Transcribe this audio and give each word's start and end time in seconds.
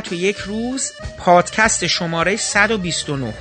ابدیت 0.00 0.12
و 0.12 0.14
یک 0.14 0.36
روز 0.36 0.92
پادکست 1.18 1.86
شماره 1.86 2.36
129 2.36 3.34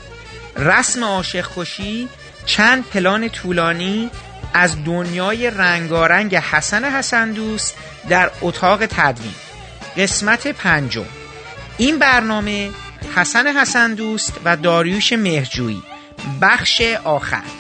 رسم 0.56 1.04
عاشق 1.04 1.42
خوشی 1.42 2.10
چند 2.46 2.86
پلان 2.86 3.30
طولانی 3.30 4.10
از 4.54 4.84
دنیای 4.84 5.50
رنگارنگ 5.50 6.36
حسن 6.36 6.86
حسن 6.86 7.32
دوست 7.32 7.78
در 8.10 8.32
اتاق 8.42 8.86
تدوین. 8.86 9.34
قسمت 9.98 10.48
پنجم. 10.48 11.06
این 11.78 12.00
برنامه 12.00 12.72
حسن 13.16 13.48
حسن 13.48 13.94
دوست 13.94 14.34
و 14.46 14.58
داریوش 14.58 15.14
مهرجویی. 15.14 15.84
بخش 16.42 16.82
آخر. 17.04 17.59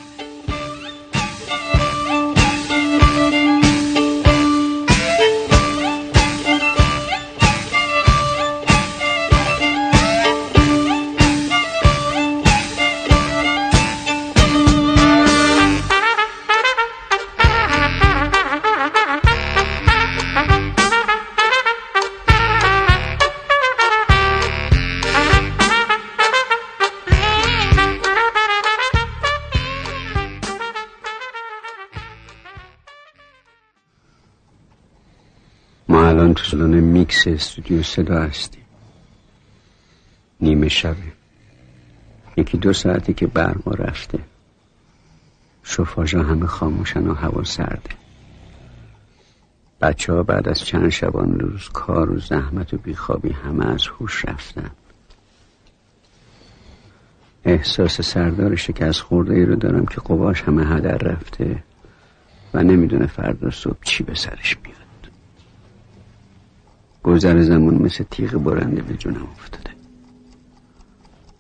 استودیو 37.60 37.84
صدا 37.84 38.22
هستیم 38.22 38.64
نیمه 40.42 40.70
شبه. 40.70 40.96
یکی 42.38 42.58
دو 42.58 42.74
ساعتی 42.74 43.14
که 43.14 43.28
برما 43.28 43.72
رفته. 43.78 44.20
شفاژا 45.64 46.24
همه 46.24 46.48
خاموشن 46.48 47.08
و 47.08 47.14
هوا 47.14 47.44
سرده. 47.44 47.90
بچه 49.82 50.14
ها 50.14 50.24
بعد 50.24 50.50
از 50.50 50.60
چند 50.60 50.90
شبان 50.90 51.40
روز 51.40 51.70
کار 51.70 52.10
و 52.10 52.20
زحمت 52.20 52.74
و 52.74 52.78
بیخوابی 52.78 53.30
همه 53.30 53.66
از 53.66 53.88
هوش 53.88 54.26
رفتن. 54.26 54.72
احساس 57.46 58.02
سردار 58.02 58.56
شکست 58.56 59.02
خورده 59.02 59.34
ای 59.34 59.46
رو 59.46 59.56
دارم 59.56 59.86
که 59.86 60.02
قواش 60.02 60.42
همه 60.42 60.66
هدر 60.66 60.98
رفته 60.98 61.64
و 62.54 62.64
نمی‌دونه 62.64 63.08
فردا 63.08 63.50
صبح 63.50 63.84
چی 63.84 64.04
به 64.04 64.16
سرش 64.16 64.56
بیاد. 64.56 64.79
گذر 67.04 67.42
زمان 67.42 67.76
مثل 67.76 68.04
تیغ 68.12 68.32
برنده 68.38 68.82
به 68.82 68.94
جونم 68.94 69.28
افتاده. 69.40 69.70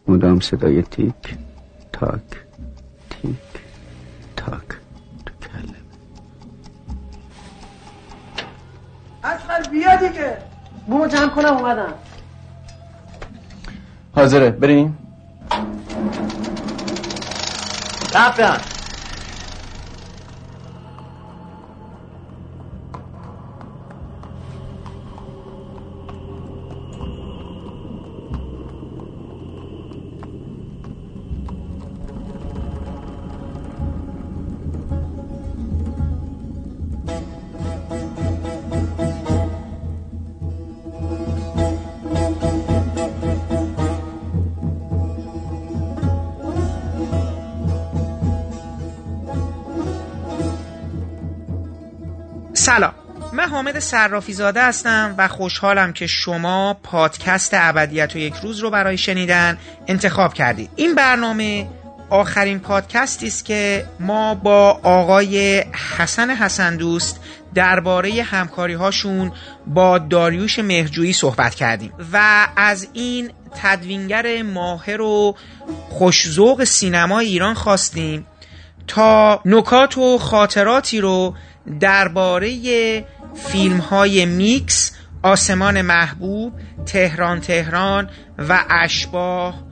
مدام 0.07 0.39
صدای 0.39 0.81
تیک 0.81 1.37
تاک 1.93 2.21
تیک 3.09 3.51
تاک 4.35 4.67
تو 5.25 5.33
کلم 5.47 5.85
اصلا 9.23 9.71
بیا 9.71 9.95
دیگه. 9.95 10.37
بومو 10.87 11.07
جمع 11.07 11.27
کنم 11.27 11.57
اومدم. 11.57 11.93
حاضره 14.15 14.49
بریم؟ 14.49 14.97
رفتم 18.15 18.78
حامد 53.59 53.79
صرافی 53.79 54.33
زاده 54.33 54.63
هستم 54.63 55.15
و 55.17 55.27
خوشحالم 55.27 55.93
که 55.93 56.07
شما 56.07 56.77
پادکست 56.83 57.51
ابدیت 57.53 58.15
و 58.15 58.17
یک 58.17 58.33
روز 58.43 58.59
رو 58.59 58.69
برای 58.69 58.97
شنیدن 58.97 59.57
انتخاب 59.87 60.33
کردید. 60.33 60.69
این 60.75 60.95
برنامه 60.95 61.67
آخرین 62.09 62.59
پادکستی 62.59 63.27
است 63.27 63.45
که 63.45 63.85
ما 63.99 64.35
با 64.35 64.79
آقای 64.83 65.65
حسن 65.97 66.29
حسن 66.29 66.77
دوست 66.77 67.19
درباره 67.55 68.23
همکاری 68.23 68.73
هاشون 68.73 69.31
با 69.67 69.97
داریوش 69.97 70.59
مهرجویی 70.59 71.13
صحبت 71.13 71.55
کردیم 71.55 71.93
و 72.13 72.47
از 72.55 72.87
این 72.93 73.31
تدوینگر 73.55 74.41
ماهر 74.41 75.01
و 75.01 75.35
خوشزوق 75.89 76.63
سینما 76.63 77.19
ایران 77.19 77.53
خواستیم 77.53 78.27
تا 78.87 79.41
نکات 79.45 79.97
و 79.97 80.17
خاطراتی 80.17 81.01
رو 81.01 81.33
درباره 81.79 82.49
فیلم 83.35 83.77
های 83.77 84.25
میکس 84.25 84.91
آسمان 85.23 85.81
محبوب 85.81 86.53
تهران 86.85 87.41
تهران 87.41 88.09
و 88.37 88.65
اشباه 88.69 89.63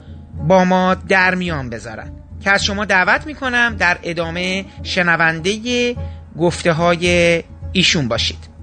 با 0.47 0.65
ما 0.65 0.93
در 0.93 1.35
میان 1.35 1.69
بذارن. 1.69 2.11
که 2.43 2.51
از 2.51 2.65
شما 2.65 2.85
دعوت 2.85 3.27
می‌کنم 3.27 3.75
در 3.79 3.97
ادامه 4.03 4.65
شنونده 4.83 5.95
گفته 6.39 6.71
های 6.71 7.43
ایشون 7.71 8.07
باشید. 8.07 8.56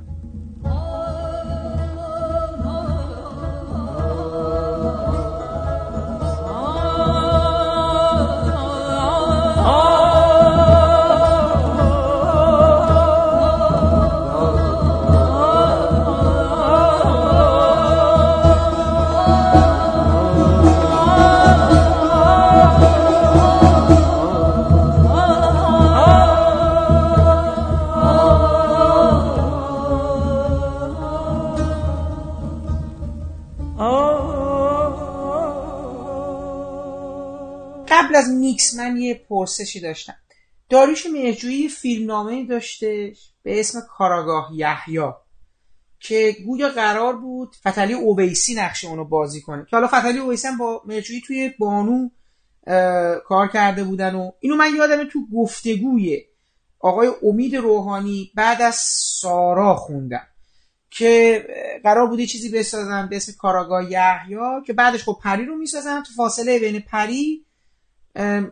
از 38.25 38.31
میکس 38.31 38.75
من 38.75 38.97
یه 38.97 39.15
پرسشی 39.15 39.81
داشتم. 39.81 40.15
داریوش 40.69 41.07
مهرجویی 41.07 41.69
فیلمنامه 41.69 42.47
داشته 42.47 43.13
به 43.43 43.61
اسم 43.61 43.81
کاراگاه 43.81 44.51
یحیا 44.55 45.21
که 46.01 46.37
گویا 46.47 46.69
قرار 46.69 47.17
بود 47.17 47.57
فتلی 47.69 47.93
اوبیسی 47.93 48.55
نقش 48.55 48.85
اونو 48.85 49.05
بازی 49.05 49.41
کنه. 49.41 49.67
که 49.71 49.77
حالا 49.77 49.87
فتلی 49.87 50.19
اوبیسی 50.19 50.49
هم 50.49 50.59
با 50.59 50.83
مهرجویی 50.87 51.21
توی 51.21 51.51
بانو 51.59 52.09
کار 53.25 53.49
کرده 53.53 53.85
بودن 53.85 54.15
و 54.15 54.31
اینو 54.41 54.57
من 54.57 54.75
یادمه 54.77 55.05
تو 55.05 55.27
گفتگوی 55.35 56.23
آقای 56.81 57.11
امید 57.23 57.57
روحانی 57.57 58.33
بعد 58.35 58.63
از 58.63 58.75
سارا 59.21 59.75
خوندم 59.77 60.27
که 60.91 61.47
قرار 61.83 62.07
بوده 62.07 62.27
چیزی 62.27 62.49
بسازن 62.49 63.09
به 63.09 63.17
اسم 63.17 63.33
کاراگاه 63.39 63.93
یحیا 63.93 64.63
که 64.67 64.73
بعدش 64.73 65.05
خب 65.05 65.19
پری 65.23 65.45
رو 65.45 65.57
می‌سازن 65.57 66.03
تو 66.03 66.13
فاصله 66.17 66.59
بین 66.59 66.81
پری 66.81 67.44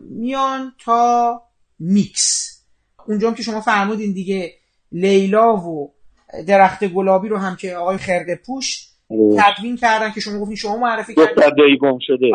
میان 0.01 0.73
تا 0.85 1.43
میکس. 1.79 2.59
اونجا 3.07 3.33
که 3.33 3.43
شما 3.43 3.61
فرمودین 3.61 4.13
دیگه 4.13 4.53
لیلا 4.93 5.57
و 5.57 5.95
درخت 6.49 6.85
گلابی 6.85 7.29
رو 7.29 7.37
هم 7.37 7.57
که 7.57 7.77
آقای 7.77 7.97
خرقه 7.97 8.41
پوش 8.47 8.89
تدوین 9.39 9.77
کردن 9.77 10.11
که 10.11 10.21
شما 10.21 10.41
گفتین 10.41 10.57
شما 10.57 10.77
معرفی 10.77 11.15
کردین. 11.15 11.55
دایی 11.59 11.79
گم 11.79 11.99
شده. 12.01 12.31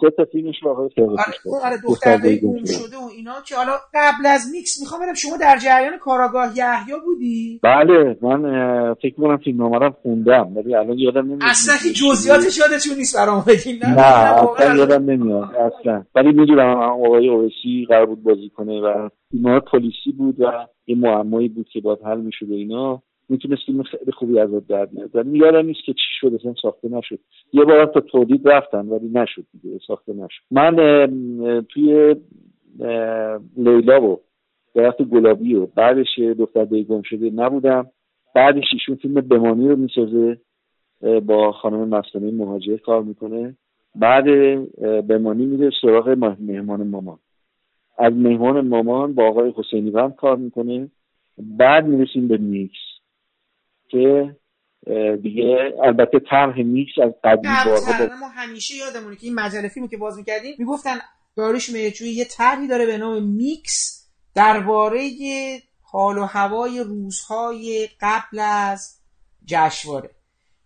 سه 0.00 0.10
تا 0.10 0.24
فیلمش 0.32 0.54
واقعا 0.62 0.88
آره, 0.98 1.64
آره 1.64 1.76
دختر 1.88 2.18
گم 2.18 2.64
شده 2.64 2.96
و 2.96 3.08
اینا 3.16 3.40
که 3.46 3.56
حالا 3.56 3.72
قبل 3.94 4.26
از 4.26 4.40
میکس 4.52 4.80
می‌خوام 4.80 5.00
ببینم 5.00 5.14
شما 5.14 5.36
در 5.36 5.58
جریان 5.58 5.98
کاراگاه 5.98 6.58
یحیی 6.58 7.00
بودی؟ 7.04 7.60
بله 7.62 8.18
من 8.22 8.94
فکر 8.94 9.14
کنم 9.14 9.36
فیلم 9.36 9.62
نامرم 9.62 9.96
خوندم 10.02 10.56
ولی 10.56 10.74
الان 10.74 10.98
یادم 10.98 11.24
نمیاد 11.24 11.42
اصلا 11.42 11.74
که 11.82 11.90
جزئیاتش 11.90 12.58
یادتون 12.58 12.96
نیست 12.96 13.16
برام 13.16 13.44
بگین 13.48 13.78
نه 13.82 14.00
اصلا 14.00 14.76
یادم 14.76 15.10
نمیاد 15.10 15.48
اصلا. 15.54 16.04
ولی 16.14 16.32
می‌دونم 16.32 16.76
آقای 16.76 17.28
اوسی 17.28 17.86
قرار 17.88 18.06
بود 18.06 18.22
بازی 18.22 18.50
کنه 18.56 18.80
و 18.80 19.08
فیلم 19.30 19.60
پلیسی 19.60 20.12
بود 20.18 20.40
و 20.40 20.66
یه 20.86 20.96
معمایی 20.96 21.48
بود 21.48 21.66
که 21.72 21.80
باید 21.80 21.98
حل 22.04 22.20
می‌شد 22.20 22.46
اینا. 22.50 23.02
می‌تونست 23.30 23.62
فیلم 23.66 23.82
خیلی 23.82 24.12
خوبی 24.12 24.38
از 24.38 24.66
در 24.66 24.88
میاد 24.92 25.16
ولی 25.16 25.38
یادم 25.38 25.66
نیست 25.66 25.84
که 25.84 25.92
چی 25.92 26.10
شد 26.20 26.34
اصلا 26.34 26.54
ساخته 26.62 26.88
نشد. 26.88 27.18
یه 27.52 27.64
بار 27.64 27.86
تا 27.86 28.00
تولید 28.00 28.48
رفتن 28.48 28.88
ولی 28.88 29.08
نشد 29.08 29.44
دیگه 29.62 29.78
ساخته 29.86 30.12
نشد. 30.12 30.42
من 30.50 30.76
توی 31.68 32.16
لیلا 33.56 34.02
و 34.02 34.20
درخت 34.74 35.02
گلابی 35.02 35.54
و 35.54 35.66
بعدش 35.66 36.18
دختر 36.38 36.64
گم 36.64 37.02
شده 37.02 37.30
نبودم. 37.30 37.86
بعدش 38.34 38.64
ایشون 38.72 38.96
فیلم 38.96 39.14
بمانی 39.14 39.68
رو 39.68 39.76
می‌سازه 39.76 40.38
با 41.26 41.52
خانم 41.52 41.88
مستانه 41.88 42.30
مهاجر 42.30 42.76
کار 42.76 43.02
می‌کنه. 43.02 43.56
بعد 43.96 44.24
بمانی 45.06 45.46
میره 45.46 45.70
سراغ 45.82 46.08
مهمان 46.40 46.86
مامان. 46.86 47.18
از 47.98 48.12
مهمان 48.12 48.68
مامان 48.68 49.14
با 49.14 49.28
آقای 49.28 49.52
حسینی 49.56 49.90
وند 49.90 50.14
کار 50.14 50.36
می‌کنه. 50.36 50.88
بعد 51.38 51.86
می‌رسیم 51.86 52.28
به 52.28 52.36
میکس 52.36 52.89
که 53.90 54.36
دیگه 55.22 55.56
البته 55.84 56.20
طرح 56.30 56.62
میکس 56.62 56.98
از 57.02 57.12
قدیم 57.24 57.50
بارها 57.64 58.16
ما 58.20 58.28
همیشه 58.28 58.74
یادمونه 58.76 59.16
که 59.16 59.26
این 59.26 59.34
مجله 59.34 59.68
فیلمو 59.68 59.88
که 59.88 59.96
باز 59.96 60.16
می‌کردیم 60.18 60.54
می‌گفتن 60.58 60.98
داریوش 61.36 61.68
مهرجویی 61.68 62.10
یه 62.10 62.24
طرحی 62.24 62.68
داره 62.68 62.86
به 62.86 62.98
نام 62.98 63.22
میکس 63.22 64.06
درباره 64.34 65.10
حال 65.82 66.18
و 66.18 66.24
هوای 66.24 66.80
روزهای 66.80 67.88
قبل 68.00 68.38
از 68.38 68.98
جشنواره. 69.44 70.10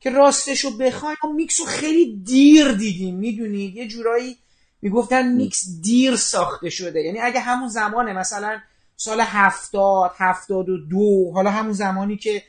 که 0.01 0.11
راستشو 0.11 0.79
بخوایم 0.79 1.17
ما 1.25 1.33
میکس 1.33 1.61
رو 1.61 1.67
خیلی 1.67 2.17
دیر 2.17 2.73
دیدیم 2.73 3.15
می‌دونید؟ 3.17 3.77
یه 3.77 3.89
جورایی 3.89 4.37
می‌گفتن 4.83 5.33
میکس 5.33 5.81
دیر 5.83 6.17
ساخته 6.17 6.71
شده. 6.71 7.01
یعنی 7.01 7.19
اگه 7.21 7.41
همون 7.41 7.69
زمانه 7.69 8.13
مثلا 8.13 8.59
سال 8.97 9.21
هفتاد 9.21 10.13
هفتاد 10.19 10.69
و 10.69 10.77
دو 10.77 11.33
حالا 11.35 11.51
همون 11.51 11.73
زمانی 11.73 12.17
که 12.17 12.43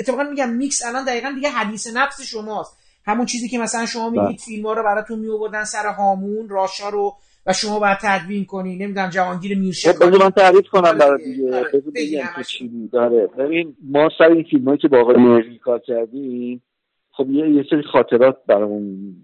اتفاقا 0.00 0.22
میگم 0.22 0.50
میکس 0.50 0.86
الان 0.86 1.04
دقیقا 1.04 1.32
دیگه 1.34 1.48
حدیث 1.48 1.96
نفس 1.96 2.22
شماست. 2.22 2.78
همون 3.04 3.26
چیزی 3.26 3.48
که 3.48 3.58
مثلا 3.58 3.86
شما 3.86 4.10
میگید 4.10 4.26
بله. 4.26 4.36
فیلم 4.36 4.66
ها 4.66 4.72
رو 4.72 4.82
براتون 4.82 5.18
میوردن 5.18 5.64
سر 5.64 5.86
هامون 5.86 6.48
rush 6.48 6.80
ا 6.80 6.88
رو 6.88 7.14
و 7.46 7.52
شما 7.52 7.78
باید 7.78 7.98
تدوین 8.02 8.44
کنی. 8.44 8.76
نمی‌دونم 8.76 9.10
جهانگیر 9.10 9.58
میرشه 9.58 9.92
خب 9.92 10.22
من 10.22 10.30
تعریف 10.30 10.68
کنم 10.68 10.98
برای 10.98 11.24
دیگه. 11.24 11.56
آره، 11.56 11.82
بگم 11.94 12.28
که 12.36 12.44
چی 12.44 12.88
داره 12.92 13.26
ببین 13.26 13.76
ما 13.82 14.08
سر 14.18 14.24
این 14.24 14.42
فیلم 14.50 14.76
که 14.76 14.88
با 14.88 15.00
آقای 15.00 15.58
کار 15.58 15.78
کردیم 15.78 16.62
خب 17.10 17.30
یه, 17.30 17.50
یه 17.50 17.64
سری 17.70 17.82
خاطرات 17.82 18.36
برامون 18.46 19.16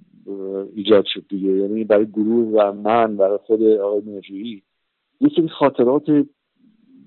ایجاد 0.77 1.05
شد 1.15 1.25
دیگه. 1.29 1.49
یعنی 1.49 1.85
برای 1.85 2.07
گروه 2.07 2.49
و 2.49 2.73
من 2.73 3.17
برای 3.17 3.39
خود 3.47 3.63
آقای 3.63 4.01
مهرجویی 4.01 4.63
یه 5.21 5.29
سری 5.37 5.49
خاطرات 5.49 6.03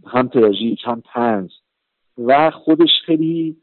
هم 0.07 0.27
تراژیک 0.27 0.79
هم 0.85 1.03
تنز 1.13 1.49
و 2.25 2.51
خودش 2.51 2.89
خیلی 3.05 3.55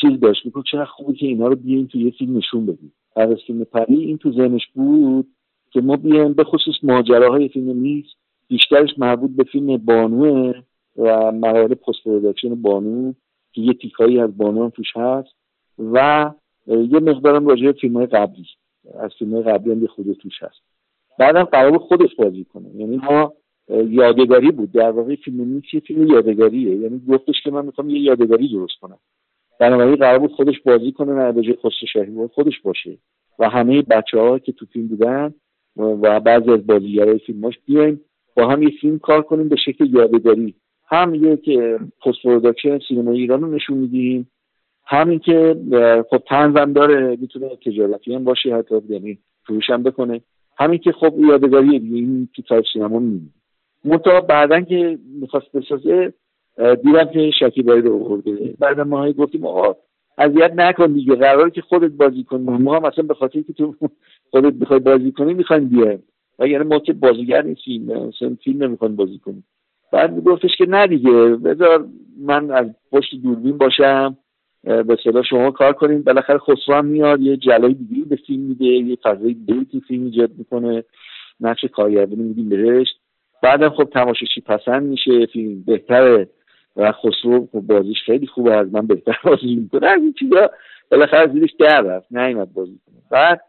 چیز 0.00 0.20
داشت. 0.22 0.44
می‌گفت 0.46 0.66
چقدر 0.70 0.84
خوبه 0.84 1.12
که 1.12 1.26
اینا 1.26 1.46
رو 1.46 1.56
بیایم 1.56 1.86
تو 1.86 1.98
یه 1.98 2.10
فیلم 2.10 2.36
نشون 2.36 2.66
بدیم. 2.66 2.92
از 3.16 3.28
فیلم 3.46 3.64
پری 3.64 3.96
این 3.96 4.18
تو 4.18 4.32
ذهنش 4.32 4.66
بود 4.74 5.26
که 5.70 5.80
ما 5.80 5.96
بیایم 5.96 6.32
به 6.32 6.44
خصوص 6.44 6.74
ماجراهای 6.82 7.48
فیلم 7.48 7.78
نیست 7.78 8.16
بیشترش 8.48 8.90
مربوط 8.98 9.30
به 9.30 9.44
فیلم 9.44 9.76
بانوه 9.76 10.54
و 10.96 11.32
مراحل 11.32 11.74
post 11.74 12.04
production 12.04 12.54
بانو 12.54 13.12
که 13.52 13.60
یه 13.60 13.72
تیکایی 13.72 14.20
از 14.20 14.36
بانو 14.36 14.64
هم 14.64 14.70
توش 14.70 14.96
هست. 14.96 15.34
و 15.78 16.30
یه 16.66 17.00
مقدارم 17.00 17.46
راجع 17.46 17.72
به 17.72 18.06
قبلی 18.06 18.46
از 18.98 19.10
فیلم 19.18 19.34
های 19.34 19.42
قبلی 19.42 19.72
هم 19.72 19.82
یه 19.82 19.88
خورده 19.88 20.12
توش 20.12 20.42
هست. 20.42 20.60
بعدم 21.18 21.44
قرار 21.44 21.78
خودش 21.78 22.14
بازی 22.14 22.44
کنه. 22.44 22.68
یعنی 22.76 22.96
ما 22.96 23.32
یادگاری 23.68 24.50
بود. 24.50 24.72
در 24.72 24.90
واقع 24.90 25.14
فیلم 25.14 25.62
یه 25.72 25.80
فیلم 25.80 26.06
یادگاریه. 26.06 26.76
یعنی 26.76 27.00
گفتش 27.08 27.42
که 27.44 27.50
من 27.50 27.66
می‌خوام 27.66 27.90
یه 27.90 28.00
یادگاری 28.00 28.48
درست 28.48 28.78
کنم. 28.80 28.98
بنابراین 29.60 29.96
قرار 29.96 30.18
بود 30.18 30.32
خودش 30.32 30.60
بازی 30.60 30.92
کنه 30.92 31.12
نه 31.12 31.32
به 31.32 31.42
جای 31.42 31.56
خسرو 31.64 32.28
خودش 32.28 32.60
باشه. 32.60 32.98
و 33.38 33.48
همه 33.48 33.82
بچه 33.82 34.18
ها 34.18 34.38
که 34.38 34.52
تو 34.52 34.66
فیلم 34.66 34.88
بودن 34.88 35.34
و 35.76 36.20
بعضی 36.20 36.50
از 36.50 36.66
بازیگرای 36.66 37.18
فیلماش 37.18 37.58
بیایم 37.66 38.00
با 38.36 38.48
هم 38.48 38.62
یه 38.62 38.70
فیلم 38.80 38.98
کار 38.98 39.22
کنیم 39.22 39.48
به 39.48 39.56
شکل 39.56 39.86
یادگاری. 39.94 40.54
هم 40.86 41.14
یک 41.14 41.58
post 42.04 42.22
production 42.24 42.78
سینما 42.88 43.12
ایران 43.12 43.40
رو 43.40 43.54
نشون 43.54 43.78
میدیم. 43.78 44.30
همین 44.86 45.18
که 45.18 45.56
خب 46.10 46.18
طنزم 46.18 46.72
داره 46.72 47.16
می‌تونه 47.20 47.56
تجارتی 47.66 48.14
هم 48.14 48.24
باشه 48.24 48.54
حتی 48.54 48.74
یعنی 48.88 49.18
فروش 49.46 49.70
هم 49.70 49.82
بکنه. 49.82 50.20
همین 50.58 50.78
که 50.78 50.92
خب 50.92 51.14
یادگاری 51.18 51.70
این 51.70 52.28
تو 52.36 52.42
تاریخ 52.42 52.64
سینما 52.72 52.98
می‌بینیم. 52.98 53.34
منتها 53.84 54.20
بعدا 54.20 54.60
که 54.60 54.98
می‌خواست 55.20 55.52
بسازه 55.52 56.12
دیدم 56.84 57.04
که 57.04 57.30
شکیبایی 57.38 57.82
رو 57.82 58.04
آورده. 58.04 58.54
بعد 58.58 58.80
ما 58.80 59.12
گفتیم 59.12 59.46
آقا 59.46 59.76
اذیت 60.18 60.52
نکن 60.56 60.92
دیگه 60.92 61.14
قراره 61.14 61.50
که 61.50 61.60
خودت 61.60 61.90
بازی 61.90 62.24
کنی. 62.24 62.42
ما 62.42 62.76
هم 62.76 62.84
اصلا 62.84 63.04
به 63.04 63.14
خاطر 63.14 63.40
که 63.40 63.52
تو 63.52 63.74
خودت 64.30 64.52
بخوای 64.52 64.80
بازی 64.80 65.12
کنی 65.12 65.34
می‌خوایم 65.34 65.68
بیایم. 65.68 66.02
و 66.38 66.48
یعنی 66.48 66.64
ما 66.64 66.78
که 66.78 66.92
بازیگر 66.92 67.42
نیستیم 67.42 67.82
مثلا 67.84 68.36
فیلم 68.44 68.64
نمی‌خوایم 68.64 68.96
بازی 68.96 69.18
کنیم. 69.18 69.44
بعد 69.92 70.14
میگفتش 70.14 70.56
که 70.58 70.66
نه 70.66 70.86
دیگه 70.86 71.10
بذار 71.36 71.88
من 72.20 72.50
از 72.50 72.66
پشت 72.92 73.14
دوربین 73.22 73.58
باشم 73.58 74.16
به 74.62 74.96
صدا 75.04 75.22
شما 75.22 75.50
کار 75.50 75.72
کنیم. 75.72 76.02
بالاخره 76.02 76.38
خسرو 76.38 76.82
میاد 76.82 77.20
یه 77.20 77.36
جلای 77.36 77.74
دیگه 77.74 78.04
به 78.08 78.16
فیلم 78.16 78.42
میده 78.42 78.64
یه 78.64 78.96
فضای 79.02 79.34
دیگه 79.34 79.80
فیلم 79.88 80.04
ایجاد 80.04 80.30
می‌کنه. 80.38 80.84
نقش 81.40 81.64
کارگردانی 81.64 82.22
میدیم 82.22 82.48
بهش. 82.48 82.88
بعدم 83.44 83.68
خب 83.68 83.84
تماشاچی 83.84 84.40
پسند 84.40 84.82
میشه 84.82 85.26
فیلم 85.26 85.62
بهتره 85.66 86.28
و 86.76 86.92
خسرو 86.92 87.48
خب 87.52 87.60
بازیش 87.60 88.02
خیلی 88.06 88.26
خوبه 88.26 88.54
از 88.54 88.74
من 88.74 88.86
بهتر 88.86 89.18
بازی 89.24 89.54
می‌کنه. 89.54 89.86
از 89.86 90.00
این 90.00 90.14
چیزا 90.18 90.50
بالاخره 90.90 91.32
زیرش 91.32 91.50
در 91.58 91.80
رفت 91.80 92.12
نیومد 92.12 92.52
بازی 92.52 92.80
کنه. 92.86 92.96
بعد 93.10 93.40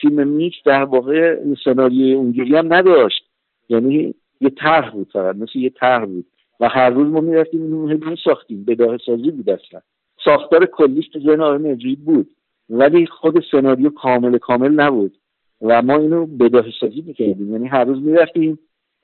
فیلم 0.00 0.28
میکس 0.28 0.56
در 0.64 0.84
واقع 0.84 1.36
سناریوی 1.64 2.12
اونجوری 2.12 2.56
هم 2.56 2.74
نداشت. 2.74 3.24
یعنی 3.68 4.14
یه 4.40 4.50
طرح 4.50 4.90
بود 4.90 5.10
فقط 5.12 5.36
مثل 5.36 5.58
یه 5.58 5.70
طرح 5.70 6.04
بود. 6.04 6.26
و 6.60 6.68
هر 6.68 6.90
روز 6.90 7.12
ما 7.12 7.20
می‌رفتیم 7.20 7.62
اینو 7.62 8.16
ساختیم 8.24 8.64
بداه 8.64 8.98
سازی 9.06 9.30
بود 9.30 9.50
اصلا. 9.50 9.80
ساختار 10.24 10.66
کلیش 10.66 11.08
تو 11.08 11.20
ذهن 11.20 11.40
آقای 11.40 11.96
بود. 11.96 12.30
ولی 12.70 13.06
خود 13.06 13.44
سناریو 13.50 13.90
کامل 13.90 14.38
کامل 14.38 14.70
نبود. 14.70 15.16
و 15.62 15.82
ما 15.82 15.98
اینو 15.98 16.26
بداه 16.26 16.64
سازی 16.80 17.02
می‌کردیم. 17.06 17.52
یعنی 17.52 17.68
هر 17.68 17.84
روز 17.84 18.02
می‌رفتیم 18.02 18.58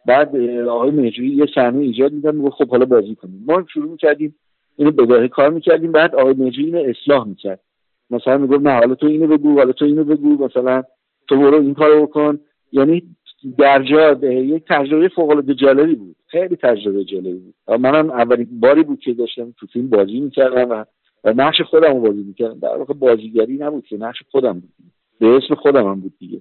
بعد 0.07 0.37
آقای 0.69 0.91
مهجویی 0.91 1.35
یه 1.35 1.47
صحنه 1.55 1.79
ایجاد 1.79 2.13
میدن 2.13 2.35
میگه 2.35 2.51
خب 2.51 2.69
حالا 2.69 2.85
بازی 2.85 3.15
کنیم. 3.15 3.45
ما 3.47 3.65
شروع 3.73 3.91
می‌کردیم 3.91 4.35
اینو 4.77 4.91
بداهه 4.91 5.29
کار 5.29 5.51
می‌کردیم 5.51 5.93
بعد 5.93 6.15
آقای 6.15 6.35
مهجویی 6.35 6.67
اینو 6.67 6.91
اصلاح 6.91 7.29
می‌کرد. 7.29 7.61
مثلا 8.11 8.39
می‌گفت 8.39 8.63
نه 8.63 8.73
حالا 8.73 8.95
تو 8.95 9.07
اینو 9.07 9.27
بگو 9.27 9.59
حالا 9.59 9.73
تو 9.73 9.85
اینو 9.85 10.05
بگو 10.05 10.45
مثلا 10.45 10.83
تو 11.29 11.37
برو 11.37 11.61
این 11.61 11.75
کارو 11.75 12.07
بکن. 12.07 12.39
یعنی 12.73 13.03
در 13.59 13.83
جا 13.83 14.13
یک 14.33 14.65
تجربه 14.69 15.09
فوق 15.09 15.31
العاده 15.31 15.55
جالبی 15.55 15.95
بود. 15.95 16.17
خیلی 16.27 16.57
تجربه 16.57 17.05
جالبی 17.05 17.39
بود. 17.39 17.55
منم 17.81 18.11
اولین 18.11 18.61
باری 18.61 18.83
بود 18.83 19.01
که 19.01 19.13
داشتم 19.13 19.55
تو 19.59 19.67
فیلم 19.67 19.91
بازی 19.91 20.21
می‌کردم 20.21 20.71
و, 20.71 20.85
و 21.25 21.33
نقش 21.37 21.61
خودم 21.61 21.95
رو 21.95 22.01
بازی 22.01 22.23
می‌کردم. 22.23 22.59
در 22.59 22.77
واقع 22.77 22.95
بازیگری 22.95 23.57
نبود 23.57 23.87
که 23.87 23.97
نقش 23.97 24.23
خودم 24.31 24.53
بود. 24.53 24.71
به 25.21 25.27
اسم 25.27 25.55
خودم 25.55 25.89
هم 25.89 26.01
بود 26.01 26.13
دیگه. 26.19 26.41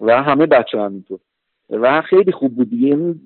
و 0.00 0.22
همه 0.22 0.46
بچه 0.46 0.80
هم 0.80 0.92
اینطور. 0.92 1.18
و 1.76 2.02
خیلی 2.02 2.32
خوب 2.32 2.54
بود 2.54 2.70
دیگه. 2.70 2.88
یعنی 2.88 3.20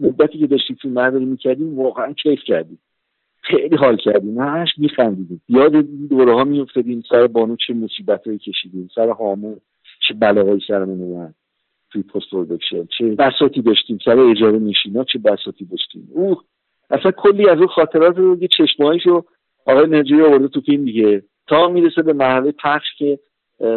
مدتی 0.00 0.38
که 0.38 0.46
داشتیم 0.46 0.76
فیلم 0.82 0.94
برداری 0.94 1.24
می‌کردیم 1.24 1.78
واقعا 1.78 2.12
کیف 2.12 2.40
کردیم. 2.46 2.78
خیلی 3.42 3.76
حال 3.76 3.96
کردیم. 3.96 4.38
همش 4.38 4.68
میخندیدیم. 4.78 5.42
یاد 5.48 5.72
دوره 6.08 6.34
ها 6.34 6.44
میافتادیم. 6.44 7.02
سر 7.08 7.26
بانو 7.26 7.56
چه 7.66 7.74
مصیبت 7.74 8.26
هایی 8.26 8.38
کشیدیم. 8.38 8.88
سر 8.94 9.08
هامون 9.08 9.60
چه 10.08 10.14
بلاهایی 10.14 10.60
سرمون 10.68 11.00
اومد. 11.00 11.34
توی 11.92 12.02
پست 12.02 12.30
پرودکشن 12.30 12.84
چه 12.98 13.04
بساتی 13.04 13.62
داشتیم. 13.62 13.98
سر 14.04 14.18
اجاره 14.18 14.58
نشینا 14.58 15.04
چه 15.04 15.18
بساتی 15.18 15.64
داشتیم. 15.64 16.08
اوه 16.14 16.44
اصلا 16.90 17.10
کلی 17.10 17.48
از 17.48 17.58
اون 17.58 17.66
خاطرات 17.66 18.18
رو 18.18 18.42
یه 18.42 18.48
چشمهایشو 18.48 19.24
آقای 19.66 19.86
نجوی 19.86 20.22
آورده 20.22 20.48
تو 20.48 20.60
فیلم 20.60 20.84
دیگه. 20.84 21.22
تا 21.46 21.68
می‌رسه 21.68 22.02
به 22.02 22.12
مرحله 22.12 22.52
پخش 22.52 22.86
که 22.98 23.18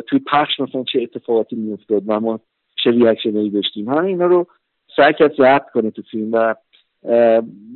توی 0.08 0.20
پخش 0.20 0.60
مثلا 0.60 0.84
چه 0.84 1.02
اتفاقاتی 1.02 1.56
میافتاد. 1.56 2.04
و 2.08 2.20
ما 2.20 2.40
چه 2.84 2.92
ریاکشنایی 2.92 3.50
داشتیم. 3.50 3.90
همه 3.90 4.06
اینا 4.06 4.26
رو 4.26 4.48
سعی 4.96 5.14
کرد 5.14 5.36
ضبط 5.36 5.70
کنه 5.74 5.92
تو 5.92 6.02
فیلم 6.02 6.30
و 6.34 6.56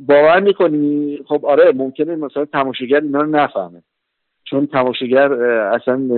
باور 0.06 0.40
می‌کنی؟ 0.40 1.18
خب 1.26 1.46
آره 1.46 1.72
ممکنه 1.72 2.16
مثلا 2.16 2.44
تماشاگر 2.44 3.00
اینا 3.00 3.20
رو 3.20 3.30
نفهمه. 3.30 3.82
چون 4.44 4.66
تماشاگر 4.66 5.32
اصلا 5.32 6.08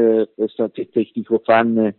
تکنیک 0.68 1.30
و 1.30 1.38
فن 1.38 1.92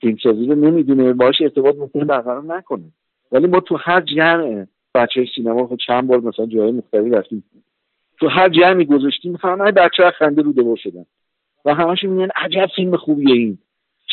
فیلمسازی 0.00 0.46
رو 0.46 0.54
نمی‌دونه. 0.54 1.12
باش 1.12 1.34
ارتباط 1.40 1.76
ممکنه 1.76 2.04
برقرار 2.04 2.44
نکنه. 2.44 2.84
ولی 3.32 3.46
ما 3.46 3.60
تو 3.60 3.76
هر 3.76 4.00
جمع 4.00 4.66
بچه 4.94 5.26
سینما 5.36 5.66
خود 5.66 5.78
چند 5.86 6.06
بار 6.06 6.20
مثلا 6.20 6.46
جای 6.46 6.72
مختلفی 6.72 7.10
رفتیم. 7.10 7.44
تو 8.20 8.28
هر 8.28 8.48
جمعی 8.48 8.84
گذاشتیم 8.84 9.38
همه 9.40 9.72
بچه 9.72 10.04
ها 10.04 10.10
خنده 10.10 10.42
روده 10.42 10.52
بر 10.52 10.76
شدن. 10.76 11.04
و 11.64 11.74
همش 11.74 12.04
میگن 12.04 12.28
عجب 12.36 12.66
فیلم 12.76 12.96
خوبیه 12.96 13.34
این. 13.34 13.58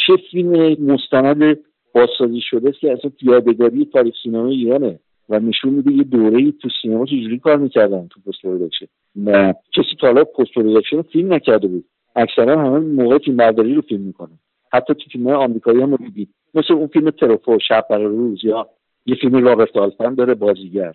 چه 0.07 0.13
فیلم 0.31 0.83
مستند 0.93 1.59
بازسازی 1.95 2.41
شده 2.41 2.69
است 2.69 2.79
که 2.79 2.91
اصلا 2.91 3.11
یادگاری 3.21 3.85
تاریخ 3.85 4.15
سینما 4.23 4.47
ایرانه 4.47 4.99
و 5.29 5.39
نشون 5.39 5.73
میده 5.73 5.91
یه 5.91 6.03
دوره 6.03 6.51
تو 6.51 6.69
سینما 6.81 7.05
چجوری 7.05 7.39
کار 7.39 7.57
می‌کردن 7.57 8.07
تو 8.07 8.19
post 8.19 8.41
production 8.43 8.85
و 9.25 9.53
کسی 9.73 9.95
تا 10.01 10.07
حالا 10.07 10.23
post 10.23 10.53
production 10.53 11.01
فیلم 11.01 11.33
نکرده 11.33 11.67
بود. 11.67 11.85
اکثرا 12.15 12.61
همه 12.61 12.79
موقع 12.79 13.17
فیلم 13.17 13.37
برداری 13.37 13.73
رو 13.73 13.81
فیلم 13.81 14.01
می‌کنن. 14.01 14.39
حتی 14.73 14.93
تو 14.93 15.09
فیلم 15.11 15.27
آمریکایی 15.27 15.81
هم 15.81 15.95
دیدید 15.95 16.29
مثل 16.53 16.73
اون 16.73 16.87
فیلم 16.87 17.09
تروفو 17.09 17.59
شب 17.67 17.85
برای 17.89 18.05
روز 18.05 18.43
یا 18.43 18.69
یه 19.05 19.15
فیلم 19.15 19.35
رابرت 19.35 19.77
آلتمن 19.77 20.13
داره 20.13 20.33
بازیگر. 20.33 20.93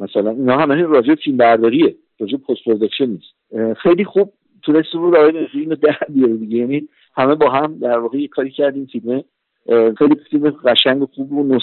مثلا 0.00 0.30
اینا 0.30 0.58
همه 0.58 0.82
راجع 0.82 1.14
فیلم 1.14 1.36
برداریه. 1.36 1.96
راجع 2.20 2.36
post 2.36 2.64
production 2.64 3.06
نیست. 3.06 3.74
خیلی 3.76 4.04
خوب 4.04 4.32
تونست 4.62 4.92
بود 4.92 5.16
آقای 5.16 5.46
فیلم 5.46 5.74
در 5.74 5.98
بیاره 6.08 6.36
دیگه 6.36 6.56
یعنی 6.56 6.88
همه 7.16 7.34
با 7.34 7.50
هم 7.50 7.78
در 7.78 7.98
واقع 7.98 8.18
یه 8.18 8.28
کاری 8.28 8.50
کردیم. 8.50 8.86
فیلم 8.86 9.24
خیلی 9.98 10.16
فیلم 10.30 10.50
قشنگ 10.50 11.02
و 11.02 11.06
خوب 11.06 11.32
و 11.32 11.58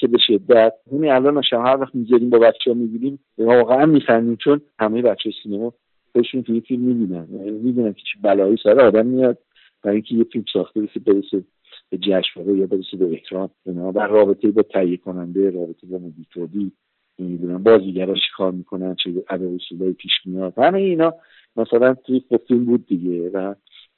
که 0.00 0.06
به 0.06 0.18
شدت. 0.26 0.72
همین 0.92 1.10
الان 1.10 1.42
هر 1.52 1.76
وقت 1.80 1.94
می‌ذاریم 1.94 2.30
با 2.30 2.38
بچه 2.38 2.70
ها 2.70 2.74
می‌بینیم 2.74 3.18
واقعا 3.38 3.86
میخندیم 3.86 4.36
چون 4.36 4.60
همه 4.78 5.02
بچه 5.02 5.30
سینما 5.42 5.72
خودشون 6.12 6.42
توی 6.42 6.60
فیلم 6.60 6.82
می‌بینن. 6.82 7.28
یعنی 7.32 7.50
می‌بینن 7.50 7.92
که 7.92 8.02
چه 8.12 8.18
بلایی 8.22 8.56
سر 8.62 8.80
آدم 8.80 9.06
میاد 9.06 9.38
برای 9.82 9.96
اینکه 9.96 10.14
یه 10.14 10.24
فیلم 10.24 10.44
ساخته 10.52 10.80
بشه 10.80 11.00
برسه 11.00 11.44
به 11.90 11.98
جشنواره 11.98 12.58
یا 12.58 12.66
برسه 12.66 12.96
به 12.96 13.12
احترام 13.12 13.50
و 13.66 14.00
رابطه 14.00 14.50
با 14.50 14.62
تهیه 14.62 14.96
کننده 14.96 15.50
رابطه 15.50 15.86
با 15.86 15.98
مدیتوری 15.98 16.72
نمی‌دونم 17.18 17.62
بازیگرا 17.62 18.14
کار 18.36 18.52
می‌کنن 18.52 18.96
چه 19.04 19.10
عدد 19.30 19.92
پیش 19.92 20.12
میاد. 20.24 20.58
همه 20.58 20.78
اینا 20.78 21.14
مثلا 21.56 21.94
توی 21.94 22.22
فیلم 22.48 22.64
بود 22.64 22.86
دیگه 22.86 23.30
و 23.30 23.54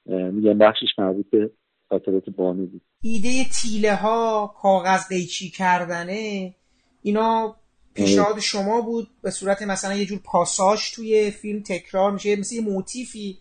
میگم 0.06 0.58
بخشش 0.58 0.98
مربوط 0.98 1.26
به 1.30 1.50
خاطرات 1.88 2.30
بانو 2.30 2.66
بود. 2.66 2.82
ایده 3.00 3.44
تیله 3.44 3.94
ها 3.94 4.54
کاغذ 4.62 5.08
قیچی 5.08 5.50
کردنه 5.50 6.54
اینا 7.02 7.56
پیشنهاد 7.94 8.40
شما 8.40 8.80
بود 8.80 9.08
به 9.22 9.30
صورت 9.30 9.62
مثلا 9.62 9.94
یه 9.94 10.06
جور 10.06 10.18
پاساژ 10.24 10.90
توی 10.90 11.30
فیلم 11.30 11.62
تکرار 11.62 12.10
میشه 12.12 12.36
مثل 12.36 12.54
یه 12.54 12.60
موتیفی 12.60 13.38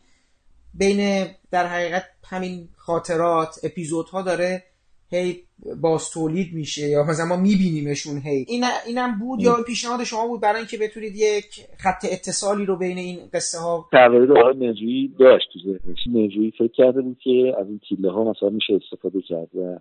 بین 0.74 1.27
در 1.51 1.68
حقیقت 1.68 2.04
همین 2.24 2.70
خاطرات 2.75 3.60
اپیزودها 3.63 4.22
داره 4.22 4.63
هی 5.10 5.44
باز 5.82 6.10
تولید 6.10 6.54
میشه 6.54 6.88
یا 6.88 7.04
مثلا 7.04 7.26
ما 7.26 7.38
میبینیمشون 7.38 8.18
هی. 8.18 8.46
این 8.48 8.64
اینم 8.88 9.20
بود 9.20 9.42
یا 9.42 9.56
پیشنهاد 9.68 10.04
شما 10.04 10.28
بود 10.28 10.42
برای 10.42 10.58
اینکه 10.58 10.78
بتونید 10.78 11.16
یک 11.16 11.46
خط 11.78 12.06
اتصالی 12.12 12.66
رو 12.66 12.78
بین 12.78 12.98
این 12.98 13.20
قصه 13.34 13.60
ها 13.60 13.90
تغییر 13.92 14.34
آقای 14.34 14.70
نجوی 14.70 15.08
داشت 15.20 15.48
تو 15.54 15.60
ذهنش. 15.60 16.08
نجوی 16.08 16.52
فکر 16.52 16.68
کرده 16.68 17.02
بود 17.02 17.18
که 17.24 17.56
از 17.60 17.68
این 17.68 17.80
تیله 17.90 18.12
ها 18.12 18.32
مثلا 18.32 18.50
میشه 18.50 18.74
استفاده 18.74 19.22
کرد 19.22 19.56
و 19.56 19.80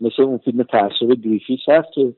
مثل 0.00 0.22
اون 0.22 0.38
فیلم 0.38 0.62
تعصب 0.62 1.12
گریفیس 1.24 1.60
هست 1.68 1.88
که 1.94 2.14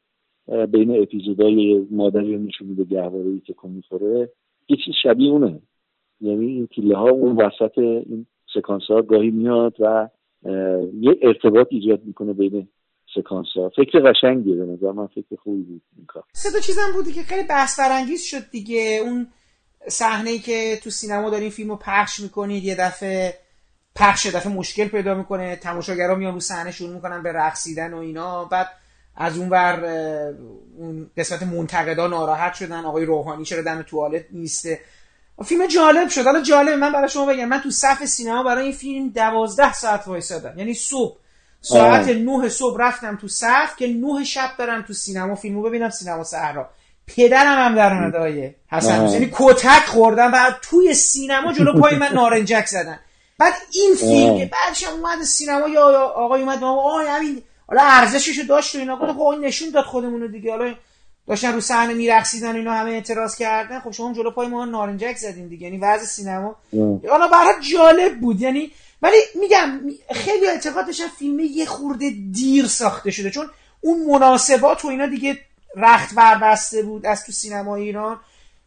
بین 0.67 1.03
اپیزودهای 1.03 1.87
مادری 1.91 2.37
نشون 2.37 2.69
میده 2.69 2.85
گهواره 2.85 3.41
که 3.47 3.53
کن 3.53 3.71
می‌خوره 3.71 4.31
یه 4.69 4.77
چیز 4.85 4.95
شبیه 5.03 5.31
اونه. 5.31 5.61
یعنی 6.21 6.47
این 6.47 6.67
تیله 6.67 6.97
ها 6.97 7.11
اون 7.11 7.37
وسط 7.37 7.79
این 7.79 8.27
سکانس 8.55 8.83
ها 8.89 9.03
گاهی 9.03 9.31
میاد 9.31 9.75
و 9.81 10.09
یه 11.01 11.17
ارتباط 11.23 11.67
ایجاد 11.71 12.05
می‌کنه 12.05 12.33
بین 12.33 12.69
سکانس 13.15 13.47
ها 13.57 13.69
فکر 13.77 14.01
قشنگیه 14.01 14.57
به 14.57 14.73
نظر 14.73 14.93
من 14.93 15.07
فکر 15.07 15.37
خوبی 15.43 15.63
بود 15.63 15.83
این 15.97 16.07
سه 16.33 16.51
تا 16.53 16.61
چیزم 16.61 16.93
بودی 16.95 17.13
که 17.13 17.23
خیلی 17.23 17.43
بحث 17.49 17.81
برانگیز 17.81 18.23
شد 18.23 18.51
دیگه. 18.51 19.01
اون 19.05 19.27
صحنه 19.89 20.31
ای 20.31 20.39
که 20.39 20.79
تو 20.83 20.91
سینما 20.91 21.31
دارین 21.31 21.51
فیلمو 21.51 21.77
پخش 21.77 22.21
می‌کنید 22.21 22.65
یه 22.65 22.75
دفعه 22.75 23.35
پخش 23.97 24.27
دفعه 24.27 24.53
مشکل 24.53 24.89
پیدا 24.89 25.15
می‌کنه 25.15 25.57
تماشاگرها 25.57 26.15
میان 26.15 26.35
رو 26.35 26.41
صحنه 26.41 26.71
شروع 26.71 26.95
می‌کنن 26.95 27.23
به 27.23 27.33
رقصیدن 27.33 27.95
و 27.95 27.97
اینا. 27.97 28.45
بعد 28.45 28.69
از 29.17 29.39
اون 29.39 29.49
ور 29.49 29.85
اون 30.79 31.11
قسمت 31.17 31.43
منتقدا 31.43 32.07
ناراحت 32.07 32.55
شدن 32.55 32.85
آقای 32.85 33.05
روحانی 33.05 33.45
چرا 33.45 33.63
دم 33.63 33.83
توالت 33.83 34.25
نیسته؟ 34.33 34.79
فیلم 35.45 35.67
جالب 35.67 36.09
شد. 36.09 36.25
حالا 36.25 36.41
جالب 36.41 36.79
من 36.79 36.93
برای 36.93 37.09
شما 37.09 37.27
بگم 37.27 37.45
من 37.45 37.61
تو 37.61 37.71
صف 37.71 38.05
سینما 38.05 38.43
برای 38.43 38.65
این 38.65 38.73
فیلم 38.73 39.09
دوازده 39.09 39.73
ساعت 39.73 40.09
وایسادم. 40.09 40.59
یعنی 40.59 40.75
صبح. 40.75 41.17
ساعت 41.61 42.09
نه 42.09 42.49
صبح 42.49 42.77
رفتم 42.81 43.17
تو 43.17 43.29
صف 43.29 43.77
که 43.77 43.87
نه 43.87 44.25
شب 44.25 44.51
برم 44.59 44.83
تو 44.83 44.93
سینما 44.93 45.35
فیلمو 45.35 45.63
ببینم 45.63 45.91
سینما 45.91 46.25
صحرا. 46.25 46.71
پدرم 47.07 47.59
هم 47.59 47.75
در 47.75 47.95
ندایه 47.95 48.55
حسن. 48.69 49.09
یعنی 49.09 49.31
کتک 49.33 49.87
خوردم 49.87 50.31
و 50.35 50.53
توی 50.63 50.95
سینما 50.95 51.53
جلو 51.53 51.81
پای 51.81 51.97
من 51.97 52.13
نارنجک 52.13 52.67
زدن. 52.67 53.01
بعد 53.39 53.53
این 53.73 53.95
فیلم 53.95 54.39
که 54.39 54.51
بعدش 54.53 54.85
اومد 54.85 55.23
سینما 55.23 55.69
یا 55.69 56.09
آقای 56.09 56.43
اومد 56.43 56.65
آقا 56.65 56.99
همین 56.99 57.43
حالا 57.69 57.83
ارزششو 57.83 58.43
داشت 58.43 58.75
و 58.75 58.79
اینا. 58.79 58.97
گفت 58.97 59.13
خب 59.13 59.21
این 59.21 59.45
نشون 59.45 59.71
داد 59.71 59.85
خودمون 59.85 60.31
دیگه. 60.31 60.51
حالا 60.51 60.75
داشتن 61.29 61.53
رو 61.53 61.61
صحنه 61.61 61.95
میرقصیدن 61.95 62.57
اینا 62.57 62.73
همه 62.73 62.91
اعتراض 62.91 63.37
کردن. 63.37 63.81
خب 63.81 63.91
شما 63.91 64.13
جلو 64.13 64.31
پای 64.31 64.49
ما 64.49 64.65
نارنجک 64.65 65.17
زدین 65.17 65.49
دیگه. 65.49 65.65
یعنی 65.65 65.79
وضع 65.79 66.05
سینما. 66.05 66.57
حالا 67.11 67.29
برای 67.29 67.55
جالب 67.73 68.21
بود. 68.21 68.41
یعنی 68.41 68.71
ولی 69.03 69.17
میگم 69.41 69.81
خیلی 70.13 70.47
اعتقاد 70.47 70.87
داشتن 70.87 71.09
فیلم 71.19 71.41
یه 71.41 71.67
خورده 71.67 72.11
دیر 72.33 72.67
ساخته 72.67 73.11
شده. 73.11 73.31
چون 73.31 73.47
اون 73.81 74.07
مناسبات 74.07 74.85
و 74.85 74.89
اینا 74.89 75.07
دیگه 75.07 75.39
رخت 75.77 76.15
بربسته 76.15 76.83
بود 76.83 77.07
از 77.07 77.25
تو 77.25 77.33
سینما 77.33 77.77
ایران. 77.77 78.21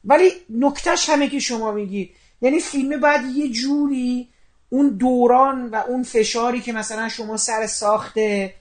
ولی 0.05 0.31
نکتهش 0.49 1.09
همه 1.09 1.29
که 1.29 1.39
شما 1.39 1.71
میگی. 1.71 2.09
یعنی 2.41 2.59
فیلم 2.59 2.99
باید 2.99 3.21
یه 3.35 3.49
جوری 3.49 4.27
اون 4.69 4.89
دوران 4.89 5.69
و 5.69 5.75
اون 5.75 6.03
فشاری 6.03 6.61
که 6.61 6.73
مثلا 6.73 7.09
شما 7.09 7.37
سر 7.37 7.67
ساخت 7.67 8.53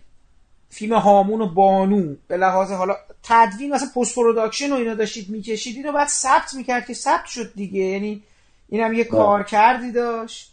فیلم 0.70 0.94
هامون 0.94 1.40
و 1.40 1.46
بانو 1.46 2.14
به 2.28 2.36
لحاظ 2.36 2.72
حالا 2.72 2.96
تدوین 3.22 3.72
مثلا 3.72 3.88
post-production 3.96 4.72
و 4.72 4.74
اینا 4.74 4.94
داشتید 4.94 5.28
می‌کشید 5.28 5.76
اینو 5.76 5.92
بعد 5.92 6.08
ثبت 6.08 6.54
می‌کرد 6.56 6.86
که 6.86 6.94
ثبت 6.94 7.26
شد 7.26 7.52
دیگه. 7.54 7.80
یعنی 7.80 8.22
اینم 8.68 8.92
یه 8.92 9.04
کارکردی 9.04 9.92
داشت. 9.92 10.50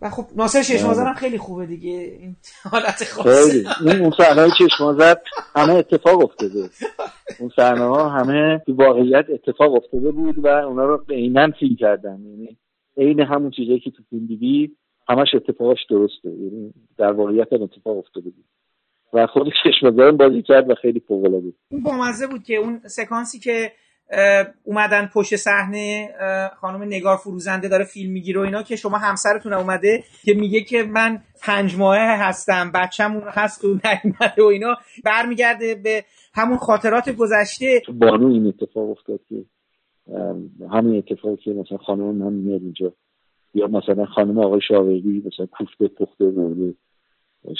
و 0.00 0.10
خب 0.10 0.26
ناصر 0.36 0.62
چشم‌آذر 0.62 1.06
هم 1.06 1.14
خیلی 1.14 1.38
خوبه 1.38 1.66
دیگه. 1.66 1.90
این 1.90 2.36
حالت 2.70 3.04
خاصه 3.04 3.64
این 3.80 4.00
اون 4.00 4.12
صحنه 4.18 4.48
چشم‌آذر 4.58 5.14
همه 5.56 5.72
اتفاق 5.72 6.24
افتاده. 6.24 6.70
اون 7.38 7.50
صحنه 7.56 7.84
ها 7.84 8.08
همه 8.08 8.62
تو 8.66 8.74
واقعیت 8.74 9.24
اتفاق 9.30 9.74
افتاده 9.74 10.10
بود 10.10 10.38
و 10.38 10.46
اونا 10.46 10.84
رو 10.84 11.04
عینا 11.10 11.50
فیلم 11.60 11.76
کردن. 11.76 12.20
یعنی 12.20 12.56
عین 12.96 13.20
همون 13.20 13.50
چیزایی 13.50 13.80
که 13.80 13.90
تو 13.90 14.02
فیلم 14.10 14.26
دیدی 14.26 14.76
همش 15.08 15.28
اتفاقش 15.34 15.78
درسته. 15.90 16.28
یعنی 16.28 16.74
در 16.98 17.12
واقعیت 17.12 17.52
اتفاق 17.52 17.98
افتاده 17.98 18.30
بود. 18.30 18.44
و 19.12 19.26
خود 19.26 19.52
چشمزارم 19.64 20.16
بازی 20.16 20.42
کرد 20.42 20.70
و 20.70 20.74
خیلی 20.74 21.00
فوق 21.00 21.24
العاده 21.24 21.52
اون 21.70 21.82
بامزه 21.82 22.26
بود 22.26 22.42
که 22.42 22.56
اون 22.56 22.80
سکانسی 22.84 23.38
که 23.38 23.72
اومدن 24.64 25.10
پشت 25.14 25.36
صحنه 25.36 26.08
خانم 26.56 26.82
نگار 26.82 27.16
فروزنده 27.16 27.68
داره 27.68 27.84
فیلم 27.84 28.12
می‌گیره 28.12 28.40
و 28.40 28.44
اینا 28.44 28.62
که 28.62 28.76
شما 28.76 28.98
همسرتون 28.98 29.52
اومده 29.52 30.04
که 30.24 30.34
میگه 30.34 30.60
که 30.60 30.82
من 30.82 31.22
پنج 31.42 31.76
ماهه 31.76 32.28
هستم 32.28 32.72
بچه‌مون 32.74 33.22
هست 33.26 33.64
و 33.64 33.68
نیومده 33.68 34.42
و 34.42 34.46
اینا 34.46 34.76
برمیگرده 35.04 35.74
به 35.74 36.04
همون 36.34 36.58
خاطرات 36.58 37.10
گذشته. 37.10 37.82
بانو 38.00 38.32
این 38.32 38.46
اتفاق 38.46 38.90
افتاد 38.90 39.20
که 39.28 39.44
همین 40.72 40.98
اتفاقی 40.98 41.36
که 41.36 41.50
مثلا 41.50 41.78
خانم 41.78 42.14
من 42.14 42.32
میاد 42.32 42.62
اینجا. 42.62 42.92
یا 43.54 43.66
مثلا 43.66 44.06
خانم 44.06 44.38
آقای 44.38 44.60
شاوردی 44.68 45.22
مثلا 45.26 45.46
کوفته 45.46 45.88
پخته 45.88 46.24
مورده 46.24 46.74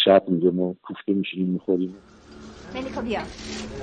شب 0.04 0.22
میگه 0.28 0.50
ما 0.50 0.74
کوفته 0.82 1.12
میشینیم 1.12 1.48
می‌خوریم. 1.48 1.94
ملیکا 2.74 3.00
بیا. 3.00 3.20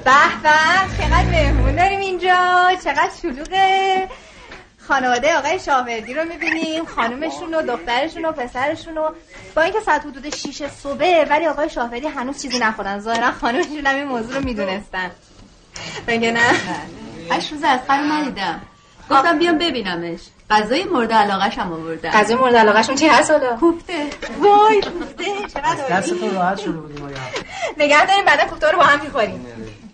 به 0.05 0.11
به 0.43 0.49
چقدر 0.97 1.29
مهمون 1.31 1.75
داریم 1.75 1.99
اینجا. 1.99 2.71
چقدر 2.83 3.09
شلوغه. 3.21 4.07
خانواده 4.77 5.37
آقای 5.37 5.59
شاوردی 5.59 6.13
رو 6.13 6.23
می‌بینیم 6.25 6.85
خانومشون 6.85 7.53
و 7.53 7.61
دخترشون 7.61 8.25
و 8.25 8.31
پسرشون 8.31 8.97
و 8.97 9.09
با 9.55 9.61
اینکه 9.61 9.79
ساعت 9.79 10.05
حدود 10.05 10.29
6 10.29 10.67
صبحه 10.67 11.25
ولی 11.29 11.45
آقای 11.45 11.69
شاوردی 11.69 12.07
هنوز 12.07 12.41
چیزی 12.41 12.59
نخورن. 12.59 12.99
ظاهرا 12.99 13.31
خانومشون 13.31 13.85
هم 13.85 13.95
این 13.95 14.07
موضوع 14.07 14.37
رو 14.37 14.43
می‌دونستن. 14.43 15.11
بگه 16.07 16.31
نه؟ 16.31 16.51
هشت 17.31 17.51
روز 17.51 17.63
از 17.63 17.79
ندیدم. 17.89 18.61
گفتم 19.09 19.39
بیام 19.39 19.57
ببینمش. 19.57 20.19
غذای 20.49 20.83
مورد 20.83 21.13
علاقش 21.13 21.57
هم 21.57 21.73
آوردن. 21.73 22.09
غذای 22.11 22.35
مورد 22.35 22.55
علاقش 22.55 22.91
چی 22.91 23.07
هست 23.07 23.31
حالا؟ 23.31 23.55
کوفته 23.55 23.93
وای 24.39 24.81
کوفته 24.81 25.25
چقدر 25.53 25.87
دستتون 25.89 26.35
راحت 26.35 26.59
شده 26.59 26.71
بودیم 26.71 27.09
نگه 27.77 28.05
داریم 28.05 28.25
بعدا 28.25 28.45
کوفته 28.45 28.71
رو 28.71 28.77
با 28.77 28.83
هم 28.83 29.01
می‌خوریم. 29.01 29.45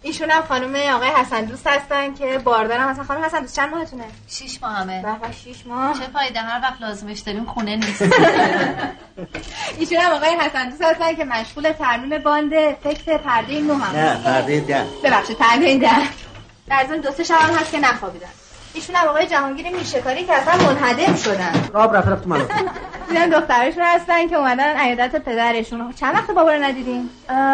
ایشون 0.01 0.31
هم 0.31 0.43
خانم 0.43 0.75
آقای 0.75 1.09
حسن 1.09 1.45
دوست 1.45 1.67
هستن 1.67 2.13
که 2.13 2.37
باردارم. 2.37 2.89
مثلا 2.89 3.03
خانم 3.03 3.23
حسن 3.23 3.41
دوست 3.41 3.55
چند 3.55 3.73
ماهتونه؟ 3.73 4.03
شیش 4.27 4.63
ماه 4.63 4.75
همه 4.75 5.01
به 5.01 5.31
شیش 5.43 5.65
ماه. 5.65 5.99
چه 5.99 6.05
فایده؟ 6.13 6.39
هر 6.39 6.61
وقت 6.61 6.81
لازمش 6.81 7.19
داریم 7.19 7.45
خونه 7.45 7.75
نیست. 7.75 8.01
ایشون 9.79 9.97
هم 9.97 10.11
آقای 10.11 10.29
حسن 10.29 10.69
دوست 10.69 10.81
هستن 10.81 11.15
که 11.15 11.25
مشغول 11.25 11.71
ترمیم 11.71 12.17
باند 12.23 12.53
فکر 12.83 13.17
پرده 13.17 13.61
نو 13.61 13.73
هم. 13.73 13.95
نه 13.95 14.23
پرده 14.23 14.59
ده. 14.59 14.85
ببخشید 15.03 15.37
پرده 15.37 15.77
ده. 15.77 15.89
در 16.67 16.85
ضمن 16.87 16.97
دو 16.97 17.11
سه 17.11 17.23
شب 17.23 17.35
هم 17.35 17.55
هست 17.55 17.71
که 17.71 17.79
نخوابیدن. 17.79 18.27
ایشون 18.75 18.95
هم 18.95 19.07
آقای 19.07 19.27
جهانگیر 19.27 19.65
میشکاری 19.69 20.23
که 20.23 20.33
اصلا 20.33 20.53
منهدم 20.67 21.15
شدن. 21.15 21.79
آب 21.79 21.95
رفت 21.95 22.07
رفت 22.07 22.23
تو 22.23 22.29
منو. 22.29 22.43
دیدن 23.09 23.29
دخترشون 23.29 23.83
هستن 23.85 24.27
که 24.27 24.35
اومدن 24.35 24.77
عیادت 24.77 25.25
پدرشون 25.25 25.91
چند 25.91 26.13
وقت 26.13 26.31
بابا 26.35 26.53
رو 26.53 26.63
ندیدین؟ 26.63 27.03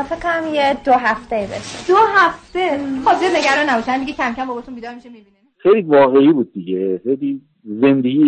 فکر 0.09 0.19
کنم 0.23 0.53
یه 0.53 0.77
دو 0.85 0.91
هفته 0.91 1.35
بشه. 1.35 1.87
دو 1.87 1.95
هفته؟ 2.15 2.69
خب 3.05 3.13
زیاد 3.19 3.31
نگران 3.35 3.69
نباشن. 3.69 3.99
دیگه 3.99 4.13
کم 4.13 4.33
کم 4.33 4.45
باباتون 4.45 4.75
بیدار 4.75 4.95
میشه 4.95 5.09
می‌بینین 5.09 5.33
خیلی 5.57 5.81
واقعی 5.81 6.33
بود 6.33 6.53
دیگه. 6.53 7.01
خیلی 7.03 7.41
زندگی 7.63 8.25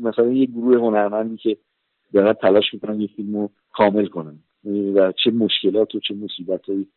مثلا 0.00 0.26
یه 0.26 0.46
گروه 0.46 0.78
هنرمندی 0.78 1.36
که 1.36 1.56
دارن 2.12 2.32
تلاش 2.32 2.64
می‌کنن 2.72 3.00
یه 3.00 3.08
فیلم 3.16 3.36
رو 3.36 3.50
کامل 3.72 4.06
کنن. 4.06 4.38
و 4.94 5.12
چه 5.24 5.30
مشکلات 5.30 5.94
و 5.94 6.00
چه 6.08 6.14
مصیبت 6.14 6.64
هایی 6.68 6.88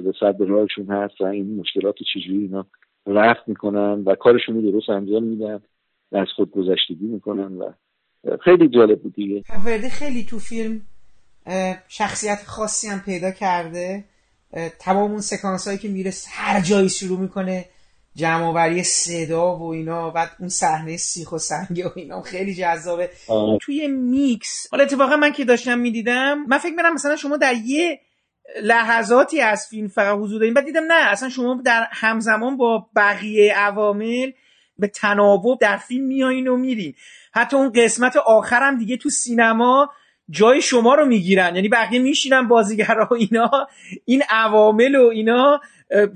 به 0.00 0.12
صد 0.20 0.36
راهشون 0.38 0.86
هست 0.86 1.20
و 1.20 1.24
این 1.24 1.56
مشکلات 1.56 1.94
رو 1.98 2.06
چجوری 2.14 2.38
اینا 2.38 2.66
رفت 3.06 3.40
می‌کنن 3.46 4.02
و 4.06 4.14
کارشون 4.14 4.54
رو 4.54 4.70
درست 4.70 4.90
انجام 4.90 5.22
میدن 5.22 5.60
و 6.12 6.16
از 6.16 6.26
خود 6.36 6.50
گذشتگی 6.50 7.06
می‌کنن 7.06 7.56
و 7.56 7.72
خیلی 8.44 8.68
جالب 8.68 9.02
بود 9.02 9.14
دیگه. 9.14 9.42
وردی 9.66 9.88
خیلی 9.88 10.24
تو 10.24 10.38
فیلم 10.38 10.80
شخصیت 11.88 12.38
خاصی 12.46 12.88
هم 12.88 13.00
پیدا 13.00 13.30
کرده. 13.30 14.04
تمام 14.78 15.10
اون 15.10 15.20
سکانس 15.20 15.66
هایی 15.66 15.78
که 15.78 15.88
میره 15.88 16.10
هر 16.30 16.60
جایی 16.60 16.88
شروع 16.88 17.20
می‌کنه 17.20 17.64
جمعآوری 18.16 18.82
صدا 18.82 19.56
و 19.56 19.72
اینا 19.72 20.10
بعد 20.10 20.30
اون 20.40 20.48
صحنه 20.48 20.96
سیخ 20.96 21.32
و 21.32 21.38
سنگ 21.38 21.82
و 21.86 21.98
اینا 21.98 22.22
خیلی 22.22 22.54
جذابه. 22.54 23.10
توی 23.60 23.88
میکس 23.88 24.68
حالا 24.70 24.84
اتفاقا 24.84 25.16
من 25.16 25.32
که 25.32 25.44
داشتم 25.44 25.78
می‌دیدم 25.78 26.44
من 26.48 26.58
فکر 26.58 26.74
میرم 26.74 26.94
مثلا 26.94 27.16
شما 27.16 27.36
در 27.36 27.54
یه 27.64 28.00
لحظاتی 28.62 29.40
از 29.40 29.66
فیلم 29.70 29.88
فقط 29.88 30.18
حضور 30.18 30.38
دارین 30.38 30.54
بعد 30.54 30.64
دیدم 30.64 30.84
نه 30.92 31.10
اصلا 31.10 31.28
شما 31.28 31.60
در 31.64 31.86
همزمان 31.90 32.56
با 32.56 32.86
بقیه 32.96 33.54
عوامل 33.54 34.30
به 34.78 34.88
تناوب 34.88 35.60
در 35.60 35.76
فیلم 35.76 36.06
میایین 36.06 36.48
و 36.48 36.56
میرین. 36.56 36.94
حتی 37.32 37.56
اون 37.56 37.72
قسمت 37.72 38.16
آخرم 38.16 38.78
دیگه 38.78 38.96
تو 38.96 39.10
سینما 39.10 39.90
جای 40.30 40.62
شما 40.62 40.94
رو 40.94 41.06
می‌گیرن. 41.06 41.54
یعنی 41.54 41.68
بقیه 41.68 41.98
میشینن 41.98 42.48
بازیگرا 42.48 43.08
و 43.10 43.14
اینا 43.14 43.50
این 44.04 44.22
عوامل 44.30 44.94
و 44.94 45.08
اینا 45.08 45.60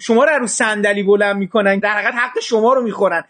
شما 0.00 0.24
رو 0.24 0.38
رو 0.38 0.46
صندلی 0.46 1.02
بلند 1.02 1.36
می‌کنن 1.36 1.78
در 1.78 1.92
حقیقت 1.92 2.14
حق 2.14 2.40
شما 2.40 2.72
رو 2.72 2.82
می‌خورن. 2.82 3.24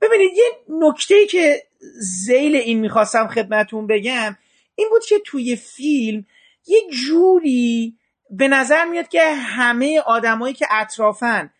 ببینید 0.00 0.30
یه 0.36 0.44
نکته 0.68 1.14
ای 1.14 1.26
که 1.26 1.62
زیل 2.00 2.56
این 2.56 2.78
می‌خواستم 2.78 3.26
خدمتون 3.26 3.86
بگم 3.86 4.36
این 4.74 4.88
بود 4.90 5.04
که 5.04 5.18
توی 5.26 5.56
فیلم 5.56 6.26
یه 6.66 6.80
جوری 6.92 7.96
به 8.30 8.48
نظر 8.48 8.84
میاد 8.84 9.08
که 9.08 9.34
همه 9.34 10.00
آدمایی 10.00 10.54
که 10.54 10.66
اطرافن 10.70 11.50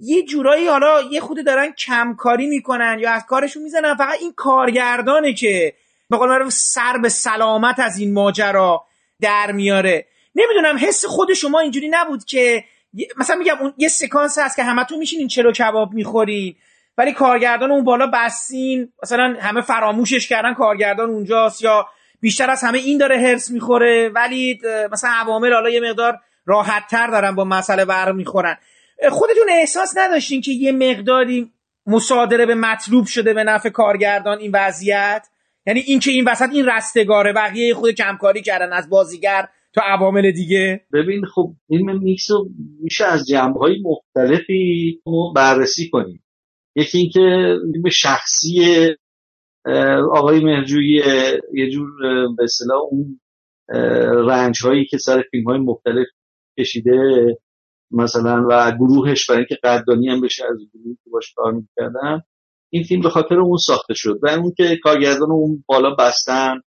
یه 0.00 0.22
جورایی 0.22 0.68
حالا 0.68 1.02
یه 1.10 1.20
خود 1.20 1.46
دارن 1.46 1.72
کمکاری 1.72 2.46
می‌کنن 2.46 2.98
یا 3.00 3.10
از 3.10 3.26
کارشون 3.26 3.62
می‌زنن. 3.62 3.94
فقط 3.94 4.20
این 4.20 4.32
کارگردانه 4.32 5.32
که 5.32 5.74
به 6.10 6.16
قول 6.16 6.28
معروف 6.28 6.52
سر 6.52 6.98
به 6.98 7.08
سلامت 7.08 7.78
از 7.78 7.98
این 7.98 8.12
ماجرا 8.12 8.84
در 9.20 9.52
میاره. 9.52 10.06
نمی‌دونم 10.34 10.78
حس 10.78 11.04
خود 11.04 11.34
شما 11.34 11.60
اینجوری 11.60 11.88
نبود 11.88 12.24
که 12.24 12.64
مثلا 13.16 13.36
میگم 13.36 13.58
اون 13.60 13.74
یه 13.78 13.88
سکانس 13.88 14.38
هست 14.38 14.56
که 14.56 14.62
همتون 14.62 14.98
میشینین 14.98 15.28
چلو 15.28 15.52
کباب 15.52 15.92
می‌خورین 15.92 16.56
ولی 16.98 17.12
کارگردان 17.12 17.70
اون 17.70 17.84
بالا 17.84 18.06
بستین 18.06 18.92
مثلا 19.02 19.36
همه 19.40 19.60
فراموشش 19.60 20.28
کردن 20.28 20.54
کارگردان 20.54 21.10
اونجاست 21.10 21.62
یا 21.62 21.88
بیشتر 22.24 22.50
از 22.50 22.62
همه 22.64 22.78
این 22.78 22.98
داره 22.98 23.18
هرس 23.18 23.50
می‌خوره 23.50 24.08
ولی 24.14 24.58
مثلا 24.92 25.10
عوامل 25.10 25.52
حالا 25.52 25.70
یه 25.70 25.80
مقدار 25.80 26.18
راحت 26.46 26.82
تر 26.90 27.06
دارن 27.06 27.34
با 27.34 27.44
مسئله 27.44 27.84
بر 27.84 28.12
می‌خورن. 28.12 28.56
خودتون 29.10 29.46
احساس 29.50 29.94
نداشتین 29.96 30.40
که 30.40 30.52
یه 30.52 30.72
مقداری 30.72 31.50
مصادره 31.86 32.46
به 32.46 32.54
مطلوب 32.54 33.06
شده 33.06 33.34
به 33.34 33.44
نفع 33.44 33.68
کارگردان 33.68 34.38
این 34.38 34.50
وضعیت؟ 34.54 35.26
یعنی 35.66 35.80
این 35.80 36.00
که 36.00 36.10
این 36.10 36.24
وسط 36.28 36.48
این 36.52 36.66
رستگاره 36.66 37.32
بقیه 37.32 37.74
خود 37.74 37.90
کمکاری 37.90 38.42
کردن 38.42 38.72
از 38.72 38.90
بازیگر 38.90 39.48
تا 39.74 39.82
عوامل 39.84 40.30
دیگه؟ 40.30 40.80
ببین 40.92 41.24
خب 41.34 41.52
فیلم 41.68 42.02
میکس 42.02 42.30
رو 42.30 42.48
میشه 42.82 43.04
از 43.04 43.26
جنبه 43.26 43.60
های 43.60 43.76
مختلفی 43.82 45.00
بررسی 45.36 45.88
کنیم. 45.90 46.24
یکی 46.76 46.98
اینکه 46.98 47.56
به 47.82 47.90
شخصی 47.90 48.60
آقای 50.12 50.44
مهرجویی 50.44 51.02
یه 51.54 51.70
جور 51.70 51.90
به 52.36 52.44
اصطلاح 52.44 52.78
اون 52.90 53.20
رنج 54.28 54.62
هایی 54.64 54.84
که 54.84 54.98
سر 54.98 55.22
فیلم 55.30 55.44
های 55.44 55.58
مختلف 55.58 56.06
کشیده 56.58 57.38
مثلا 57.90 58.46
و 58.50 58.72
گروهش 58.72 59.30
برای 59.30 59.38
اینکه 59.38 59.58
قدردانی 59.62 60.08
هم 60.08 60.20
بشه 60.20 60.44
از 60.44 60.56
گروهی 60.74 60.98
که 61.04 61.10
باش 61.10 61.32
کار 61.36 61.52
می‌کردن 61.52 62.22
این 62.70 62.82
فیلم 62.82 63.02
به 63.02 63.10
خاطر 63.10 63.40
اون 63.40 63.56
ساخته 63.56 63.94
شد 63.94 64.18
و 64.22 64.28
اون 64.28 64.52
که 64.56 64.76
کارگردان 64.82 65.30
اون 65.30 65.64
بالا 65.66 65.94
بستن 65.94 66.60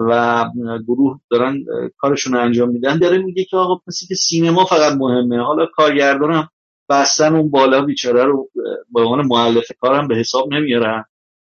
و 0.00 0.44
گروه 0.86 1.20
دارن 1.30 1.64
کارشون 1.96 2.32
رو 2.32 2.40
انجام 2.40 2.68
میدن 2.70 2.98
داره 2.98 3.18
میگه 3.18 3.44
که 3.44 3.56
آقا 3.56 3.80
مثل 3.86 4.06
که 4.08 4.14
سینما 4.14 4.64
فقط 4.64 4.92
مهمه. 4.92 5.42
حالا 5.42 5.66
کارگردان 5.66 6.32
هم 6.32 6.48
بستن 6.88 7.36
اون 7.36 7.50
بالا 7.50 7.82
بیچاره 7.82 8.24
رو 8.24 8.50
به 8.92 9.00
عنوان 9.00 9.26
مؤلف 9.26 9.72
کارم 9.80 10.08
به 10.08 10.16
حساب 10.16 10.52
نمیارن. 10.52 11.04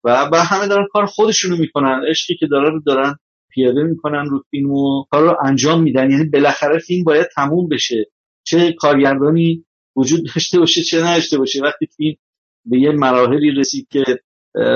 و 0.03 0.29
با 0.29 0.41
همه 0.41 0.67
دارن 0.67 0.87
کار 0.91 1.05
خودشونو 1.05 1.57
می‌کنن 1.57 2.01
عشقی 2.09 2.35
که 2.35 2.47
دارن 2.47 2.71
رو 2.73 2.81
دارن 2.85 3.15
پیاده 3.49 3.83
می‌کنن 3.83 4.25
رو 4.25 4.43
فیلم 4.51 4.69
کار 5.11 5.23
رو 5.23 5.37
انجام 5.45 5.83
میدن. 5.83 6.11
یعنی 6.11 6.29
بالاخره 6.29 6.79
فیلم 6.79 7.03
باید 7.03 7.27
تموم 7.35 7.69
بشه. 7.69 8.05
چه 8.43 8.73
کارگردانی 8.73 9.65
وجود 9.95 10.25
داشته 10.35 10.59
باشه 10.59 10.81
چه 10.81 11.03
نداشته 11.03 11.37
باشه. 11.37 11.61
وقتی 11.63 11.85
فیلم 11.97 12.15
به 12.65 12.79
یه 12.79 12.91
مراحلی 12.91 13.51
رسید 13.51 13.87
که 13.91 14.03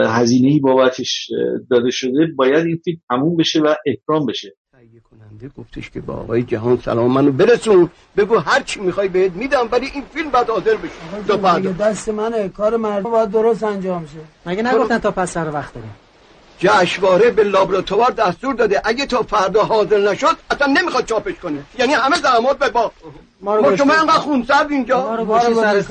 هزینه 0.07 0.47
ای 0.47 0.59
بابتش 0.59 1.29
داده 1.71 1.91
شده 1.91 2.27
باید 2.35 2.65
این 2.65 2.77
فیلم 2.83 2.97
تموم 3.09 3.38
بشه 3.38 3.61
و 3.61 3.75
اکرام 3.85 4.25
بشه. 4.25 4.55
کننده 5.36 5.52
گفتش 5.58 5.89
که 5.89 6.02
با 6.02 6.13
آقای 6.13 6.43
جهان 6.43 6.82
سلام 6.86 7.12
منو 7.12 7.32
برسون. 7.32 7.89
بگو 8.17 8.38
هر 8.38 8.62
چی 8.62 8.80
می‌خوای 8.80 9.08
بهت 9.08 9.32
میدم 9.32 9.67
ولی 9.71 9.88
این 9.93 10.04
فیلم 10.13 10.30
بعد 10.30 10.50
حاضر 10.50 10.76
بشه 10.76 11.56
دیگه 11.56 11.69
دست 11.69 12.10
منه؟ 12.10 12.50
کار 12.50 12.78
مردم 12.78 13.12
باید 13.12 13.32
درست 13.32 13.63
انجام 13.63 14.06
شه. 14.06 14.52
مگه 14.52 14.63
نگفتن 14.63 14.98
تا 14.98 15.12
پس 15.12 15.32
سر 15.32 15.52
وقت 15.52 15.74
داریم 15.74 15.91
جشنواره 16.59 17.31
به 17.31 17.43
لابراتوار 17.43 18.11
دستور 18.11 18.53
داده. 18.53 18.81
اگه 18.83 19.05
تا 19.05 19.23
فردا 19.23 19.63
حاضر 19.63 19.97
نشد 19.97 20.37
اصلا 20.51 20.67
نمی‌خواد 20.67 21.05
چاپش 21.05 21.33
کنه. 21.43 21.63
یعنی 21.77 21.93
همه 21.93 22.15
زحمات 22.15 22.57
به 22.57 22.69
با 22.69 22.91
ما 23.41 23.55
رو 23.55 23.61
ما 23.61 23.67
گشتی. 23.71 23.77
شما 23.77 23.93
انقدر 23.93 24.11
خونسرد 24.11 24.71
اینجا. 24.71 25.01
ما 25.01 25.15
رو 25.15 25.25
گشتی 25.25 25.53
سر 25.53 25.81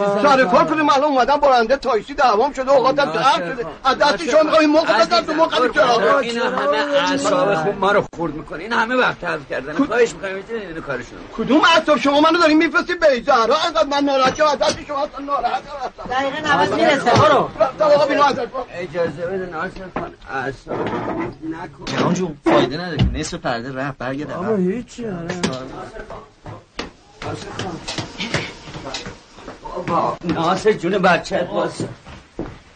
کار. 0.44 0.64
کنیم 0.64 0.88
الان 0.88 1.04
اومدن 1.04 1.36
برنده 1.36 1.76
تایسی 1.76 2.14
دعوام 2.14 2.52
شده 2.52 2.72
اوقاتم 2.72 3.12
جمع 3.12 3.52
شده. 3.52 3.66
از 3.84 3.98
دست 3.98 4.30
شما 4.30 4.42
می‌خوام 4.42 4.60
این 4.60 4.70
موقع 4.70 5.04
بدن 5.04 5.20
تو 5.20 5.32
موقع 5.32 5.68
چرا؟ 5.68 6.18
این 6.18 6.38
همه 6.38 6.76
اعصاب 6.76 7.54
خوب 7.54 7.78
ما 7.78 7.92
رو 7.92 8.04
خورد 8.16 8.34
می‌کنه. 8.34 8.62
این 8.62 8.72
همه 8.72 8.94
وقت 8.94 9.20
تلف 9.20 9.40
کردن. 9.50 9.72
خواهش 9.86 10.12
می‌کنم 10.12 10.30
اینو 10.68 10.80
کارشون 10.80 11.18
کدوم 11.36 11.60
اعصاب؟ 11.76 11.98
شما 11.98 12.20
منو 12.20 12.38
دارین 12.38 12.58
میفرستید 12.58 13.00
به 13.00 13.22
زهرا. 13.26 13.56
انقدر 13.56 13.86
من 13.90 14.04
ناراحت 14.04 14.34
شدم 14.34 14.46
از 14.46 14.58
دست 14.58 14.78
شما 14.88 14.98
اصلا 14.98 15.24
ناراحت 15.26 15.62
هستم 15.84 16.14
دقیقه 16.14 16.56
نوز 16.56 16.72
می‌رسه. 16.72 17.10
برو 17.10 17.50
اجازه 18.74 19.26
بده 19.26 19.46
ناصر 19.52 19.80
خان. 19.94 20.12
جهان 21.86 22.14
جون 22.14 22.36
فایده 22.44 22.76
نداره 22.76 22.96
که 22.96 23.10
نصف 23.12 23.34
پرده 23.34 23.72
رفت 23.72 23.98
برگرد 23.98 24.30
آقا 24.30 24.46
عقب. 24.46 24.58
هیچی. 24.70 25.06
آره. 25.06 25.34
بابا 29.62 30.16
ناصر 30.24 30.72
جون 30.72 30.98
بچت 30.98 31.48
واسه 31.50 31.88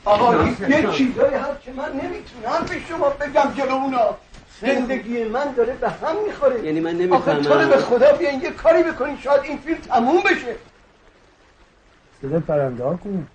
آقا 0.05 0.45
یه 0.45 0.88
چیزایی 0.93 1.35
هست 1.35 1.62
که 1.62 1.73
من 1.73 1.93
نمی‌تونم 1.93 2.67
به 2.69 2.81
شما 2.88 3.09
بگم 3.09 3.53
جلو 3.57 3.75
اونا. 3.75 4.17
زندگی 4.61 5.25
من 5.25 5.53
داره 5.57 5.75
به 5.75 5.88
هم 5.91 6.25
می‌خوره. 6.27 6.64
یعنی 6.64 6.81
من 6.81 7.12
آخه 7.12 7.35
تو 7.35 7.55
رو 7.55 7.69
به 7.69 7.77
خدا 7.77 8.12
بیاین 8.12 8.43
یه 8.43 8.51
کاری 8.51 8.83
بکنین 8.83 9.19
شاید 9.19 9.41
این 9.45 9.59
فیلم 9.59 9.79
تموم 9.79 10.21
بشه. 10.21 10.57
صدا 12.23 12.41
پرنده 12.41 12.85
ها 12.85 12.97
کن 12.97 13.27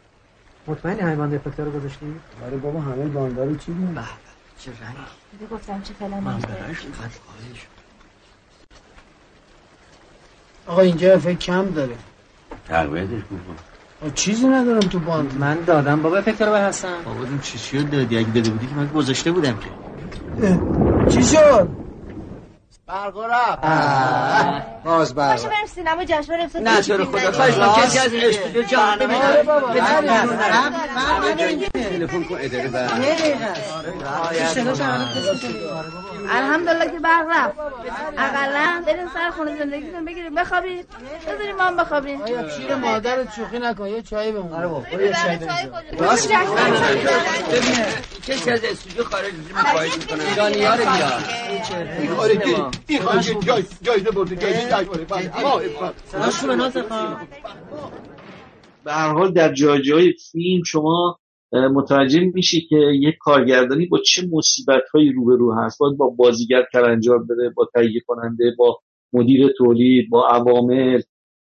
مطمئنی 0.67 1.01
حیوان 1.01 1.35
افکتر 1.35 1.63
رو 1.63 1.71
گذاشتی؟ 1.71 2.05
آره 2.45 2.57
بابا 2.57 2.81
همه 2.81 3.05
باندا 3.05 3.43
رو 3.43 3.55
چی؟ 3.55 3.71
چه 4.65 4.71
رنگ 4.71 4.95
دیگه 5.31 5.51
گفتم 5.51 5.81
چه 5.81 5.93
فعلا 5.93 6.21
آقا 10.67 10.81
اینجا 10.81 11.13
افکت 11.13 11.39
کم 11.39 11.69
داره. 11.69 11.95
تقویتش 12.67 13.09
کن 13.09 13.39
آه، 14.03 14.13
چیزی 14.13 14.47
ندارم 14.47 14.79
تو 14.79 14.99
باند. 14.99 15.37
من 15.39 15.57
دادم 15.65 16.01
بابا 16.01 16.17
افکتر 16.17 16.45
رو 16.45 16.55
هستم 16.55 17.03
بابا 17.05 17.23
این 17.23 17.39
چی 17.39 17.57
چی 17.57 17.77
رو 17.77 17.83
دادی؟ 17.83 18.17
اگه 18.17 18.27
داده 18.27 18.49
بودی 18.49 18.67
که 18.67 18.75
من 18.75 18.87
گذاشته 18.87 19.31
بودم 19.31 19.57
که. 19.59 20.59
چی 21.09 21.23
شد؟ 21.23 21.69
برقا 22.87 23.27
رفت 23.27 23.59
باز 24.83 25.15
بر 25.15 25.31
باشه 25.31 25.47
بریم 25.47 25.65
سینما 25.65 26.03
جشنواره 26.03 26.43
افتاد 26.43 26.61
نه 26.61 26.81
تو 26.81 27.05
خدا. 27.05 27.31
خواهش 27.31 27.57
من 27.57 27.73
کسی 27.73 27.99
از 27.99 28.13
استودیو 28.13 28.63
جان 28.63 29.01
آره 29.01 29.43
بابا. 29.43 29.73
تلفن 31.99 32.23
کن 32.23 32.37
اداره 32.41 32.67
بر. 32.67 32.89
الحمدلله 36.29 36.85
که 36.85 36.99
برق 36.99 37.25
رفت. 37.29 37.53
اقلا 38.17 38.83
بریم 38.87 39.07
سر 39.13 39.29
خونه 39.29 39.57
زندگیتون 39.57 40.05
بگیریم. 40.05 40.35
بخوابید 40.35 40.87
بذاریم 41.27 41.55
ما 41.55 41.63
هم 41.63 41.77
بخوابیم. 41.77 42.21
آیا 42.21 42.49
شیر 42.49 42.75
مادر 42.75 43.17
شوخی 43.35 43.59
نکن 43.59 43.87
یه 43.87 44.01
چای 44.01 44.31
بمون. 44.31 44.53
آره 44.53 44.67
بابا 44.67 45.01
یه 45.01 45.13
چای 45.23 45.39
راست 45.99 46.31
کسی 48.27 48.51
از 48.51 48.63
استودیو 48.63 49.03
خارج 49.03 49.33
میشه 49.33 49.55
من 49.55 49.63
خواهش 49.63 49.97
می‌کنم. 49.97 50.19
ایرانی‌ها 50.19 50.75
رو 50.75 50.85
بیار. 50.85 52.71
این 52.87 52.99
خواهش 52.99 53.31
جایزه 53.81 54.11
برده 54.11 54.35
جایزه 54.35 54.69
به 58.85 58.91
هر 58.93 59.13
حال 59.13 59.31
در 59.31 59.53
جای 59.53 59.81
جای 59.81 60.13
فیلم 60.31 60.63
شما 60.63 61.19
متوجه 61.53 62.19
میشی 62.33 62.67
که 62.69 62.75
یک 62.75 63.15
کارگردانی 63.19 63.85
با 63.85 63.99
چه 64.05 64.21
مصیبت 64.31 64.83
هایی 64.93 65.11
روبرو 65.11 65.53
هست؟ 65.53 65.79
باید 65.79 65.97
با 65.97 66.09
بازیگر 66.09 66.63
کلنجار 66.73 67.23
بره 67.23 67.49
با 67.55 67.69
تهیه 67.73 68.01
کننده 68.07 68.55
با 68.57 68.79
مدیر 69.13 69.51
تولید 69.57 70.09
با 70.09 70.27
عوامل. 70.27 71.01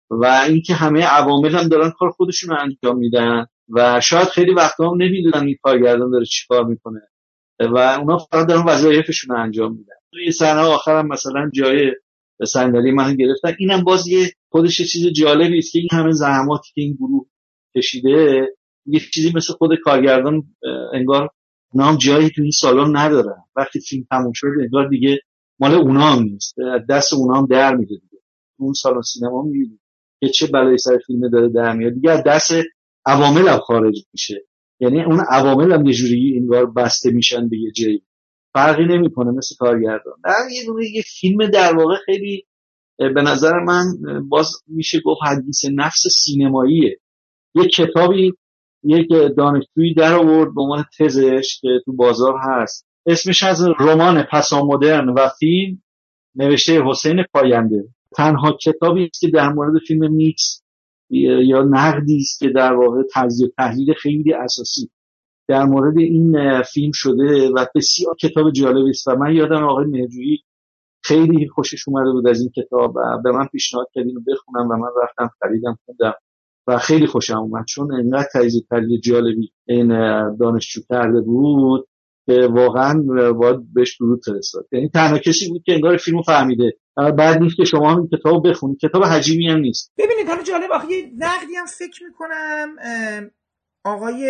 و 0.09 0.25
اینکه 0.25 0.73
همه 0.73 1.05
عوامل 1.05 1.55
هم 1.55 1.67
دارن 1.67 1.91
کار 1.99 2.09
خودشون 2.09 2.49
رو 2.49 2.61
انجام 2.61 2.97
میدن. 2.97 3.45
و 3.69 4.01
شاید 4.01 4.27
خیلی 4.27 4.53
وقتا 4.53 4.89
هم 4.89 5.01
نمی‌دونن 5.01 5.47
این 5.47 5.57
کارگردان 5.63 6.11
داره 6.11 6.25
چی 6.25 6.47
کار 6.49 6.65
می‌کنه. 6.65 7.01
و 7.59 7.77
اونا 7.77 8.17
فقط 8.17 8.47
دارن 8.47 8.63
وظایفشون 8.67 9.35
رو 9.35 9.41
انجام 9.41 9.71
میدن. 9.71 10.00
توی 10.13 10.31
صحنه 10.31 10.59
آخرم 10.59 11.07
مثلا 11.07 11.49
جای 11.53 11.91
صندلی 12.47 12.91
من 12.91 13.15
گرفتن. 13.15 13.55
اینم 13.59 13.83
باز 13.83 14.07
یه 14.07 14.31
خودش 14.49 14.79
یه 14.79 14.85
چیز 14.85 15.07
جالبی 15.07 15.57
است 15.57 15.71
که 15.71 15.79
این 15.79 15.87
همه 15.91 16.11
زحماتی 16.11 16.71
که 16.75 16.81
این 16.81 16.93
گروه 16.93 17.27
کشیده 17.75 18.47
یه 18.85 18.99
چیزی 19.13 19.31
مثل 19.35 19.53
خود 19.53 19.75
کارگردان 19.83 20.43
انگار 20.93 21.29
نام 21.73 21.97
جایی 21.97 22.29
تو 22.29 22.41
این 22.41 22.51
سالن 22.51 22.97
ندارن 22.97 23.43
وقتی 23.55 23.79
فیلم 23.79 24.05
تموم 24.11 24.31
شد 24.35 24.47
انگار 24.61 24.89
دیگه 24.89 25.19
مال 25.59 25.73
اونا 25.73 26.01
هم 26.01 26.23
نیست. 26.23 26.55
دست 26.89 27.13
اونا 27.13 27.39
هم 27.39 27.45
در 27.45 27.75
میده 27.75 27.95
دیگه. 27.95 28.23
اون 28.59 28.73
سالن 28.73 29.01
سینما 29.01 29.41
می‌بینی 29.41 29.79
که 30.19 30.29
چه 30.29 30.47
بلای 30.47 30.77
سر 30.77 30.97
فیلم 31.07 31.29
داره 31.29 31.49
در 31.49 31.73
میاد. 31.73 31.93
دیگه 31.93 32.23
دست 32.25 32.53
عوامل 33.05 33.47
هم 33.47 33.59
خارج 33.59 34.05
میشه. 34.13 34.45
یعنی 34.79 35.03
اون 35.03 35.19
عوامل 35.29 35.71
هم 35.71 35.85
یه 35.85 35.93
جوری 35.93 36.37
انگار 36.37 36.71
بسته 36.71 37.11
میشن 37.11 37.49
به 37.49 37.57
یه 37.57 37.71
جایی. 37.71 38.03
فرقی 38.53 38.85
نمی‌کنه 38.85 39.31
مثل 39.31 39.55
کارگردان. 39.59 40.13
در 40.23 40.51
یه 40.51 40.65
دونه 40.65 40.85
یه 40.85 41.01
فیلم 41.01 41.49
در 41.49 41.75
واقع 41.77 41.95
خیلی 42.05 42.45
به 42.97 43.21
نظر 43.21 43.59
من 43.59 43.83
باز 44.29 44.51
میشه 44.67 44.99
گفت 45.05 45.21
حدیث 45.25 45.65
نفس 45.75 46.07
سینماییه. 46.07 46.99
یه 47.55 47.67
کتابی 47.67 48.33
یک 48.83 49.07
دانشجویی 49.37 49.93
در 49.93 50.13
آورد 50.13 50.55
به 50.55 50.61
عنوان 50.61 50.85
تزش 50.99 51.59
که 51.61 51.67
تو 51.85 51.93
بازار 51.93 52.35
هست. 52.41 52.87
اسمش 53.05 53.43
از 53.43 53.67
رمان 53.79 54.23
پسامدرن 54.31 55.09
و 55.09 55.27
فیلم 55.39 55.81
نوشته 56.35 56.83
حسین 56.85 57.23
پاینده. 57.33 57.83
تنها 58.17 58.57
کتابی 58.61 59.05
است 59.05 59.21
که 59.21 59.27
در 59.27 59.49
مورد 59.49 59.81
فیلم 59.87 60.13
میکس 60.13 60.61
یا 61.09 61.61
نقدی 61.61 62.17
است 62.17 62.39
که 62.39 62.49
در 62.49 62.73
واقع 62.73 63.01
تجزیه 63.13 63.51
تحلیل 63.57 63.93
خیلی 63.93 64.33
اساسی. 64.33 64.89
در 65.47 65.63
مورد 65.63 65.97
این 65.97 66.61
فیلم 66.61 66.91
شده 66.93 67.49
و 67.49 67.65
بسیار 67.75 68.15
کتاب 68.15 68.51
جالبی 68.51 68.89
است 68.89 69.07
و 69.07 69.15
من 69.15 69.35
یادم 69.35 69.63
آقای 69.63 69.85
مهرجویی 69.85 70.43
خیلی 71.03 71.47
خوشش 71.47 71.87
اومده 71.87 72.11
بود 72.11 72.27
از 72.27 72.41
این 72.41 72.49
کتاب 72.49 72.95
و 72.95 73.21
به 73.23 73.31
من 73.31 73.45
پیشنهاد 73.45 73.87
کرد 73.93 74.07
اینو 74.07 74.21
بخونم 74.27 74.69
و 74.69 74.75
من 74.75 74.89
رفتم 75.03 75.29
خریدم 75.41 75.77
خوندم 75.85 76.13
و 76.67 76.77
خیلی 76.77 77.07
خوشم 77.07 77.37
اومد. 77.37 77.65
چون 77.65 77.93
انقدر 77.93 78.27
تجزیه 78.33 78.61
تحلیل 78.69 78.99
جالبی 78.99 79.51
این 79.67 79.87
دانشجو 80.37 80.81
کرده 80.89 81.21
بود 81.21 81.87
که 82.25 82.47
واقعا 82.51 83.03
باید 83.33 83.73
بهش 83.73 83.97
درود 83.99 84.21
فرستاد. 84.25 84.67
یعنی 84.71 84.89
تنها 84.89 85.17
کسی 85.17 85.49
بود 85.49 85.63
که 85.65 85.73
انگار 85.73 85.97
فیلمو 85.97 86.21
فهمیده. 86.21 86.77
بعد 86.95 87.37
نیست 87.41 87.57
که 87.57 87.63
شما 87.63 87.91
هم 87.91 88.07
کتاب 88.07 88.49
بخونید. 88.49 88.77
کتاب 88.79 89.03
حجیمی 89.03 89.49
هم 89.49 89.59
نیست. 89.59 89.93
ببینید 89.97 90.27
حالا 90.27 90.43
جالب 90.43 90.71
آخه 90.71 90.91
یه 90.91 91.11
نقدی 91.17 91.55
هم 91.55 91.65
فکر 91.65 92.03
می‌کنم 92.03 92.75
آقای 93.85 94.23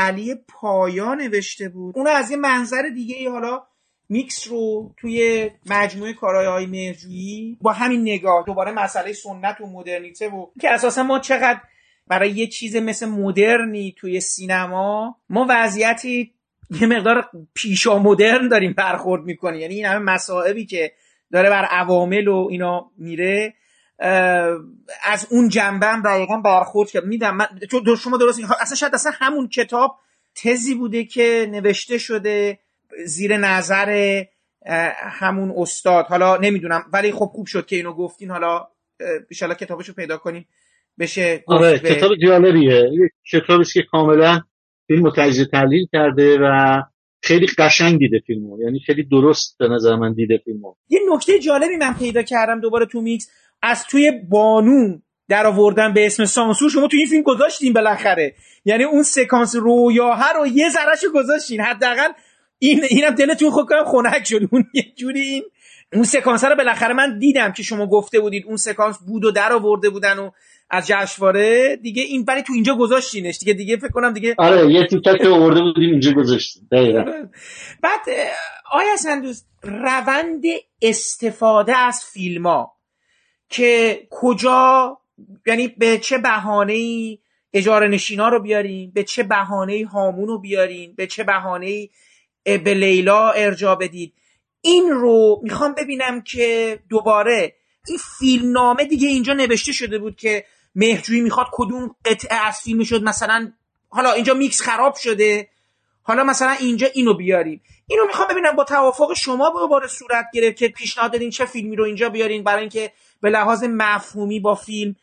علی 0.00 0.34
پایا 0.48 1.14
نوشته 1.14 1.68
بود. 1.68 1.98
اون 1.98 2.06
از 2.06 2.30
یه 2.30 2.36
منظر 2.36 2.82
دیگه 2.94 3.16
ای 3.16 3.26
حالا 3.26 3.62
میکس 4.08 4.48
رو 4.48 4.94
توی 4.96 5.50
مجموعه 5.66 6.12
کارهای 6.12 6.46
های 6.46 6.66
مرجویی 6.66 7.58
با 7.60 7.72
همین 7.72 8.02
نگاه 8.02 8.44
دوباره 8.46 8.72
مسئله 8.72 9.12
سنت 9.12 9.60
و 9.60 9.66
مدرنیته 9.66 10.28
و 10.28 10.46
که 10.60 10.70
اساسا 10.70 11.02
ما 11.02 11.18
چقدر 11.18 11.60
برای 12.06 12.30
یه 12.30 12.46
چیز 12.46 12.76
مثل 12.76 13.08
مدرنی 13.08 13.94
توی 13.98 14.20
سینما 14.20 15.16
ما 15.28 15.46
وضعیتی 15.48 16.34
یه 16.80 16.86
مقدار 16.86 17.30
پیشا 17.54 17.98
مدرن 17.98 18.48
داریم 18.48 18.72
برخورد 18.72 19.22
می‌کنیم 19.24 19.60
یعنی 19.60 19.74
این 19.74 19.86
همه 19.86 19.98
مسائبی 19.98 20.66
که 20.66 20.92
داره 21.32 21.50
بر 21.50 21.64
عوامل 21.64 22.28
و 22.28 22.46
اینا 22.50 22.90
میره. 22.98 23.54
از 25.02 25.26
اون 25.30 25.48
جنبه 25.48 25.86
هم 25.86 26.02
دقیقا 26.02 26.36
برخورد 26.36 26.90
کرد. 26.90 27.04
میدم 27.04 27.36
من 27.36 27.46
شما 28.02 28.16
درست 28.16 28.40
اصلا 28.60 28.76
شاید 28.76 28.94
اصلا 28.94 29.12
همون 29.14 29.48
کتاب 29.48 29.98
تزی 30.34 30.74
بوده 30.74 31.04
که 31.04 31.48
نوشته 31.50 31.98
شده 31.98 32.58
زیر 33.04 33.36
نظر 33.36 34.22
همون 34.96 35.54
استاد. 35.56 36.06
حالا 36.06 36.36
نمی‌دونم 36.36 36.84
ولی 36.92 37.12
خب 37.12 37.26
خوب 37.26 37.46
شد 37.46 37.66
که 37.66 37.76
اینو 37.76 37.92
گفتین. 37.92 38.30
حالا 38.30 38.66
ان 39.42 39.54
کتابشو 39.54 39.92
پیدا 39.92 40.16
کنیم. 40.16 40.48
بشه 40.98 41.44
آره 41.46 41.78
به... 41.78 41.94
کتاب 41.94 42.10
جالبیه. 42.26 42.90
کتابی 43.32 43.64
که 43.64 43.82
کاملا 43.90 44.40
فیلم 44.86 45.10
تجزیه 45.10 45.44
تحلیل 45.44 45.86
کرده 45.92 46.38
و 46.42 46.82
خیلی 47.22 47.46
قشنگ 47.58 47.98
دیده 47.98 48.20
فیلمو. 48.26 48.62
یعنی 48.62 48.80
خیلی 48.86 49.02
درست 49.02 49.56
به 49.58 49.68
نظر 49.68 49.96
من 49.96 50.12
دیده 50.12 50.40
فیلمو. 50.44 50.74
یه 50.88 51.00
نکته 51.14 51.38
جالبی 51.38 51.76
من 51.76 51.94
پیدا 51.94 52.22
کردم 52.22 52.60
دوباره 52.60 52.86
تو 52.86 53.00
میکس. 53.00 53.30
از 53.62 53.86
توی 53.86 54.10
بانو 54.10 54.98
در 55.28 55.46
آوردن 55.46 55.92
به 55.92 56.06
اسم 56.06 56.24
سانسور 56.24 56.70
شما 56.70 56.86
تو 56.86 56.96
این 56.96 57.06
فیلم 57.06 57.22
گذاشتین 57.22 57.72
بالاخره. 57.72 58.34
یعنی 58.64 58.84
اون 58.84 59.02
سکانس 59.02 59.56
رویاه 59.56 60.32
رو 60.32 60.46
یه 60.46 60.68
ذرهشو 60.68 61.12
گذاشتین. 61.14 61.60
حداقل 61.60 62.08
این 62.58 62.84
اینم 62.90 63.10
دلتون 63.10 63.50
خود 63.50 63.66
کنم 63.68 63.84
خنک 63.84 64.26
شد. 64.26 64.40
اون 64.52 64.64
یه 64.74 64.84
جوری 64.96 65.20
این 65.20 65.42
اون 65.92 66.04
سکانس 66.04 66.44
رو 66.44 66.56
بالاخره 66.56 66.94
من 66.94 67.18
دیدم 67.18 67.52
که 67.52 67.62
شما 67.62 67.86
گفته 67.86 68.20
بودید. 68.20 68.44
اون 68.46 68.56
سکانس 68.56 68.98
بود 69.06 69.24
و 69.24 69.30
در 69.30 69.52
آورده 69.52 69.90
بودن 69.90 70.18
و 70.18 70.30
از 70.70 70.86
جشنواره. 70.86 71.76
دیگه 71.76 72.02
این 72.02 72.24
ولی 72.28 72.42
تو 72.42 72.52
اینجا 72.52 72.76
گذاشتینش. 72.76 73.38
دیگه 73.38 73.52
دیگه 73.52 73.76
فکر 73.76 73.88
کنم 73.90 74.12
دیگه 74.12 74.34
آره 74.38 74.72
یه 74.72 74.86
تیکه 74.86 75.28
آورده 75.28 75.60
بودیم 75.60 75.90
اینجا 75.90 76.12
گذاشتیم. 76.12 76.68
بعد 77.82 78.00
آیا 78.72 78.96
سندوز 78.96 79.44
روند 79.62 80.42
استفاده 80.82 81.76
از 81.76 82.04
فیلم 82.12 82.46
ها 82.46 82.79
که 83.50 84.06
کجا 84.10 84.98
یعنی 85.46 85.68
به 85.68 85.98
چه 85.98 86.18
بهانه 86.18 86.72
ای 86.72 87.18
اجاره 87.52 87.88
نشینا 87.88 88.28
رو 88.28 88.40
بیارین 88.40 88.90
به 88.94 89.04
چه 89.04 89.22
بهانه 89.22 89.86
هامون 89.92 90.28
رو 90.28 90.38
بیارین 90.38 90.94
به 90.94 91.06
چه 91.06 91.24
بهانه 91.24 91.88
به 92.44 92.74
لیلا 92.74 93.30
ارجا 93.30 93.74
بدید. 93.74 94.14
این 94.60 94.90
رو 94.90 95.40
می‌خوام 95.42 95.74
ببینم 95.74 96.20
که 96.20 96.78
دوباره 96.88 97.54
این 97.88 97.98
فیلم 98.18 98.52
نامه 98.52 98.84
دیگه 98.84 99.08
اینجا 99.08 99.32
نوشته 99.32 99.72
شده 99.72 99.98
بود 99.98 100.16
که 100.16 100.44
مهجویی 100.74 101.20
می‌خواد 101.20 101.46
کدوم 101.52 101.94
قطعه 102.04 102.46
از 102.46 102.60
فیلم 102.60 102.84
شد. 102.84 103.02
مثلا 103.02 103.52
حالا 103.88 104.12
اینجا 104.12 104.34
میکس 104.34 104.62
خراب 104.62 104.94
شده. 104.94 105.48
حالا 106.02 106.24
مثلا 106.24 106.50
اینجا 106.50 106.86
اینو 106.94 107.14
بیاریم. 107.14 107.62
اینو 107.86 108.06
می‌خوام 108.06 108.28
ببینم 108.28 108.56
با 108.56 108.64
توافق 108.64 109.14
شما 109.14 109.50
دوباره 109.50 109.86
صورت 109.86 110.26
گرفت 110.34 110.56
که 110.56 110.68
پیشنهاد 110.68 111.12
دادین 111.12 111.30
چه 111.30 111.44
فیلمی 111.44 111.76
رو 111.76 111.84
اینجا 111.84 112.08
بیارین 112.08 112.44
برای 112.44 112.60
اینکه 112.60 112.92
به 113.22 113.30
لحاظ 113.30 113.64
مفهومی 113.68 114.40
با 114.40 114.54
فیلم 114.54 114.96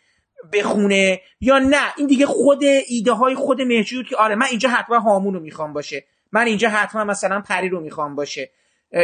بخونه 0.53 1.21
یا 1.41 1.59
نه. 1.59 1.93
این 1.97 2.07
دیگه 2.07 2.25
خود 2.25 2.63
ایده 2.87 3.11
های 3.11 3.35
خود 3.35 3.61
مهجویی 3.61 4.03
که 4.03 4.15
آره 4.15 4.35
من 4.35 4.45
اینجا 4.49 4.69
حتما 4.69 4.99
هامون 4.99 5.33
رو 5.33 5.39
می‌خوام 5.39 5.73
باشه. 5.73 6.05
من 6.31 6.45
اینجا 6.45 6.69
حتما 6.69 7.03
مثلا 7.03 7.41
پری 7.41 7.69
رو 7.69 7.81
می‌خوام 7.81 8.15
باشه. 8.15 8.51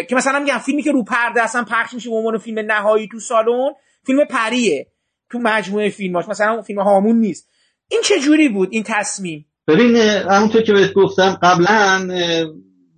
که 0.09 0.15
مثلا 0.15 0.39
میگم 0.39 0.57
فیلمی 0.57 0.83
که 0.83 0.91
رو 0.91 1.03
پرده 1.03 1.43
اصلا 1.43 1.63
پخش 1.63 1.93
میشه 1.93 2.09
به 2.09 2.15
عنوان 2.15 2.37
فیلم 2.37 2.59
نهایی 2.59 3.07
تو 3.07 3.19
سالن 3.19 3.73
فیلم 4.05 4.25
پریه. 4.25 4.87
تو 5.29 5.39
مجموعه 5.39 5.89
فیلماش. 5.89 6.29
مثلا 6.29 6.61
فیلم 6.61 6.79
هامون 6.79 7.19
نیست. 7.19 7.49
این 7.91 8.01
چه 8.03 8.19
جوری 8.19 8.49
بود 8.49 8.69
این 8.71 8.83
تصمیم؟ 8.83 9.45
ببین 9.67 9.95
همونطور 9.95 10.61
که 10.61 10.73
بهت 10.73 10.93
گفتم 10.93 11.39
قبلا 11.41 12.07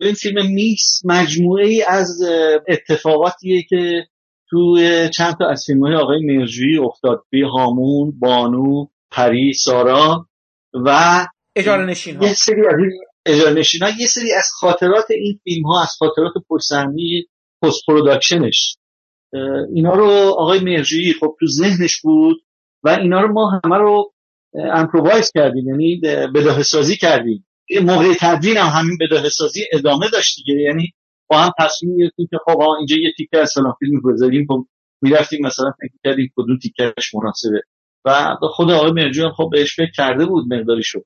این 0.01 0.13
فیلم 0.13 0.53
میکس 0.53 1.01
مجموعه 1.05 1.67
ای 1.67 1.83
از 1.87 2.21
اتفاقاتیه 2.67 3.63
که 3.69 4.07
تو 4.49 4.77
چند 5.17 5.35
تا 5.39 5.49
از 5.49 5.63
فیلم 5.67 5.83
های 5.83 5.95
آقای 5.95 6.19
مهرجویی 6.25 6.77
افتاد. 6.77 7.23
بین 7.29 7.41
هامون 7.41 8.19
بانو 8.19 8.85
پری 9.11 9.53
سارا 9.53 10.27
و 10.73 11.19
اجاره 11.55 11.85
نشین 11.85 12.15
ها. 12.15 12.25
یه 12.25 12.33
سری 12.33 12.61
از 12.67 12.73
اجاره 13.25 13.63
ها 13.81 13.89
یه 13.99 14.07
سری 14.07 14.33
از 14.33 14.49
خاطرات 14.59 15.05
این 15.09 15.39
فیلم 15.43 15.65
ها 15.65 15.81
از 15.81 15.89
خاطرات 15.99 16.33
پشت 16.49 16.73
post-production 17.61 17.85
ش. 17.87 18.77
اینا 19.73 19.93
رو 19.93 20.09
آقای 20.37 20.59
مهرجویی 20.59 21.13
خب 21.19 21.35
تو 21.39 21.47
ذهنش 21.47 22.01
بود 22.01 22.37
و 22.83 22.89
اینا 22.89 23.21
رو 23.21 23.33
ما 23.33 23.61
همه 23.63 23.77
رو 23.77 24.13
improvise 24.53 25.31
کردیم. 25.35 25.69
یعنی 25.69 26.01
بداهه 26.35 26.63
سازی 26.63 26.95
کردیم. 26.97 27.45
موقع 27.81 28.13
تدوین 28.19 28.57
هم 28.57 28.79
همین 28.79 28.97
بداهه 29.01 29.29
سازی 29.29 29.65
ادامه 29.73 30.09
داشت 30.09 30.35
دیگه. 30.35 30.61
یعنی 30.61 30.93
با 31.27 31.37
هم 31.37 31.51
تصمیم 31.59 31.97
گرفتیم 31.97 32.27
که 32.31 32.37
خب 32.45 32.59
اینجا 32.59 32.95
یه 32.95 33.11
تیکه 33.17 33.37
از 33.37 33.53
فلان 33.55 33.73
فیلم 33.79 34.01
بذاریم 34.13 34.45
خب 34.49 34.65
می‌رفتیم 35.01 35.45
مثلا 35.45 35.71
فکر 35.81 35.93
کردیم 36.03 36.31
کدوم 36.35 36.57
تیکهش 36.57 37.15
مناسبه. 37.15 37.61
و 38.05 38.37
خود 38.41 38.71
آقای 38.71 38.91
مرجو 38.91 39.23
هم 39.23 39.31
خب 39.31 39.49
بهش 39.51 39.75
فکر 39.75 39.91
کرده 39.95 40.25
بود 40.25 40.53
مقداری 40.53 40.83
شد 40.83 41.05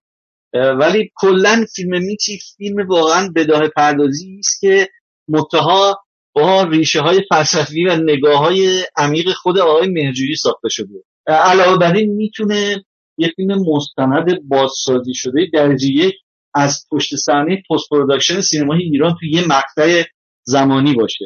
ولی 0.54 1.12
کلا 1.16 1.66
فیلم 1.76 2.04
میچی 2.04 2.40
فیلم 2.58 2.88
واقعا 2.88 3.30
بداه 3.36 3.68
پردازی 3.68 4.38
است 4.40 4.62
که 4.62 4.88
متها 5.28 6.00
با 6.34 6.64
ریشه 6.64 7.02
های 7.02 7.22
فلسفی 7.30 7.86
و 7.86 7.96
نگاه 7.96 8.40
های 8.40 8.84
عمیق 8.96 9.30
خود 9.34 9.60
آقای 9.60 9.88
مهرجویی 9.88 10.36
ساخته 10.36 10.70
شده. 10.70 11.04
علاوه 11.28 11.78
بر 11.78 11.94
این 11.94 12.16
می‌تونه 12.16 12.86
یه 13.18 13.32
فیلم 13.36 13.64
مستند 13.68 14.48
بازسازی 14.48 15.14
شده 15.14 15.48
درجه 15.54 15.88
یک 15.88 16.16
از 16.54 16.86
پشت 16.92 17.16
صحنه 17.16 17.64
post-production 17.70 18.42
سینمای 18.42 18.82
ایران 18.82 19.16
تو 19.20 19.26
یه 19.26 19.48
مقطع 19.48 20.04
زمانی 20.44 20.94
باشه. 20.94 21.26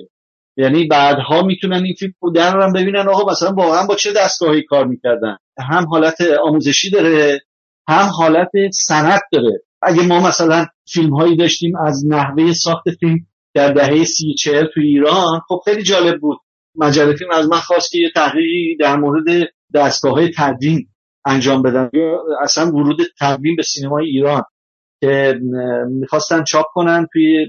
یعنی 0.57 0.87
بعدها 0.87 1.41
می‌تونن 1.41 1.83
این 1.83 1.93
فیلم 1.99 2.13
رو 2.21 2.31
در 2.31 2.71
ببینن 2.75 3.09
آقا 3.09 3.31
مثلا 3.31 3.51
واقعا 3.51 3.87
با 3.87 3.95
چه 3.95 4.13
دستگاهی 4.13 4.63
کار 4.63 4.87
می‌کردن؟ 4.87 5.37
هم 5.59 5.87
حالت 5.87 6.21
آموزشی 6.43 6.89
داره 6.89 7.41
هم 7.87 8.09
حالت 8.17 8.51
سند 8.71 9.21
داره. 9.31 9.61
اگه 9.81 10.01
ما 10.07 10.27
مثلا 10.27 10.65
فیلم 10.87 11.13
هایی 11.13 11.35
داشتیم 11.37 11.75
از 11.77 12.05
نحوه 12.07 12.53
ساخت 12.53 12.89
فیلم 12.99 13.17
در 13.53 13.73
دهه 13.73 14.03
سی 14.03 14.33
چهل 14.33 14.65
تو 14.73 14.81
ایران 14.81 15.39
خب 15.47 15.61
خیلی 15.65 15.83
جالب 15.83 16.19
بود. 16.19 16.37
مجله 16.75 17.15
فیلم 17.15 17.31
از 17.31 17.49
من 17.49 17.59
خواست 17.59 17.91
که 17.91 17.97
یه 17.97 18.11
تحقیقی 18.15 18.77
در 18.79 18.95
مورد 18.95 19.49
دستگاه 19.75 20.13
های 20.13 20.31
تدوین 20.37 20.87
انجام 21.25 21.61
بدن 21.61 21.89
اصلا 22.41 22.71
ورود 22.71 22.97
تدوین 23.19 23.55
به 23.55 23.63
سینمای 23.63 24.05
ایران. 24.05 24.43
که 25.03 25.39
می‌خواستن 25.89 26.43
چاپ 26.43 26.65
کنن 26.73 27.07
توی 27.13 27.47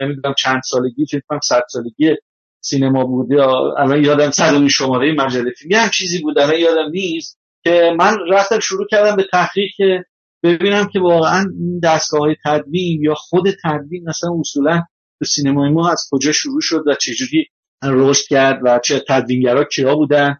نمی‌دونم 0.00 0.34
چند 0.38 0.60
سالگی 0.64 1.06
فکر 1.06 1.22
کنم 1.28 1.40
صد 1.42 1.62
سالگی 1.68 2.16
سینما 2.60 3.04
بوده 3.04 3.42
الان 3.78 4.04
یادم 4.04 4.30
صد 4.30 4.66
شماره 4.66 5.12
مجله 5.12 5.50
فیلم 5.50 5.80
هم 5.80 5.90
چیزی 5.90 6.22
بود 6.22 6.38
الان 6.38 6.60
یادم 6.60 6.90
نیست 6.90 7.38
که 7.64 7.94
من 7.98 8.16
رفتم 8.30 8.58
شروع 8.58 8.86
کردم 8.90 9.16
به 9.16 9.26
تحقیق 9.32 9.70
که 9.76 10.04
ببینم 10.42 10.88
که 10.92 11.00
واقعا 11.00 11.44
دستگاه 11.82 12.20
های 12.20 12.36
تدوین 12.44 13.02
یا 13.02 13.14
خود 13.14 13.44
تدوین 13.64 14.08
مثلا 14.08 14.30
اصولا 14.40 14.82
تو 15.18 15.24
سینمای 15.24 15.70
ما 15.70 15.90
از 15.90 16.08
کجا 16.10 16.32
شروع 16.32 16.60
شد 16.60 16.82
و 16.86 16.94
چجوری 16.94 17.46
رشد 17.84 18.26
کرد 18.28 18.60
و 18.64 18.80
چه 18.84 19.04
تدوینگرا 19.08 19.64
کیا 19.64 19.94
بودن 19.94 20.38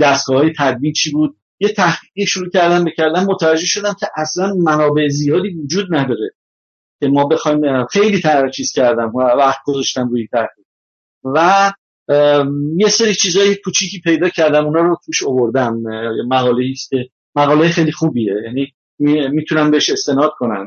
دستگاه 0.00 0.36
های 0.36 0.52
تدوین 0.58 0.92
چی 0.92 1.10
بود. 1.12 1.36
یه 1.64 1.72
تحقیق 1.72 2.28
شروع 2.28 2.50
کردم 2.50 2.84
بکردم 2.84 3.24
متوجه 3.24 3.66
شدم 3.66 3.94
که 4.00 4.06
اصلا 4.16 4.54
منابع 4.54 5.08
زیادی 5.08 5.48
وجود 5.48 5.86
نداره 5.90 6.30
که 7.00 7.08
ما 7.08 7.24
بخوایم 7.24 7.86
خیلی 7.86 8.22
چیز 8.54 8.72
کردم 8.72 9.12
و 9.14 9.20
وقت 9.20 9.58
گذاشتم 9.66 10.08
روی 10.08 10.28
تحقیق. 10.32 10.66
و 11.24 11.72
یه 12.76 12.88
سری 12.88 13.14
چیزای 13.14 13.56
کوچیکی 13.64 14.00
پیدا 14.00 14.28
کردم 14.28 14.64
اونا 14.64 14.80
رو 14.80 14.96
توش 15.06 15.24
آوردم 15.24 15.74
مقاله 16.28 16.70
است 16.72 16.90
مقاله 17.36 17.68
خیلی 17.68 17.92
خوبیه 17.92 18.34
یعنی 18.44 18.72
می‌تونم 19.30 19.70
بهش 19.70 19.90
استناد 19.90 20.32
کنم 20.38 20.66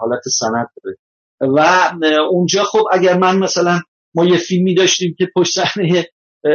حالت 0.00 0.20
سند 0.28 0.68
داره. 0.84 0.96
و 1.40 1.90
اونجا 2.30 2.64
خب 2.64 2.84
اگر 2.92 3.18
من 3.18 3.38
مثلا 3.38 3.80
ما 4.14 4.24
یه 4.24 4.36
فیلمی 4.36 4.74
داشتیم 4.74 5.14
که 5.18 5.28
پشت 5.36 5.52
صحنه 5.54 6.06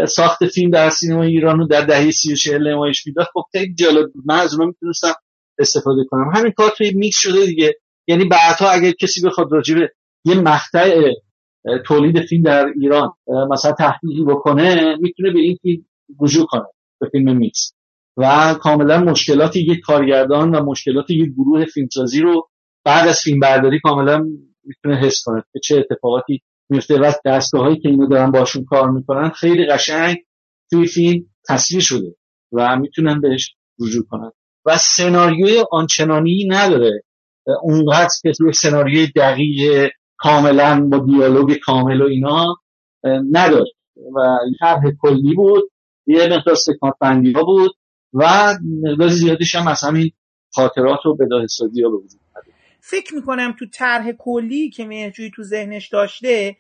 ساخت 0.08 0.45
فیلم 0.45 0.71
در 0.71 0.89
سینما 0.89 1.23
ایران 1.23 1.60
رو 1.60 1.67
در 1.67 1.82
دهه 1.82 2.12
سی 2.12 2.34
و 2.34 2.36
چهل 2.36 2.67
نمایش 2.67 3.08
می‌داد. 3.08 3.27
خب 3.34 3.43
خیلی 3.51 3.73
جالب 3.73 4.06
من 4.25 4.39
از 4.39 4.53
اونها 4.53 4.67
می‌تونستم 4.67 5.13
استفاده 5.60 6.03
کنم. 6.10 6.32
همین 6.36 6.51
کار 6.51 6.69
توی 6.77 6.91
میکس 6.95 7.17
شده 7.17 7.45
دیگه. 7.45 7.75
یعنی 8.08 8.25
بعدها 8.25 8.69
اگر 8.69 8.91
کسی 8.91 9.21
بخواد 9.21 9.51
راجع 9.51 9.75
به 9.75 9.91
یه 10.25 10.36
مقطع 10.36 11.13
تولید 11.86 12.25
فیلم 12.25 12.43
در 12.43 12.65
ایران 12.82 13.13
مثلا 13.51 13.71
تحقیقی 13.71 14.23
بکنه 14.27 14.97
می‌تونه 14.99 15.32
به 15.34 15.39
این 15.39 15.58
فیلم 15.62 15.86
رجوع 16.21 16.45
کنه 16.45 16.65
به 17.01 17.10
فیلم 17.12 17.38
میکس. 17.38 17.73
و 18.17 18.53
کاملا 18.62 18.99
مشکلات 18.99 19.56
یک 19.56 19.79
کارگردان 19.79 20.56
و 20.56 20.65
مشکلات 20.65 21.10
یک 21.10 21.29
گروه 21.32 21.65
فیلمسازی 21.65 22.21
رو 22.21 22.49
بعد 22.86 23.08
از 23.08 23.19
فیلم 23.19 23.39
برداری 23.39 23.79
کاملا 23.79 24.25
می‌تونه 24.63 24.97
حس 25.06 25.23
کنه 25.25 25.43
که 25.53 25.60
چه 25.63 25.77
اتفاقاتی 25.77 26.41
میفته 26.69 26.99
و 26.99 27.12
دستگاهایی 27.26 27.80
که 27.80 27.89
اینو 27.89 28.08
دارن 28.08 28.32
باشون 28.32 28.65
کار 28.65 28.91
می‌کنن 28.91 29.30
خیلی 29.30 29.67
قشنگ 29.67 30.17
توی 30.71 30.88
فیلم 30.88 31.26
تصویر 31.49 31.82
شده 31.82 32.15
و 32.52 32.78
می‌تونن 32.78 33.21
بهش 33.21 33.56
رجوع 33.80 34.06
کنن. 34.10 34.32
و 34.65 34.78
سناریوی 34.78 35.63
آنچنانی 35.71 36.47
نداره. 36.49 37.04
اونقدر 37.62 38.10
که 38.21 38.32
توی 38.32 38.54
سناریوی 38.54 39.08
دقیق 39.15 39.91
کاملا 40.17 40.88
با 40.91 40.97
دیالوگ 40.97 41.54
کامل 41.54 42.02
و 42.02 42.06
اینا 42.06 42.56
نداشت 43.32 43.73
و 44.15 44.19
طرح 44.60 44.82
کلی 45.02 45.36
بود 45.36 45.63
یه 46.08 46.28
مقدار 46.28 46.56
سکانت 46.56 46.93
بندی 47.02 47.34
بود 47.34 47.71
و 48.13 48.54
مقدار 48.84 49.08
زیادیش 49.08 49.56
هم 49.56 49.67
از 49.67 49.84
همین 49.84 50.12
خاطرات 50.54 51.06
و 51.06 51.15
بداه 51.15 51.47
سازی 51.47 51.84
ها 51.84 51.89
به 51.89 51.95
وجود 51.95 52.21
فکر 52.85 53.15
می‌کنم 53.15 53.55
تو 53.59 53.65
طرح 53.65 54.11
کلی 54.11 54.69
که 54.69 54.85
مهرجوی 54.85 55.31
تو 55.35 55.43
ذهنش 55.43 55.87
داشته 55.87 56.55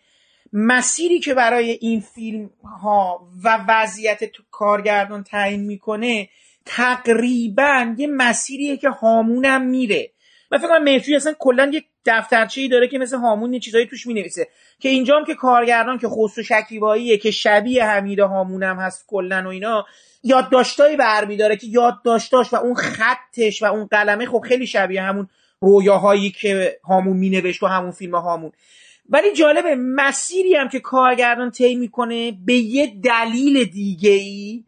مسیری 0.53 1.19
که 1.19 1.33
برای 1.33 1.77
این 1.81 1.99
فیلم 1.99 2.49
ها 2.81 3.27
و 3.43 3.65
وضعیت 3.67 4.23
تو 4.23 4.43
کارگردان 4.51 5.23
تعیین 5.23 5.61
می‌کنه 5.61 6.29
تقریبا 6.65 7.95
یه 7.97 8.07
مسیریه 8.07 8.77
که 8.77 8.89
هامونم 8.89 9.61
میره. 9.61 10.11
من 10.51 10.57
فکر 10.57 10.67
کنم 10.67 10.83
مهرجوی 10.83 11.15
اصلا 11.15 11.33
کلا 11.39 11.71
یه 11.73 11.83
دفترچه 12.05 12.61
ای 12.61 12.67
داره 12.67 12.87
که 12.87 12.97
مثل 12.97 13.17
هامون 13.17 13.53
یه 13.53 13.59
چیزایی 13.59 13.85
توش 13.85 14.07
می‌نویسه. 14.07 14.47
که 14.79 14.89
اینجام 14.89 15.25
که 15.25 15.35
کارگردان 15.35 15.97
که 15.97 16.07
خسرو 16.07 16.43
شکیباییه 16.43 17.17
که 17.17 17.31
شبیه 17.31 17.85
حمید 17.85 18.19
هامونم 18.19 18.79
هست 18.79 19.05
کلا 19.07 19.43
و 19.45 19.47
اینا 19.47 19.85
یادداشتایی 20.23 20.97
برمیداره 20.97 21.57
که 21.57 21.67
یادداشتاش 21.67 22.53
و 22.53 22.55
اون 22.55 22.75
خطش 22.75 23.63
و 23.63 23.65
اون 23.65 23.85
قلمه 23.85 24.25
خب 24.25 24.43
خیلی 24.47 24.67
شبیه 24.67 25.01
همون 25.01 25.29
رویاهایی 25.63 26.31
که 26.31 26.79
هامون 26.83 27.17
مینوشت 27.17 27.63
و 27.63 27.67
همون 27.67 27.91
فیلم 27.91 28.15
هامون. 28.15 28.51
ولی 29.09 29.33
جالبه 29.33 29.75
مسیری 29.75 30.55
هم 30.55 30.69
که 30.69 30.79
کارگردان 30.79 31.51
طی 31.51 31.75
می‌کنه 31.75 32.31
به 32.45 32.53
یه 32.53 32.93
دلیل 33.03 33.63
دیگه 33.63 34.09
ای 34.09 34.63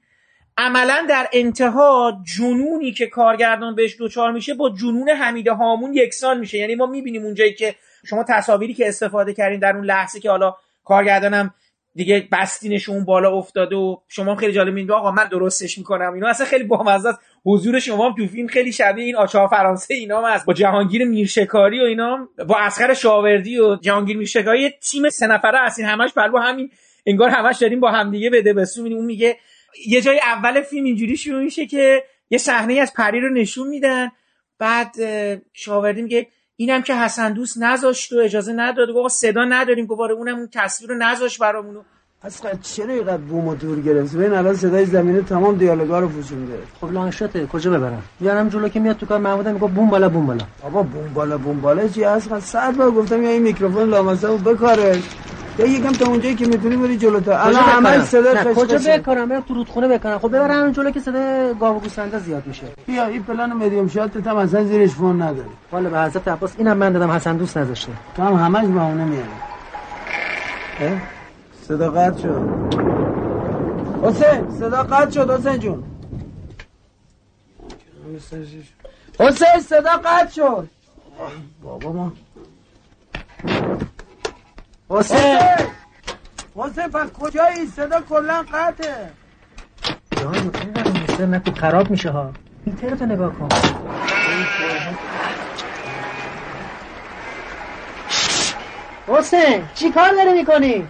عملا 0.57 1.05
در 1.09 1.27
انتها 1.33 2.21
جنونی 2.37 2.91
که 2.91 3.07
کارگردان 3.07 3.75
بهش 3.75 3.97
دوچار 3.97 4.31
میشه 4.31 4.53
با 4.53 4.69
جنون 4.69 5.09
حمید 5.09 5.47
هامون 5.47 5.93
یکسان 5.93 6.39
میشه. 6.39 6.57
یعنی 6.57 6.75
ما 6.75 6.85
می‌بینیم 6.85 7.23
اونجایی 7.23 7.53
که 7.53 7.75
شما 8.05 8.23
تصاویری 8.23 8.73
که 8.73 8.87
استفاده 8.87 9.33
کردین 9.33 9.59
در 9.59 9.75
اون 9.75 9.85
لحظه 9.85 10.19
که 10.19 10.29
حالا 10.29 10.55
کارگردانم 10.83 11.53
دیگه 11.95 12.27
بستینش 12.31 12.89
اون 12.89 13.05
بالا 13.05 13.31
افتاده 13.31 13.75
و 13.75 13.97
شما 14.07 14.35
خیلی 14.35 14.53
جالب 14.53 14.73
میگید 14.73 14.91
آقا 14.91 15.11
من 15.11 15.27
درستش 15.27 15.77
می‌کنم 15.77 16.13
اینا 16.13 16.27
اصلا 16.27 16.45
خیلی 16.45 16.63
بامزه 16.63 17.09
است. 17.09 17.19
حضور 17.45 17.79
شما 17.79 18.09
هم 18.09 18.15
تو 18.15 18.27
فیلم 18.27 18.47
خیلی 18.47 18.71
شبیه 18.71 19.05
این 19.05 19.15
آچار 19.15 19.47
فرانسه 19.47 19.93
اینا 19.93 20.21
هم 20.21 20.33
هست. 20.33 20.45
با 20.45 20.53
جهانگیر 20.53 21.05
میرشکاری 21.05 21.79
و 21.79 21.83
اینا 21.83 22.29
با 22.47 22.55
اسخر 22.59 22.93
شاوردی 22.93 23.59
و 23.59 23.75
جهانگیر 23.75 24.17
میرشکاری 24.17 24.69
تیم 24.69 25.09
سه 25.09 25.27
نفره 25.27 25.59
هستین 25.59 25.85
همش 25.85 26.13
بر 26.13 26.31
همین 26.41 26.69
انگار 27.05 27.29
همش 27.29 27.57
داریم 27.57 27.79
با 27.79 27.91
همدیگه 27.91 28.29
بده 28.29 28.53
بسو 28.53 28.81
اون 28.81 29.05
میگه 29.05 29.37
یه 29.87 30.01
جای 30.01 30.19
اول 30.19 30.61
فیلم 30.61 30.85
اینجوری 30.85 31.17
شروع 31.17 31.43
میشه 31.43 31.65
که 31.65 32.03
یه 32.29 32.37
صحنه 32.37 32.73
از 32.73 32.93
پری 32.93 33.19
رو 33.19 33.29
نشون 33.29 33.67
میدن. 33.67 34.11
بعد 34.59 34.95
شاوردی 35.53 36.01
میگه 36.01 36.27
اینم 36.57 36.81
که 36.81 36.95
حسن 36.95 37.33
دوست 37.33 37.57
نذاشت 37.57 38.13
و 38.13 38.17
اجازه 38.17 38.53
نداد. 38.53 38.87
گفت 38.95 39.15
صدا 39.15 39.45
نداریم. 39.45 39.85
گفت 39.85 40.01
آره، 40.01 40.13
اونم 40.13 40.35
اون 40.37 40.49
تصویر 40.53 40.89
رو 40.89 40.97
نذاشت 40.97 41.39
برامونو. 41.39 41.81
پس 42.23 42.41
چرا 42.61 42.93
اینقدر 42.93 43.17
بوم 43.17 43.47
و 43.47 43.55
دور 43.55 43.81
گرفت 43.81 44.15
ببین 44.15 44.33
الان 44.33 44.55
صدای 44.55 44.85
زمینه 44.85 45.21
تمام 45.21 45.55
دیالوگا 45.55 45.99
رو 45.99 46.07
پوشونده 46.07 46.59
خب 46.81 46.91
لانشته 46.91 47.47
کجا 47.47 47.71
ببرم؟ 47.71 48.03
میارم 48.19 48.49
جلو 48.49 48.69
که 48.69 48.79
میاد 48.79 48.97
تو 48.97 49.05
کار. 49.05 49.19
محمود 49.19 49.47
میگه 49.47 49.67
بوم 49.67 49.89
بالا 49.89 50.09
بوم 50.09 50.25
بالا. 50.25 50.45
آقا 50.63 50.83
بوم 50.83 51.13
بالا 51.13 51.37
بوم 51.37 51.61
بالا 51.61 51.87
چی؟ 51.87 52.03
اصلا 52.03 52.39
صد 52.39 52.75
بار 52.75 52.91
گفتم 52.91 53.23
یا 53.23 53.29
این 53.29 53.41
میکروفون 53.41 53.89
لامصب 53.89 54.49
بکارش. 54.49 55.03
یا 55.57 55.65
یکم 55.65 55.91
تا 55.91 56.05
اونجایی 56.05 56.35
که 56.35 56.45
می‌تونی 56.45 56.77
بری 56.77 56.97
جلوتر 56.97 57.31
الان 57.31 57.63
همه 57.63 58.05
صدا 58.05 58.53
کجا 58.53 58.79
بکارم؟ 58.87 59.29
برم 59.29 59.41
تو 59.41 59.53
رودخونه 59.53 59.87
بکارم. 59.87 60.19
خب 60.19 60.27
ببرم 60.27 60.61
همین 60.61 60.73
جلو 60.73 60.91
که 60.91 60.99
صدا 60.99 61.53
گاو 61.53 61.79
گوسفنده 61.79 62.19
زیاد 62.19 62.47
میشه. 62.47 62.63
بیا 62.85 63.05
این 63.05 63.23
پلن 63.23 63.53
مدیوم 63.53 63.87
شات 63.87 64.27
هم 64.27 64.37
اصلا 64.37 64.63
زیرش 64.63 64.89
فون 64.89 65.21
نداره. 65.21 65.47
والا 65.71 65.89
به 65.89 66.01
حضرت 66.01 66.27
عباس 66.27 66.53
اینم 66.57 66.77
من 66.77 66.91
دادم 66.93 67.11
حسن 67.11 67.37
دوست 67.37 67.57
نذاشته 67.57 67.91
تو 68.15 68.23
هم 68.23 68.33
همش 68.33 68.65
بهونه 68.67 69.05
میاری. 69.05 69.29
صدا 71.61 71.91
قطع 71.91 72.21
شد. 72.21 72.49
حسین 74.03 74.51
صدا 74.59 74.83
قطع 74.83 75.11
شد 75.11 75.31
حسین 75.31 75.59
جون. 75.59 75.83
حسین 79.19 79.59
صدا 79.61 79.89
قطع 80.03 80.31
شد. 80.31 80.67
بابا 81.63 81.91
ما. 81.91 82.11
حسین! 84.89 85.39
حسین 86.55 86.87
پس 86.87 87.09
کجایی؟ 87.19 87.67
صدا 87.75 88.01
کلا 88.01 88.45
قطعه. 88.53 89.11
جان 90.21 90.35
اینقدر 90.35 91.25
نکو 91.25 91.51
خراب 91.51 91.89
میشه 91.89 92.09
ها. 92.09 92.31
میترتو 92.65 93.05
نگاه 93.05 93.33
کن. 93.33 93.49
حسین 99.07 99.65
چی 99.75 99.91
کار 99.91 100.11
داری 100.11 100.33
می‌کنی؟ 100.33 100.87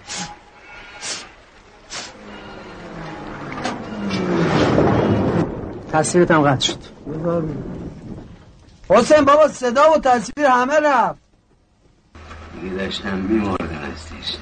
تصویرت 5.92 6.30
هم 6.30 6.42
قطع 6.42 6.66
شد. 6.66 6.78
حسین 8.90 9.24
بابا 9.24 9.48
صدا 9.48 9.92
و 9.92 9.98
تصویر 9.98 10.46
همه 10.46 10.80
رفت. 10.80 11.25
دیگه 12.62 12.74
داشتم 12.74 13.18
میمردم 13.18 13.64
از 13.64 14.04
تشنه 14.06 14.40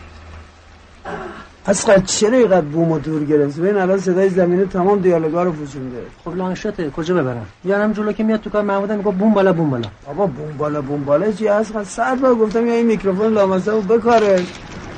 اصلا 1.66 1.98
چرا 1.98 2.38
اینقدر 2.38 2.60
بوم 2.60 2.92
و 2.92 2.98
دور 2.98 3.24
گرفت؟ 3.24 3.60
ببین 3.60 3.76
الان 3.76 3.98
صدای 3.98 4.28
زمینه 4.28 4.64
تمام 4.66 4.98
دیالوگا 5.00 5.42
رو 5.42 5.52
پوشونده 5.52 6.02
خب 6.24 6.36
لانشته 6.36 6.90
کجا 6.90 7.14
ببرم؟ 7.14 7.46
یارم 7.64 7.92
جلو 7.92 8.12
که 8.12 8.24
میاد 8.24 8.40
تو 8.40 8.50
کار 8.50 8.62
محمود 8.62 8.92
میگه 8.92 9.10
بوم 9.10 9.34
بالا 9.34 9.52
بوم 9.52 9.70
بالا. 9.70 9.88
بابا 10.06 10.26
بوم 10.26 10.56
بالا 10.58 10.82
بوم 10.82 11.04
بالا 11.04 11.32
چی 11.32 11.48
اصلا 11.48 11.84
صد 11.84 12.20
بار 12.20 12.34
گفتم 12.34 12.66
یا 12.66 12.74
این 12.74 12.86
میکروفون 12.86 13.32
لامسه 13.32 13.70
رو 13.72 13.80
بکارش 13.80 14.46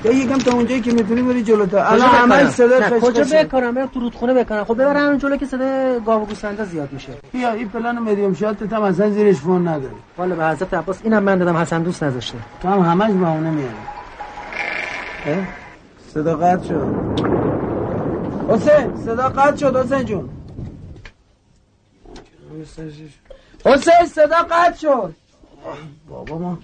یا 0.05 0.13
یکم 0.13 0.39
تا 0.39 0.53
اونجایی 0.53 0.81
که 0.81 0.93
می‌تونی 0.93 1.23
بری 1.23 1.43
جلوتر 1.43 1.79
الان 1.79 2.09
همه 2.09 2.51
صدا 2.51 2.79
نه 2.79 3.01
کجا 3.01 3.25
بکارم؟ 3.25 3.75
برم 3.75 3.87
تو 3.87 4.01
رودخونه 4.01 4.35
بکنم 4.35 4.65
خب 4.65 4.75
ببرم 4.75 5.09
اون 5.09 5.19
جلو 5.19 5.37
که 5.37 5.47
صدا 5.47 6.01
گاو 6.07 6.23
و 6.23 6.27
گوسفندا 6.27 6.65
زیاد 6.65 6.93
میشه. 6.93 7.13
بیا 7.33 7.53
این 7.53 7.69
پلان 7.69 7.99
مدیوم 7.99 8.35
شات 8.35 8.73
هم 8.73 8.83
اصلا 8.83 9.11
زیرش 9.11 9.37
فون 9.37 9.69
نداری. 9.69 9.95
والا 10.19 10.35
به 10.35 10.47
حضرت 10.47 10.75
عباس 10.75 11.01
اینم 11.05 11.23
من 11.23 11.39
دادم 11.39 11.57
حسن 11.57 11.83
دوست 11.83 12.03
نذاشته 12.03 12.39
تو 12.63 12.69
هم 12.69 12.81
همش 12.81 13.11
بهونه 13.11 13.51
میاری. 13.51 13.75
صدا 16.15 16.37
قطع 16.37 16.69
شد. 16.69 16.87
حسین 18.49 18.97
صدا 19.05 19.29
قطع 19.29 19.57
شد 19.57 19.77
حسین 19.77 20.05
جون. 20.05 20.29
حسین 23.65 24.07
صدا 24.07 24.43
قطع 24.51 24.77
شد. 24.79 25.15
بابا 26.09 26.39
ما. 26.39 26.59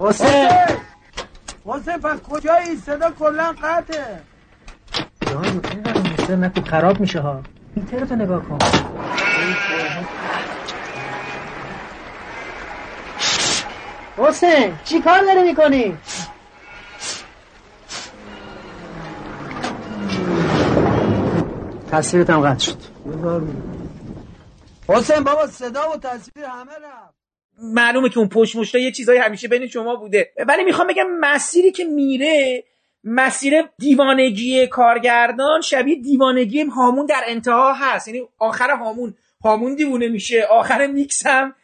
حسین! 0.00 0.48
حسین 1.66 1.98
پس 1.98 2.20
کجایی؟ 2.20 2.76
صدا 2.76 3.10
کلا 3.10 3.54
قطعه. 3.62 4.20
جان 5.26 5.44
اینقدر 5.44 6.36
نکو 6.36 6.60
خراب 6.60 7.00
میشه 7.00 7.20
ها. 7.20 7.42
میترتو 7.76 8.16
نگاه 8.16 8.42
کن. 8.42 8.58
حسین 14.18 14.78
چی 14.84 15.00
کار 15.00 15.20
داری 15.22 15.42
می‌کنی؟ 15.42 15.98
تصویرت 21.90 22.30
هم 22.30 22.40
قطع 22.40 22.58
شد. 22.58 22.78
حسین 24.88 25.24
بابا 25.24 25.46
صدا 25.46 25.90
و 25.90 25.96
تصویر 25.96 26.46
همه 26.46 26.72
رفت. 26.72 27.19
معلومه 27.62 28.08
که 28.08 28.18
اون 28.18 28.28
پشت 28.28 28.74
یه 28.74 28.92
چیزایی 28.92 29.18
همیشه 29.18 29.48
بین 29.48 29.66
شما 29.66 29.96
بوده. 29.96 30.30
ولی 30.48 30.64
می‌خوام 30.64 30.88
بگم 30.88 31.06
مسیری 31.20 31.70
که 31.70 31.84
میره 31.84 32.64
مسیر 33.04 33.54
دیوانگی 33.78 34.66
کارگردان 34.66 35.60
شبیه 35.60 35.96
دیوانگی 36.02 36.62
هامون 36.62 37.06
در 37.06 37.22
انتها 37.26 37.72
هست. 37.72 38.08
یعنی 38.08 38.20
آخر 38.38 38.70
هامون 38.70 39.14
هامون 39.44 39.74
دیوونه 39.74 40.08
میشه 40.08 40.42
آخر 40.50 40.86
میکس 40.86 41.26
هم 41.26 41.54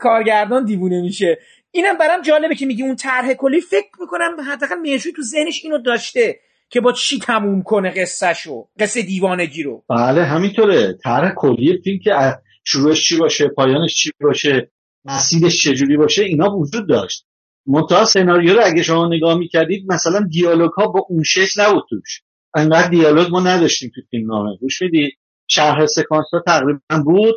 کارگردان 0.00 0.64
دیوونه 0.64 1.02
میشه. 1.02 1.38
اینم 1.70 1.98
برام 1.98 2.22
جالبه 2.22 2.54
که 2.54 2.66
میگی 2.66 2.82
اون 2.82 2.96
طرح 2.96 3.32
کلی. 3.32 3.60
فکر 3.60 3.90
می‌کنم 4.00 4.36
حداقل 4.50 4.78
می‌شوی 4.78 5.12
تو 5.12 5.22
ذهنش 5.22 5.60
اینو 5.64 5.78
داشته 5.78 6.40
که 6.70 6.80
با 6.80 6.92
چی 6.92 7.18
تموم 7.18 7.62
کنه 7.62 7.90
قصهشو 7.90 8.68
قصه 8.78 9.02
دیوانگی 9.02 9.62
رو. 9.62 9.84
بله 9.88 10.24
همینطوره. 10.24 10.98
طرح 11.04 11.34
کلی 11.36 11.80
فیلم 11.84 11.98
که 12.04 12.12
شروعش 12.64 13.08
چی 13.08 13.18
باشه 13.18 13.48
پایانش 13.48 13.94
چی 13.94 14.10
باشه. 14.20 14.70
مسیرش 15.06 15.62
چجوری 15.62 15.96
باشه 15.96 16.22
اینا 16.22 16.56
وجود 16.56 16.88
داشت. 16.88 17.26
منتها 17.66 18.04
سناریو 18.04 18.54
رو 18.54 18.60
اگه 18.64 18.82
شما 18.82 19.08
نگاه 19.08 19.38
می‌کردید 19.38 19.92
مثلا 19.92 20.20
دیالوگ 20.30 20.70
ها 20.70 20.86
با 20.86 21.06
اون 21.08 21.22
شکل 21.22 21.62
نبود 21.62 21.84
توش. 21.90 22.22
انقدر 22.54 22.88
دیالوگ 22.88 23.30
ما 23.30 23.40
نداشتیم 23.40 23.90
تو 23.94 24.00
فیلم 24.10 24.26
نامه. 24.26 24.56
گوش 24.56 24.82
می‌دید؟ 24.82 25.12
شرح 25.48 25.86
سکانس 25.86 26.26
ها 26.32 26.42
تقریبا 26.46 26.80
بود. 27.04 27.34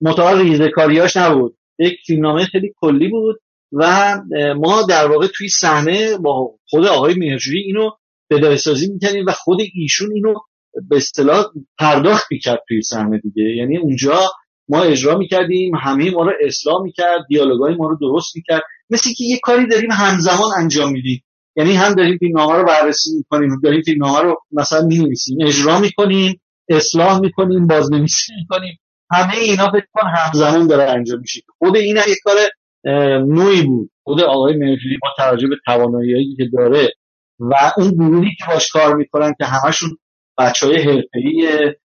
منتها 0.00 0.40
ریزکاریاش 0.40 1.16
نبود. 1.16 1.56
یک 1.78 1.98
فیلمنامه 2.06 2.44
خیلی 2.44 2.72
کلی 2.76 3.08
بود 3.08 3.40
و 3.72 4.14
ما 4.56 4.82
در 4.82 5.06
واقع 5.06 5.26
توی 5.26 5.48
صحنه 5.48 6.18
با 6.18 6.50
خود 6.68 6.86
آقای 6.86 7.14
مهرجویی 7.14 7.62
اینو 7.62 7.90
بدایه 8.30 8.56
سازی 8.56 8.92
می‌کردیم 8.92 9.26
و 9.26 9.32
خود 9.32 9.58
ایشون 9.74 10.12
اینو 10.12 10.34
به 10.88 10.96
اصطلاح 10.96 11.44
پرداخت 11.78 12.26
می‌کرد 12.30 12.62
توی 12.68 12.82
صحنه 12.82 13.18
دیگه. 13.18 13.42
یعنی 13.42 13.78
اونجا 13.78 14.20
ما 14.68 14.82
اجرا 14.82 15.18
می‌کردیم 15.18 15.74
همه 15.74 16.10
ما 16.10 16.22
رو 16.22 16.32
اصلاح 16.40 16.82
می‌کرد 16.82 17.26
دیالوگای 17.28 17.74
ما 17.74 17.88
رو 17.88 17.96
درست 18.00 18.36
می‌کرد. 18.36 18.62
مثل 18.90 19.10
که 19.10 19.24
یه 19.24 19.38
کاری 19.42 19.66
داریم 19.66 19.90
همزمان 19.90 20.50
انجام 20.58 20.92
میدیم. 20.92 21.22
یعنی 21.56 21.72
هم 21.72 21.94
داریم 21.94 22.18
فیلمنامه 22.18 22.54
رو 22.58 22.64
بررسی 22.64 23.10
می‌کنیم 23.16 23.60
داریم 23.62 23.82
فیلمنامه 23.82 24.20
رو 24.20 24.36
مثلا 24.52 24.86
می‌نویسیم. 24.86 25.38
اجرا 25.46 25.78
می‌کنیم 25.80 26.40
اصلاح 26.68 27.20
می‌کنیم 27.20 27.66
بازنویسی 27.66 28.32
می‌کنیم. 28.40 28.78
همه 29.12 29.34
اینا 29.36 29.70
فکر 29.70 29.86
کن 29.92 30.08
همزمان 30.16 30.66
داره 30.66 30.90
انجام 30.90 31.20
میشه. 31.20 31.40
خود 31.58 31.76
این 31.76 31.96
یک 31.96 32.18
کار 32.24 32.36
نوعی 33.18 33.62
بود. 33.62 33.90
خود 34.04 34.20
آقای 34.20 34.56
مهرجویی 34.56 34.98
با 35.02 35.08
توجه 35.16 35.48
به 35.48 35.56
که 36.36 36.44
داره 36.52 36.92
و 37.38 37.54
اون 37.76 37.90
گروهی 37.90 38.30
که 38.38 38.44
باش 38.48 38.68
کار 38.72 38.96
می‌کنن 38.96 39.34
که 39.38 39.44
همشون 39.44 39.96
بچه 40.38 40.66
های 40.66 40.76
حرفه‌ای 40.76 41.48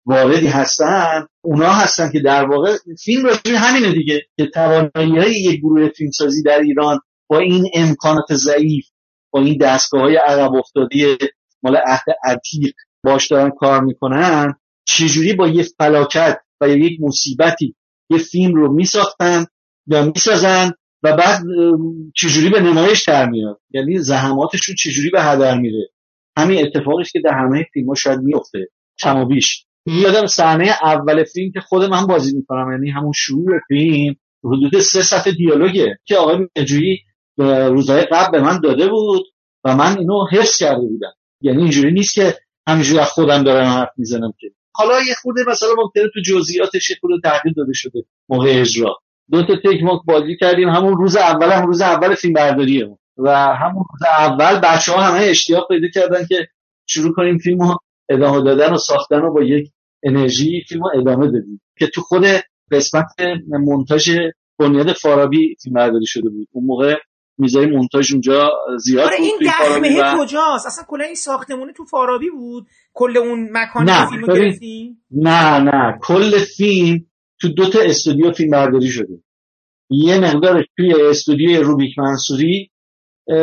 واردی 0.06 0.46
هستن 0.46 1.26
اونا 1.44 1.72
هستن 1.72 2.12
که 2.12 2.20
در 2.20 2.44
واقع 2.44 2.76
فیلم 3.04 3.24
راجع 3.24 3.56
همینه 3.56 3.92
دیگه 3.92 4.22
که 4.36 4.46
توانایی 4.46 5.18
های 5.18 5.32
یک 5.32 5.60
گروه 5.60 5.88
فیلمسازی 5.88 6.42
در 6.42 6.60
ایران 6.60 7.00
با 7.28 7.38
این 7.38 7.70
امکانات 7.74 8.34
ضعیف 8.34 8.84
با 9.30 9.40
این 9.40 9.58
دستگاه 9.58 10.00
های 10.00 10.16
عقب 10.16 10.54
افتادی 10.54 11.16
مال 11.62 11.76
عهد 11.76 12.04
عتیق 12.24 12.74
باش 13.04 13.28
دارن 13.28 13.50
کار 13.50 13.80
می‌کنن 13.80 14.54
چجوری 14.84 15.32
با 15.32 15.48
یه 15.48 15.62
فلاکت 15.78 16.38
و 16.60 16.68
یک 16.68 17.00
مصیبتی 17.00 17.74
یه 18.10 18.18
فیلم 18.18 18.54
رو 18.54 18.72
میساختن 18.72 19.46
یا 19.86 20.04
می‌سازن 20.04 20.72
و 21.02 21.16
بعد 21.16 21.42
چجوری 22.14 22.48
به 22.50 22.60
نمایش 22.60 23.08
در 23.08 23.28
میاد؟ 23.30 23.60
یعنی 23.70 23.98
زحماتشون 23.98 24.74
چجوری 24.74 25.10
به 25.10 25.22
هدر 25.22 25.58
میره؟ 25.58 25.88
همین 26.38 26.66
اتفاقی 26.66 27.04
که 27.04 27.20
در 27.20 27.32
همه 27.32 27.66
فیلم 27.72 27.88
ها 27.88 27.94
شاید 27.94 28.20
میفته 28.20 28.68
کم 28.98 29.18
و 29.18 29.26
بیش. 29.26 29.66
یادم 29.86 30.26
صحنه 30.26 30.70
اول 30.82 31.24
فیلم 31.24 31.52
که 31.52 31.60
خود 31.60 31.84
من 31.84 32.06
بازی 32.06 32.36
می‌کنم 32.36 32.72
یعنی 32.72 32.90
همون 32.90 33.12
شروع 33.14 33.58
فیلم 33.68 34.14
حدود 34.44 34.78
سه 34.78 35.02
صفحه 35.02 35.32
دیالوگه 35.32 35.98
که 36.04 36.16
آقای 36.16 36.48
مجویی 36.58 36.98
روزهای 37.38 38.02
قبل 38.02 38.32
به 38.32 38.40
من 38.40 38.60
داده 38.60 38.88
بود 38.88 39.22
و 39.64 39.76
من 39.76 39.98
اینو 39.98 40.26
حفظ 40.32 40.58
کرده 40.58 40.86
بودم. 40.86 41.12
یعنی 41.40 41.62
اینجوری 41.62 41.92
نیست 41.92 42.14
که 42.14 42.34
همینجوری 42.68 42.98
از 42.98 43.08
خودم 43.08 43.42
دارم 43.42 43.66
حرف 43.66 43.90
می‌زنم 43.96 44.32
که. 44.40 44.46
حالا 44.74 45.00
یه 45.08 45.14
خورده 45.22 45.40
مثلا 45.48 45.68
ممکنه 45.78 46.04
تو 46.14 46.20
جزئیاتش 46.26 46.90
یه 46.90 46.96
خورده 47.00 47.20
تغییر 47.24 47.54
داده 47.56 47.72
شده 47.74 48.04
موقع 48.28 48.60
اجرا. 48.60 48.96
دو 49.30 49.46
تا 49.46 49.56
تک 49.56 49.82
ما 49.82 50.02
بازی 50.06 50.36
کردیم 50.40 50.68
همون 50.68 50.96
روز 50.96 51.16
اول 51.16 51.52
هم 51.52 51.66
روز 51.66 51.80
اول 51.80 52.14
فیلم 52.14 52.32
برداریه 52.32 52.98
و 53.18 53.30
همون 53.36 53.84
روز 53.92 54.02
اول 54.18 54.60
بچه 54.60 54.92
ها 54.92 55.02
همه 55.02 55.18
اشتیاق 55.24 55.68
پیدا 55.68 55.88
کردن 55.94 56.26
که 56.26 56.48
شروع 56.86 57.14
کنیم 57.14 57.38
فیلم 57.38 57.58
ادامه 58.08 58.44
دادن 58.44 58.72
و 58.72 58.76
ساختن 58.76 59.20
رو 59.20 59.34
با 59.34 59.42
یک 59.42 59.70
انرژی 60.02 60.64
فیلم 60.68 60.82
ادامه 60.94 61.26
دادیم. 61.26 61.60
که 61.78 61.86
تو 61.86 62.00
خود 62.00 62.24
قسمت 62.70 63.06
مونتاژ 63.48 64.10
بنیاد 64.58 64.92
فارابی 64.92 65.56
فیلم 65.62 65.74
برداری 65.74 66.06
شده 66.06 66.28
بود. 66.30 66.48
اون 66.52 66.64
موقع 66.66 66.94
میزای 67.38 67.66
مونتاژ 67.66 68.12
اونجا 68.12 68.50
زیاد 68.78 69.06
آره 69.06 69.16
این 69.20 69.38
دخمه. 69.46 70.18
کجاست؟ 70.18 70.66
اصلا 70.66 70.84
کلا 70.88 71.04
این 71.04 71.14
ساختمونه 71.14 71.72
تو 71.72 71.84
فارابی 71.84 72.30
بود؟ 72.30 72.66
کل 72.92 73.16
اون 73.16 73.48
مکانی 73.52 73.86
نه 73.86 74.10
فیلمو 74.10 74.26
گرفتی 74.26 74.96
نه 75.10 75.58
نه. 75.58 75.98
کل 76.02 76.38
فیلم 76.38 77.06
تو 77.40 77.48
دو 77.48 77.70
تا 77.70 77.80
استودیو 77.80 78.32
فیلم 78.32 78.50
برداری 78.50 78.88
شده. 78.88 79.22
یه 79.90 80.18
مقدارش 80.18 80.64
توی 80.76 80.94
استودیوی 81.00 81.56
روبیک 81.56 81.98
منصوری 81.98 82.70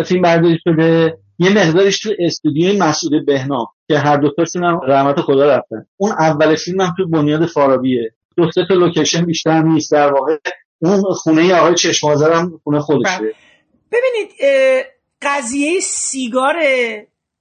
فیلم 0.06 0.22
برداری 0.22 0.58
شده. 0.64 1.18
یه 1.40 1.50
مقدارش 1.50 2.00
تو 2.00 2.10
استودیوی 2.20 2.78
مسعود 2.78 3.26
بهنام. 3.26 3.68
که 3.90 3.98
هر 3.98 4.18
دو 4.18 4.30
تاشون 4.38 4.64
هم 4.64 4.80
رحمت 4.88 5.22
خدا 5.22 5.56
رفتن 5.56 5.86
اون 5.98 6.12
اول 6.12 6.56
فیلم 6.56 6.82
هم 6.82 6.94
تو 6.98 7.08
بنیاد 7.08 7.46
فارابیه. 7.46 8.14
دو 8.38 8.52
سه 8.52 8.62
تا 8.68 8.74
لوکیشن 8.74 9.26
بیشتر 9.26 9.62
نیست. 9.62 9.92
در 9.92 10.14
واقع 10.14 10.38
اون 10.82 11.02
خونه 11.02 11.56
آقای 11.56 11.76
چشمازر 11.76 12.34
هم 12.34 12.60
خونه 12.64 12.80
خودشه. 12.80 13.20
ببینید 13.92 14.32
قضیه 15.22 15.80
سیگار 15.80 16.56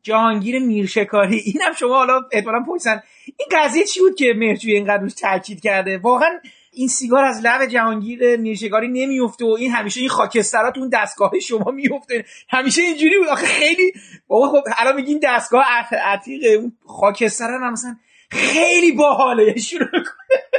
جهانگیر 0.03 0.59
میرشکاری 0.59 1.37
اینم 1.37 1.73
شما 1.79 1.95
حالا 1.95 2.21
احتمالاً 2.33 2.65
پرسن 2.67 3.03
این 3.27 3.49
قضیه 3.53 3.85
چی 3.85 4.01
بود 4.01 4.15
که 4.15 4.33
مهرجوی 4.37 4.75
اینقدر 4.75 5.03
روش 5.03 5.15
تاکید 5.15 5.61
کرده؟ 5.61 5.99
واقعا 5.99 6.31
این 6.79 6.89
سیگار 6.89 7.25
از 7.25 7.41
لب 7.45 7.67
جهانگیر 7.67 8.37
نیشگاری 8.37 8.89
نمیفته 8.89 9.45
و 9.45 9.57
این 9.59 9.71
همیشه 9.71 10.01
این 10.01 10.09
خاکسترات 10.09 10.79
اون 10.79 10.91
دستگاه 10.93 11.31
شما 11.41 11.71
میفته 11.71 12.25
همیشه 12.49 12.83
اینجوری 12.83 13.19
بود. 13.19 13.29
آخه 13.29 13.47
خیلی 13.47 13.93
بابا 14.29 14.49
خب 14.49 14.63
الان 14.79 14.97
میگین 14.97 15.21
دستگاه 15.23 15.65
عتیقه 15.93 16.49
اون 16.49 16.73
خاکستر 16.87 17.45
هم 17.45 17.73
مثلا 17.73 17.97
خیلی 18.31 18.93
باحاله. 18.93 19.57
شروع 19.57 19.89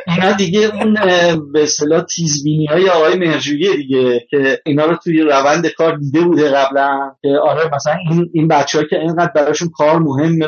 اینا 0.07 0.31
دیگه 0.31 0.75
اون 0.75 0.93
به 1.51 1.63
اصطلاح 1.63 2.01
تیزبینی 2.01 2.65
های 2.65 2.89
آقای 2.89 3.15
مرجویی 3.15 3.77
دیگه 3.77 4.27
که 4.29 4.61
اینا 4.65 4.85
رو 4.85 4.95
توی 4.95 5.21
روند 5.21 5.67
کار 5.67 5.97
دیده 5.97 6.21
بوده 6.21 6.49
قبلا. 6.49 7.15
که 7.21 7.29
آره 7.43 7.75
مثلا 7.75 7.97
این 8.09 8.29
این 8.33 8.47
بچه 8.47 8.87
که 8.89 8.95
اینقدر 8.95 9.31
براشون 9.35 9.69
کار 9.69 9.99
مهمه 9.99 10.47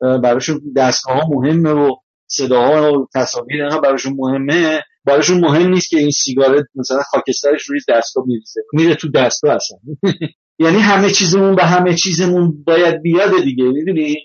و 0.00 0.18
براشون 0.18 0.60
دستگاه 0.76 1.16
ها 1.16 1.28
مهمه 1.28 1.70
و 1.70 1.96
صداها 2.30 2.92
و 2.92 3.06
تصاویر 3.14 3.62
اینقدر 3.62 3.80
براشون 3.80 4.14
مهمه 4.16 4.82
براشون 5.08 5.40
مهم 5.40 5.70
نیست 5.70 5.90
که 5.90 5.98
این 5.98 6.10
سیگارت 6.10 6.64
مثلا 6.74 7.02
خاکسترش 7.10 7.62
روی 7.62 7.80
دستگاه 7.88 8.24
میریزه. 8.26 8.60
میره 8.72 8.94
تو 8.94 9.10
دستگاه 9.10 9.54
اصلا. 9.54 9.78
یعنی 10.64 10.78
همه 10.78 11.10
چیزمون 11.10 11.54
به 11.54 11.64
همه 11.64 11.94
چیزمون 11.94 12.64
باید 12.66 13.02
بیاد 13.02 13.42
دیگه 13.44 13.64
می‌دونی؟ 13.64 14.16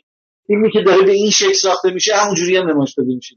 فیلمی 0.47 0.71
که 0.71 0.81
داره 0.81 1.01
به 1.05 1.11
این 1.11 1.29
شکل 1.29 1.53
ساخته 1.53 1.91
میشه 1.91 2.15
همونجوری 2.15 2.57
هم 2.57 2.69
نمایش 2.69 2.93
داده 2.93 3.15
میشه 3.15 3.35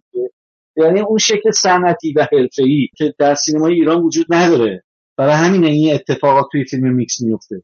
یعنی 0.77 1.01
اون 1.01 1.19
شکل 1.19 1.51
صنعتی 1.51 2.13
و 2.13 2.29
حرفه‌ای 2.33 2.89
که 2.97 3.15
در 3.19 3.35
سینمای 3.35 3.75
ایران 3.75 4.03
وجود 4.03 4.27
نداره. 4.31 4.83
برای 5.17 5.35
همین 5.35 5.65
این 5.65 5.95
اتفاقات 5.95 6.47
توی 6.53 6.65
فیلم 6.65 6.95
میکس 6.95 7.21
میفته 7.21 7.63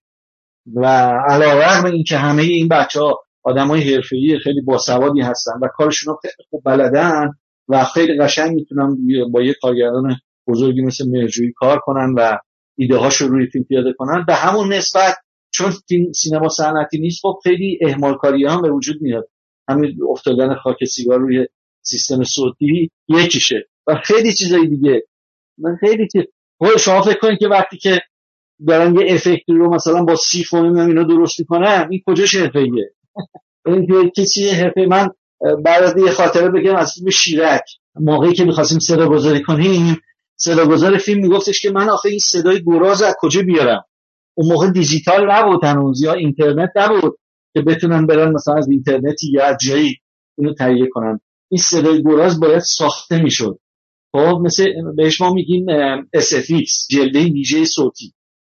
و 0.74 0.86
علیرغم 1.28 1.84
اینکه 1.84 2.16
همه 2.16 2.42
این 2.42 2.68
بچه 2.68 3.00
ها 3.00 3.20
آدم 3.42 3.68
های 3.68 3.94
حرفه‌ای 3.94 4.38
خیلی 4.44 4.60
باسوادی 4.60 5.20
هستن 5.20 5.52
و 5.62 5.68
کارشون 5.74 6.14
رو 6.14 6.20
خیلی 6.22 6.48
خوب 6.50 6.62
بلدن 6.64 7.30
و 7.68 7.84
خیلی 7.84 8.18
قشنگ 8.18 8.54
می‌تونن 8.54 8.96
با 9.32 9.42
یه 9.42 9.54
کارگردان 9.62 10.16
بزرگی 10.48 10.82
مثل 10.82 11.08
مرجویی 11.08 11.52
کار 11.56 11.78
کنن 11.78 12.14
و 12.16 12.38
ایده 12.78 12.96
هاشو 12.96 13.28
روی 13.28 13.46
فیلم 13.46 13.64
پیاده 13.64 13.92
کنن. 13.92 14.24
به 14.26 14.34
همون 14.34 14.72
نسبت 14.72 15.16
چون 15.50 15.72
سینما 16.14 16.48
صنعتی 16.48 16.98
نیست 16.98 17.20
خب 17.22 17.38
خیلی 17.42 17.78
اهمال 17.82 18.16
کاری 18.16 18.46
هم 18.46 18.62
به 18.62 18.70
وجود 18.70 19.02
میاد. 19.02 19.28
همین 19.68 19.98
افتادن 20.10 20.54
خاک 20.54 20.84
سیگار 20.84 21.18
روی 21.18 21.46
سیستم 21.82 22.24
صوتی 22.24 22.90
یکیشه. 23.08 23.68
و 23.86 23.94
خیلی 24.04 24.32
چیزایی 24.32 24.68
دیگه. 24.68 25.02
من 25.58 25.76
خیلی 25.76 26.08
چیز 26.12 26.22
خود 26.58 26.76
شما 26.76 27.02
فکر 27.02 27.18
کنید 27.18 27.38
که 27.38 27.48
وقتی 27.48 27.78
که 27.78 28.00
دارن 28.66 28.94
یه 28.94 29.14
افکتی 29.14 29.52
رو 29.52 29.74
مثلا 29.74 30.04
با 30.04 30.16
سیف 30.16 30.52
و 30.52 30.56
اینا 30.56 31.02
درست 31.02 31.40
می‌کنن 31.40 31.88
این 31.90 32.02
کجاش 32.06 32.34
حرفه‌ایه؟ 32.34 32.94
این 33.66 34.10
کسی 34.16 34.48
حرفه 34.48 34.86
من 34.86 35.08
بعد 35.64 35.98
یه 35.98 36.10
خاطره 36.10 36.48
بگم 36.48 36.76
از 36.76 36.92
فیلم 36.94 37.10
شیرک. 37.10 37.64
موقعی 38.00 38.32
که 38.32 38.44
می‌خواستیم 38.44 38.78
صدا 38.78 39.08
گذاری 39.08 39.42
کنیم 39.42 40.00
صدا 40.36 40.66
گذار 40.66 40.98
فیلم 40.98 41.20
میگفتش 41.20 41.60
که 41.60 41.70
من 41.70 41.88
آخه 41.88 42.08
این 42.08 42.18
صدای 42.18 42.62
گراز 42.64 43.02
از 43.02 43.14
کجا 43.20 43.42
بیارم؟ 43.42 43.84
اون 44.34 44.48
موقع 44.48 44.70
دیجیتال 44.70 45.30
نبود 45.30 45.64
هنوز 45.64 46.02
یا 46.02 46.12
اینترنت 46.12 46.70
نبود 46.76 47.18
که 47.54 47.60
بتونن 47.60 48.06
برن 48.06 48.32
مثلا 48.32 48.54
از 48.54 48.68
اینترنتی 48.68 49.30
یا 49.32 49.44
از 49.44 49.56
جایی 49.60 49.96
اینو 50.38 50.54
تهیه 50.54 50.88
کنن. 50.92 51.20
این 51.50 51.60
صدای 51.60 52.02
گراز 52.02 52.40
باید 52.40 52.58
ساخته 52.58 53.22
می‌شد. 53.22 53.58
خب 54.12 54.40
مثل 54.44 54.64
بهش 54.96 55.20
ما 55.20 55.32
میگیم 55.32 55.66
SFX 56.16 56.86
جلوه 56.90 57.24
ویژه 57.24 57.64
صوتی. 57.64 58.12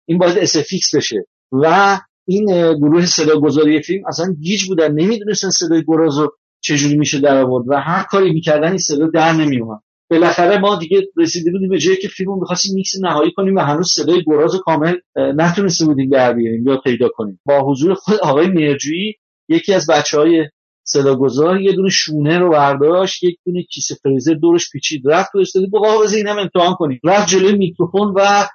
این 0.08 0.18
باید 0.18 0.46
SFX 0.46 0.94
بشه. 0.94 1.26
و 1.52 1.98
این 2.26 2.74
گروه 2.76 3.06
صدا 3.06 3.40
گذاری 3.40 3.82
فیلم 3.82 4.02
اصلا 4.08 4.34
گیج 4.40 4.64
بودن. 4.68 4.92
نمی‌دونستن 4.92 5.50
صدای 5.50 5.84
گراز 5.88 6.18
رو 6.18 6.36
چجوری 6.64 6.96
میشه 6.96 7.20
در 7.20 7.42
آورد 7.42 7.64
و 7.68 7.74
هر 7.74 8.02
کاری 8.02 8.32
می‌کردن 8.32 8.68
این 8.68 8.78
صدا 8.78 9.06
در 9.06 9.32
نمیومد 9.32 9.80
بالاخره 10.10 10.58
ما 10.58 10.76
دیگه 10.76 11.02
رسیده 11.16 11.50
بودیم 11.50 11.68
به 11.68 11.78
جایی 11.78 11.96
که 11.96 12.08
فیلم 12.08 12.38
می‌خواستیم 12.38 12.74
میکس 12.74 12.92
نهایی 13.02 13.32
کنیم 13.36 13.56
و 13.56 13.60
هنوز 13.60 13.92
صدای 13.92 14.22
گراز 14.26 14.52
کامل 14.64 14.94
نتونسته 15.16 15.84
بودیم 15.84 16.10
در 16.10 16.32
بیاریم 16.32 16.68
یا 16.68 16.76
پیدا 16.76 17.08
کنیم. 17.08 17.40
با 17.46 17.60
حضور 17.70 17.94
خود 17.94 18.18
آقای 18.22 18.46
مهرجویی 18.46 19.14
یکی 19.48 19.74
از 19.74 19.86
بچه 19.86 20.18
های 20.18 20.48
صداگذار 20.86 21.60
یه 21.60 21.72
دونه 21.72 21.88
شونه 21.90 22.38
رو 22.38 22.50
برداشت 22.50 23.22
یک 23.22 23.38
دونه 23.46 23.62
کیسه 23.62 23.94
فریزر 24.02 24.34
دورش 24.34 24.70
پیچید 24.72 25.02
رفت 25.04 25.32
تو 25.32 25.38
استودیو 25.38 25.70
گفت 25.70 25.84
آقا 25.84 26.04
اینم 26.16 26.38
امتحان 26.38 26.74
کنیم. 26.74 27.00
رفت 27.04 27.28
جلوی 27.28 27.58
میکروفون 27.58 28.14
و 28.16 28.48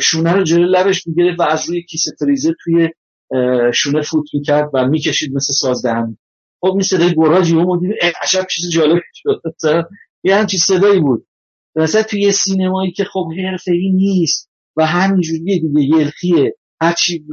شونه 0.00 0.32
رو 0.32 0.44
جلوی 0.44 0.70
لبش 0.70 1.06
می‌گرفت 1.06 1.40
و 1.40 1.42
از 1.42 1.68
روی 1.68 1.82
کیسه 1.82 2.10
فریزر 2.18 2.52
توی 2.64 2.88
شونه 3.74 4.02
فوت 4.02 4.24
می‌کرد 4.34 4.70
و 4.74 4.88
می‌کشید 4.88 5.34
مثل 5.34 5.52
سازدهن 5.52 6.16
خب 6.62 6.70
این 6.72 6.82
صدای 6.82 7.14
گراجی 7.14 7.54
و 7.54 7.60
مدیر 7.60 7.94
عجب 8.22 8.46
چیز 8.50 8.70
جالب 8.70 9.02
شد. 9.14 9.42
یه 10.24 10.36
همچین 10.36 10.60
صدایی 10.60 11.00
بود. 11.00 11.26
مثلا 11.76 12.02
توی 12.02 12.32
سینمایی 12.32 12.92
که 12.92 13.04
خب 13.04 13.28
حرفه‌ای 13.46 13.90
نیست 13.90 14.50
و 14.76 14.86
همینجوری 14.86 15.60
دیگه 15.60 15.98
یلخیه. 15.98 16.56
هرچی 16.80 17.24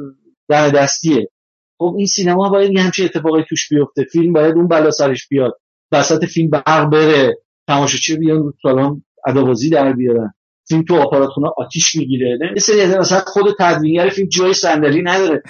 در 0.48 0.70
دستیه. 0.70 1.30
خب 1.78 1.96
این 1.98 2.08
سینما 2.08 2.50
باید 2.50 2.72
یه 2.72 2.82
همچین 2.82 3.06
اتفاقی 3.06 3.44
توش 3.50 3.70
بیفته. 3.70 4.04
فیلم 4.12 4.34
باید 4.34 4.56
اون 4.56 4.68
بلا 4.68 4.92
سرش 4.92 5.28
بیاد. 5.28 5.60
وسط 5.92 6.26
فیلم 6.26 6.50
برق 6.50 6.90
بره. 6.90 7.38
تماشاچی 7.68 8.18
بیان 8.18 8.54
سالن 8.62 9.04
ادابازی 9.28 9.70
در 9.70 9.94
بیارن. 9.94 10.34
فیلم 10.70 10.84
تو 10.84 10.95
آپاراتخونه 10.95 11.47
آتیش 11.57 11.95
می‌گیره. 11.95 12.39
یه 12.55 12.61
سری 12.61 12.86
مثلا 12.86 13.20
خود 13.20 13.55
تدوینگر 13.59 14.09
فیلم 14.09 14.28
جای 14.30 14.53
صندلی 14.53 15.01
نداره. 15.01 15.43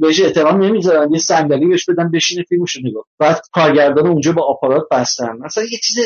بهش 0.00 0.20
احترام 0.20 0.62
نمی‌ذارن. 0.62 1.12
یه 1.12 1.18
صندلی 1.18 1.66
بهش 1.66 1.90
بدن 1.90 2.10
بشینه 2.10 2.44
فیلمشو 2.48 2.80
نگاه 2.84 3.04
بعد 3.18 3.40
کارگردان 3.52 4.06
اونجا 4.06 4.32
با 4.32 4.42
آپارات 4.42 4.82
بستن. 4.90 5.36
مثلا 5.44 5.64
یه 5.64 5.78
چیز 5.82 5.96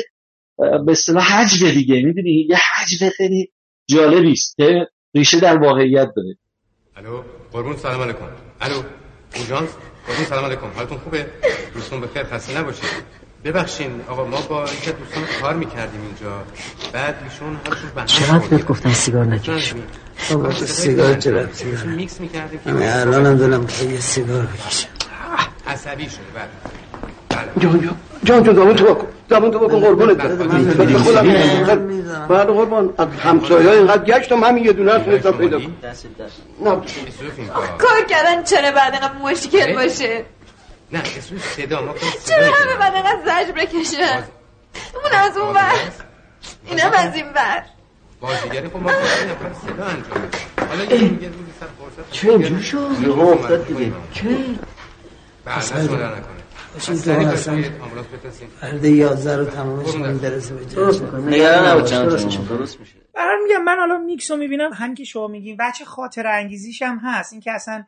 به 0.56 0.92
اصطلاح 0.92 1.24
حجم 1.24 1.70
دیگه. 1.70 2.02
می‌دونی؟ 2.02 2.46
یه 2.50 2.56
حجم 2.56 3.08
خیلی 3.08 3.52
جالبی 3.88 4.32
است 4.32 4.56
که 4.56 4.86
ریشه 5.14 5.40
در 5.40 5.58
واقعیت 5.58 6.08
داره. 6.16 6.36
الو 6.96 7.22
قربون 7.52 7.76
سلام 7.76 8.02
علیکم. 8.02 8.24
الو 8.60 8.82
اورژانس 9.36 9.70
قربون 10.06 10.24
سلام 10.24 10.44
علیکم. 10.44 10.66
حالتون 10.76 10.98
خوبه؟ 10.98 11.26
دوستون 11.74 12.00
بخیر 12.00 12.24
خسته 12.24 12.58
نباشید. 12.58 12.84
ببخشین 13.46 14.00
آقا 14.08 14.24
ما 14.24 14.40
با 14.40 14.64
اینکه 14.64 14.92
دوستان 14.92 15.22
کار 15.40 15.54
می‌کردیم 15.54 16.00
اینجا 16.00 16.42
بعد 16.92 17.14
ایشون 17.24 17.56
حالشون 17.64 17.90
به 17.94 18.04
چقدر 18.04 18.48
بهت 18.48 18.66
گفتن 18.66 18.92
سیگار 18.92 19.24
نکش؟ 19.24 19.74
بابا 20.30 20.52
سیگار 20.52 21.14
چرا 21.14 21.46
میکس 21.96 22.20
می‌کردیم 22.20 22.60
همه 22.66 22.92
الان 22.96 23.26
هم 23.26 23.36
دلم 23.36 23.66
یه 23.92 24.00
سیگار 24.00 24.42
بکشم. 24.42 24.88
عصبی 25.66 26.04
شده 26.04 26.20
بعد 26.34 26.48
جان 27.58 27.80
جان. 27.80 27.96
جان 28.24 28.42
جان 28.42 28.54
دامون 28.54 28.74
تو 28.74 28.84
بکن. 28.84 29.06
دامون 29.28 29.50
تو 29.50 29.58
بکن 29.58 29.80
قربونت 29.80 30.16
برم. 30.16 30.38
بعد 32.28 32.46
قربان. 32.46 32.94
از 32.98 33.08
همسایه 33.08 33.70
اینقدر 33.70 34.04
گشتم 34.04 34.44
همین 34.44 34.64
یه 34.64 34.72
دونه 34.72 34.92
هست 34.92 35.04
پیدا 35.04 35.32
کنم 35.32 35.72
کار 37.78 38.04
کردن 38.08 38.42
چرا 38.42 38.72
بعد 38.72 38.92
اینقدر 38.92 39.18
مشکل 39.22 39.74
باشه؟ 39.74 40.24
نه 40.96 41.02
اسم 41.18 41.38
صدا 41.38 41.82
ما 41.82 41.94
چرا 42.26 42.46
همه 42.54 42.76
بعد 42.76 42.94
اینقدر 42.94 43.20
زجر 43.24 43.52
بکشه؟ 43.52 44.24
اون 44.94 45.12
از 45.12 45.36
اون 45.36 45.52
بر 45.52 45.72
اینم 46.64 46.92
از 46.94 47.14
این 47.14 47.32
بر 47.32 47.62
بازیگری 48.20 48.68
خب 48.68 48.76
ما 48.76 48.90
نفر 48.90 49.52
صدا 49.66 49.84
انجام 49.84 50.28
حالا 50.68 50.84
یه 50.84 50.98
روزی 51.08 51.52
سر 51.60 51.66
فرصت 51.66 52.10
چه 52.10 52.28
اینجور 52.28 52.60
شد؟ 52.60 52.90
یه 53.02 53.18
افتاد 53.18 53.66
دیگه. 53.66 53.92
چه؟ 54.14 54.38
بعد 55.44 55.80
نکنه 55.80 56.46
باشیم 56.74 56.96
تو 56.96 57.28
اصلا 57.28 57.62
فرد 58.60 58.84
یازده 58.84 59.36
رو 59.36 59.44
تمامش 59.44 59.92
کنیم 59.92 60.18
برسه 60.18 60.54
به 60.54 60.64
درست 60.64 61.02
می‌کنم 61.02 61.28
نگران 61.28 61.68
نبود 61.68 61.84
چند 61.84 62.08
درست 62.48 62.80
میشه. 62.80 62.94
برام 63.14 63.42
میگم 63.42 63.62
من 63.64 63.76
حالا 63.78 63.98
میکس 63.98 64.30
رو 64.30 64.36
می‌بینم 64.36 64.72
هم 64.72 64.94
که 64.94 65.04
شما 65.04 65.26
میگیم 65.26 65.56
بچه 65.60 65.84
خاطر 65.84 66.26
انگیزیش 66.26 66.82
هم 66.82 67.00
هست. 67.04 67.32
این 67.32 67.42
که 67.42 67.52
اصلا 67.52 67.84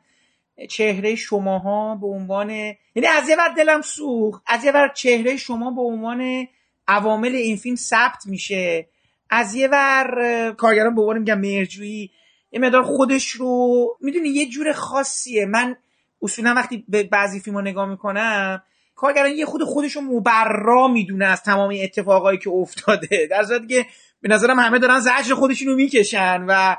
چهره 0.67 1.15
شماها 1.15 1.95
به 1.95 2.07
عنوان 2.07 2.51
یعنی 2.51 3.07
از 3.17 3.29
یه 3.29 3.37
ور 3.37 3.49
دلم 3.49 3.81
سوخت 3.81 4.43
از 4.47 4.65
یه 4.65 4.73
ور 4.73 4.89
چهره 4.89 5.37
شما 5.37 5.71
به 5.71 5.81
عنوان 5.81 6.47
عوامل 6.89 7.35
این 7.35 7.57
فیلم 7.57 7.77
ثبت 7.77 8.27
میشه. 8.27 8.89
از 9.31 9.55
یه 9.55 9.69
ور 9.69 10.53
کارگران 10.53 10.95
به 10.95 11.01
عنوان 11.01 11.19
میگم 11.19 11.41
مرجویی 11.41 12.11
یه 12.53 12.61
مقدار 12.61 12.83
خودش 12.83 13.29
رو 13.29 13.87
می‌دونی 14.01 14.29
یه 14.29 14.49
جور 14.49 14.73
خاصیه. 14.73 15.47
من 15.47 15.77
اصولا 16.23 16.55
وقتی 16.55 16.85
به 16.89 17.03
بعضی 17.03 17.41
فیلم 17.41 17.59
نگاه 17.59 17.89
می‌کنم 17.89 18.63
کارگران 18.95 19.31
یه 19.31 19.45
خود 19.45 19.63
خودشون 19.63 20.05
مبرا 20.05 20.89
می‌دونه 20.89 21.25
از 21.25 21.43
تمام 21.43 21.75
اتفاقایی 21.83 22.39
که 22.39 22.51
افتاده. 22.51 23.27
در 23.31 23.43
صورتی 23.43 23.67
که 23.67 23.87
به 24.21 24.29
نظرم 24.29 24.59
همه 24.59 24.79
دارن 24.79 25.01
زجر 25.01 25.35
خودشونو 25.35 25.75
می‌کشن 25.75 26.45
و 26.49 26.77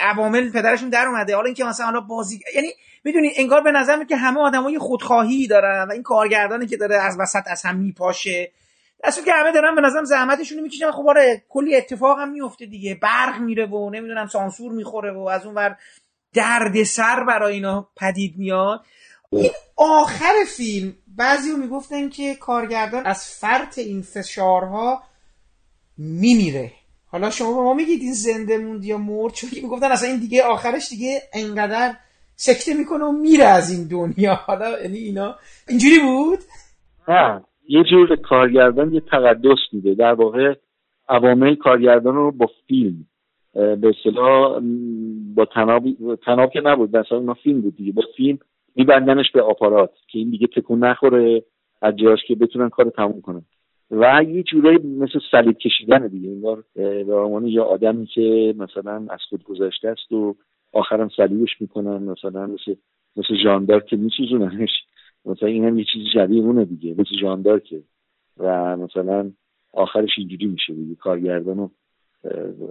عوامل 0.00 0.50
پدرشون 0.50 0.88
در 0.88 1.06
اومده. 1.06 1.34
حالا 1.34 1.46
اینکه 1.46 1.64
مثلا 1.64 1.86
حالا 1.86 2.00
بازی 2.00 2.40
یعنی 2.54 2.68
می‌دونی 3.04 3.30
انگار 3.36 3.60
به 3.60 3.72
نظر 3.72 4.04
که 4.04 4.16
همه 4.16 4.40
آدمای 4.40 4.78
خودخواهی 4.78 5.46
دارن 5.46 5.86
و 5.88 5.92
این 5.92 6.02
کارگردانی 6.02 6.66
که 6.66 6.76
داره 6.76 6.96
از 6.96 7.16
وسط 7.20 7.42
از 7.46 7.62
هم 7.62 7.76
میپاشه. 7.76 8.52
اصلا 9.04 9.24
که 9.24 9.32
همه 9.32 9.52
دارن 9.52 9.74
به 9.74 9.80
نظرم 9.80 10.04
زحمتشون 10.04 10.58
رو 10.58 10.64
می‌کشن. 10.64 10.90
خب 10.90 11.08
آره 11.08 11.42
کلی 11.48 11.76
اتفاق 11.76 12.18
هم 12.18 12.32
میفته 12.32 12.66
دیگه. 12.66 12.94
برق 12.94 13.40
میره 13.40 13.66
و 13.66 13.90
نمی‌دونم 13.90 14.26
سانسور 14.26 14.72
می‌خوره 14.72 15.12
و 15.12 15.20
از 15.20 15.46
اون 15.46 15.54
ور 15.54 15.76
درد 16.34 16.82
سر 16.82 17.24
برای 17.24 17.54
اینا 17.54 17.88
پدید 17.96 18.34
میاد. 18.36 18.80
این 19.32 19.50
آخر 19.76 20.34
فیلم 20.56 20.94
بعضی 21.16 21.52
می‌گفتن 21.52 22.08
که 22.08 22.34
کارگردان 22.34 23.06
از 23.06 23.28
فرط 23.28 23.78
این 23.78 24.02
فشارها 24.02 25.02
میمیره. 25.98 26.72
حالا 27.06 27.30
شما 27.30 27.54
به 27.54 27.60
ما 27.60 27.74
میگید 27.74 28.02
این 28.02 28.12
زنده 28.12 28.58
موند 28.58 28.84
یا 28.84 28.98
مرد؟ 28.98 29.32
چون 29.32 29.50
می‌گفتن 29.52 29.92
اصلا 29.92 30.08
این 30.08 30.20
دیگه 30.20 30.42
آخرش 30.42 30.88
دیگه 30.88 31.22
انقدر 31.32 31.96
سکته 32.46 32.74
می‌کنه 32.78 33.04
و 33.04 33.12
میره 33.12 33.44
از 33.44 33.78
این 33.78 33.88
دنیا. 33.88 34.34
حالا 34.34 34.80
یعنی 34.82 34.98
اینا 34.98 35.34
اینجوری 35.68 35.98
بود؟ 36.00 36.38
نه 37.08 37.42
یه 37.68 37.82
جور 37.84 38.16
کارگردان 38.16 38.94
یه 38.94 39.00
تقدس 39.00 39.58
میده. 39.72 39.94
در 39.94 40.12
واقع 40.12 40.54
عوامل 41.08 41.54
کارگردان 41.54 42.14
رو 42.14 42.30
با 42.30 42.46
فیلم 42.68 43.06
به 43.52 43.92
اصطلاح 43.98 44.60
با 45.34 45.44
تناب 45.44 45.84
تناب 46.26 46.50
که 46.50 46.60
نبود 46.60 46.96
مثلا 46.96 47.18
اونا 47.18 47.34
فیلم 47.34 47.60
بود 47.60 47.76
دیگه. 47.76 47.92
با 47.92 48.02
فیلم 48.16 48.38
میبندنش 48.76 49.30
به 49.30 49.42
آپارات 49.42 49.90
که 50.08 50.18
این 50.18 50.30
دیگه 50.30 50.46
تکون 50.46 50.84
نخوره 50.84 51.42
از 51.82 51.96
جاش 51.96 52.18
که 52.28 52.34
بتونن 52.34 52.68
کار 52.68 52.90
تموم 52.90 53.20
کنن. 53.20 53.42
و 53.90 54.22
یه 54.28 54.42
جورایی 54.42 54.78
مثل 54.78 55.18
صلیب 55.30 55.58
کشیدن 55.58 56.06
دیگه. 56.06 56.28
انگار 56.28 56.64
به 56.74 57.14
عنوان 57.14 57.46
یه 57.46 57.60
آدمی 57.60 58.06
که 58.06 58.54
مثلا 58.58 59.06
از 59.10 59.20
خود 59.28 59.44
گذشته 59.44 59.88
است 59.88 60.12
و 60.12 60.36
آخرم 60.72 61.08
صلیبش 61.16 61.60
می‌کنن 61.60 62.02
مثلا 62.02 62.46
مثل 62.46 62.74
مثل 63.16 63.42
ژاندار 63.42 63.80
که 63.80 63.96
میسوزوننش. 63.96 64.70
مثلا 65.24 65.48
این 65.48 65.64
هم 65.64 65.78
یه 65.78 65.84
چیزی 65.92 66.04
شبیه 66.14 66.42
اونه 66.42 66.64
دیگه 66.64 66.90
مثل 66.92 67.20
ژاندار 67.20 67.60
که. 67.60 67.82
و 68.38 68.76
مثلا 68.76 69.30
آخرش 69.72 70.10
اینجوری 70.18 70.46
میشه 70.46 70.74
دیگه. 70.74 70.94
کارگردان 70.94 71.70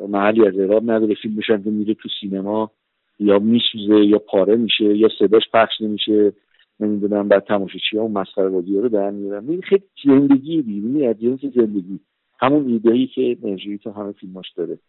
محلی 0.08 0.48
از 0.48 0.60
اعراب 0.60 0.92
نداره 0.92 1.16
فیلمش 1.16 1.50
هم 1.50 1.62
میره 1.66 1.94
تو 1.94 2.10
سینما. 2.22 2.72
یا 3.20 3.40
میسوزه 3.40 4.06
یا 4.06 4.18
پاره 4.18 4.56
میشه 4.56 4.98
یا 4.98 5.10
صداش 5.20 5.44
پخش 5.54 5.82
نمیشه. 5.82 6.34
نمی‌دونم 6.80 7.28
بعد 7.28 7.44
تماشاچی 7.44 7.98
ها 7.98 8.04
اون 8.04 8.12
مسخره 8.12 8.50
بازی 8.50 8.80
رو 8.80 8.90
در 8.90 9.10
میارن. 9.10 9.62
خیلی 9.62 9.84
زندگی 10.06 10.62
بیرونی 10.62 11.08
از 11.08 11.20
جنس 11.20 11.40
زندگی. 11.40 12.00
همون 12.40 12.68
ایدهی 12.68 13.08
که 13.08 13.38
نرژی 13.44 13.78
تو 13.78 13.92
همه 13.92 14.12
فیلماش 14.12 14.52
داره. 14.56 14.80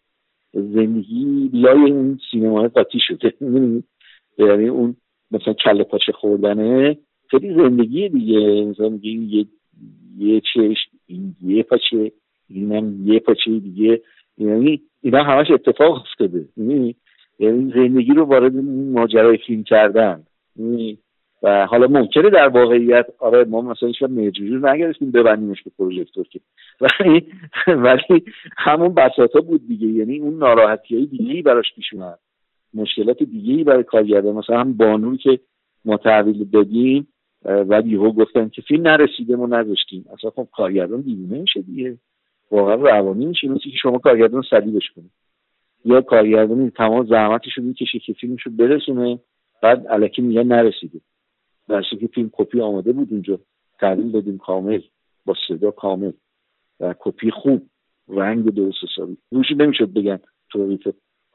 زندگی 0.52 1.50
لای 1.52 1.90
اون 1.90 2.18
سینمای 2.30 2.68
قاطی 2.68 2.98
شده. 3.00 3.34
یعنی 4.38 4.68
اون 4.68 4.96
مثلا 5.30 5.54
کله 5.54 5.84
پاچه 5.84 6.12
خوردنه 6.12 6.96
خیلی 7.30 7.54
زندگی 7.54 8.08
دیگه. 8.08 8.64
مثلا 8.64 8.88
میگه 8.88 9.10
یه 9.10 9.46
یه 10.18 10.40
چشم 10.40 10.90
این 11.06 11.36
یه 11.42 11.62
پاچه 11.62 12.12
اینم 12.48 13.08
یه 13.08 13.20
پاچه 13.20 13.58
دیگه. 13.58 14.00
یعنی 14.38 14.82
اینا 15.02 15.22
همش 15.22 15.50
اتفاق 15.50 16.02
افتاده. 16.02 16.48
یعنی 17.38 17.72
زندگی 17.74 18.12
رو 18.12 18.24
وارد 18.24 18.56
ماجرای 18.92 19.38
فیلم 19.46 19.64
کردن. 19.64 20.24
و 21.42 21.66
حالا 21.66 21.86
ممکنه 21.86 22.30
در 22.30 22.48
واقعیت 22.48 23.06
آره 23.18 23.44
ما 23.44 23.60
مثلا 23.60 23.86
هیچ 23.86 24.02
مجوری 24.02 24.50
رو 24.50 24.68
نگرفتیم 24.68 25.10
ببندیمش 25.10 25.62
به 25.62 25.70
پروژکتور 25.78 26.26
که. 26.28 26.40
ولی 26.80 27.26
ولی 27.66 28.24
همون 28.56 28.94
بساطا 28.94 29.40
بود 29.40 29.68
دیگه. 29.68 29.86
یعنی 29.86 30.18
اون 30.18 30.38
ناراحتی 30.38 30.96
های 30.96 31.06
دیگه 31.06 31.32
ای 31.32 31.42
براش 31.42 31.74
پیش 31.74 31.94
اومد. 31.94 32.18
مشکلات 32.74 33.22
دیگه 33.22 33.54
ای 33.54 33.64
برای 33.64 33.82
کارگردان. 33.82 34.34
مثلا 34.34 34.60
هم 34.60 34.72
بانوی 34.72 35.16
که 35.16 35.40
ما 35.84 35.96
تحویل 35.96 36.44
دادیم 36.44 37.08
و 37.44 37.82
یهو 37.86 38.12
گفتن 38.12 38.48
که 38.48 38.62
فیلم 38.62 38.82
نرسیده 38.82 39.36
ما 39.36 39.46
نذاشتیم. 39.46 40.04
اصلا 40.12 40.30
خب 40.30 40.48
کارگردان 40.52 41.00
دیوونه 41.00 41.40
میشه 41.40 41.62
دیگه. 41.62 41.98
واقعا 42.50 42.74
روانی 42.74 43.26
میشه. 43.26 43.48
مثل 43.48 43.60
که 43.60 43.76
شما 43.82 43.98
کارگردان 43.98 44.42
صلیبش 44.50 44.90
کنید. 44.96 45.10
یا 45.84 46.00
کارگردانی 46.00 46.70
تمام 46.70 47.06
زحمتش 47.06 47.58
رو 47.58 47.64
می‌کشه 47.64 47.98
که 47.98 48.12
فیلمش 48.12 48.42
رو 48.42 48.52
برسونه 48.52 49.18
بعد 49.62 49.86
علکی 49.86 50.22
میگن 50.22 50.46
نرسیده. 50.46 51.00
در 51.70 51.82
که 51.82 52.06
فیلم 52.06 52.30
کپی 52.32 52.60
آماده 52.60 52.92
بود 52.92 53.08
اونجا 53.10 53.38
تحویل 53.78 54.10
دادیم 54.10 54.38
کامل 54.38 54.80
با 55.26 55.34
صدا 55.48 55.70
کامل 55.70 56.12
و 56.80 56.94
کپی 56.98 57.30
خوب 57.30 57.62
رنگ 58.08 58.54
درست 58.54 58.76
حسابی. 58.82 59.16
روشی 59.30 59.54
نمی‌شد 59.54 59.92
بگن 59.92 60.18
توریت 60.50 60.80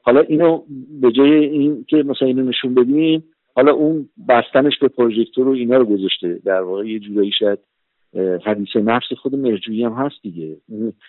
حالا 0.01 0.19
اینو 0.19 0.63
به 1.01 1.11
جای 1.11 1.45
این 1.45 1.85
که 1.89 1.97
مثلا 1.97 2.27
اینو 2.27 2.43
نشون 2.43 2.73
بدیم 2.73 3.23
حالا 3.55 3.73
اون 3.73 4.09
بستنش 4.29 4.79
به 4.79 4.87
پروژکتور 4.87 5.47
و 5.47 5.51
اینا 5.51 5.77
رو 5.77 5.85
گذاشته. 5.85 6.41
در 6.45 6.61
واقع 6.61 6.87
یه 6.87 6.99
جورایی 6.99 7.31
شاید 7.39 7.59
حدیث 8.45 8.75
نفس 8.75 9.13
خود 9.17 9.35
مرجویی 9.35 9.83
هم 9.83 9.93
هست 9.93 10.15
دیگه. 10.21 10.57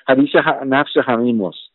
حدیث 0.09 0.29
نفس 0.67 0.97
همه 0.97 1.33
ماست. 1.33 1.71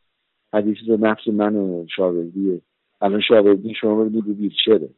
حدیث 0.53 0.77
نفس 0.99 1.27
من 1.27 1.55
و 1.55 1.85
شاوردیه 1.95 2.61
الان 3.01 3.21
شاوردی 3.21 3.73
شما 3.73 4.03
ببینید 4.03 4.27
رو 4.27 4.33
ویلچره 4.33 4.89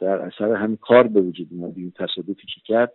در 0.00 0.18
اثر 0.18 0.52
همین 0.52 0.76
کار 0.76 1.06
به 1.06 1.20
وجود 1.20 1.48
اومد. 1.50 1.72
این 1.76 1.92
تصادفی 1.96 2.46
که 2.54 2.60
کرد 2.64 2.92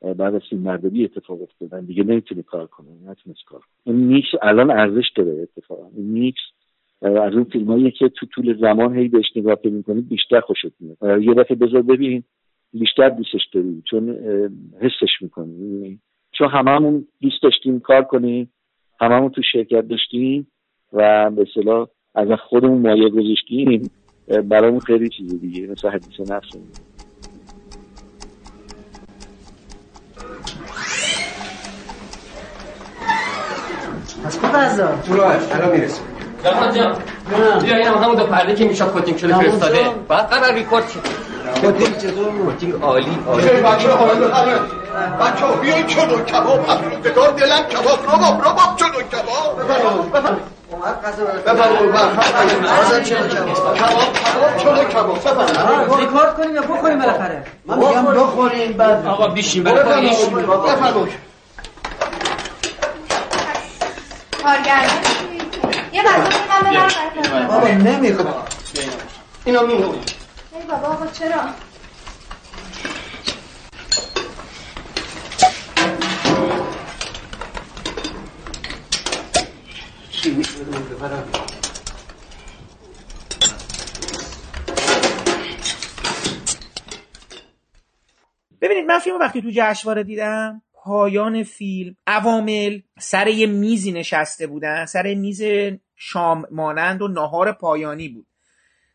بعد 0.00 0.34
از 0.34 0.42
این 0.50 0.60
مردبی 0.60 1.04
اتفاق 1.04 1.42
افتادن. 1.42 1.84
دیگه 1.84 2.04
نمی‌تونه 2.04 2.42
کار 2.42 2.66
کنه 2.66 2.88
نتونست 3.06 3.44
کار 3.46 3.60
کنه. 3.60 3.94
این 3.94 4.08
نیکس 4.08 4.28
الان 4.42 4.70
ارزش 4.70 5.10
داره 5.16 5.42
اتفاقا. 5.42 5.86
این 5.96 6.12
نیکس 6.12 6.40
از 7.02 7.34
اون 7.34 7.44
فیلم 7.44 7.90
که 7.90 8.08
تو 8.08 8.26
طول 8.26 8.60
زمان 8.60 8.98
هی 8.98 9.08
بهش 9.08 9.36
نگاه 9.36 9.56
می‌کنید 9.64 10.08
بیشتر 10.08 10.40
خوشت 10.40 10.72
میاد. 10.80 11.22
یه 11.22 11.34
دفعه 11.34 11.56
بذار 11.56 11.82
ببین 11.82 12.22
بیشتر 12.72 13.08
دوستش 13.08 13.48
داری 13.52 13.82
چون 13.90 14.10
حسش 14.80 15.22
می‌کنی. 15.22 15.98
چون 16.32 16.48
هممون 16.48 17.06
دوست 17.20 17.42
داشتیم 17.42 17.80
کار 17.80 18.02
کنیم 18.02 18.52
هممون 19.00 19.30
تو 19.30 19.42
شرکت 19.52 19.88
داشتیم 19.88 20.46
و 20.92 21.30
به 21.30 21.42
اصطلاح 21.42 21.88
از 22.14 22.28
خودمون 22.48 22.82
مایه 22.82 23.08
گذاشتیم. 23.08 23.90
برامون 24.28 24.80
خیلی 24.80 25.08
چیز 25.08 25.40
دیگه 25.40 25.66
مثل 25.66 25.88
حدیث 25.88 26.20
نفس 26.20 26.46
از 34.24 34.38
کجا 34.40 34.58
ازا؟ 34.58 34.88
الان 35.52 35.70
می‌رسیم. 35.70 36.04
جان. 36.44 36.74
جان 36.74 36.96
بیا 37.62 37.76
این 37.76 37.86
همون 37.86 38.16
دو 38.16 38.26
پرده 38.26 38.54
که 38.54 38.64
میشاد 38.64 38.92
کوتینگ 38.92 39.16
شده 39.16 39.34
فرستاده. 39.34 39.78
بعد 40.08 40.26
قرار 40.26 40.54
ریکورد 40.54 40.88
شد 40.88 41.00
کوتینگ 41.60 41.98
چطور 41.98 42.32
کوتینگ 42.32 42.72
عالی 42.82 43.18
عالی. 43.26 43.46
بچه 45.20 45.46
ها 45.46 45.56
بیاین 45.56 45.86
چلو 45.86 46.24
کباب 46.24 46.60
افروزگار 46.68 47.30
دلم 47.30 47.62
کباب. 47.62 47.98
رباب 48.04 48.40
رباب 48.40 48.76
چلو 48.76 49.02
کباب. 49.02 49.62
بفرمایید 50.12 50.61
بفرمایید 55.06 55.98
ریکارد 55.98 56.36
کنیم؟ 56.36 56.54
یا 56.54 56.62
بخوریم 56.62 56.98
بالاخره؟ 56.98 57.44
من 57.66 57.78
میگم 57.78 58.04
بخوریم 58.04 58.72
بعد. 58.72 59.06
آقا 59.06 59.28
بیشیم 59.28 59.64
بخوریم 59.64 60.12
کارگردان. 64.42 64.98
یه 65.92 66.02
غذا 66.02 66.28
من 67.32 67.46
بابا 67.48 67.68
نمی‌خوام. 67.68 68.34
اینا 69.44 69.62
میمونه 69.62 69.88
ای 69.88 70.62
بابا 70.68 70.86
آقا 70.88 71.06
چرا؟ 71.06 71.40
ببینید 88.60 88.86
من 88.86 88.98
فیلم 88.98 89.18
وقتی 89.18 89.42
تو 89.42 89.50
جشنواره 89.52 90.02
دیدم 90.02 90.62
پایان 90.72 91.42
فیلم 91.42 91.96
عوامل 92.06 92.80
سر 92.98 93.28
یه 93.28 93.46
میزی 93.46 93.92
نشسته 93.92 94.46
بودن 94.46 94.86
سر 94.86 95.14
میز 95.14 95.42
شام 95.96 96.46
مانند 96.50 97.02
و 97.02 97.08
ناهار 97.08 97.52
پایانی 97.52 98.08
بود. 98.08 98.26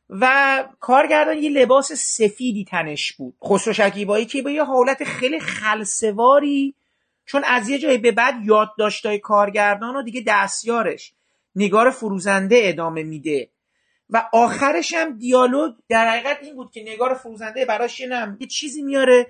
و 0.10 0.64
کارگردان 0.80 1.38
یه 1.38 1.50
لباس 1.50 1.92
سفیدی 1.94 2.66
تنش 2.66 3.14
بود. 3.14 3.36
خسرو 3.44 3.74
شکیبایی 3.74 4.26
که 4.26 4.42
به 4.42 4.54
یه 4.54 4.64
حالت 4.64 5.04
خیلی 5.04 5.40
خلسواری 5.40 6.76
چون 7.26 7.44
از 7.46 7.70
یه 7.70 7.80
جایی 7.80 7.98
به 7.98 8.12
بعد 8.12 8.36
یادداشتای 8.46 9.20
کارگردان 9.20 9.94
رو 9.94 10.04
دیگه 10.04 10.24
دستیارش. 10.28 11.14
نگار 11.58 11.90
فروزنده 11.90 12.60
ادامه 12.64 13.04
میده. 13.04 13.50
و 14.10 14.30
آخرش 14.34 14.94
هم 14.94 15.18
دیالوگ 15.18 15.74
در 15.90 16.10
حقیقت 16.10 16.38
این 16.42 16.56
بود 16.56 16.72
که 16.72 16.84
نگار 16.84 17.14
فروزنده 17.14 17.66
براش 17.66 18.00
یه 18.00 18.48
چیزی 18.52 18.82
میاره 18.82 19.28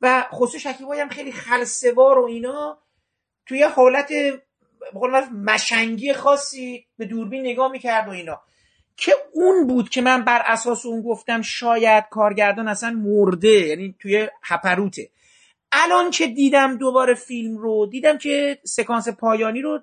و 0.00 0.24
خسرو 0.32 0.58
شکیبایی 0.58 1.00
هم 1.00 1.08
خیلی 1.08 1.32
خلسوار 1.32 2.18
و 2.18 2.24
اینا 2.24 2.78
توی 3.46 3.62
حالت 3.62 4.10
مشنگی 5.44 6.12
خاصی 6.12 6.86
به 6.98 7.04
دوربین 7.04 7.40
نگاه 7.40 7.70
می‌کرد 7.70 8.08
و 8.08 8.10
اینا. 8.10 8.40
که 8.96 9.12
اون 9.32 9.66
بود 9.66 9.88
که 9.88 10.02
من 10.02 10.24
بر 10.24 10.42
اساس 10.46 10.86
اون 10.86 11.02
گفتم 11.02 11.42
شاید 11.42 12.04
کارگردان 12.10 12.68
اصلا 12.68 12.90
مرده 12.90 13.48
یعنی 13.48 13.94
توی 13.98 14.28
هپروته. 14.42 15.10
الان 15.72 16.10
که 16.10 16.26
دیدم 16.26 16.78
دوباره 16.78 17.14
فیلم 17.14 17.56
رو 17.56 17.86
دیدم 17.86 18.18
که 18.18 18.58
سکانس 18.64 19.08
پایانی 19.08 19.62
رو 19.62 19.80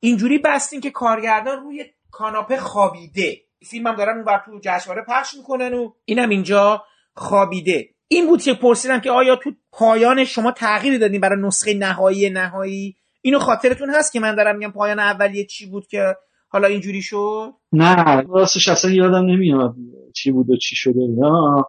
اینجوری 0.00 0.38
بستیم 0.38 0.80
که 0.80 0.90
کارگردان 0.90 1.60
روی 1.62 1.84
کاناپه 2.10 2.56
خوابیده. 2.56 3.36
فیلم 3.70 3.86
هم 3.86 3.96
دارن 3.96 4.16
اون 4.16 4.38
تو 4.46 4.60
جشنواره 4.62 5.04
پخش 5.08 5.34
می‌کنن 5.34 5.74
و 5.74 5.90
اینم 6.04 6.28
اینجا 6.28 6.84
خوابیده. 7.14 7.88
این 8.08 8.26
بود 8.26 8.42
که 8.42 8.54
پرسیدم 8.54 9.00
که 9.00 9.10
آیا 9.10 9.36
تو 9.36 9.50
پایان 9.72 10.24
شما 10.24 10.52
تغییری 10.52 10.98
دادین 10.98 11.20
برای 11.20 11.42
نسخه 11.42 11.74
نهایی 11.74 12.30
نهایی؟ 12.30 12.96
اینو 13.22 13.38
خاطرتون 13.38 13.90
هست 13.90 14.12
که 14.12 14.20
من 14.20 14.34
دارم 14.34 14.56
میگم 14.56 14.72
پایان 14.72 14.98
اولیه 14.98 15.44
چی 15.44 15.66
بود 15.66 15.86
که 15.86 16.16
حالا 16.48 16.68
اینجوری 16.68 17.02
شد؟ 17.02 17.52
نه 17.72 18.22
راستش 18.22 18.68
اصلا 18.68 18.90
یادم 18.90 19.26
نمیاد 19.26 19.74
چی 20.14 20.32
بود 20.32 20.50
و 20.50 20.56
چی 20.56 20.76
شده. 20.76 21.00
اینا 21.00 21.66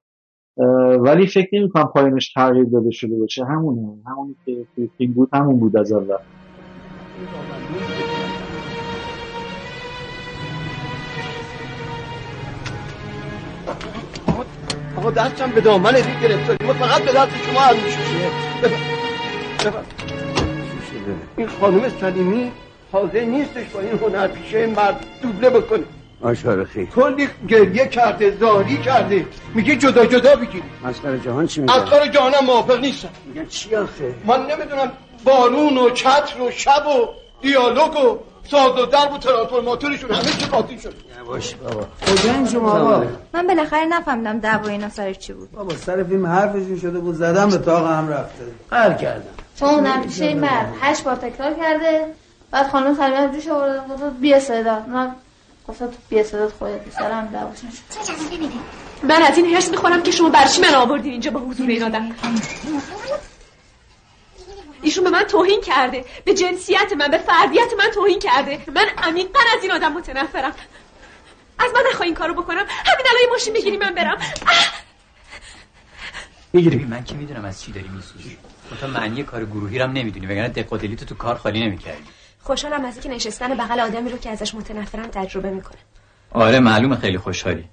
ولی 1.00 1.28
فکر 1.28 1.50
نمی 1.54 1.70
کنم 1.70 1.92
پایانش 1.94 2.34
تغییر 2.34 2.66
داده 2.66 2.92
شده 2.92 3.20
باشه. 3.20 3.46
همونه. 3.46 4.04
همونی 4.08 4.36
که 4.46 4.66
فیلم 4.98 5.14
بود 5.14 5.30
همون 5.34 5.60
بود 5.60 5.78
از 5.78 5.92
اول. 5.92 6.18
آقا 14.98 15.12
دستم 15.12 15.52
به 15.52 15.62
دامن 15.62 15.92
دید 15.92 16.22
گرفت 16.22 16.64
ما 16.64 16.74
فقط 16.74 17.02
به 17.02 17.12
دست 17.12 17.32
شما 17.46 17.60
هم 17.60 17.76
این 21.38 21.48
خانم 21.48 21.92
سلیمی 22.02 22.52
حاضر 22.92 23.20
نیستش 23.20 23.66
با 23.74 23.80
این 23.80 24.00
هنر 24.00 24.28
پیشه 24.28 24.68
مرد 24.68 25.06
دوبله 25.22 25.50
بکنه. 25.50 25.84
آشارخی. 26.22 26.86
کلی 26.86 27.28
گریه 27.48 27.88
کرده 27.88 28.38
زاری 28.40 28.78
کرده. 28.78 29.26
میگه 29.54 29.76
جدا 29.76 30.06
جدا 30.06 30.36
بگیر 30.36 30.62
مسخره 30.84 31.20
جهان 31.20 31.48
چی 31.48 31.62
میگه؟ 31.62 31.76
اسقر 31.76 32.08
جهانم 32.08 32.46
موافق 32.46 32.80
نیستم. 32.80 33.10
میگن 33.26 33.46
چی 33.46 33.76
آخه؟ 33.76 34.16
من 34.26 34.46
نمی‌دونم 34.46 34.92
بارون 35.24 35.78
و 35.78 35.90
چتر 35.90 36.42
و 36.42 36.52
شب 36.52 36.88
و 36.88 37.08
دیالوگ 37.42 37.96
و 37.96 38.20
ساز 38.50 38.80
و 38.80 38.86
درب 38.86 39.14
و 39.14 39.18
ترانسفورماتورشون 39.18 40.12
همه 40.12 40.32
چی 40.32 40.46
قاطی 40.46 40.80
شد. 40.80 40.94
باش 41.28 41.56
بابا. 41.56 41.86
کجا 42.08 42.46
شما 42.52 42.72
آقا؟ 42.72 43.04
من 43.34 43.48
بالاخره 43.48 43.86
نفهمیدم 43.86 44.40
دعوا 44.40 44.68
اینا 44.68 44.90
سر 44.90 45.14
چی 45.14 45.34
بود. 45.34 45.52
بابا 45.52 45.76
سر 45.76 46.04
فیلم 46.04 46.26
حرفشون 46.26 46.80
شده 46.80 47.00
بود 47.00 47.16
زدم 47.16 47.50
به 47.50 47.58
تاق 47.58 47.88
هم 47.88 48.10
رفته. 48.10 48.44
قهر 48.70 48.94
کردم. 48.94 49.24
چون 49.60 49.70
اون 49.70 49.86
همیشه 49.86 50.34
مرد. 50.34 50.74
هشت 50.82 51.04
بار 51.04 51.16
تکرار 51.16 51.54
کرده 51.54 52.06
بعد 52.52 52.68
خانم 52.68 52.96
سلیمه 52.96 53.30
جوش 53.34 53.48
آورده 53.48 53.80
گفت 53.94 54.04
بی 54.22 54.34
استعداد 54.34 54.90
من 54.90 55.16
گفتم 55.68 55.86
تو 55.86 55.98
بی 56.10 56.20
استعداد 56.20 56.54
خودت 56.60 56.80
سرم 57.00 57.30
دعواش 57.34 57.58
نشد 57.64 58.12
من 59.04 59.22
از 59.22 59.38
این 59.38 59.46
هرس 59.46 59.70
می‌خورم 59.70 60.04
که 60.04 60.12
شما 60.12 60.30
برچی 60.30 60.62
من 60.62 60.76
آوردین 60.76 61.12
اینجا 61.12 61.32
با 61.32 61.40
حضور 61.40 61.70
این 61.70 61.84
آدم؟ 61.84 62.10
ایشون 64.82 65.04
به 65.04 65.10
من 65.10 65.24
توهین 65.24 65.62
کرده 65.62 66.06
به 66.26 66.34
جنسیت 66.34 66.94
من 66.98 67.08
به 67.08 67.18
فردیت 67.18 67.74
من 67.78 67.92
توهین 67.94 68.20
کرده. 68.20 68.64
من 68.76 68.86
عمیقا 68.98 69.40
از 69.58 69.64
این 69.64 69.72
آدم 69.72 69.94
متنفرم. 69.94 70.54
از 71.60 71.72
من 71.74 71.82
نخواهی 71.92 72.10
این 72.10 72.16
کارو 72.16 72.34
بکنم 72.34 72.66
همین 72.68 73.06
الان 73.10 73.32
ماشین 73.32 73.54
بگیری 73.54 73.78
من 73.78 73.96
برم. 73.96 74.18
می‌گیری. 76.54 76.86
من 76.86 77.04
که 77.04 77.16
می‌دونم 77.16 77.46
از 77.46 77.62
چی 77.62 77.72
داری 77.72 77.88
میسوزی. 77.88 78.38
تو 78.82 78.88
معنی 78.88 79.24
کار 79.24 79.46
گروهی 79.46 79.80
رم 79.80 79.92
نمی‌دونی 79.92 80.26
وگرنه 80.26 80.50
دقودلی 80.50 80.96
تو 80.96 81.06
تو 81.06 81.16
کار 81.16 81.36
خالی 81.36 81.60
نمی‌کردی. 81.60 82.04
خوشحالم 82.40 82.86
از 82.86 82.94
اینکه 82.94 83.10
نشستن 83.10 83.58
بغل 83.58 83.80
آدمی 83.80 84.10
رو 84.10 84.18
که 84.18 84.30
ازش 84.30 84.56
متنفرم 84.56 85.08
تجربه 85.08 85.50
می‌کنه. 85.50 85.78
آره 86.32 86.60
معلومه 86.60 86.96
خیلی 86.96 87.18
خوشحالی. 87.18 87.66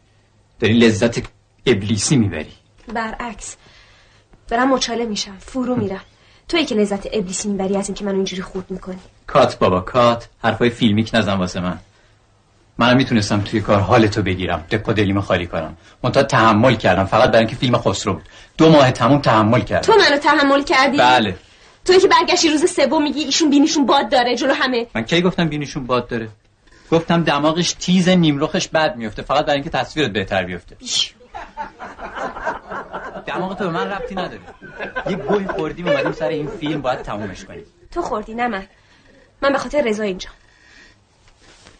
داری 0.60 0.78
لذت 0.78 1.18
ابلیسی 1.66 2.16
می‌بری. 2.16 2.52
برعکس. 2.88 3.56
برم 4.48 4.74
مچاله 4.74 5.04
میشم 5.04 5.38
فرو 5.38 5.76
میرم. 5.76 6.04
توی 6.48 6.64
که 6.64 6.74
لذت 6.74 7.06
ابلیسی 7.12 7.48
می‌بری 7.48 7.76
از 7.76 7.88
اینکه 7.88 8.04
منو 8.04 8.14
اینجوری 8.14 8.42
خورد 8.42 8.70
می‌کنی. 8.70 8.98
کات 9.26 9.58
بابا 9.58 9.80
کات. 9.80 10.28
حرفای 10.42 10.70
فیلمیک 10.70 11.10
نزن 11.14 11.34
واسه 11.34 11.60
من. 11.60 11.78
منم 12.78 12.96
می‌تونستم 12.96 13.40
توی 13.40 13.60
کار 13.60 13.80
حالتو 13.80 14.22
بگیرم. 14.22 14.64
دق 14.70 14.88
و 14.88 14.92
دلیمو 14.92 15.20
خالی 15.20 15.46
کنم. 15.46 15.76
منتها 16.02 16.22
تحمل 16.22 16.74
کردم. 16.74 17.04
فقط 17.04 17.28
برای 17.28 17.38
اینکه 17.38 17.56
فیلم 17.56 17.78
خسرو 17.78 18.12
بود. 18.12 18.22
دو 18.58 18.70
ماه 18.70 18.90
تموم 18.90 19.20
تحمل 19.20 19.60
کردم. 19.60 19.92
تو 19.92 19.92
منو 19.92 20.16
تحمل 20.16 20.62
کردی؟ 20.62 20.96
بله. 20.96 21.36
توی 21.84 22.00
که 22.00 22.08
برگشتی 22.08 22.48
روز 22.48 22.70
سوم 22.70 23.02
میگی 23.02 23.20
ایشون 23.20 23.50
بینیشون 23.50 23.86
باد 23.86 24.08
داره 24.08 24.36
جلو 24.36 24.52
همه. 24.52 24.86
من 24.94 25.02
کی 25.02 25.22
گفتم 25.22 25.48
بینیشون 25.48 25.86
باد 25.86 26.08
داره؟ 26.08 26.28
گفتم 26.90 27.22
دماغش 27.22 27.72
تیز 27.72 28.08
نیمرخش 28.08 28.68
بد 28.68 28.96
میفته 28.96 29.22
فقط 29.22 29.44
برای 29.44 29.54
اینکه 29.54 29.70
تصویرت 29.70 30.10
بهتر 30.10 30.44
بیفته. 30.44 30.76
دماغ 33.28 33.58
تو 33.58 33.64
به 33.64 33.70
من 33.70 33.90
ربطی 33.90 34.14
نداره. 34.14 34.40
یه 35.10 35.16
گوی 35.16 35.46
خوردیم 35.46 35.88
اومدیم 35.88 36.12
سر 36.12 36.28
این 36.28 36.46
فیلم 36.48 36.80
باید 36.82 37.02
تمومش 37.02 37.44
کنیم. 37.44 37.64
تو 37.90 38.02
خوردی 38.02 38.34
نه 38.34 38.48
من. 38.48 38.66
من 39.42 39.52
به 39.52 39.58
خاطر 39.58 39.82
رضا 39.82 40.02
اینجا. 40.02 40.28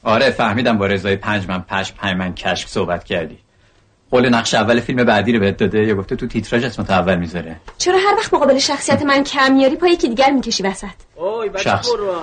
آره 0.03 0.31
فهمیدم 0.31 0.79
با 0.79 0.87
رضای 0.87 1.17
پنج 1.17 1.49
من 1.49 1.63
پش 1.63 1.93
پنج 1.93 2.17
من 2.17 2.35
کشک 2.35 2.69
صحبت 2.69 3.05
کردی. 3.05 3.39
قول 4.11 4.29
نقش 4.29 4.55
اول 4.55 4.81
فیلم 4.81 5.05
بعدی 5.05 5.33
رو 5.33 5.41
بهت 5.41 5.57
داده 5.57 5.79
یا 5.85 5.95
گفته 5.95 6.17
تو 6.17 6.27
تیتراژ 6.27 6.65
اسمت 6.65 6.91
اول 6.91 7.15
می‌ذاره؟ 7.17 7.57
چرا 7.79 7.99
هر 7.99 8.15
وقت 8.19 8.35
مقابل 8.35 8.59
شخصیت 8.59 9.03
من 9.03 9.25
کم 9.25 9.53
میاری 9.53 9.77
پای 9.77 9.91
یکی 9.91 10.09
دیگر 10.09 10.31
می‌کشی 10.31 10.63
وسط؟ 10.63 10.87
اوی 11.17 11.49
بچه 11.49 11.63
شخص. 11.63 11.89
برو. 11.93 12.15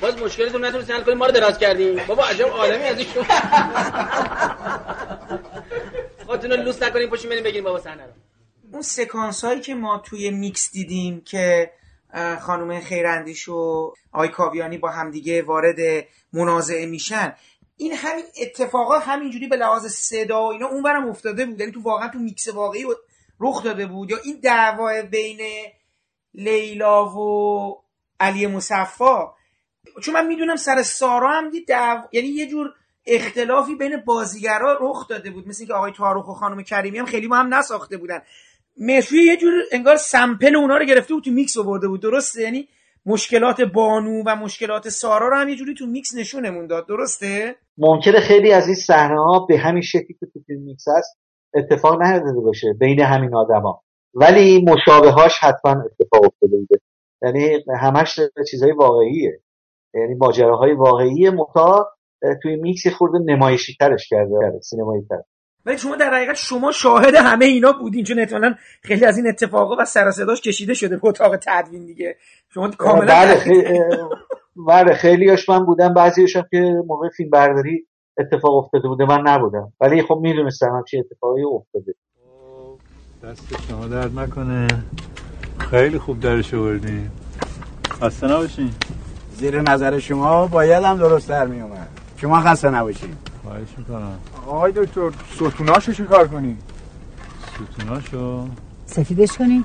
باز 0.00 0.18
مشکلتون 0.22 0.64
نتونستی 0.64 0.92
حل 0.92 1.02
کنی 1.02 1.14
ما 1.14 1.26
رو 1.26 1.32
دراز 1.32 1.58
کردیم 1.58 1.96
بابا 2.08 2.24
عجب 2.24 2.46
آدمی 2.46 2.84
از 2.84 2.98
این 2.98 3.06
شما 3.14 3.24
خودتون 6.26 6.50
رو 6.50 6.56
لوس 6.62 6.82
نکنیم 6.82 7.10
پشیم 7.10 7.30
بریم 7.30 7.44
بگیریم 7.44 7.64
بابا 7.64 7.80
صحنه 7.80 8.02
رو. 8.02 8.10
اون 8.76 8.82
سکانس 8.82 9.44
هایی 9.44 9.60
که 9.60 9.74
ما 9.74 9.98
توی 9.98 10.30
میکس 10.30 10.70
دیدیم 10.72 11.20
که 11.20 11.72
خانم 12.40 12.80
خیراندیش 12.80 13.48
و 13.48 13.92
آقای 14.12 14.28
کاویانی 14.28 14.78
با 14.78 14.90
همدیگه 14.90 15.42
وارد 15.42 15.76
منازعه 16.32 16.86
میشن 16.86 17.34
این 17.76 17.92
همین 17.92 18.24
اتفاقا 18.42 18.98
همینجوری 18.98 19.46
به 19.48 19.56
لحاظ 19.56 19.86
صدا 19.86 20.42
و 20.42 20.52
اینا 20.52 20.66
اونورم 20.66 21.08
افتاده 21.08 21.46
بود. 21.46 21.60
یعنی 21.60 21.72
تو 21.72 21.82
واقعا 21.82 22.08
تو 22.08 22.18
میکس 22.18 22.48
واقعی 22.48 22.84
رخ 23.40 23.62
داده 23.62 23.86
بود. 23.86 24.10
یا 24.10 24.18
این 24.24 24.40
دعوا 24.42 25.02
بین 25.02 25.40
لیلا 26.34 27.16
و 27.16 27.82
علی 28.20 28.46
مصفا 28.46 29.34
چون 30.02 30.14
من 30.14 30.26
می‌دونم 30.26 30.56
سر 30.56 30.82
سارا 30.82 31.30
هم 31.30 31.50
دید 31.50 31.68
دعوا 31.68 32.08
یعنی 32.12 32.28
یه 32.28 32.46
جور 32.46 32.74
اختلافی 33.06 33.74
بین 33.74 33.96
بازیگرا 33.96 34.78
رخ 34.80 35.08
داده 35.08 35.30
بود. 35.30 35.48
مثل 35.48 35.62
اینکه 35.62 35.74
آقای 35.74 35.92
تارخ 35.92 36.28
و 36.28 36.32
خانم 36.32 36.62
کریمی 36.62 36.98
هم 36.98 37.06
خیلی 37.06 37.28
با 37.28 37.36
هم 37.36 37.54
نساخته 37.54 37.96
بودن. 37.96 38.22
مفی 38.80 39.16
یه 39.16 39.36
جور 39.36 39.52
انگار 39.72 39.96
sample 39.96 40.56
اونا 40.56 40.76
رو 40.76 40.84
گرفته 40.84 41.14
بود 41.14 41.24
تو 41.24 41.30
میکس 41.30 41.58
آورده 41.58 41.88
بود 41.88 42.02
درسته؟ 42.02 42.42
یعنی 42.42 42.68
مشکلات 43.06 43.60
بانو 43.60 44.22
و 44.26 44.36
مشکلات 44.36 44.88
سارا 44.88 45.28
رو 45.28 45.36
هم 45.36 45.48
یه 45.48 45.56
جوری 45.56 45.74
تو 45.74 45.86
میکس 45.86 46.14
نشونمون 46.14 46.66
داد 46.66 46.86
درسته؟ 46.88 47.54
ممکنه 47.78 48.20
خیلی 48.20 48.52
از 48.52 48.66
این 48.66 48.74
صحنه 48.74 49.24
ها 49.24 49.46
به 49.48 49.58
همین 49.58 49.82
شکلی 49.82 50.16
که 50.20 50.26
تو 50.32 50.40
فیلم 50.46 50.62
میکس 50.62 50.84
هست 50.96 51.18
اتفاق 51.54 52.02
نیفتاده 52.02 52.40
باشه 52.40 52.72
بین 52.80 53.00
همین 53.00 53.34
آدما. 53.34 53.82
ولی 54.14 54.64
مشابهاش 54.64 55.38
حتما 55.40 55.70
اتفاق 55.70 56.24
افتاده 56.24 56.56
بوده. 56.56 56.80
یعنی 57.22 57.64
همش 57.80 58.20
چیزهای 58.50 58.72
واقعیه. 58.72 59.40
یعنی 59.94 60.14
ماجراهای 60.14 60.72
واقعی 60.72 61.30
منتها 61.30 61.88
توی 62.42 62.56
میکس 62.56 62.86
خورده 62.86 63.18
نمایشی 63.18 63.76
ترش 63.80 64.08
کرده 64.08 64.60
سینمایی 64.62 65.02
تر 65.08 65.22
ولی 65.66 65.78
شما 65.78 65.96
در 65.96 66.14
حقیقت 66.14 66.36
شما 66.36 66.72
شاهد 66.72 67.14
همه 67.14 67.44
اینا 67.44 67.72
بودین 67.72 68.04
چون 68.04 68.18
احتمالاً 68.18 68.54
خیلی 68.82 69.04
از 69.04 69.16
این 69.16 69.28
اتفاقا 69.28 69.76
و 69.76 69.84
سر 69.84 70.08
و 70.08 70.10
صداش 70.10 70.40
کشیده 70.40 70.74
شده 70.74 70.96
به 70.96 71.08
اتاق 71.08 71.36
تدوین 71.36 71.86
دیگه. 71.86 72.16
شما 72.54 72.70
کاملا 72.70 73.14
بله 73.14 73.34
خیلی 73.36 73.80
بله 74.68 74.94
خیلیاش 74.94 75.48
من 75.48 75.66
بودم 75.66 75.94
هم 75.98 76.44
که 76.50 76.82
موقع 76.86 77.08
فیلم 77.16 77.30
برداری 77.30 77.86
اتفاق 78.18 78.54
افتاده 78.54 78.88
بوده 78.88 79.04
من 79.04 79.20
نبودم. 79.26 79.72
ولی 79.80 80.02
خب 80.02 80.18
می‌دونستم 80.22 80.66
هم 80.66 80.84
چه 80.90 80.98
اتفاقی 80.98 81.42
افتاده. 81.42 81.94
دست 83.24 83.68
شما 83.68 83.86
درد 83.86 84.18
نکنه. 84.18 84.66
خیلی 85.58 85.98
خوب 85.98 86.20
درش 86.20 86.54
آوردین. 86.54 87.10
خسته 88.02 88.26
نباشین. 88.26 88.70
زیر 89.32 89.60
نظر 89.60 89.98
شما 89.98 90.46
باید 90.46 90.84
هم 90.84 90.98
درست 90.98 91.28
در 91.28 91.46
می 91.46 91.60
اومد 91.60 91.88
شما 92.16 92.40
خسته 92.40 92.70
نباشین. 92.70 93.16
خواهش 93.46 93.68
می‌کنم. 93.78 94.18
آقای 94.46 94.72
دکتر 94.72 95.10
ستوناشو 95.34 95.92
چه 95.92 96.04
کار 96.04 96.28
کنیم 96.28 96.58
ستوناشو. 97.72 98.46
سفیدش 98.86 99.32
کنیم 99.38 99.64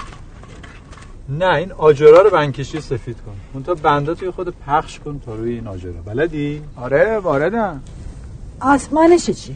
نه 1.30 1.56
این 1.56 1.72
آجرا 1.72 2.22
رو 2.22 2.30
بنکشی 2.30 2.82
سفید 2.82 3.18
کن. 3.26 3.36
اون 3.54 3.64
تا 3.64 3.74
بندا 3.74 4.14
توی 4.14 4.32
خود 4.32 4.54
پخش 4.68 5.00
کن 5.00 5.20
تا 5.26 5.36
روی 5.36 5.54
این 5.54 5.68
آجرا. 5.68 5.92
بلدی؟ 6.06 6.62
آره 6.78 7.20
واردم. 7.20 7.82
آسمانش 8.62 9.30
چی؟ 9.30 9.56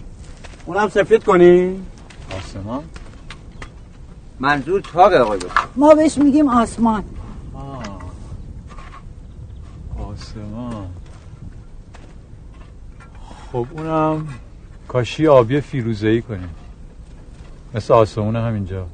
اونم 0.65 0.89
سفید 0.89 1.23
کنیم 1.23 1.85
آسمان. 2.37 2.83
منظور 4.39 4.81
تاقه 4.81 5.17
آقای 5.17 5.39
دکتر. 5.39 5.61
ما 5.75 5.93
بهش 5.93 6.17
میگیم 6.17 6.49
آسمان. 6.49 7.03
آه. 7.53 7.83
آسمان. 10.11 10.87
خب 13.55 13.67
اونم 13.71 14.27
کاشی 14.87 15.27
آبی 15.27 15.61
فیروزه 15.61 16.07
ای 16.07 16.21
کنیم. 16.21 16.49
مثل 17.73 17.93
آسمون 17.93 18.35
همینجا. 18.35 18.87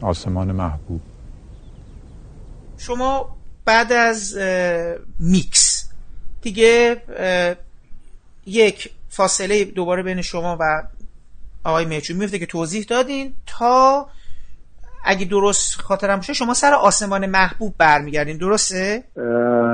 آسمان 0.00 0.52
محبوب. 0.52 1.00
شما 2.78 3.36
بعد 3.64 3.92
از 3.92 4.38
میکس 5.18 5.90
دیگه 6.42 7.02
یک 8.46 8.90
فاصله 9.08 9.64
دوباره 9.64 10.02
بین 10.02 10.22
شما 10.22 10.56
و 10.60 10.82
آقای 11.64 11.84
مهرجوی 11.84 12.18
میفته 12.18 12.38
که 12.38 12.46
توضیح 12.46 12.84
دادین 12.84 13.34
تا 13.46 14.08
اگه 15.04 15.24
درست 15.24 15.80
خاطرم 15.80 16.16
باشه 16.16 16.32
شما 16.32 16.54
سر 16.54 16.72
آسمان 16.74 17.26
محبوب 17.26 17.74
برمیگردین 17.78 18.36
درسته؟ 18.38 19.04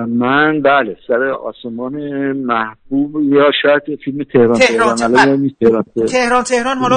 من 0.08 0.62
بله 0.62 0.96
سر 1.08 1.22
آسمان 1.30 1.92
محبوب 2.32 3.22
یا 3.32 3.50
شاید 3.62 3.82
فیلم 4.04 4.24
تهران 4.32 4.58
تهران 4.58 4.94
تهران 4.96 4.96
تهران 4.96 5.14
الان 5.16 5.50
تهران 5.60 5.84
تهران. 6.06 6.42
تهران 6.44 6.78
حالا. 6.78 6.96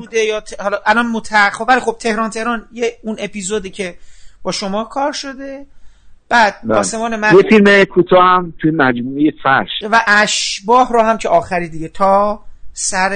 زوده 0.00 0.18
یا 0.24 0.40
ت- 0.40 0.60
حالا 0.60 0.78
الان 0.86 1.06
متأخر 1.06 1.50
خب 1.50 1.64
ولی 1.68 1.80
خب 1.80 1.96
تهران 1.98 2.30
تهران 2.30 2.66
یه 2.72 2.92
اون 3.02 3.16
اپیزودی 3.18 3.70
که 3.70 3.94
با 4.42 4.52
شما 4.52 4.84
کار 4.84 5.12
شده. 5.12 5.66
بعد 6.28 6.54
بله. 6.64 6.78
آسمان 6.78 7.10
یه 7.12 7.18
محبوب 7.18 7.48
فیلم 7.48 7.84
کوتاه 7.84 8.22
هم 8.24 8.52
توی 8.62 8.70
مجموعه 8.70 9.32
فرش. 9.42 9.68
و 9.90 10.00
اشباه 10.06 10.92
رو 10.92 11.02
هم 11.02 11.18
که 11.18 11.28
آخری 11.28 11.68
دیگه 11.68 11.88
تا 11.88 12.40
سر 12.78 13.12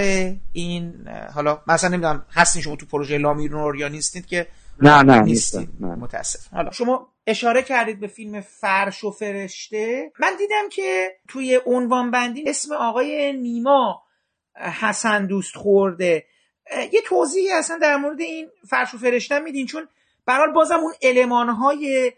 این 0.53 1.09
حالا 1.35 1.63
مثلا 1.67 1.91
نمی‌دونم 1.91 2.27
هستین 2.33 2.63
شما 2.63 2.77
تو 2.77 2.87
پروژه 2.87 3.19
لامیر 3.19 3.53
یا 3.77 3.89
نیستید 3.89 4.27
که 4.27 4.47
نه 4.83 5.03
نه 5.03 5.21
نیستید. 5.21 5.69
متاسف 5.81 6.53
حالا 6.53 6.71
شما 6.71 7.09
اشاره 7.27 7.63
کردید 7.63 8.01
به 8.01 8.07
فیلم 8.07 8.41
فرش 8.41 9.05
و 9.05 9.11
فرشته. 9.11 10.13
من 10.21 10.37
دیدم 10.39 10.69
که 10.71 11.17
توی 11.29 11.61
عنوان 11.67 12.11
بندی 12.11 12.45
اسم 12.47 12.75
آقای 12.75 13.33
نیما 13.33 14.03
حسن 14.81 15.27
دوست 15.27 15.57
خورده. 15.57 16.25
یه 16.93 17.01
توضیحی 17.07 17.53
اصلا 17.53 17.79
در 17.79 17.97
مورد 17.97 18.21
این 18.21 18.49
فرش 18.69 18.95
و 18.95 18.99
فرشته 18.99 19.39
میدین 19.39 19.67
چون 19.67 19.89
برحال 20.27 20.53
بازم 20.53 20.79
اون 20.79 20.93
المانهای 21.03 22.13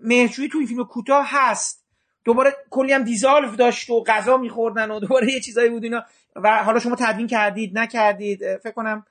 مهرجویی 0.00 0.48
توی 0.48 0.58
این 0.58 0.68
فیلم 0.68 0.84
کوتاه 0.84 1.26
هست. 1.28 1.82
دوباره 2.24 2.56
کلی 2.70 2.92
هم 2.92 3.02
دیزالف 3.02 3.56
داشت 3.56 3.90
و 3.90 4.04
غذا 4.04 4.36
میخوردن 4.36 4.90
و 4.90 5.00
دوباره 5.00 5.32
یه 5.32 5.40
چیزایی 5.40 5.70
بود 5.70 5.84
اینا. 5.84 6.02
و 6.44 6.64
حالا 6.64 6.78
شما 6.78 6.96
تدوین 6.98 7.26
کردید 7.26 7.78
نکردید 7.78 8.40
فکر 8.62 8.72
کنم 8.72 9.04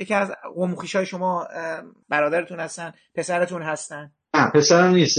یکی 0.00 0.14
از 0.14 0.32
قوم 0.54 0.74
های 0.94 1.06
شما 1.06 1.46
برادرتون 2.08 2.60
هستن 2.60 2.92
پسرتون 3.14 3.62
هستن. 3.62 4.10
نه 4.34 4.50
پسرم 4.50 4.94
نیست 4.94 5.18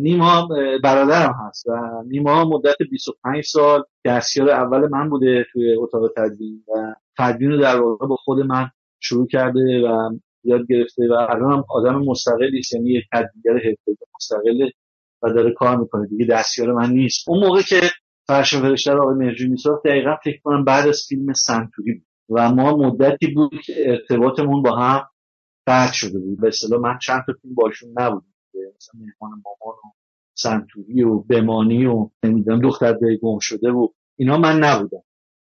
نیما 0.00 0.48
برادرم 0.82 1.34
هست 1.48 1.66
و 1.66 1.72
نیما 2.06 2.44
مدت 2.44 2.76
25 2.90 3.44
سال 3.44 3.84
دستیار 4.04 4.50
اول 4.50 4.88
من 4.88 5.10
بوده 5.10 5.46
توی 5.52 5.76
اتاق 5.76 6.12
تدوین 6.16 6.64
و 6.68 6.94
تدوین 7.18 7.50
رو 7.50 7.60
در 7.60 7.80
واقع 7.80 8.06
با 8.06 8.16
خود 8.16 8.38
من 8.38 8.70
شروع 9.00 9.26
کرده 9.26 9.88
و 9.88 10.10
یاد 10.44 10.60
گرفته 10.68 11.02
و 11.10 11.12
الان 11.12 11.52
هم 11.52 11.64
آدم 11.70 11.98
مستقلی 11.98 12.62
یعنی 12.72 12.90
یک 12.90 13.04
تدوینگر 13.12 13.68
حرفه‌ای 13.68 13.96
مستقله 14.16 14.72
و 15.22 15.32
داره 15.32 15.52
کار 15.52 15.76
می‌کنه 15.76 16.06
دیگه 16.06 16.26
دستیار 16.26 16.72
من 16.72 16.90
نیست. 16.90 17.28
اون 17.28 17.46
موقع 17.46 17.62
که 17.62 17.80
فرش 18.26 18.54
فرشته 18.54 18.92
آقای 18.92 19.14
مرجوی 19.14 19.48
میساخت. 19.48 19.82
دقیقا 19.84 20.16
فکر 20.24 20.40
کنم 20.42 20.64
بعد 20.64 20.88
از 20.88 21.06
فیلم 21.08 21.32
سنتوری 21.32 21.92
بود. 21.94 22.06
و 22.30 22.54
ما 22.54 22.76
مدتی 22.76 23.26
بود 23.26 23.60
که 23.64 23.72
ارتباطمون 23.86 24.62
با 24.62 24.76
هم 24.76 25.06
قطع 25.66 25.92
شده 25.92 26.18
بود. 26.18 26.40
به 26.40 26.48
اصطلاح 26.48 26.80
من 26.80 26.98
چند 27.02 27.22
تا 27.26 27.32
فیلم 27.42 27.54
باشون 27.54 27.90
نبودم. 27.90 28.26
مثلا 28.54 29.00
مهمان 29.00 29.42
مامان 29.44 29.76
و 29.84 29.88
سنتوری 30.34 31.02
و 31.02 31.18
بمانی 31.18 31.86
و 31.86 32.10
نمی‌دونم 32.24 32.60
دختر 32.60 32.94
گم 33.22 33.38
شده 33.40 33.70
و 33.70 33.88
اینا 34.18 34.38
من 34.38 34.58
نبودم. 34.58 35.02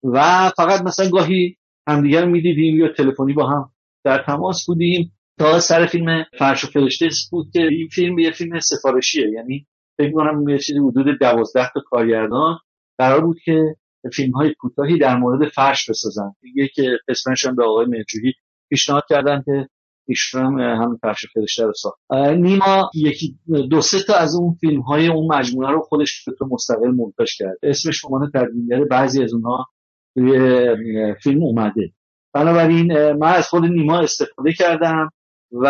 و 0.04 0.50
فقط 0.56 0.82
مثلا 0.82 1.10
گاهی 1.10 1.56
همدیگر 1.86 2.24
می‌دیدیم 2.24 2.76
یا 2.76 2.88
تلفنی 2.92 3.32
با 3.32 3.46
هم 3.46 3.70
در 4.04 4.22
تماس 4.26 4.66
بودیم. 4.66 5.12
تا 5.38 5.60
سر 5.60 5.86
فیلم 5.86 6.24
فرش 6.38 6.64
و 6.64 6.68
فرشته 6.68 7.08
بود 7.30 7.50
که 7.52 7.62
این 7.62 7.88
فیلم 7.88 8.18
یه 8.18 8.30
فیلم 8.30 8.60
سفارشیه. 8.60 9.30
یعنی 9.30 9.66
فکر 9.98 10.12
کنم 10.12 10.48
یه 10.48 10.58
چیزی 10.58 10.78
حدود 10.78 11.18
دوازده 11.20 11.70
تا 11.74 11.80
کارگردان 11.80 12.58
قرار 12.98 13.20
بود 13.20 13.38
که 13.44 13.76
فیلم 14.12 14.32
های 14.32 14.54
کوتاهی 14.54 14.98
در 14.98 15.16
مورد 15.16 15.48
فرش 15.48 15.90
بسازن. 15.90 16.34
دیگه 16.40 16.68
که 16.74 16.98
قسمتش 17.08 17.46
هم 17.46 17.56
به 17.56 17.64
آقای 17.64 17.86
مرجوهی 17.86 18.32
پیشنهاد 18.70 19.02
کردن 19.08 19.42
که 19.46 19.68
ایشون 20.08 20.60
هم 20.60 20.98
فرش 21.02 21.26
فرشته 21.34 21.64
رو 21.64 21.72
ساخت. 21.72 21.98
نیما 22.36 22.90
یکی 22.94 23.38
دو 23.70 23.80
سه 23.80 24.02
تا 24.02 24.14
از 24.14 24.34
اون 24.34 24.54
فیلم 24.60 24.80
های 24.80 25.08
اون 25.08 25.36
مجموعه 25.36 25.70
رو 25.70 25.80
خودش 25.80 26.24
به 26.24 26.32
طور 26.38 26.48
مستقل 26.50 26.90
مونتاژ 26.90 27.36
کرد. 27.36 27.56
اسمش 27.62 28.04
عنوان 28.04 28.30
تدوینگر 28.34 28.84
بعضی 28.84 29.22
از 29.22 29.34
اونها 29.34 29.66
توی 30.14 31.16
فیلم 31.22 31.42
اومده. 31.42 31.92
بنابراین 32.34 33.12
من 33.12 33.32
از 33.32 33.48
خود 33.48 33.64
نیما 33.64 33.98
استفاده 33.98 34.52
کردم 34.52 35.10
و 35.52 35.66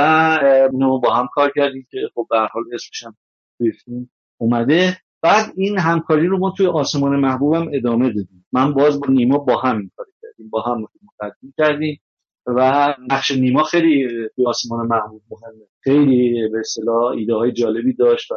اینو 0.72 1.00
با 1.00 1.14
هم 1.14 1.28
کار 1.32 1.52
کردیم 1.56 1.86
که 1.90 1.98
خب 2.14 2.26
به 2.30 2.38
حال 2.38 2.64
اسمش 2.74 3.02
هم 3.04 3.16
توی 3.58 3.72
فیلم 3.72 4.10
اومده. 4.38 4.96
بعد 5.22 5.52
این 5.56 5.78
همکاری 5.78 6.26
رو 6.26 6.38
ما 6.38 6.54
توی 6.56 6.66
آسمان 6.66 7.16
محبوبم 7.16 7.70
ادامه 7.72 8.06
دادیم. 8.06 8.46
من 8.52 8.74
باز 8.74 9.00
با 9.00 9.06
نیما 9.08 9.38
با 9.38 9.56
هم 9.60 9.78
این 9.78 9.90
کار 9.96 10.06
کردیم 10.22 10.50
با 10.50 10.62
هم 10.62 10.86
تدوین 11.20 11.52
کردیم 11.58 12.00
و 12.46 12.94
نقش 13.10 13.30
نیما 13.30 13.62
خیلی 13.62 14.08
توی 14.36 14.46
آسمان 14.46 14.86
محبوب 14.86 15.22
مهمه. 15.30 15.66
خیلی 15.80 16.48
به 16.52 16.58
اصطلاح 16.58 17.04
ایده 17.04 17.34
های 17.34 17.52
جالبی 17.52 17.92
داشت 17.92 18.32
و 18.32 18.34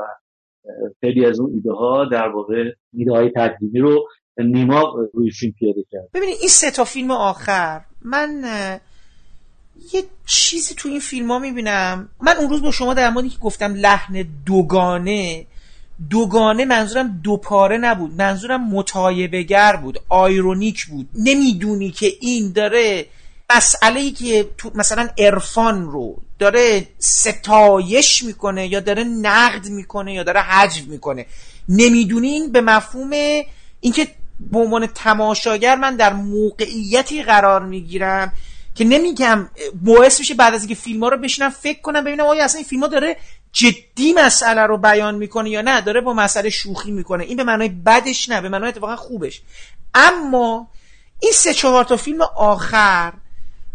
خیلی 1.01 1.25
از 1.25 1.39
اون 1.39 1.51
ایده 1.53 1.71
ها 1.71 2.05
در 2.05 2.27
واقع 2.27 2.71
ایده 2.93 3.11
های 3.11 3.31
تدوینی 3.35 3.79
رو 3.79 4.07
نیما 4.37 4.95
روی 5.13 5.31
فیلم 5.31 5.53
پیاده 5.59 5.83
کرد. 5.91 6.09
ببینید 6.13 6.37
این 6.39 6.49
سه 6.49 6.71
تا 6.71 6.83
فیلم 6.83 7.11
آخر 7.11 7.81
من 8.01 8.43
یه 9.93 10.03
چیزی 10.25 10.75
تو 10.75 10.89
این 10.89 10.99
فیلم 10.99 11.31
ها 11.31 11.39
می‌بینم. 11.39 12.09
من 12.21 12.33
اون 12.39 12.49
روز 12.49 12.61
با 12.61 12.71
شما 12.71 12.93
در 12.93 13.09
موردی 13.09 13.29
که 13.29 13.37
گفتم 13.39 13.73
لحن 13.75 14.25
دوگانه 14.45 15.45
دوگانه 16.09 16.65
منظورم 16.65 17.19
دوپاره 17.23 17.77
نبود 17.77 18.21
منظورم 18.21 18.69
متایبگر 18.69 19.75
بود 19.75 19.99
آیرونیک 20.09 20.85
بود. 20.85 21.09
نمی‌دونی 21.15 21.91
که 21.91 22.11
این 22.21 22.51
داره 22.51 23.05
مسئله 23.55 23.99
ای 23.99 24.11
که 24.11 24.49
تو 24.57 24.71
مثلا 24.75 25.09
عرفان 25.17 25.91
رو 25.91 26.21
داره 26.39 26.87
ستایش 26.99 28.23
می‌کنه 28.23 28.67
یا 28.67 28.79
داره 28.79 29.03
نقد 29.03 29.65
می‌کنه 29.69 30.13
یا 30.13 30.23
داره 30.23 30.39
حجو 30.39 30.85
می‌کنه. 30.91 31.25
نمی‌دونی 31.69 32.27
این 32.27 32.51
به 32.51 32.61
مفهوم 32.61 33.11
اینکه 33.79 34.07
به 34.39 34.59
عنوان 34.59 34.87
تماشاگر 34.87 35.75
من 35.75 35.95
در 35.95 36.13
موقعیتی 36.13 37.23
قرار 37.23 37.65
می‌گیرم 37.65 38.33
که 38.75 38.85
نمیگم 38.85 39.49
باعث 39.81 40.19
میشه 40.19 40.33
بعد 40.33 40.53
از 40.53 40.61
اینکه 40.61 40.75
فیلم 40.75 41.03
ها 41.03 41.09
رو 41.09 41.17
بشینم 41.17 41.49
فکر 41.49 41.81
کنم 41.81 42.03
ببینم 42.03 42.25
آیا 42.25 42.43
اصلا 42.43 42.57
این 42.57 42.67
فیلم 42.67 42.81
ها 42.81 42.87
داره 42.87 43.17
جدی 43.53 44.13
مسئله 44.13 44.61
رو 44.61 44.77
بیان 44.77 45.15
می‌کنه 45.15 45.49
یا 45.49 45.61
نه 45.61 45.81
داره 45.81 46.01
با 46.01 46.13
مسئله 46.13 46.49
شوخی 46.49 46.91
می‌کنه. 46.91 47.23
این 47.23 47.37
به 47.37 47.43
معنای 47.43 47.69
بدش 47.69 48.29
نه 48.29 48.41
به 48.41 48.49
معنای 48.49 48.69
اتفاقا 48.69 48.95
خوبش. 48.95 49.41
اما 49.93 50.67
این 51.19 51.31
سه 51.35 51.53
چهار 51.53 51.83
تا 51.83 51.97
فیلم 51.97 52.21
آخر 52.35 53.13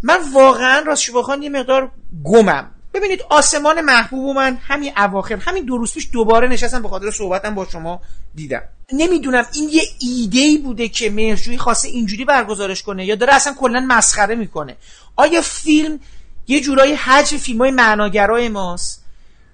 من 0.03 0.19
واقعا 0.33 0.81
راستش 0.81 1.11
بخوام 1.11 1.43
یه 1.43 1.49
مقدار 1.49 1.91
گمم. 2.25 2.71
ببینید 2.95 3.23
آسمان 3.31 3.81
محبوب 3.81 4.37
من 4.37 4.59
همین 4.67 4.93
اواخر 4.97 5.35
همین 5.37 5.65
دو 5.65 5.79
روز 5.79 5.95
پیش 5.95 6.09
دوباره 6.13 6.49
نشستم 6.49 6.83
به 6.83 6.89
خاطر 6.89 7.11
صحبتم 7.11 7.55
با 7.55 7.67
شما 7.73 8.01
دیدم. 8.35 8.63
نمی‌دونم 8.93 9.47
این 9.53 9.69
یه 9.73 9.83
ایده 10.01 10.39
ای 10.39 10.59
بوده 10.59 10.89
که 10.89 11.11
مهرجویی 11.11 11.59
خواسته 11.59 11.89
اینجوری 11.89 12.25
برگزارش 12.25 12.83
کنه 12.83 13.05
یا 13.05 13.15
داره 13.15 13.35
اصلا 13.35 13.55
کلا 13.55 13.85
مسخره 13.89 14.35
می‌کنه. 14.35 14.77
آیا 15.17 15.43
فیلم 15.43 16.01
یه 16.49 16.61
جورایی 16.61 16.95
حجم 16.95 17.37
فیلم 17.37 17.59
های 17.59 17.71
معناگرای 17.71 18.49
ماست؟ 18.49 19.06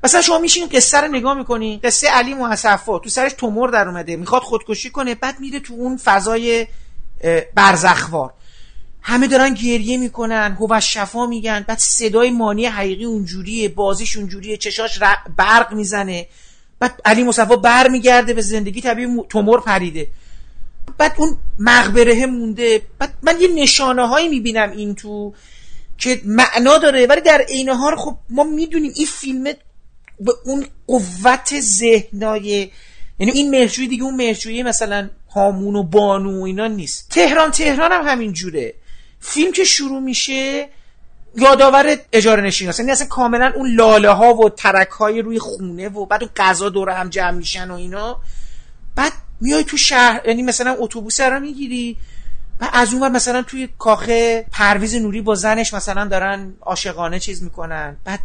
مثلا 0.05 0.23
شما 0.23 0.39
میشین 0.39 0.69
قصه 0.69 1.01
رو 1.01 1.09
نگاه 1.09 1.35
می‌کنی 1.35 1.81
قصه 1.85 2.09
علی 2.09 2.35
مصفا 2.35 2.99
تو 2.99 3.11
سرش 3.11 3.33
تومور 3.33 3.71
در 3.71 3.89
اومده 3.89 4.17
می‌خواد 4.17 4.43
خودکشی 4.43 4.91
کنه 4.91 5.15
بعد 5.15 5.41
میره 5.41 5.61
تو 5.61 5.75
اون 5.75 5.97
فضای 5.97 6.67
برزخوار. 7.55 8.33
همه 9.03 9.27
دارن 9.27 9.55
گریه 9.55 9.99
می‌کنن 9.99 10.57
هو 10.61 10.81
شفا 10.81 11.27
میگن 11.27 11.65
بعد 11.69 11.79
صدای 11.79 12.31
مانی 12.31 12.67
حقیقی 12.67 13.05
اونجوریه 13.05 13.69
بازیش 13.69 14.17
اونجوریه 14.17 14.57
چشاش 14.57 14.99
برق 15.37 15.73
می‌زنه. 15.73 16.27
بعد 16.79 17.01
علی 17.05 17.23
مصفا 17.25 17.57
بر 17.57 17.89
میگرده 17.89 18.35
به 18.35 18.43
زندگی 18.43 18.81
طبیعی 18.81 19.07
مو- 19.07 19.27
تومور 19.29 19.61
پریده. 19.61 20.07
بعد 20.99 21.15
اون 21.19 21.37
مقبره 21.59 22.27
مونده. 22.27 22.83
بعد 22.99 23.15
من 23.23 23.41
یه 23.41 23.49
نشانه 23.49 24.09
هایی 24.09 24.29
می‌بینم 24.29 24.71
این 24.71 24.95
تو 24.95 25.35
که 25.99 26.21
معنا 26.25 26.79
داره 26.79 27.07
ولی 27.07 27.21
در 27.21 27.41
عین 27.49 27.69
حال 27.69 27.97
خب 27.97 28.17
ما 28.31 28.45
می‌دونیم 28.45 28.93
این 28.95 29.07
فیلم 29.07 29.53
به 30.25 30.33
اون 30.45 30.67
قوت 30.87 31.61
ذهنای 31.61 32.71
یعنی 33.19 33.33
این 33.33 33.51
مهرجویی 33.51 33.89
دیگه 33.89 34.03
اون 34.03 34.17
مهرجویی 34.17 34.63
مثلا 34.63 35.11
هامون 35.35 35.77
و 35.77 35.83
بانو 35.83 36.43
اینا 36.43 36.67
نیست. 36.67 37.09
تهران 37.11 37.51
تهران 37.51 37.93
هم 37.93 38.07
همین 38.07 38.33
جوره. 38.33 38.75
فیلم 39.21 39.53
که 39.53 39.65
شروع 39.65 40.01
میشه 40.01 40.69
یادآور 41.37 41.97
اجاره 42.13 42.43
نشین 42.43 42.69
هست. 42.69 42.81
یعنی 42.81 42.93
اصلا 42.93 43.07
کاملا 43.07 43.53
اون 43.57 43.75
لاله 43.75 44.11
ها 44.11 44.35
و 44.35 44.51
ترک 44.51 44.89
های 44.89 45.23
روی 45.23 45.39
خونه 45.39 45.89
و 45.89 46.07
بعد 46.07 46.23
اون 46.23 46.33
غذا 46.37 46.69
دور 46.69 46.91
هم 46.91 47.09
جمع 47.09 47.31
میشن 47.31 47.71
و 47.71 47.75
اینا. 47.75 48.21
بعد 48.97 49.13
میای 49.41 49.65
تو 49.65 49.77
شهر 49.77 50.29
یعنی 50.29 50.43
مثلا 50.43 50.77
اتوبوس 50.79 51.21
رو 51.21 51.41
می‌گیری 51.41 51.97
و 52.61 52.69
از 52.73 52.95
اون 52.95 53.13
مثلا 53.13 53.43
توی 53.43 53.69
کاخه 53.79 54.47
پرویز 54.53 54.95
نوری 54.95 55.21
با 55.21 55.35
زنش 55.35 55.75
مثلا 55.75 56.05
دارن 56.05 56.55
عاشقانه 56.61 57.19
چیز 57.19 57.43
می‌کنن. 57.43 57.97
بعد 58.05 58.21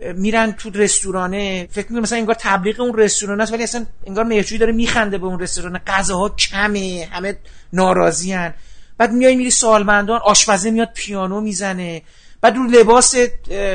میرن 0.00 0.52
تو 0.52 0.70
رستورانه 0.70 1.68
فکر 1.70 1.86
می‌کنم 1.86 2.02
مثلا 2.02 2.18
انگار 2.18 2.36
تبلیغ 2.38 2.80
اون 2.80 2.98
رستوران 2.98 3.40
است 3.40 3.52
ولی 3.52 3.62
اصلا 3.62 3.86
انگار 4.06 4.24
مهرجویی 4.24 4.58
داره 4.58 4.72
میخنده 4.72 5.18
به 5.18 5.26
اون 5.26 5.40
رستوران 5.40 5.80
غذاها 5.86 6.28
کمه 6.28 7.08
همه 7.12 7.36
ناراضیان. 7.72 8.54
بعد 8.98 9.12
میای 9.12 9.36
میری 9.36 9.50
سالمندان 9.50 10.20
آشپزه 10.24 10.70
میاد 10.70 10.88
پیانو 10.94 11.40
می‌زنه. 11.40 12.02
بعد 12.40 12.56
رو 12.56 12.62
لباس 12.62 13.14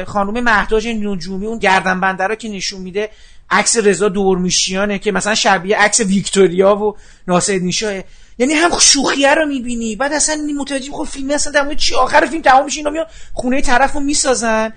خانم 0.08 0.44
مهداج 0.44 0.88
نجومی 0.88 1.46
اون 1.46 1.60
گردن 1.60 2.00
بنده 2.00 2.36
که 2.36 2.50
نشون 2.50 2.82
میده 2.82 3.10
عکس 3.50 3.78
رضا 3.78 4.10
دورمیشیانه 4.10 5.00
که 5.00 5.12
مثلا 5.12 5.36
شبیه 5.36 5.78
عکس 5.78 6.00
ویکتوریا 6.00 6.76
و 6.76 6.96
ناصر 7.28 7.58
نیشاه. 7.58 7.94
یعنی 8.38 8.54
هم 8.54 8.80
شوخیه 8.80 9.34
رو 9.34 9.46
می‌بینی. 9.46 9.96
بعد 9.96 10.14
اصلا 10.14 10.38
متوجه 10.60 10.92
خب 10.92 11.04
فیلم 11.04 11.30
اصلا 11.32 11.52
در 11.52 11.74
چی؟ 11.74 11.96
آخر 11.96 12.26
فیلم 12.26 12.42
تمام 12.42 12.66
میشه 12.66 12.78
اینا 12.78 12.90
میان 12.90 13.06
خونه 13.34 13.62
طرفو 13.62 14.00
می‌سازن. 14.00 14.74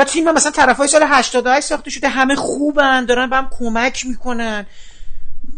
بعد 0.00 0.08
فیلم 0.08 0.34
مثلا 0.34 0.52
طرفای 0.52 0.88
سال 0.88 1.02
88 1.06 1.66
ساخته 1.66 1.90
شده 1.90 2.08
همه 2.08 2.34
خوبن 2.34 3.04
دارن 3.04 3.30
به 3.30 3.36
هم 3.36 3.48
کمک 3.58 4.06
می‌کنن. 4.06 4.66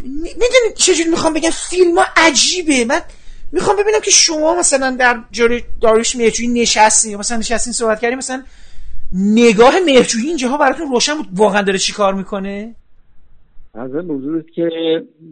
می‌دونی 0.02 0.74
چجوری 0.76 1.10
می‌خوام 1.10 1.32
بگم؟ 1.32 1.50
فیلم 1.50 1.98
ها 1.98 2.04
عجیبه. 2.16 2.84
من 2.84 3.00
می‌خوام 3.52 3.76
ببینم 3.76 4.00
که 4.04 4.10
شما 4.10 4.58
مثلا 4.58 4.96
در 4.98 5.20
جوری 5.30 5.64
داریوش 5.80 6.16
مهرجویی 6.16 6.48
نشستین 6.62 7.16
مثلا 7.16 7.38
نشستین 7.38 7.72
صحبت 7.72 8.00
کردیم 8.00 8.18
مثلا 8.18 8.42
نگاه 9.12 9.74
مهرجویی 9.86 10.28
اینجاها 10.28 10.56
براتون 10.56 10.88
روشن 10.88 11.14
بود 11.14 11.26
واقعا 11.32 11.62
داره 11.62 11.78
چی 11.78 11.92
کار 11.92 12.14
می‌کنه؟ 12.14 12.74
از 13.74 13.94
این 13.94 14.44
که 14.54 14.68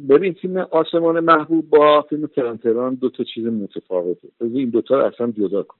ببین 0.09 0.33
فیلم 0.43 0.57
آسمان 0.57 1.21
محبوب 1.21 1.71
با 1.71 2.07
فیلم 2.11 2.29
تران 2.63 2.95
دو 2.95 3.11
تا 3.11 3.25
چیز 3.35 3.45
متفاوته. 3.47 4.29
این 4.41 4.71
دوتا 4.71 4.95
رو 4.95 5.05
اصلا 5.07 5.33
جدا 5.39 5.63
کن. 5.63 5.77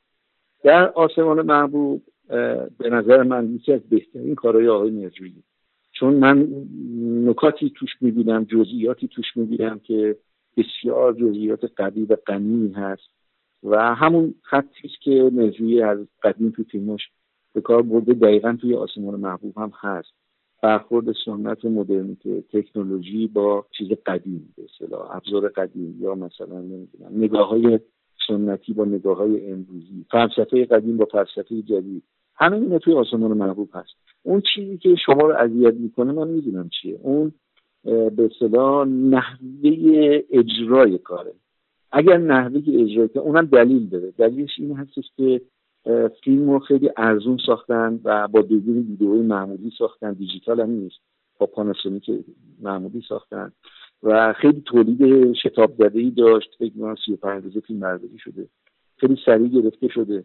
در 0.65 0.89
آسمان 0.95 1.47
محبوب 1.47 2.03
به 2.79 2.91
نظر 2.91 3.23
من 3.23 3.55
یکی 3.55 3.73
از 3.73 3.81
بهترین 3.81 4.35
کارهای 4.35 4.69
آقای 4.69 4.91
مهرجویی 4.91 5.43
چون 5.93 6.15
من 6.15 6.49
نکاتی 7.29 7.73
توش 7.77 7.91
می‌بینم 8.01 8.45
جزئیاتی 8.45 9.09
توش 9.09 9.37
می‌بینم 9.37 9.79
که 9.79 10.17
بسیار 10.57 11.13
جزئیات 11.13 11.73
قوی 11.77 12.03
و 12.03 12.17
غنی 12.27 12.73
هست. 12.73 13.09
و 13.63 13.95
همون 13.95 14.35
خطی 14.43 14.89
که 15.03 15.31
مهرجویی 15.33 15.83
از 15.83 15.99
قدیم 16.23 16.51
تو 16.51 16.63
فیلمش 16.65 17.01
به 17.53 17.61
کار 17.61 17.83
برده 17.83 18.13
دقیقا 18.13 18.59
توی 18.61 18.75
آسمان 18.75 19.21
محبوب 19.21 19.59
هم 19.59 19.73
هست. 19.81 20.09
برخورد 20.63 21.07
سنت 21.25 21.65
مدرنیته 21.65 22.41
تکنولوژی 22.53 23.27
با 23.27 23.67
چیز 23.79 23.89
قدیم 24.07 24.55
به 24.57 24.63
اصطلاح 24.65 25.17
ابزار 25.17 25.49
قدیم 25.49 25.97
یا 26.01 26.15
مثلا 26.15 26.61
نمی‌دونم 26.61 27.11
نگاه 27.13 27.49
های 27.49 27.81
سنتی 28.29 28.73
با 28.73 28.85
نگاه 28.85 29.17
های 29.17 29.51
امروزی. 29.51 30.05
فلسفه 30.11 30.65
قدیم 30.65 30.97
با 30.97 31.05
فلسفه 31.05 31.63
جدید. 31.63 32.03
همه 32.41 32.57
اینا 32.57 32.79
توی 32.79 32.95
آسمان 32.95 33.33
محبوب 33.33 33.69
هست. 33.73 33.95
اون 34.23 34.43
چیزی 34.55 34.79
که 34.79 34.95
شما 34.95 35.29
رو 35.29 35.37
اذیت 35.37 35.75
می‌کنه 35.75 36.13
من 36.13 36.29
می‌دونم 36.29 36.69
چیه. 36.69 36.99
اون 37.03 37.33
به 37.85 38.31
اصطلاح 38.33 38.89
نحوه 38.89 39.71
اجرای 40.31 40.99
کاره. 40.99 41.33
اگر 41.93 42.17
نحوه 42.17 42.59
اجرای 42.59 43.09
که 43.09 43.19
اونم 43.19 43.47
دلیل 43.47 43.89
داره. 43.89 44.11
دلیلش 44.11 44.51
این 44.59 44.77
هستش 44.77 45.05
که 45.17 45.41
فیلم 46.25 46.51
رو 46.51 46.59
خیلی 46.59 46.91
ارزون 46.97 47.39
ساختن 47.47 48.01
و 48.05 48.29
با 48.29 48.43
دوربین 48.43 48.77
ویدئوی 48.77 49.23
معمولی 49.23 49.73
ساختن. 49.79 50.13
دیجیتال 50.13 50.61
هم 50.61 50.71
نیست. 50.71 51.01
با 51.39 51.47
پاناسونیک 51.47 52.11
معمولی 52.63 53.03
ساختن. 53.09 53.53
و 54.03 54.33
خیلی 54.33 54.61
تولید 54.61 55.33
شتاب 55.33 55.73
زده 55.79 55.99
ای 56.01 56.11
داشت 56.11 56.57
فکر 56.59 56.73
کنم 56.79 56.95
35 57.07 57.45
روزه 57.45 57.61
فیلم 57.61 57.81
برداری 57.81 58.19
شده. 58.19 58.49
خیلی 58.97 59.19
سریع 59.25 59.49
گرفته 59.49 59.89
شده. 59.89 60.25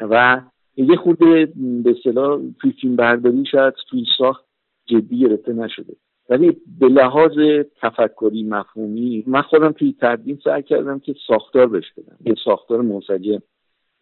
و 0.00 0.40
یه 0.76 0.96
خورده 0.96 1.52
به 1.56 1.90
اصطلاح 1.90 2.40
توی 2.60 2.72
فیلم 2.72 2.96
برداری 2.96 3.44
شاید 3.50 3.74
توی 3.90 4.04
ساخت 4.18 4.44
جدی 4.86 5.18
گرفته 5.18 5.52
نشده. 5.52 5.96
ولی 6.28 6.56
به 6.80 6.88
لحاظ 6.88 7.38
تفکری 7.80 8.42
مفهومی 8.42 9.24
من 9.26 9.42
خودم 9.42 9.72
توی 9.72 9.94
تدوین 10.00 10.38
سعی 10.44 10.62
کردم 10.62 10.98
که 10.98 11.14
ساختار 11.26 11.66
بهش 11.66 11.92
بدم. 11.96 12.16
یه 12.24 12.34
ساختار 12.44 12.82
منسجم 12.82 13.42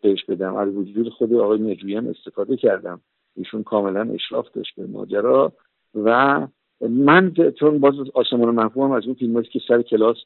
بهش 0.02 0.24
بدم. 0.24 0.54
از 0.54 0.76
وجود 0.76 1.08
خود 1.08 1.34
آقای 1.34 1.58
نجوی 1.58 1.96
هم 1.96 2.08
استفاده 2.08 2.56
کردم. 2.56 3.00
ایشون 3.36 3.62
کاملا 3.62 4.12
اشراف 4.14 4.50
داشت 4.54 4.76
به 4.76 4.86
ماجرا 4.86 5.52
و 5.94 6.46
من 6.80 7.32
چون 7.58 7.78
باز 7.78 7.94
آسمان 8.14 8.54
محبوب 8.54 8.92
از 8.92 9.04
اون 9.06 9.14
فیلم 9.14 9.42
که 9.42 9.60
سر 9.68 9.82
کلاس 9.82 10.16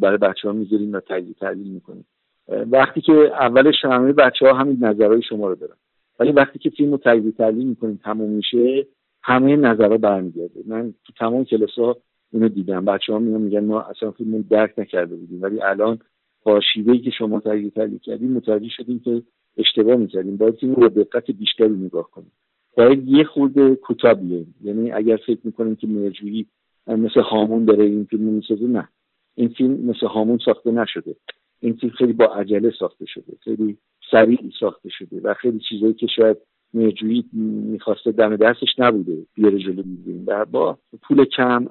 برای 0.00 0.18
بچه 0.18 0.48
ها 0.48 0.54
می‌ذاریم 0.54 0.92
و 0.92 1.00
تجزیه 1.00 1.34
تحلیل 1.34 1.72
می‌کنیم. 1.72 2.04
وقتی 2.48 3.00
که 3.00 3.12
اولش 3.12 3.84
همه 3.84 4.12
بچه 4.12 4.46
ها 4.46 4.52
همین 4.52 4.84
نظرهای 4.84 5.22
شما 5.22 5.48
رو 5.48 5.54
دارن. 5.54 5.74
ولی 6.20 6.32
وقتی 6.32 6.58
که 6.58 6.70
فیلم 6.70 6.90
رو 6.90 6.98
تجزیه 7.04 7.32
تحلیل 7.32 7.66
می‌کنیم 7.66 8.00
تموم 8.04 8.30
میشه 8.30 8.86
همه 9.22 9.56
نظرها 9.56 9.96
برمیگرده. 9.96 10.60
من 10.66 10.94
تو 11.04 11.12
تمام 11.18 11.44
کلاس 11.44 11.74
ها 11.78 11.96
اینو 12.32 12.48
دیدم. 12.48 12.84
بچه 12.84 13.12
ها 13.12 13.18
میگن 13.18 13.64
ما 13.64 13.80
اصلا 13.80 14.10
فیلم 14.10 14.44
درک 14.50 14.78
نکرده 14.78 15.16
بودیم. 15.16 15.42
ولی 15.42 15.62
الان 15.62 15.98
با 16.44 16.60
شیوهی 16.74 16.98
که 16.98 17.10
شما 17.10 17.40
تحلیل 17.40 17.70
تحلیل 17.70 17.98
کردیم 17.98 18.32
متوجه 18.32 18.68
شدیم 18.68 18.98
که 18.98 19.22
اشتباه 19.56 19.96
می‌کردیم. 19.96 20.36
باید 20.36 20.58
این 20.58 20.74
رو 20.74 20.88
دقت 20.88 21.30
بیشتری 21.30 21.76
نگاه 21.76 22.10
کنیم. 22.10 22.32
باید 22.76 23.08
یه 23.08 23.24
خورده 23.24 23.74
کوتاه 23.74 24.16
یعنی 24.64 24.92
اگر 24.92 25.16
فکر 25.16 25.40
می‌کنیم 25.44 25.76
که 25.76 25.86
مرجویی 25.86 26.46
مثل 26.86 27.20
هامون 27.20 27.64
داره 27.64 27.84
این 27.84 28.04
فیلم 28.04 28.24
می‌سازه 28.24 28.66
نه. 28.66 28.88
این 29.34 29.48
فیلم 29.48 29.70
مثل 29.70 30.06
هامون 30.06 30.38
ساخته 30.44 30.70
نشده. 30.70 31.14
این 31.62 31.72
فیلم 31.74 31.92
خیلی 31.92 32.12
با 32.12 32.24
عجله 32.24 32.72
ساخته 32.78 33.06
شده 33.06 33.36
خیلی 33.40 33.76
سریع 34.10 34.38
ساخته 34.60 34.88
شده 34.88 35.20
و 35.24 35.34
خیلی 35.34 35.60
چیزایی 35.68 35.94
که 35.94 36.06
شاید 36.06 36.36
مرجویی 36.74 37.24
می‌خواسته 37.72 38.12
دم 38.12 38.36
دستش 38.36 38.68
نبوده 38.78 39.26
بیاره 39.34 39.58
جلو 39.58 39.82
می‌گیریم 39.86 40.24
و 40.26 40.44
با 40.44 40.78
پول 41.02 41.24
کم 41.24 41.66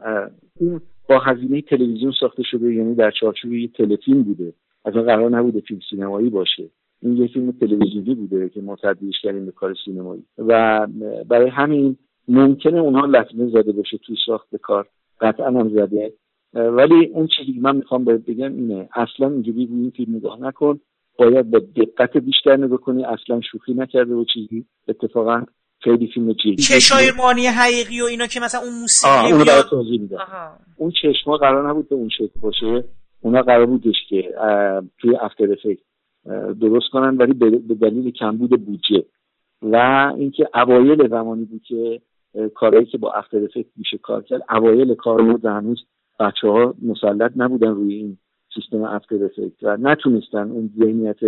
اون 0.59 0.81
با 1.09 1.19
هزینه 1.19 1.61
تلویزیون 1.61 2.13
ساخته 2.19 2.43
شده 2.43 2.73
یعنی 2.73 2.95
در 2.95 3.11
چارچوب 3.11 3.53
یه 3.53 3.67
تلفیلم 3.67 4.23
بوده. 4.23 4.53
از 4.85 4.93
قرار 4.93 5.29
نبوده 5.29 5.59
فیلم 5.59 5.79
سینمایی 5.89 6.29
باشه. 6.29 6.69
این 7.01 7.17
یه 7.17 7.27
فیلم 7.27 7.51
تلویزیونی 7.51 8.15
بوده 8.15 8.49
که 8.49 8.61
ما 8.61 8.75
تبدیلش 8.75 9.21
کردیم 9.21 9.45
به 9.45 9.51
کار 9.51 9.75
سینمایی. 9.85 10.23
و 10.37 10.87
برای 11.27 11.49
همین 11.49 11.97
ممکنه 12.27 12.79
اونها 12.79 13.05
لطمه 13.05 13.49
زده 13.49 13.71
باشه 13.71 13.97
توی 13.97 14.15
ساخت 14.25 14.55
کار. 14.55 14.87
قطعا 15.21 15.47
هم 15.47 15.69
زده. 15.69 16.13
ولی 16.53 17.05
اون 17.05 17.27
چیزی 17.37 17.53
که 17.53 17.59
من 17.61 17.75
می‌خوام 17.75 18.03
باید 18.03 18.25
بگم 18.25 18.53
اینه. 18.53 18.89
اصلا 18.95 19.27
اینجوری 19.27 19.65
روی 19.65 19.81
این 19.81 19.89
فیلم 19.89 20.15
نگاه 20.15 20.41
نکن. 20.41 20.79
باید 21.19 21.51
با 21.51 21.59
دقت 21.59 22.17
بیشتر 22.17 22.57
نگاه 22.57 22.79
کنی. 22.79 23.05
اصلا 23.05 23.41
شوخی 23.51 23.73
نکرده 23.73 24.13
و 24.13 24.25
چیزی. 24.33 24.65
اتفاقا 24.87 25.43
خیلی 25.79 26.11
فیلم 26.13 26.33
جدی. 26.33 26.55
چشای 26.55 27.11
مانی 27.17 27.45
حقیقی 27.45 28.01
و 28.01 28.05
اینا 28.05 28.27
که 28.27 28.39
مثلا 28.39 28.61
اون 28.61 28.81
موسیقی 28.81 29.31
اون 29.31 29.39
رو 29.39 29.69
توضیح 29.69 30.01
میدم. 30.01 30.17
اون 30.77 30.91
چشما 31.01 31.37
قرار 31.37 31.69
نبود 31.69 31.89
به 31.89 31.95
اون 31.95 32.09
شکل 32.09 32.39
باشه. 32.41 32.83
اونا 33.21 33.41
قرار 33.41 33.65
بودش 33.65 33.95
که 34.09 34.33
توی 34.99 35.15
افتر 35.15 35.51
افکت 35.51 35.79
درست 36.61 36.89
کنن 36.91 37.17
ولی 37.17 37.33
به 37.33 37.75
دلیل 37.75 38.11
کمبود 38.11 38.49
بودجه. 38.49 39.05
و 39.61 39.75
اینکه 40.17 40.47
اوایل 40.55 41.09
زمانی 41.09 41.45
بود 41.45 41.61
که 41.67 42.01
کارهایی 42.55 42.85
که 42.85 42.97
با 42.97 43.11
افتر 43.13 43.37
افکت 43.37 43.69
میشه 43.77 43.97
کار 43.97 44.23
کرد 44.23 44.41
اوایل 44.49 44.95
کار 44.95 45.21
بود 45.21 45.45
هنوز 45.45 45.83
بچه 46.21 46.47
ها 46.47 46.75
مسلط 46.81 47.31
نبودن 47.35 47.69
روی 47.69 47.93
این 47.93 48.17
سیستم 48.55 48.83
افتر 48.83 49.25
افکت 49.25 49.63
و 49.63 49.77
نتونستن 49.77 50.51
اون 50.51 50.69
ذهنیت 50.77 51.19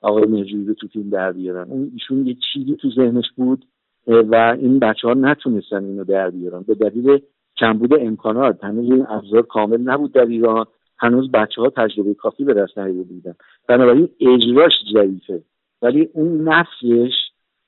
آقای 0.00 0.26
مهجوری 0.26 0.64
رو 0.64 0.74
تو 0.74 0.88
فیلم 0.88 1.10
در 1.10 1.32
بیارن. 1.32 1.70
اون 1.70 1.90
ایشون 1.92 2.26
یه 2.26 2.36
چیزی 2.52 2.76
تو 2.76 2.90
ذهنش 2.90 3.24
بود 3.36 3.64
و 4.06 4.56
این 4.60 4.78
بچه 4.78 5.08
ها 5.08 5.14
نتونستن 5.14 5.84
اینو 5.84 6.04
در 6.04 6.30
بیارن. 6.30 6.62
به 6.62 6.74
دلیل 6.74 7.18
کمبود 7.56 7.94
امکانات. 7.94 8.64
هنوز 8.64 8.90
این 8.90 9.06
ابزار 9.08 9.42
کامل 9.42 9.80
نبود 9.80 10.12
در 10.12 10.26
ایران. 10.26 10.66
هنوز 10.98 11.30
بچه 11.30 11.62
ها 11.62 11.70
تجربه 11.70 12.14
کافی 12.14 12.44
به 12.44 12.54
دست 12.54 12.78
نیاورده 12.78 13.14
بودن. 13.14 13.34
بنابراین 13.68 14.08
اجراش 14.20 14.72
ضعیفه. 14.92 15.42
ولی 15.82 16.08
اون 16.12 16.48
نفسش 16.48 17.12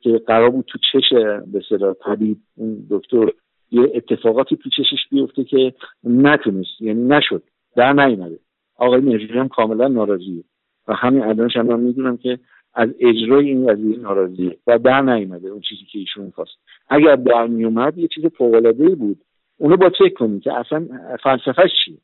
که 0.01 0.18
قرار 0.26 0.51
بود 0.51 0.64
تو 0.68 0.78
چش 0.93 1.12
به 1.53 1.62
صدا 1.68 1.95
طبیب 1.95 2.37
اون 2.57 2.87
دکتر 2.91 3.33
یه 3.71 3.93
اتفاقاتی 3.95 4.57
تو 4.57 4.71
بیفته 5.11 5.45
که 5.45 5.75
نتونست 6.05 6.81
یعنی 6.81 7.09
نشد 7.09 7.43
در 7.77 7.93
نیومده 7.93 8.39
آقای 8.77 9.01
نجوری 9.01 9.39
هم 9.39 9.49
کاملا 9.49 9.89
ناراضیه. 9.89 10.45
و 10.89 10.95
همین 10.95 11.23
الانش 11.23 11.57
هم 11.57 11.66
من 11.66 11.81
می‌دونم 11.81 12.16
که 12.16 12.39
از 12.75 12.89
اجرای 13.01 13.49
این 13.49 13.66
قضیه 13.66 13.99
ناراضیه 13.99 14.57
و 14.66 14.79
در 14.79 15.01
نیومده 15.01 15.49
اون 15.49 15.61
چیزی 15.61 15.85
که 15.93 15.99
ایشون 15.99 16.31
خواست 16.31 16.59
اگر 16.89 17.16
در 17.16 17.47
میومد 17.47 17.99
یه 17.99 18.09
چیز 18.09 18.27
فوق 18.27 18.95
بود. 18.99 19.18
اونو 19.59 19.77
با 19.77 19.91
چک 19.91 20.14
کنی 20.14 20.41
که 20.41 20.53
اصلا 20.53 20.89
فلسفهش 21.23 21.71
چیه؟ 21.85 21.99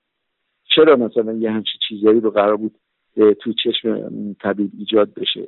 چرا 0.75 0.97
مثلا 0.97 1.33
یه 1.33 1.51
همچی 1.51 1.79
چیزایی 1.89 2.21
رو 2.21 2.31
قرار 2.31 2.57
بود 2.57 2.75
تو 3.41 3.53
چشم 3.53 4.11
طبیب 4.41 4.71
ایجاد 4.79 5.14
بشه؟ 5.14 5.47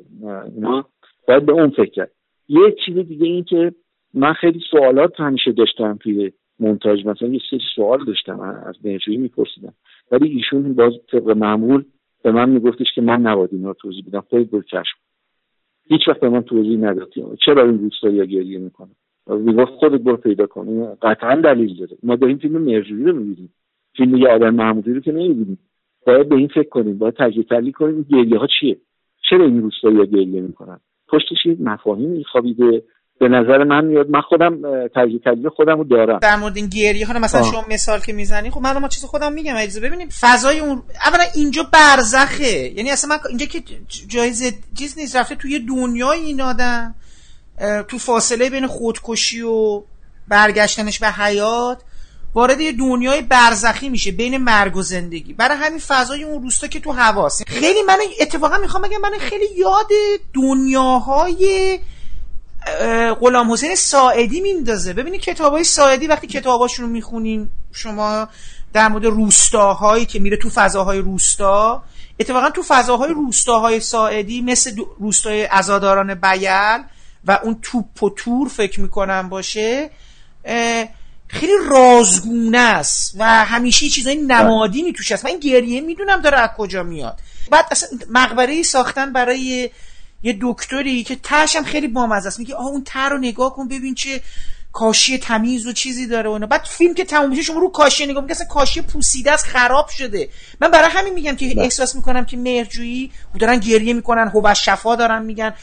اینا 0.55 0.85
باید 1.29 1.47
به 1.47 1.53
اون 1.53 1.71
فکر 1.71 1.91
کرد. 1.91 2.11
یه 2.49 2.77
چیز 2.87 2.97
دیگه 2.97 3.27
این 3.27 3.45
که 3.45 3.73
من 4.15 4.33
خیلی 4.33 4.61
سوالات 4.71 5.21
همیشه 5.21 5.53
داشتم 5.53 5.97
توی 6.01 6.33
مونتاژ 6.61 7.07
مثلا 7.07 7.29
یه 7.29 7.41
سری 7.51 7.61
سوال 7.77 8.05
داشتم 8.05 8.41
از 8.41 8.79
بهجویی 8.83 9.17
میپرسیدم. 9.17 9.75
ولی 10.11 10.29
ایشون 10.29 10.75
باز 10.75 10.93
طبق 11.13 11.31
معمول 11.31 11.85
به 12.23 12.33
من 12.33 12.49
میگفتش 12.51 12.87
که 12.95 13.01
من 13.01 13.21
نباید 13.21 13.51
اینا 13.53 13.73
توضیح 13.73 14.05
بدم 14.07 14.21
خودت 14.21 14.51
برو 14.51 14.63
کشف 14.63 14.97
هیچ 15.91 16.09
وقت 16.09 16.21
به 16.21 16.29
من 16.29 16.43
توضیح 16.43 16.79
نداد. 16.79 17.13
چرا 17.45 17.65
این 17.65 17.79
روستایی 17.79 18.27
گریه 18.27 18.59
می‌کنه؟ 18.59 18.91
می‌گفت 19.27 19.73
خودت 19.73 20.01
برو 20.01 20.17
پیدا 20.17 20.47
کن. 20.47 20.95
قطعا 21.03 21.35
دلیل 21.35 21.77
داره. 21.77 21.97
ما 22.03 22.17
داریم 22.17 22.37
فیلم 22.37 22.63
مرجوری 22.63 23.05
رو 23.05 23.13
می‌بینیم. 23.13 23.55
فیلم 23.97 24.17
یه 24.17 24.29
آدم 24.29 24.55
معمولی 24.55 24.95
رو 24.95 25.01
که 25.01 25.13
نمی‌بینیم. 25.13 25.59
باید 26.07 26.29
به 26.29 26.37
این 26.37 26.49
فکر 26.49 26.69
کنیم 26.69 26.99
باید 26.99 27.15
تجزیه 27.15 27.43
تحلیل 27.43 27.73
کنیم 27.73 28.07
گریه 28.11 28.39
ها 28.39 28.47
چیه؟ 28.61 28.77
چرا 29.31 29.45
این 29.45 29.63
روستایی 29.63 30.07
گریه 30.07 30.41
می‌کنن؟ 30.41 30.81
پشتش 31.09 31.47
یک 31.47 31.61
مفاهیمی 31.61 32.25
خوابیده. 32.25 32.83
به 33.21 33.29
نظر 33.29 33.65
من 33.65 33.85
میاد 33.85 34.11
من 34.11 34.21
خودم 34.21 34.63
تجزیه 34.97 35.19
تحلیل 35.25 35.49
خودم 35.49 35.79
رو 35.79 35.85
دارم. 35.85 36.19
در 36.19 36.37
مورد 36.37 36.57
این 36.57 36.67
گریه 36.67 37.07
ها 37.07 37.19
مثلا 37.19 37.43
شما 37.43 37.65
مثال 37.69 38.01
که 38.01 38.13
می‌زنی 38.13 38.51
خب 38.51 38.61
من 38.61 38.79
ما 38.79 38.89
چیز 38.89 39.05
خودم 39.05 39.33
میگم 39.33 39.57
اجازه 39.57 39.81
ببینیم 39.81 40.09
فضای 40.21 40.61
اون 40.61 40.83
اولا 41.05 41.25
اینجا 41.35 41.63
برزخه. 41.73 42.73
یعنی 42.77 42.91
اصلا 42.91 43.11
من 43.11 43.19
اینجا 43.29 43.47
که 43.47 43.63
جایزه 44.09 44.53
چیز 44.79 44.99
نیست 44.99 45.17
رفته 45.17 45.35
توی 45.35 45.59
دنیای 45.59 46.21
این 46.21 46.41
آدم 46.41 46.95
تو 47.89 47.99
فاصله 47.99 48.51
بین 48.51 48.67
خودکشی 48.67 49.43
و 49.43 49.83
برگشتنش 50.29 50.99
به 50.99 51.09
حیات 51.09 51.79
وارد 52.35 52.61
یه 52.61 52.73
دنیای 52.73 53.23
برزخی 53.23 53.89
میشه 53.89 54.13
بین 54.13 54.37
مرگ 54.37 54.77
و 54.77 54.83
زندگی. 54.83 55.33
برای 55.33 55.57
همین 55.57 55.79
فضای 55.79 56.25
اون 56.25 56.43
روستا 56.43 56.67
که 56.67 56.81
تو 56.81 56.93
هواست. 56.93 57.49
خیلی 57.49 57.83
من 57.87 57.99
اتفاقا 58.21 58.59
می‌خوام 58.59 58.83
بگم 58.83 59.01
من 59.03 59.19
خیلی 59.19 59.47
یاد 59.57 59.89
دنیاهای 60.35 61.79
غلام 63.21 63.53
حسین 63.53 63.75
ساعدی 63.75 64.41
میندازه. 64.41 64.93
ببینید 64.93 65.21
کتابای 65.21 65.65
ساعدی 65.65 66.07
وقتی 66.07 66.27
کتاباشون 66.27 66.87
رو 66.87 66.91
می‌خونین 66.91 67.49
شما 67.73 68.29
در 68.73 68.89
مورد 68.89 69.05
روستاهایی 69.05 70.07
که 70.07 70.19
میره 70.19 70.37
تو 70.37 70.51
فضاهای 70.51 70.99
روستا 70.99 71.83
اتفاقا 72.21 72.51
تو 72.51 72.63
فضاهای 72.69 73.13
روستاهای 73.13 73.81
ساعدی 73.81 74.41
مثل 74.41 74.77
روستای 74.99 75.47
ازاداران 75.47 76.15
بیل 76.15 76.79
و 77.25 77.39
اون 77.43 77.59
توپ 77.63 78.03
و 78.03 78.11
تور 78.11 78.49
فکر 78.49 78.81
می‌کنم 78.81 79.29
باشه 79.29 79.91
خیلی 81.29 81.53
رازگونه 81.71 82.59
است 82.59 83.15
و 83.19 83.45
همیشه 83.45 83.89
چیزای 83.89 84.17
نمادینی 84.17 84.93
توش 84.93 85.13
هست. 85.13 85.25
من 85.25 85.39
گریه 85.39 85.81
می‌دونم 85.81 86.21
داره 86.21 86.39
از 86.39 86.51
کجا 86.59 86.83
میاد. 86.83 87.19
بعد 87.51 87.65
اصلا 87.71 87.89
مقبره 88.11 88.63
ساختن 88.63 89.13
برای 89.13 89.71
یه 90.23 90.39
دکتری 90.41 91.05
که 91.05 91.17
تاشم 91.17 91.63
خیلی 91.63 91.89
بامزه 91.89 92.27
است. 92.29 92.39
میگه 92.39 92.55
آه 92.55 92.67
اون 92.67 92.85
تر 92.85 93.09
رو 93.09 93.19
نگاه 93.19 93.55
کن 93.55 93.69
ببین 93.69 93.95
چه 93.95 94.21
کاشی 94.73 95.19
تمیز 95.19 95.67
و 95.67 95.73
چیزی 95.73 96.07
داره 96.07 96.31
و 96.31 96.47
بعد 96.47 96.65
فیلم 96.65 96.95
که 96.95 97.05
تموم 97.05 97.31
میشه 97.31 97.43
شما 97.43 97.61
رو 97.61 97.71
کاشی 97.71 98.05
نگاه 98.05 98.23
می‌کنید 98.23 98.31
اصلا 98.31 98.47
کاشی 98.47 98.81
پوسیده 98.81 99.33
است 99.33 99.47
خراب 99.47 99.89
شده. 99.89 100.29
من 100.61 100.71
برای 100.71 100.91
همین 100.91 101.15
میگم 101.15 101.37
که 101.37 101.55
بله. 101.55 101.63
احساس 101.63 101.97
می‌کنم 101.97 102.25
که 102.25 102.37
مهرجویی 102.37 103.11
دارن 103.39 103.57
گریه 103.57 103.93
می‌کنن 103.95 104.29
هو 104.35 104.55
شفا 104.55 104.97
دارن 104.97 105.23
میگن 105.23 105.55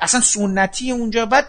اصلا 0.00 0.20
سنتی 0.20 0.90
اونجا. 0.90 1.26
بعد 1.26 1.46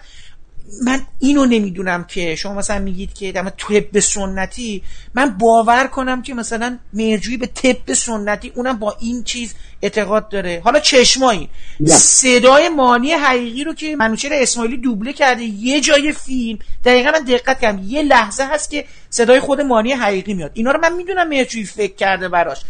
من 0.85 1.01
اینو 1.19 1.45
نمی‌دونم 1.45 2.03
که 2.03 2.35
شما 2.35 2.53
مثلا 2.53 2.79
میگید 2.79 3.13
که 3.13 3.31
در 3.31 3.49
طب 3.49 3.99
سنتی 3.99 4.83
من 5.13 5.37
باور 5.37 5.87
کنم 5.87 6.21
که 6.21 6.33
مثلا 6.33 6.77
مرجوی 6.93 7.37
به 7.37 7.47
طب 7.47 7.93
سنتی 7.93 8.51
اونم 8.55 8.79
با 8.79 8.97
این 8.99 9.23
چیز 9.23 9.53
اعتقاد 9.81 10.29
داره. 10.29 10.61
حالا 10.63 10.79
چشمایی. 10.79 11.49
صدای 11.85 12.69
مانی 12.69 13.11
حقیقی 13.11 13.63
رو 13.63 13.73
که 13.73 13.95
منوچهر 13.95 14.31
اسماعیلی 14.33 14.77
دوبله 14.77 15.13
کرده 15.13 15.43
یه 15.43 15.81
جای 15.81 16.11
فیلم. 16.11 16.59
دقیقا 16.85 17.11
من 17.11 17.23
دقت 17.23 17.59
کردم 17.59 17.83
یه 17.85 18.03
لحظه 18.03 18.43
هست 18.43 18.71
که 18.71 18.85
صدای 19.09 19.39
خود 19.39 19.61
مانی 19.61 19.91
حقیقی 19.91 20.33
میاد. 20.33 20.51
اینا 20.53 20.71
رو 20.71 20.79
من 20.81 20.95
می‌دونم 20.95 21.29
مرجوی 21.29 21.63
فکر 21.63 21.95
کرده 21.95 22.29
براش. 22.29 22.61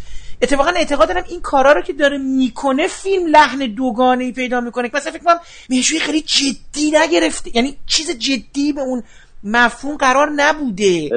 اتفاقا 0.41 0.72
اعتقاد 0.72 1.07
دارم 1.07 1.24
این 1.30 1.41
کارا 1.41 1.72
رو 1.72 1.82
که 1.82 1.93
داره 1.93 2.18
می‌کنه 2.18 2.88
فیلم 2.88 3.28
لحن 3.28 3.59
دوگانه 3.59 4.24
ای 4.24 4.32
پیدا 4.32 4.62
می‌کنه. 4.62 4.89
مثلا 4.93 5.12
فکر 5.12 5.24
کنم 5.24 5.39
مهشوی 5.70 5.99
خیلی 5.99 6.22
جدی 6.22 6.91
نگرفته. 6.91 7.55
یعنی 7.55 7.78
چیز 7.86 8.20
جدی 8.20 8.74
به 8.74 8.82
اون 8.82 9.03
مفهوم 9.43 9.97
قرار 9.97 10.30
نبوده. 10.36 11.09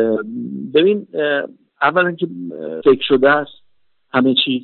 ببین 0.74 1.07
اولا 1.82 2.14
که 2.14 2.26
فکر 2.84 3.03
شده 3.09 3.30
است 3.30 3.53
همه 4.12 4.34
چیز 4.45 4.62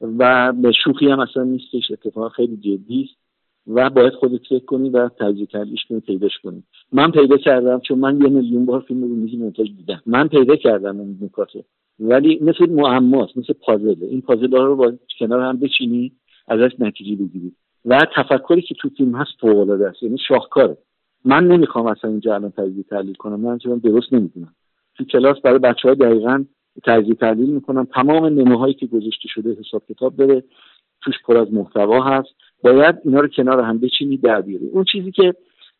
و 0.00 0.52
به 0.52 0.72
شوخی 0.84 1.08
هم 1.08 1.20
اصلا 1.20 1.42
نیستش 1.42 1.90
اتفاقا 1.90 2.28
خیلی 2.28 2.56
جدی 2.56 3.02
است 3.10 3.24
و 3.66 3.90
باید 3.90 4.12
خودت 4.12 4.40
فکر 4.48 4.64
کنی 4.64 4.90
و 4.90 5.08
تجزیه 5.08 5.46
تحلیلش 5.46 5.84
کنی 5.88 6.00
پیداش 6.00 6.38
کنی. 6.44 6.62
من 6.92 7.10
پیدا 7.10 7.36
کردم 7.36 7.80
چون 7.80 7.98
من 7.98 8.20
یه 8.20 8.28
میلیون 8.28 8.66
بار 8.66 8.80
فیلم 8.80 9.02
رو 9.02 9.08
میزی 9.08 9.36
منتج 9.36 9.76
دیدم. 9.76 10.02
من 10.06 10.28
پیدا 10.28 10.56
کردم 10.56 11.00
اون 11.00 11.18
نکاته. 11.20 11.64
ولی 12.00 12.38
مثل 12.42 12.70
معماست 12.70 13.38
مثل 13.38 13.52
پازله 13.52 14.06
این 14.06 14.20
پازل 14.20 14.56
ها 14.56 14.64
رو 14.64 14.76
با 14.76 14.92
کنار 15.18 15.40
هم 15.40 15.58
بچینی 15.58 16.12
ازش 16.48 16.70
نتیجه 16.78 17.16
بگیری. 17.16 17.52
و 17.84 18.00
تفکری 18.16 18.62
که 18.62 18.74
تو 18.74 18.88
فیلم 18.88 19.14
هست 19.14 19.30
فوق 19.40 19.58
العاده 19.58 19.88
است 19.88 20.02
یعنی 20.02 20.18
شاهکاره. 20.28 20.76
من 21.24 21.48
نمی‌خوام 21.48 21.86
اصلا 21.86 22.10
اینجا 22.10 22.34
الان 22.34 22.50
تجزیه 22.50 22.82
تحلیل 22.82 23.14
کنم 23.14 23.40
من 23.40 23.58
چون 23.58 23.78
درست 23.78 24.12
نمی‌دونم. 24.12 24.54
تو 24.96 25.04
کلاس 25.04 25.40
برای 25.40 25.58
بچه 25.58 25.88
ها 25.88 25.94
دقیقا 25.94 26.44
تجزیه 26.84 27.14
تحلیل 27.14 27.50
می‌کنم. 27.50 27.84
تمام 27.84 28.24
نمونه 28.24 28.58
هایی 28.58 28.74
که 28.74 28.86
گذاشته 28.86 29.28
شده 29.28 29.56
حساب 29.60 29.82
کتاب 29.88 30.16
داره 30.16 30.42
توش 31.02 31.14
پر 31.24 31.36
از 31.36 31.52
محتوا 31.52 32.02
هست. 32.02 32.28
باید 32.62 32.96
اینا 33.04 33.20
رو 33.20 33.28
کنار 33.28 33.60
هم 33.60 33.78
بچینی 33.78 34.16
در 34.16 34.40
بیاری. 34.40 34.66
اون 34.66 34.84
چیزی 34.92 35.10
که 35.10 35.34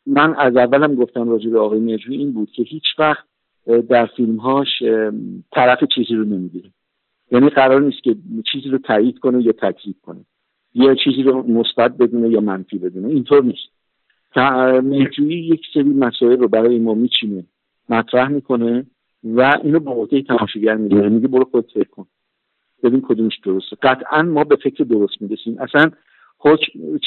من 0.07 0.34
از 0.34 0.57
اولم 0.57 0.95
گفتم 0.95 1.28
راجع 1.28 1.51
به 1.51 1.61
آقای 1.61 1.80
میرجوی 1.80 2.16
این 2.16 2.32
بود 2.32 2.51
که 2.51 2.62
هیچ 2.62 2.84
وقت 2.99 3.24
در 3.88 4.07
فیلمهاش 4.07 4.82
طرف 5.53 5.78
چیزی 5.95 6.14
رو 6.14 6.24
نمی‌گیره 6.24 6.70
یعنی 7.32 7.49
قرار 7.49 7.80
نیست 7.80 8.03
که 8.03 8.16
چیزی 8.53 8.68
رو 8.68 8.78
تایید 8.78 9.18
کنه 9.18 9.42
یا 9.42 9.53
تکذیب 9.53 9.97
کنه. 10.03 10.24
یا 10.74 10.95
چیزی 10.95 11.22
رو 11.22 11.42
مثبت 11.42 11.97
بدونه 11.97 12.28
یا 12.28 12.40
منفی 12.40 12.78
بدونه. 12.78 13.09
اینطور 13.09 13.45
نیست. 13.45 13.74
مهجویی 14.82 15.47
یک 15.47 15.61
سری 15.74 15.82
مسائل 15.82 16.38
رو 16.38 16.49
برای 16.49 16.78
ما 16.78 16.95
میچینه 16.95 17.45
مطرح 17.88 18.28
می‌کنه. 18.28 18.86
و 19.25 19.59
اینو 19.64 19.81
به 19.81 19.91
عهده 19.91 20.22
تماشاگر 20.22 20.75
می‌گیره 20.75 21.09
میگه 21.09 21.29
برو 21.29 21.45
خود 21.45 21.70
فکر 21.75 21.89
کن. 21.89 22.07
ببین 22.83 23.01
کدومش 23.01 23.39
درسته. 23.45 23.77
قطعا 23.83 24.22
ما 24.22 24.45
به 24.45 24.57
فکر 24.57 24.85
درست 24.85 25.22
می‌رسیم. 25.22 25.57
اصلا 25.59 25.91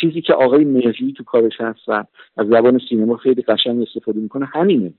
چیزی 0.02 0.22
که 0.22 0.34
آقای 0.34 0.66
مهجویی 0.66 1.14
تو 1.14 1.24
کارش 1.24 1.62
هست 1.62 1.80
و 1.90 2.04
از 2.38 2.48
زبان 2.48 2.80
سینما 2.90 3.18
خیلی 3.18 3.42
قشنگ 3.42 3.82
استفاده 3.82 4.20
می‌کنه 4.20 4.46
همینه 4.46 4.94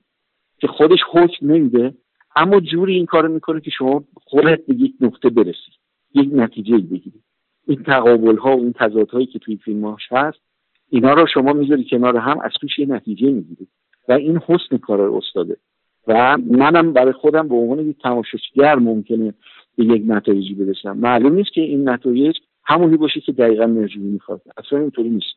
که 0.59 0.67
خودش 0.67 0.99
حکم 1.11 1.51
نمیده 1.51 1.93
اما 2.35 2.59
جوری 2.59 2.95
این 2.95 3.05
کارو 3.05 3.33
می‌کنه 3.33 3.61
که 3.61 3.71
شما 3.71 4.03
خودت 4.13 4.65
به 4.65 4.75
یک 4.75 4.93
نقطه 5.01 5.29
برسی. 5.29 5.71
یک 6.15 6.29
نتیجه 6.33 6.77
بگیری. 6.77 7.21
این 7.67 7.83
تقابل 7.83 8.37
ها 8.37 8.57
و 8.57 8.59
این 8.59 8.73
تضاد 8.73 9.09
هایی 9.09 9.25
که 9.25 9.39
توی 9.39 9.57
فیلم 9.57 9.95
هست 10.11 10.39
اینا 10.89 11.13
رو 11.13 11.27
شما 11.33 11.53
می‌ذاری 11.53 11.85
کنار 11.89 12.17
هم 12.17 12.39
از 12.39 12.51
توش 12.61 12.79
یه 12.79 12.85
نتیجه 12.85 13.31
می‌گیری. 13.31 13.67
و 14.07 14.13
این 14.13 14.37
حسن 14.37 14.77
کار 14.77 15.01
استاده. 15.01 15.57
و 16.07 16.37
منم 16.37 16.93
برای 16.93 17.13
خودم 17.13 17.47
به 17.47 17.55
عنوان 17.55 17.79
یک 17.79 17.97
تماشاگر 18.03 18.75
ممکنه 18.75 19.33
به 19.77 19.85
یک 19.85 20.03
نتایجی 20.07 20.53
برسم. 20.53 20.97
معلوم 20.97 21.33
نیست 21.33 21.53
که 21.53 21.61
این 21.61 21.89
نتایج 21.89 22.35
همونی 22.65 22.97
باشه 22.97 23.21
که 23.21 23.31
دقیقا 23.31 23.67
مرجوی 23.67 24.03
می‌خواد. 24.03 24.41
اصلا 24.57 24.79
اینطوری 24.79 25.09
نیست. 25.09 25.35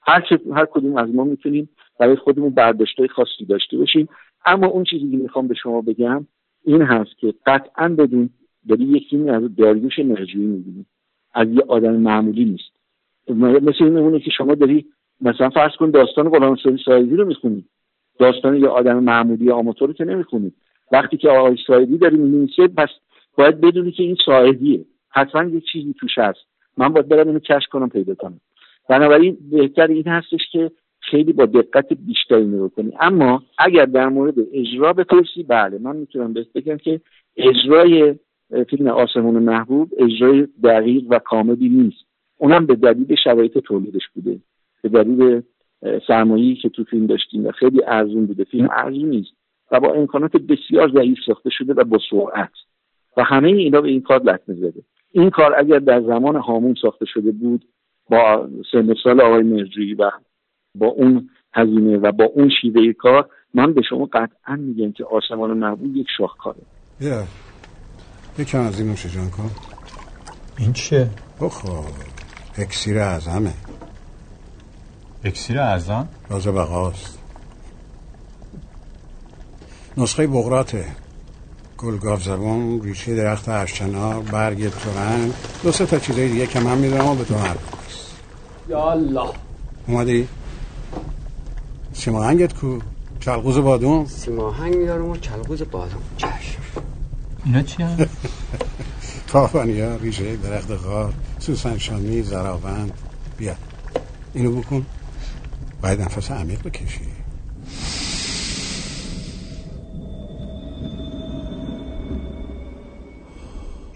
هر, 0.00 0.38
هر 0.54 0.64
کدوم 0.64 0.96
از 0.96 1.14
ما 1.14 1.24
می‌تونیم 1.24 1.68
برای 2.00 2.16
خودمون 2.16 2.50
برداشتهای 2.50 3.08
خاصی 3.08 3.44
داشته 3.48 3.78
باشیم. 3.78 4.08
اما 4.46 4.66
اون 4.66 4.84
چیزی 4.84 5.10
که 5.10 5.16
می‌خوام 5.16 5.48
به 5.48 5.54
شما 5.54 5.80
بگم 5.80 6.26
این 6.64 6.82
هست 6.82 7.18
که 7.18 7.34
قطعا 7.46 7.88
بدون 7.88 8.30
داری 8.68 8.84
یکی 8.84 9.28
از 9.28 9.56
داریوش 9.56 9.98
مرجوی 9.98 10.46
می‌بینی 10.46 10.86
از 11.34 11.48
یه 11.48 11.62
آدم 11.68 11.96
معمولی 11.96 12.44
نیست. 12.44 12.72
مثل 13.38 13.84
این 13.84 14.18
که 14.18 14.30
شما 14.30 14.54
داری 14.54 14.86
مثلا 15.20 15.50
فرض 15.50 15.76
کن 15.78 15.90
داستان 15.90 16.28
غلام 16.28 16.56
سایدی 16.84 17.16
رو 17.16 17.26
می‌خونی. 17.26 17.64
داستان 18.18 18.56
یه 18.56 18.68
آدم 18.68 18.98
معمولی 18.98 19.50
آماتور 19.50 19.88
رو 19.88 19.94
که 19.94 20.04
نمی‌خونی. 20.04 20.52
وقتی 20.92 21.16
که 21.16 21.28
آقای 21.28 21.56
سایدی 21.66 21.98
داری 21.98 22.16
می‌نویسه 22.16 22.68
پس 22.68 22.88
باید 23.38 23.60
بدونی 23.60 23.92
که 23.92 24.02
این 24.02 24.16
سایدیه 24.26 24.84
حتما 25.08 25.44
یه 25.44 25.60
چیزی 25.72 25.94
توش 26.00 26.18
هست. 26.18 26.40
من 26.76 26.88
باید 26.88 27.08
برم 27.08 27.26
اینو 27.26 27.38
کشف 27.38 27.68
کنم 27.70 27.88
پیدا 27.88 28.14
کنم. 28.14 28.40
بنابراین 28.88 29.36
بهتر 29.50 29.86
این 29.86 30.06
هستش 30.06 30.40
که 30.52 30.70
خیلی 31.00 31.32
با 31.32 31.46
دقت 31.46 31.92
بیشتری 31.92 32.44
نگاه 32.44 32.68
کنی. 32.68 32.92
اما 33.00 33.42
اگر 33.58 33.84
در 33.84 34.08
مورد 34.08 34.34
اجرا 34.52 34.92
بپرسی 34.92 35.42
بله 35.42 35.78
من 35.78 35.96
می‌تونم 35.96 36.32
بهت 36.32 36.52
بگم 36.52 36.76
که 36.76 37.00
اجرای 37.36 38.14
فیلم 38.70 38.86
آسمون 38.86 39.42
محبوب 39.42 39.90
اجرای 39.98 40.48
دقیق 40.64 41.04
و 41.10 41.18
کاملی 41.18 41.68
نیست. 41.68 42.04
اونم 42.38 42.66
به 42.66 42.74
دلیل 42.74 43.16
شرایط 43.24 43.58
تولیدش 43.58 44.08
بوده. 44.14 44.38
به 44.82 44.88
دلیل 44.88 45.42
سرمایه‌ای 46.06 46.54
که 46.54 46.68
تو 46.68 46.84
فیلم 46.84 47.06
داشتیم 47.06 47.46
و 47.46 47.50
خیلی 47.50 47.80
ارزون 47.86 48.26
بوده. 48.26 48.44
فیلم 48.44 48.68
ارزون 48.70 49.08
نیست 49.08 49.30
و 49.70 49.80
با 49.80 49.92
امکانات 49.92 50.32
بسیار 50.32 50.92
ضعیف 50.94 51.18
ساخته 51.26 51.50
شده 51.52 51.74
و 51.74 51.84
با 51.84 51.98
سرعت. 52.10 52.50
و 53.16 53.22
همه 53.24 53.48
اینا 53.48 53.80
به 53.80 53.88
این 53.88 54.00
کار 54.00 54.22
لطمه 54.22 54.54
زده. 54.54 54.82
این 55.12 55.30
کار 55.30 55.54
اگر 55.58 55.78
در 55.78 56.00
زمان 56.00 56.36
هامون 56.36 56.74
ساخته 56.82 57.04
شده 57.06 57.32
بود 57.32 57.64
با 58.10 58.48
سن 58.72 58.94
سال 59.04 59.20
آقای 59.20 59.42
مرجویی 59.42 59.94
و 59.94 60.10
با 60.74 60.86
اون 60.86 61.30
هزینه 61.54 61.96
و 61.96 62.12
با 62.12 62.24
اون 62.24 62.50
شیوه 62.60 62.92
کار 62.92 63.28
من 63.54 63.72
به 63.74 63.82
شما 63.88 64.08
قطعا 64.12 64.56
میگم 64.56 64.92
که 64.92 65.04
آسمان 65.04 65.58
محبوب 65.58 65.96
یک 65.96 66.06
شاهکاره. 66.18 66.60
بیا 67.00 67.22
یکم 68.38 68.60
از 68.60 68.80
این 68.80 68.88
نوشه 68.88 69.08
جان 69.08 69.30
کن. 69.30 69.50
این 70.58 70.72
چیه؟ 70.72 71.06
بخور 71.40 71.84
اکسیر 72.58 72.98
اعظمه. 72.98 73.52
اکسیر 75.24 75.60
اعظم؟ 75.60 76.08
راز 76.30 76.46
بقاست 76.46 77.18
نسخه 79.96 80.26
بغراته 80.26 80.84
گلگاف 81.78 82.22
زبون 82.22 82.82
ریشه 82.82 83.14
درخت 83.14 83.48
اشتنا 83.48 84.20
برگ 84.20 84.68
تورنگ 84.68 85.32
دو 85.62 85.72
سه 85.72 85.86
تا 85.86 85.98
چیزای 85.98 86.28
دیگه 86.28 86.46
که 86.46 86.60
من 86.60 86.78
می‌دونم 86.78 87.06
و 87.06 87.14
به 87.14 87.24
تو 87.24 87.34
مربوط 87.34 87.60
یا 88.68 88.90
الله 88.90 89.30
اومدی؟ 89.86 90.28
سیماهنگت 91.92 92.54
کو؟ 92.54 92.78
چلقوز 93.20 93.58
بادون؟ 93.58 94.06
سیماهنگ 94.06 94.76
میارم 94.76 95.10
و 95.10 95.16
چلقوز 95.16 95.62
بادون 95.70 96.02
چشم 96.16 96.62
اینا 97.44 97.62
چی 97.62 97.82
هم؟ 97.82 98.06
ها 99.32 99.62
ریشه 100.02 100.36
درخت 100.36 100.70
غار 100.70 101.12
سوسن 101.38 101.78
شامی 101.78 102.22
زراوند 102.22 102.92
بیا 103.38 103.54
اینو 104.34 104.60
بکن 104.60 104.86
باید 105.82 106.00
نفس 106.00 106.30
عمیق 106.30 106.62
بکشی. 106.62 107.00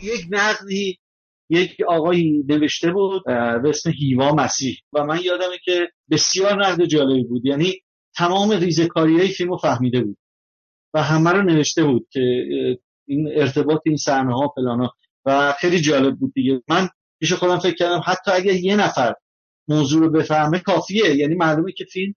یک 0.03 0.27
نقدی 0.31 0.99
یک 1.51 1.77
آقایی 1.89 2.45
نوشته 2.49 2.93
بود 2.93 3.23
به 3.63 3.69
اسم 3.69 3.91
هیوا 3.91 4.35
مسیح. 4.35 4.77
و 4.93 5.05
من 5.05 5.19
یادمه 5.25 5.59
که 5.65 5.89
بسیار 6.11 6.67
نقد 6.67 6.85
جالبی 6.85 7.25
بود. 7.25 7.47
یعنی 7.47 7.75
تمام 8.17 8.51
ریزکاری 8.51 9.19
های 9.19 9.29
فیلم 9.29 9.57
فهمیده 9.57 10.01
بود. 10.01 10.17
و 10.95 11.03
همه 11.03 11.31
رو 11.31 11.43
نوشته 11.43 11.85
بود 11.85 12.07
که 12.13 12.21
این 13.09 13.29
ارتباط 13.37 13.81
این 13.87 13.97
صحنه 13.97 14.35
ها 14.35 14.53
فلانا. 14.57 14.93
و 15.25 15.55
خیلی 15.61 15.81
جالب 15.81 16.19
بود 16.19 16.33
دیگه. 16.35 16.63
من 16.69 16.89
پیش 17.21 17.33
خودم 17.33 17.59
فکر 17.59 17.75
کردم 17.75 18.01
حتی 18.07 18.31
اگر 18.31 18.55
یه 18.55 18.77
نفر 18.77 19.15
موضوع 19.69 20.01
رو 20.01 20.11
بفهمه 20.11 20.59
کافیه. 20.59 21.17
یعنی 21.17 21.35
معلومه 21.35 21.73
که 21.73 21.85
فیلم 21.85 22.15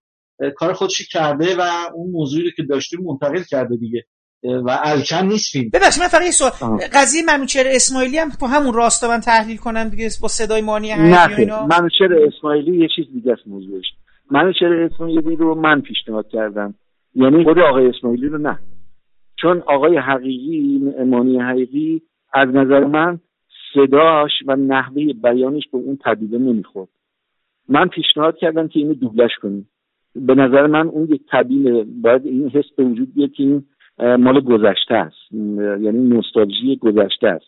کار 0.56 0.74
خودشی 0.74 1.04
کرده 1.12 1.56
و 1.58 1.62
اون 1.96 2.12
موضوعی 2.12 2.44
رو 2.44 2.50
که 2.58 2.64
داشتیم 2.64 3.00
منتقل 3.04 3.44
کرده 3.50 3.76
دیگه. 3.76 4.06
و 4.44 4.80
الکن 4.84 5.26
نیست 5.26 5.52
فیلم. 5.52 5.70
ببخشید 5.74 6.04
من 6.04 6.08
فقط 6.08 6.22
یه 6.22 6.32
سوال. 6.32 6.52
قضیه 6.94 7.22
منوچهر 7.28 7.66
اسماعیلی 7.68 8.18
هم 8.18 8.30
تو 8.30 8.46
همون 8.46 8.74
راستا 8.74 9.08
من 9.08 9.20
تحلیل 9.20 9.58
کنم 9.58 9.90
دیگه 9.90 10.10
با 10.22 10.28
صدای 10.28 10.62
مانی 10.62 10.94
نه 10.94 11.38
اینا؟ 11.38 11.66
منوچهر 11.66 12.14
اسماعیلی 12.28 12.82
یه 12.82 12.88
چیز 12.96 13.06
دیگه 13.14 13.32
است 13.32 13.48
موضوعش. 13.48 13.86
منوچهر 14.32 14.74
اسماعیلی 14.74 15.36
رو 15.36 15.56
من 15.56 15.82
پیشنهاد 15.82 16.28
کردم. 16.32 16.76
یعنی 17.16 17.44
خود 17.44 17.60
آقای 17.60 17.88
اسماعیلی 17.88 18.28
رو 18.28 18.38
نه. 18.38 18.60
چون 19.42 19.64
آقای 19.68 19.98
حقیقی 19.98 20.80
مانی 21.06 21.40
حقیقی 21.40 22.02
از 22.34 22.48
نظر 22.50 22.80
من 22.80 23.20
صداش 23.74 24.32
و 24.48 24.56
نحوه 24.56 25.14
بیانش 25.24 25.64
به 25.72 25.78
اون 25.78 25.98
تبدیله 26.06 26.38
نمی‌خورد. 26.38 26.90
من 27.70 27.88
پیشنهاد 27.88 28.38
کردم 28.38 28.68
که 28.68 28.80
اینو 28.80 28.94
دوبلش 28.94 29.36
کنیم. 29.42 29.70
به 30.16 30.36
نظر 30.36 30.68
من 30.68 30.88
اون 30.88 31.08
یک 31.10 31.22
تبیین 31.32 32.02
باید 32.02 32.26
این 32.26 32.50
حس 32.50 32.66
به 32.78 32.84
وجود 32.84 33.14
بیاد 33.16 33.32
که 33.32 33.44
این 33.44 33.64
مال 34.00 34.40
گذشته 34.40 34.96
است. 34.96 35.32
یعنی 35.82 36.10
نوستالژی 36.10 36.76
گذشته 36.76 37.28
است. 37.28 37.46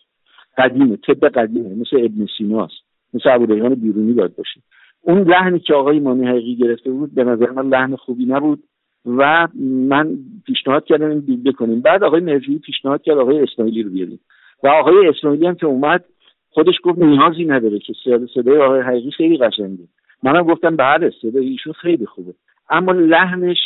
قدیمه 0.58 0.96
طب 0.96 1.28
قدیمه 1.28 1.74
مثل 1.74 1.96
ابن 2.04 2.26
سیناست 2.38 2.82
مثل 3.14 3.30
ابو 3.30 3.46
بیرونی 3.74 4.12
باید 4.12 4.36
باشه. 4.36 4.60
اون 5.00 5.22
لحنی 5.22 5.58
که 5.58 5.74
آقای 5.74 6.00
مانی 6.00 6.26
حقیقی 6.26 6.56
گرفته 6.56 6.90
بود 6.90 7.14
به 7.14 7.24
نظر 7.24 7.50
من 7.50 7.68
لحن 7.68 7.96
خوبی 7.96 8.24
نبود 8.24 8.62
و 9.06 9.48
من 9.64 10.18
پیشنهاد 10.46 10.84
کردم 10.84 11.10
این 11.10 11.18
دیگه 11.18 11.52
کنیم. 11.52 11.80
بعد 11.80 12.04
آقای 12.04 12.20
مرجوی 12.20 12.58
پیشنهاد 12.58 13.02
کرد 13.02 13.18
آقای 13.18 13.40
اسماعیلی 13.40 13.82
رو 13.82 13.90
بیاریم. 13.90 14.20
و 14.62 14.68
آقای 14.68 15.08
اسماعیلی 15.08 15.46
هم 15.46 15.54
که 15.54 15.66
اومد 15.66 16.04
خودش 16.50 16.74
گفت 16.82 16.98
نیازی 16.98 17.44
نداره 17.44 17.78
که 17.78 17.92
صدای 18.34 18.58
آقای 18.58 18.80
حقیقی 18.80 19.10
خیلی 19.10 19.38
قشنگه. 19.38 19.84
منم 20.22 20.42
گفتم 20.42 20.76
بله 20.76 21.12
صدای 21.22 21.46
ایشون 21.46 21.72
خیلی 21.72 22.06
خوبه. 22.06 22.34
اما 22.70 22.92
لحنش 22.92 23.58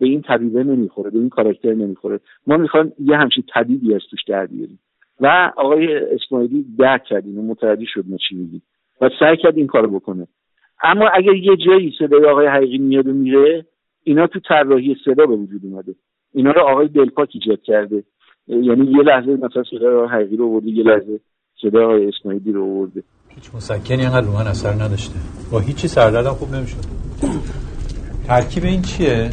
به 0.00 0.06
این 0.06 0.22
طبیبه 0.22 0.64
نمی‌خوره 0.64 1.10
به 1.10 1.18
این 1.18 1.28
کاراکتر 1.28 1.74
نمی‌خوره. 1.74 2.20
ما 2.46 2.56
می‌خوایم 2.56 2.92
یه 2.98 3.16
همچین 3.16 3.44
طبیبی 3.54 3.94
از 3.94 4.00
توش 4.10 4.24
در 4.24 4.46
بیاریم. 4.46 4.78
و 5.20 5.52
آقای 5.56 5.94
اسماعیلی 5.94 6.64
درک 6.78 7.04
کرد 7.04 7.26
اینو 7.26 7.42
متوجه 7.42 7.84
شد 7.86 8.04
ما 8.08 8.16
چی 8.16 8.34
میگیم. 8.34 8.62
و 9.00 9.10
سعی 9.20 9.36
کرد 9.36 9.56
این 9.56 9.66
کارو 9.66 9.90
بکنه. 9.90 10.26
اما 10.82 11.08
اگر 11.08 11.34
یه 11.34 11.56
جایی 11.56 11.94
صدای 11.98 12.24
آقای 12.24 12.46
حقیقی 12.46 12.78
میاد 12.78 13.06
و 13.06 13.12
میره 13.12 13.66
اینا 14.04 14.26
تو 14.26 14.40
طراحی 14.40 14.96
صدا 15.04 15.26
به 15.26 15.36
وجود 15.36 15.60
اومده. 15.64 15.94
اینا 16.34 16.50
رو 16.50 16.60
آقای 16.60 16.88
دلپاک 16.88 17.30
ایجاد 17.34 17.62
کرده. 17.62 18.02
یعنی 18.46 18.90
یه 18.90 19.02
لحظه 19.02 19.36
مثلا 19.36 19.62
صدای 19.62 19.94
آقای 19.94 20.08
حقیقی 20.08 20.36
رو 20.36 20.46
آورده 20.46 20.68
یه 20.68 20.84
لحظه 20.84 21.20
صدای 21.62 21.84
آقای 21.84 22.08
اسماعیلی 22.08 22.52
رو 22.52 22.64
آورده. 22.64 23.02
هیچ 23.34 23.44
مسکنی 23.54 24.04
انقدر 24.04 24.26
رو 24.26 24.32
من 24.32 24.46
اثر 24.46 24.72
نداشته. 24.72 25.14
با 25.50 25.60
هیچی 25.60 25.88
سردردم 25.88 26.34
خوب 26.34 26.54
نمی‌شد. 26.54 26.84
ترکیب 28.26 28.64
این 28.64 28.82
چیه؟ 28.82 29.30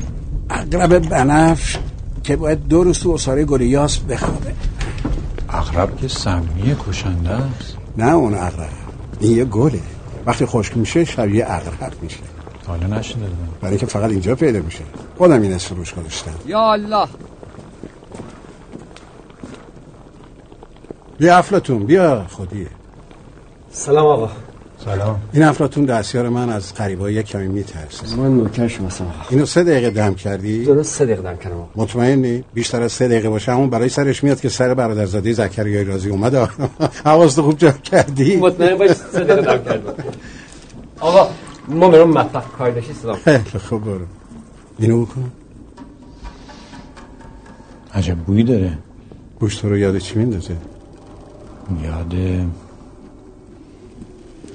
اقرب 0.49 1.09
بنفش 1.09 1.77
که 2.23 2.35
باید 2.35 2.67
دو 2.67 2.83
روز 2.83 2.99
تو 2.99 3.09
اصاره 3.09 3.45
گریاس 3.45 3.99
بخوابه. 3.99 4.53
اقرب 5.49 5.97
که 5.97 6.07
سمیه 6.07 6.75
کشنده 6.89 7.29
است. 7.29 7.77
نه 7.97 8.13
اون 8.13 8.33
اقرب. 8.33 8.69
این 9.19 9.37
یه 9.37 9.45
گله. 9.45 9.79
وقتی 10.25 10.45
خشک 10.45 10.77
میشه 10.77 11.05
شبیه 11.05 11.45
اقرب 11.45 11.93
میشه. 12.01 12.19
حالا 12.67 12.87
نشده 12.87 13.19
برای 13.61 13.77
که 13.77 13.85
فقط 13.85 14.11
اینجا 14.11 14.35
پیدا 14.35 14.59
میشه. 14.59 14.83
خودم 15.17 15.41
این 15.41 15.57
فروش 15.57 15.93
گذاشتم. 15.93 16.31
یا 16.45 16.71
الله. 16.71 17.07
بیا 21.17 21.37
افلاتون 21.37 21.85
بیا. 21.85 22.25
خودیه. 22.29 22.67
سلام 23.79 24.05
آقا. 24.05 24.29
سلام. 24.85 25.19
این 25.33 25.43
افلاتون 25.43 25.85
دستیار 25.85 26.29
من 26.29 26.49
از 26.49 26.73
قریبا 26.73 27.09
یک 27.09 27.25
کمی 27.25 27.47
میترسه. 27.47 28.15
من 28.17 28.37
نوکر 28.37 28.67
شما 28.67 28.89
سلام 28.89 29.13
اینو 29.29 29.45
سه 29.45 29.63
دقیقه 29.63 29.89
دم 29.89 30.15
کردی؟ 30.15 30.65
درست 30.65 30.95
سه 30.95 31.05
دقیقه 31.05 31.21
دم 31.21 31.37
کردم 31.37 31.67
مطمئنی؟ 31.75 32.43
بیشتر 32.53 32.81
از 32.81 32.91
سه 32.91 33.07
دقیقه 33.07 33.29
باشه. 33.29 33.51
همون 33.51 33.69
برای 33.69 33.89
سرش 33.89 34.23
میاد 34.23 34.41
که 34.41 34.49
سر 34.49 34.73
برادرزاده 34.73 35.33
زکریای 35.33 35.83
رازی 35.83 36.09
اومد. 36.09 36.35
حواست 37.05 37.41
خوب 37.41 37.57
جا 37.57 37.71
کردی؟ 37.71 38.35
مطمئن 38.35 38.77
باش 38.77 38.91
سه 38.91 39.19
دقیقه 39.19 39.41
دم 39.41 39.63
کردم. 39.63 39.93
آقا 40.99 41.29
ما 41.67 41.89
برم 41.89 42.09
مطبخ. 42.09 42.51
کار 42.57 42.71
داشتی؟ 42.71 42.93
سلام. 42.93 43.15
خیلی 43.15 43.59
خوب 43.69 43.83
برو. 43.83 44.05
اینو 44.79 45.05
بکن. 45.05 45.31
عجب 47.93 48.15
بویی 48.15 48.43
داره. 48.43 48.77
گوشت 49.39 49.65
رو 49.65 49.77
یاد 49.77 49.97
چی 49.97 50.19
میندازه؟ 50.19 50.55
یاد 51.83 52.13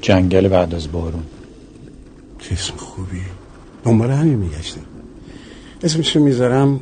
جنگل 0.05 0.49
بعد 0.49 0.75
از 0.75 0.93
بارون. 0.93 1.23
اسم 2.51 2.77
خوبی. 2.77 3.21
دنبال 3.85 4.11
همین 4.11 4.35
میگشتم 4.35 4.81
اسمشو 5.83 6.21
می‌ذارم 6.21 6.81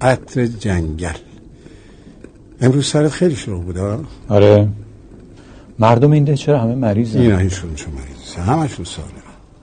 عطر 0.00 0.46
جنگل. 0.46 1.18
امروز 2.60 2.86
سرت 2.86 3.10
خیلی 3.10 3.36
شروع 3.36 3.64
بوده 3.64 3.98
آره. 4.28 4.68
مردم 5.78 6.10
این 6.10 6.24
ده 6.24 6.36
چرا 6.36 6.58
همه 6.58 6.74
مریضن؟ 6.74 7.20
اینا 7.20 7.38
هیچون 7.38 7.74
چون 7.74 7.94
مریض 7.94 8.34
همشون 8.34 8.84
ساله 8.84 9.08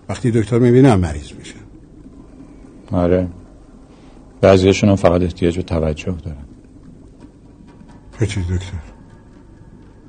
وقتی 0.09 0.31
دکتر 0.31 0.59
می‌بینه 0.59 0.95
مریض 0.95 1.31
میشه 1.39 1.55
آره. 2.91 3.27
بعضیشون 4.41 4.89
هم 4.89 4.95
فقط 4.95 5.21
احتیاج 5.21 5.57
به 5.57 5.63
توجه 5.63 6.11
دارن. 6.11 6.37
چی 8.19 8.41
دکتر؟ 8.41 8.77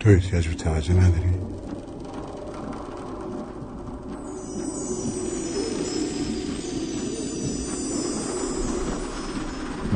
تو 0.00 0.10
احتیاج 0.10 0.48
به 0.48 0.54
توجه 0.54 0.94
نداری؟ 0.94 1.55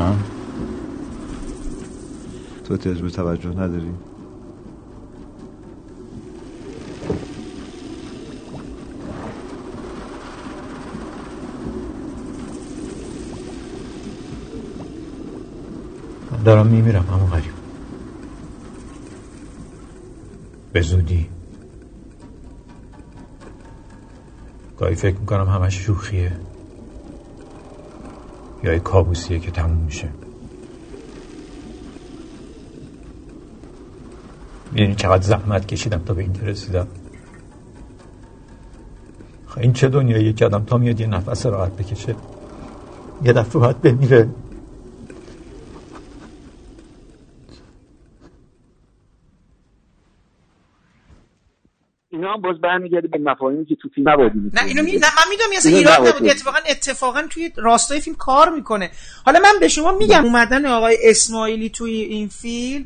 من 0.01 0.17
تو 2.65 2.75
احتیاج 2.75 3.03
به 3.03 3.11
توجه 3.11 3.51
نداری؟ 3.51 3.91
دارم 16.45 16.67
میمیرم 16.67 17.09
اما 17.13 17.27
غریب. 17.27 17.53
به 20.73 20.81
زودی. 20.81 21.29
گاهی 24.79 24.95
فکر 24.95 25.17
می‌کنم 25.17 25.49
همش 25.49 25.75
شوخیه. 25.75 26.50
یا 28.63 28.73
ای 28.73 28.81
کابوسیه 28.81 29.39
که 29.39 29.51
تموم 29.51 29.77
میشه. 29.77 30.09
می‌دونی 34.73 34.95
چقدر 34.95 35.23
زحمت 35.23 35.67
کشیدم 35.67 35.99
تا 35.99 36.15
به 36.15 36.23
این 36.23 36.35
رسیدم. 36.43 36.87
این 39.57 39.73
چه 39.73 39.89
دنیاییه 39.89 40.33
که 40.33 40.45
آدم 40.45 40.65
تا 40.65 40.79
میاد 40.79 41.01
یه 41.01 41.07
نفس 41.07 41.47
راحت 41.47 41.73
بکشه؟ 41.73 42.15
یه 43.25 43.33
دفعه 43.33 43.61
باید 43.61 43.81
بمیره. 43.81 44.29
اینا 52.31 52.49
باز 52.53 52.61
برمیگرده 52.61 53.09
به 53.09 53.19
مفاهیمی 53.19 53.65
که 53.65 53.75
تو 53.75 53.89
فیلم 53.95 54.09
نباید 54.09 54.33
نه 54.53 54.65
اینو 54.65 54.83
می... 54.83 54.93
نه 54.93 54.99
من 54.99 55.31
می‌دونم 55.31 55.51
اصلا 55.57 55.77
ایراد 55.77 56.09
نبود 56.09 56.31
اتفاقا 56.31 56.59
اتفاقا 56.71 57.23
توی 57.31 57.53
راستای 57.57 58.01
فیلم 58.01 58.17
کار 58.17 58.49
می‌کنه. 58.55 58.91
حالا 59.27 59.41
من 59.41 59.61
به 59.61 59.69
شما 59.69 59.93
میگم 59.93 60.25
اومدن 60.25 60.67
آقای 60.67 60.99
اسماعیلی 61.05 61.69
توی 61.69 61.93
این 61.93 62.29
فیلم 62.29 62.85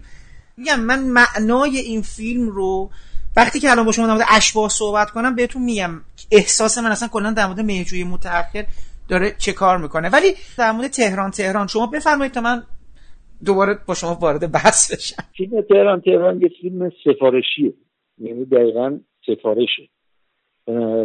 میگم 0.57 0.81
من 0.81 1.05
معنای 1.05 1.77
این 1.77 2.03
فیلم 2.03 2.49
رو 2.49 2.91
وقتی 3.37 3.61
که 3.61 3.71
الان 3.71 3.85
با 3.85 3.93
شما 3.93 4.07
در 4.07 4.25
اشباه 4.31 4.69
صحبت 4.69 5.11
کنم 5.11 5.35
بهتون 5.35 5.63
میگم. 5.63 6.01
احساس 6.31 6.79
من 6.79 6.91
اصلا 6.91 7.09
کلا 7.09 7.31
در 7.31 7.47
مورد 7.47 7.61
مهجوی 7.61 8.05
متأخر 8.05 8.67
داره 9.09 9.35
چه 9.39 9.53
کار 9.53 9.79
می‌کنه. 9.79 10.09
ولی 10.09 10.35
در 10.59 10.73
مورد 10.73 10.91
تهران 10.91 11.31
تهران 11.31 11.67
شما 11.67 11.87
بفرمایید 11.87 12.33
تا 12.33 12.41
من 12.41 12.63
دوباره 13.45 13.79
با 13.87 13.95
شما 13.95 14.15
وارد 14.15 14.53
بحث 14.53 14.93
بشم. 14.93 15.25
فیلم 15.37 15.63
تهران 15.63 16.01
تهران 16.01 16.41
یه 16.43 16.51
فیلم 16.61 16.91
سفارشیه. 17.05 17.75
یعنی 18.19 18.45
دقیقا 18.45 18.99
سفارشه 19.27 19.89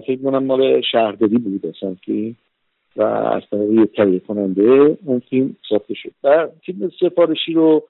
فکر 0.08 0.22
کنم 0.24 0.44
مال 0.44 0.82
شهرداری 0.82 1.38
بود 1.38 1.66
اصلا 1.66 1.96
فیلم 2.06 2.36
و 2.96 3.04
از 3.04 3.44
طریق 3.52 3.72
یه 3.72 3.86
تهیه 3.86 4.20
کننده 4.20 4.98
اون 5.06 5.20
فیلم 5.20 5.56
ساخته 5.70 5.94
شد. 5.94 6.12
و 6.24 6.48
فیلم 6.66 6.92
سفارشی 7.00 7.54
رو 7.54 7.88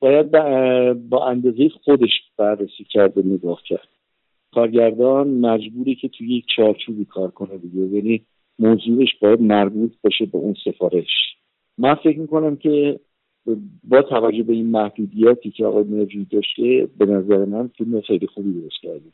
باید 0.00 0.30
با 1.08 1.26
اندازه 1.26 1.68
خودش 1.68 2.10
بررسی 2.36 2.84
کرد 2.84 3.18
و 3.18 3.22
نگاه 3.24 3.62
کرد. 3.68 3.88
کارگردان 4.54 5.28
مجبوری 5.28 5.94
که 5.94 6.08
توی 6.08 6.36
یک 6.36 6.44
چارچوبی 6.56 7.04
کار 7.04 7.30
کنه 7.30 7.58
دیگه. 7.58 7.80
یعنی 7.80 8.22
موضوعش 8.58 9.08
باید 9.20 9.40
مربوط 9.40 9.92
باشه 10.04 10.26
به 10.26 10.38
اون 10.38 10.54
سفارش. 10.64 11.36
من 11.78 11.94
فکر 11.94 12.18
می‌کنم 12.18 12.56
که 12.56 13.00
با 13.84 14.02
توجه 14.02 14.42
به 14.42 14.52
این 14.52 14.66
محدودیتی 14.66 15.50
که 15.50 15.66
آقای 15.66 15.84
مرجوی 15.84 16.26
داشته 16.30 16.88
به 16.98 17.06
نظر 17.06 17.44
من 17.44 17.68
فیلم 17.68 18.00
خیلی 18.00 18.26
خوبی 18.26 18.52
درست 18.52 18.80
کرده. 18.82 19.10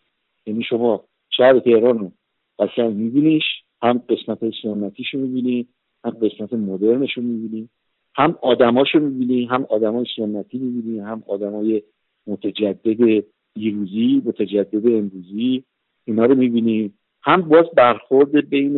یعنی 0.48 0.62
شما 0.62 1.04
شهر 1.30 1.58
تهران 1.58 1.98
رو 1.98 2.12
قشنگ 2.58 2.96
میبینیش 2.96 3.44
هم 3.82 4.02
قسمت 4.08 4.38
سنتیش 4.62 5.14
رو 5.14 5.20
می‌بینی 5.20 5.68
هم 6.04 6.10
قسمت 6.10 6.52
مدرنش 6.52 7.12
رو 7.16 7.22
می‌بینی 7.22 7.68
هم 8.16 8.38
آدماش 8.42 8.94
رو 8.94 9.00
می‌بینی 9.00 9.44
هم 9.44 9.66
آدمای 9.70 10.06
سنتی 10.16 10.58
می‌بینی 10.58 10.98
هم 10.98 11.22
آدمای 11.26 11.82
متجدد 12.26 13.24
دیروزی 13.54 14.22
متجدد 14.24 14.86
امروزی 14.86 15.64
اینا 16.04 16.24
رو 16.24 16.34
می‌بینی. 16.34 16.92
هم 17.22 17.42
باز 17.42 17.64
برخورد 17.76 18.48
بین 18.48 18.76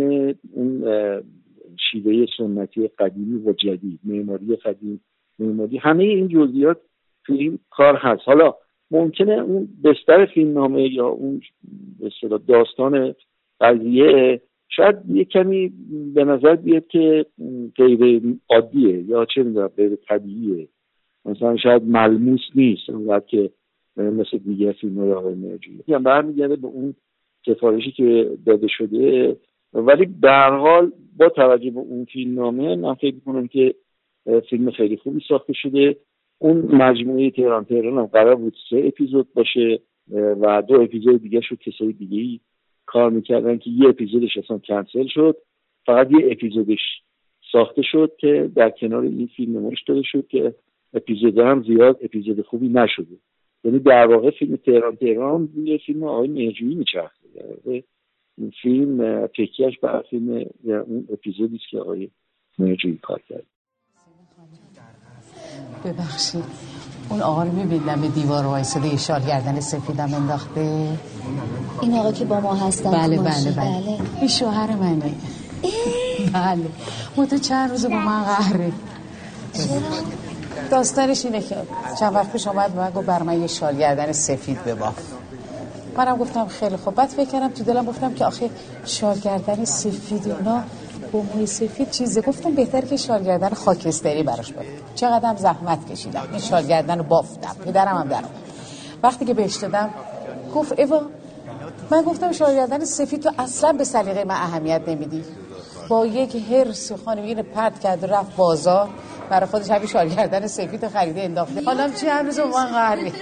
اون 0.52 0.82
شیوه 1.90 2.26
سنتی 2.38 2.88
قدیمی 2.88 3.42
و 3.46 3.52
جدید 3.52 4.00
معماری 4.04 4.56
قدیم 4.56 5.00
معماری 5.38 5.78
همه 5.78 6.04
این 6.04 6.28
جزئیات 6.28 6.80
تو 7.24 7.32
این 7.32 7.58
کار 7.70 7.96
هست. 7.96 8.22
حالا 8.24 8.54
ممکنه 8.90 9.32
اون 9.32 9.68
بستر 9.84 10.26
فیلمنامه 10.26 10.92
یا 10.92 11.08
اون 11.08 11.40
به 12.00 12.38
داستان 12.48 13.14
قضیه 13.60 14.40
شاید 14.68 14.96
یه 15.08 15.24
کمی 15.24 15.72
به 16.14 16.24
نظر 16.24 16.56
بیاد 16.56 16.86
که 16.86 17.26
غیر 17.76 18.22
عادیه 18.50 19.02
یا 19.02 19.24
چه 19.24 19.42
می‌دونم 19.42 19.68
غیر 19.68 19.96
طبیعیه. 20.08 20.68
مثلا 21.24 21.56
شاید 21.56 21.82
ملموس 21.82 22.40
نیست 22.54 22.90
اونقدر 22.90 23.26
که 23.26 23.50
مثل 23.96 24.38
دیگه 24.38 24.72
فیلم 24.72 24.98
های 24.98 25.12
آقای 25.12 25.34
مرجوی 25.34 25.98
برمیگرده 25.98 26.56
به 26.56 26.66
اون 26.66 26.94
سفارشی 27.46 27.90
که 27.90 28.30
داده 28.46 28.66
شده. 28.68 29.36
ولی 29.72 30.06
در 30.22 30.56
حال 30.56 30.92
با 31.16 31.28
توجه 31.28 31.70
به 31.70 31.80
اون 31.80 32.04
فیلم 32.04 32.34
نامه 32.34 32.76
من 32.76 32.94
فکر 32.94 33.18
کنم 33.26 33.48
که 33.48 33.74
فیلم 34.50 34.70
خیلی 34.70 34.96
خوبی 34.96 35.20
ساخته 35.28 35.52
شده. 35.52 35.96
اون 36.42 36.56
مجموعه 36.76 37.30
تهران 37.30 37.64
تهران 37.64 37.98
هم 37.98 38.06
قرار 38.06 38.34
بود 38.34 38.56
سه 38.70 38.82
اپیزود 38.86 39.34
باشه 39.34 39.80
و 40.12 40.62
دو 40.68 40.80
اپیزود 40.80 41.22
دیگه 41.22 41.40
شد 41.40 41.58
کسای 41.58 41.92
دیگه 41.92 42.18
ای 42.18 42.40
کار 42.86 43.10
می‌کردن 43.10 43.58
که 43.58 43.70
یه 43.70 43.88
اپیزودش 43.88 44.36
اصلا 44.36 44.58
کنسل 44.58 45.06
شد 45.06 45.36
فقط 45.86 46.10
یه 46.10 46.28
اپیزودش 46.32 46.80
ساخته 47.52 47.82
شد 47.82 48.12
که 48.18 48.50
در 48.54 48.70
کنار 48.70 49.02
این 49.02 49.26
فیلم 49.36 49.58
نمایش 49.58 49.82
داده 49.82 50.02
شد 50.04 50.26
که 50.26 50.54
اپیزود 50.94 51.38
هم 51.38 51.62
زیاد 51.62 51.98
اپیزود 52.02 52.42
خوبی 52.46 52.68
نشده. 52.68 53.16
یعنی 53.64 53.78
در 53.78 54.06
واقع 54.06 54.30
فیلم 54.30 54.56
تهران 54.56 54.96
تهران 54.96 55.48
یه 55.56 55.78
فیلم 55.78 56.04
آقای 56.04 56.28
مهجویی 56.28 56.74
میچرخه. 56.74 57.14
این 58.38 58.52
فیلم 58.62 59.26
تکیهش 59.26 59.78
بر 59.78 60.02
فیلم 60.10 60.46
اون 60.64 61.06
اپیزودی 61.12 61.58
که 61.70 61.78
آقای 61.78 62.08
مهجویی 62.58 62.98
کار 63.02 63.20
کرد. 63.28 63.46
ببخشید. 65.84 66.44
اون 67.08 67.22
آقا 67.22 67.42
رو 67.42 67.52
می‌بینم 67.52 68.00
به 68.00 68.08
دیوار 68.08 68.46
وایساده 68.46 68.88
یه 68.88 68.96
شال 68.96 69.22
گردن 69.22 69.60
سفیدم 69.60 70.14
انداخته. 70.14 70.88
این 71.80 71.98
آقا 71.98 72.12
که 72.12 72.24
با 72.24 72.40
ما 72.40 72.54
هستن. 72.54 72.90
بله 72.90 73.18
بله 73.18 73.50
بله. 73.50 73.98
این 74.18 74.28
شوهر 74.28 74.74
منه. 74.74 75.14
بله. 76.32 76.66
متو 77.16 77.38
چند 77.38 77.70
روز 77.70 77.86
با 77.86 77.94
من 77.94 78.24
قهره؟ 78.24 78.72
داستانش 80.70 81.24
اینه 81.24 81.40
که 81.40 81.56
چند 82.00 82.14
وقت 82.14 82.32
پیش 82.32 82.46
اومد 82.46 82.76
من 82.76 82.90
گفت 82.90 83.06
بر 83.06 83.22
من 83.22 83.40
یه 83.40 83.46
شال 83.46 83.76
گردن 83.76 84.12
سفید 84.12 84.64
بباف 84.64 84.94
منم 85.96 86.16
گفتم 86.16 86.48
خیلی 86.48 86.76
خوب. 86.76 86.94
بعد 86.94 87.08
فکر 87.08 87.30
کردم 87.30 87.48
تو 87.48 87.64
دلم 87.64 87.84
گفتم 87.84 88.14
که 88.14 88.24
آخه 88.24 88.50
شال 88.84 89.18
گردن 89.18 89.64
سفید 89.64 90.26
اینا 90.26 90.62
با 91.12 91.22
موی 91.22 91.46
سفید 91.46 91.90
چیزه. 91.90 92.20
گفتم 92.20 92.54
بهتر 92.54 92.80
که 92.80 92.96
شالگردن 92.96 93.48
خاکستری 93.48 94.22
براش 94.22 94.52
بود 94.52 94.66
چقدر 94.94 95.36
زحمت 95.36 95.92
کشیدم. 95.92 96.22
این 96.30 96.40
شالگردن 96.40 96.98
رو 96.98 97.04
بافتم. 97.04 97.56
پدرم 97.64 97.96
هم 97.96 98.08
درم 98.08 98.30
وقتی 99.02 99.24
که 99.24 99.34
بهش 99.34 99.56
دادم 99.56 99.90
گفت 100.54 100.78
ایوا 100.78 101.00
من 101.90 102.02
گفتم 102.02 102.32
شالگردن 102.32 102.84
سفید 102.84 103.22
تو 103.22 103.30
اصلا 103.38 103.72
به 103.72 103.84
سلیقه 103.84 104.24
من 104.24 104.34
اهمیت 104.34 104.82
نمیدی. 104.86 105.24
با 105.88 106.06
یک 106.06 106.34
هرس 106.52 106.92
خانمی 106.92 107.34
پرت 107.34 107.80
کرد 107.80 108.04
رفت 108.04 108.36
بازار. 108.36 108.88
برای 109.30 109.46
خودش 109.46 109.70
همین 109.70 109.86
شالگردن 109.86 110.46
سفید 110.46 110.88
خریده 110.88 111.22
انداخته. 111.22 111.62
حالا 111.64 111.88
چی 111.88 112.06
هر 112.06 112.22
روز 112.22 112.38
من 112.38 112.66
قهر 112.66 112.98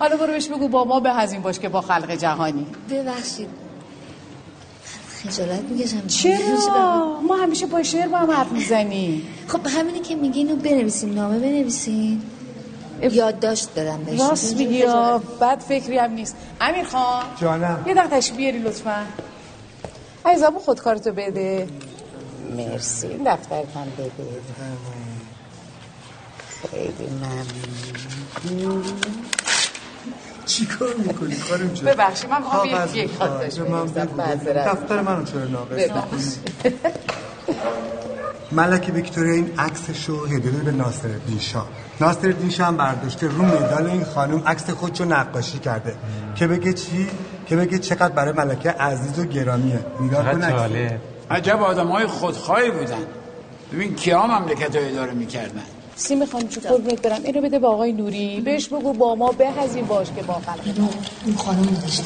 حالا 0.00 0.16
برو 0.16 0.26
بهش 0.26 0.48
بگو 0.48 0.68
با 0.68 0.84
ما 0.84 1.00
به 1.00 1.12
هزین 1.12 1.42
باش 1.42 1.58
که 1.58 1.68
با 1.68 1.80
خلق 1.80 2.10
جهانی. 2.10 2.66
ببخشید. 2.90 3.63
خجالت 5.28 5.60
می‌کشم. 5.60 6.06
چرا؟ 6.06 7.20
ما 7.28 7.36
همیشه 7.36 7.66
با 7.66 7.82
شعر 7.82 8.08
با 8.08 8.18
هم 8.18 8.30
حرف 8.30 8.52
می‌زنیم. 8.52 9.26
خب 9.48 9.66
همینی 9.66 10.00
که 10.00 10.14
میگی 10.14 10.38
اینو 10.38 10.56
بنویسیم 10.56 11.14
نامه 11.14 11.38
بنویسیم 11.38 12.22
یادداشت 13.10 13.74
دادم 13.74 14.04
بهش. 14.04 14.20
راست 14.20 14.56
میگی 14.56 14.82
بد 15.40 15.58
فکری 15.58 15.98
هم 15.98 16.12
نیست. 16.12 16.36
امیر 16.60 16.84
خان 16.84 17.24
جانم. 17.40 17.84
یه 17.86 17.94
دقیقه 17.94 18.36
بیاری 18.36 18.58
لطفا. 18.58 19.06
عزیزمو 20.26 20.58
خودکارتو 20.58 21.12
بده. 21.12 21.68
مرسی. 22.56 23.06
این 23.06 23.22
دفترت 23.26 23.76
هم 23.76 23.86
بده. 23.98 24.10
خیلی 26.70 27.10
ممنون. 28.52 28.84
چی 30.46 30.66
کار 30.66 30.94
می‌کنی؟ 30.94 31.36
خانم 31.36 31.68
جان 31.68 31.94
ببخشید 31.94 32.30
من 32.30 32.38
می‌خوام 32.38 32.66
یک 32.66 32.96
یک 32.96 33.10
خط 33.18 33.44
دفتر 34.66 35.00
منو 35.00 35.24
چرا 35.24 35.44
ناقص 35.44 36.38
ملک 38.52 38.90
ویکتوریا 38.94 39.34
این 39.34 39.50
عکسش 39.58 40.04
رو 40.04 40.26
هدیه 40.26 40.50
به 40.50 40.72
ناصر 40.72 41.08
الدین 41.08 41.38
شاه. 41.38 41.68
ناصر 42.00 42.26
الدین 42.26 42.50
شاه 42.50 42.66
هم 42.66 42.76
برداشته 42.76 43.26
رو 43.26 43.42
مدال 43.42 43.86
این 43.86 44.04
خانم 44.04 44.42
عکس 44.46 44.70
خودشو 44.70 45.04
نقاشی 45.04 45.58
کرده. 45.58 45.94
که 46.34 46.46
بگه 46.46 46.72
چی؟ 46.72 47.08
که 47.46 47.56
بگه 47.56 47.78
چقدر 47.78 48.08
برای 48.08 48.32
ملکه 48.32 48.70
عزیز 48.70 49.18
و 49.18 49.24
گرامیه. 49.24 49.80
نگاه 50.00 50.32
کن 50.32 50.44
عجب 51.30 51.62
آدمای 51.62 52.06
خودخواهی 52.06 52.70
بودن. 52.70 53.04
ببین 53.72 53.94
کیا 53.94 54.26
مملکت 54.26 54.76
رو 54.76 54.82
اداره 54.84 55.12
می‌کردن؟ 55.12 55.62
سیم 55.96 56.26
خانم 56.26 56.48
چون 56.48 56.62
قربونت 56.62 57.02
برم. 57.02 57.20
اینو 57.24 57.40
بده 57.40 57.58
با 57.58 57.68
آقای 57.68 57.92
نوری. 57.92 58.40
بهش 58.40 58.68
بگو 58.68 58.92
با 58.92 59.14
ما 59.14 59.32
به 59.32 59.48
هزین 59.50 59.84
باش 59.84 60.06
که 60.16 60.22
با 60.22 60.34
خلق. 60.34 60.60
اینو 60.64 60.88
اون 61.24 61.36
خانم 61.36 61.64
داشته 61.82 62.04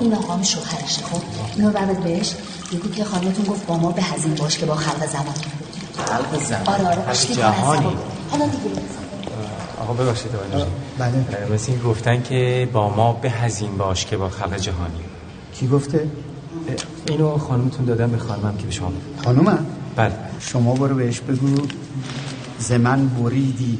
این 0.00 0.14
آقا 0.14 0.34
هم 0.34 0.42
شوهرشه 0.42 1.02
خب؟ 1.02 1.22
اینو 1.56 1.70
بعد 1.70 2.02
بهش 2.02 2.34
بگو 2.72 2.88
که 2.88 3.04
خانمتون 3.04 3.44
گفت 3.44 3.66
با 3.66 3.76
ما 3.76 3.90
به 3.90 4.02
هزین 4.02 4.34
باش 4.34 4.58
که 4.58 4.66
با 4.66 4.74
خلق 4.74 5.06
زمان 5.06 5.34
خلق 5.96 6.42
زمان. 6.42 6.66
آره 6.66 6.86
آره. 6.88 7.16
جهانی. 7.36 7.96
حالا 8.30 8.44
دیگه. 8.46 8.80
آقا 9.80 9.92
ببخشید 9.92 10.30
بله. 10.98 11.14
مثل 11.54 11.72
این 11.72 11.80
گفتن 11.80 12.22
که 12.22 12.68
با 12.72 12.88
ما 12.88 13.12
به 13.12 13.30
هزین 13.30 13.76
باش 13.78 14.06
که 14.06 14.16
با 14.16 14.28
خلق 14.28 14.56
جهانی. 14.56 15.00
کی 15.54 15.66
گفته؟ 15.68 16.08
اینو 17.08 17.38
خانمتون 17.38 17.84
دادم 17.86 18.10
به 18.10 18.18
خانمم 18.18 18.56
که 18.56 18.66
به 18.66 18.72
شما 18.72 18.92
خانومم؟ 19.24 19.66
بله. 19.96 20.12
شما 20.40 20.74
برو 20.74 20.94
بهش 20.94 21.20
بگو. 21.20 21.56
زمن 22.68 23.08
بریدی 23.08 23.78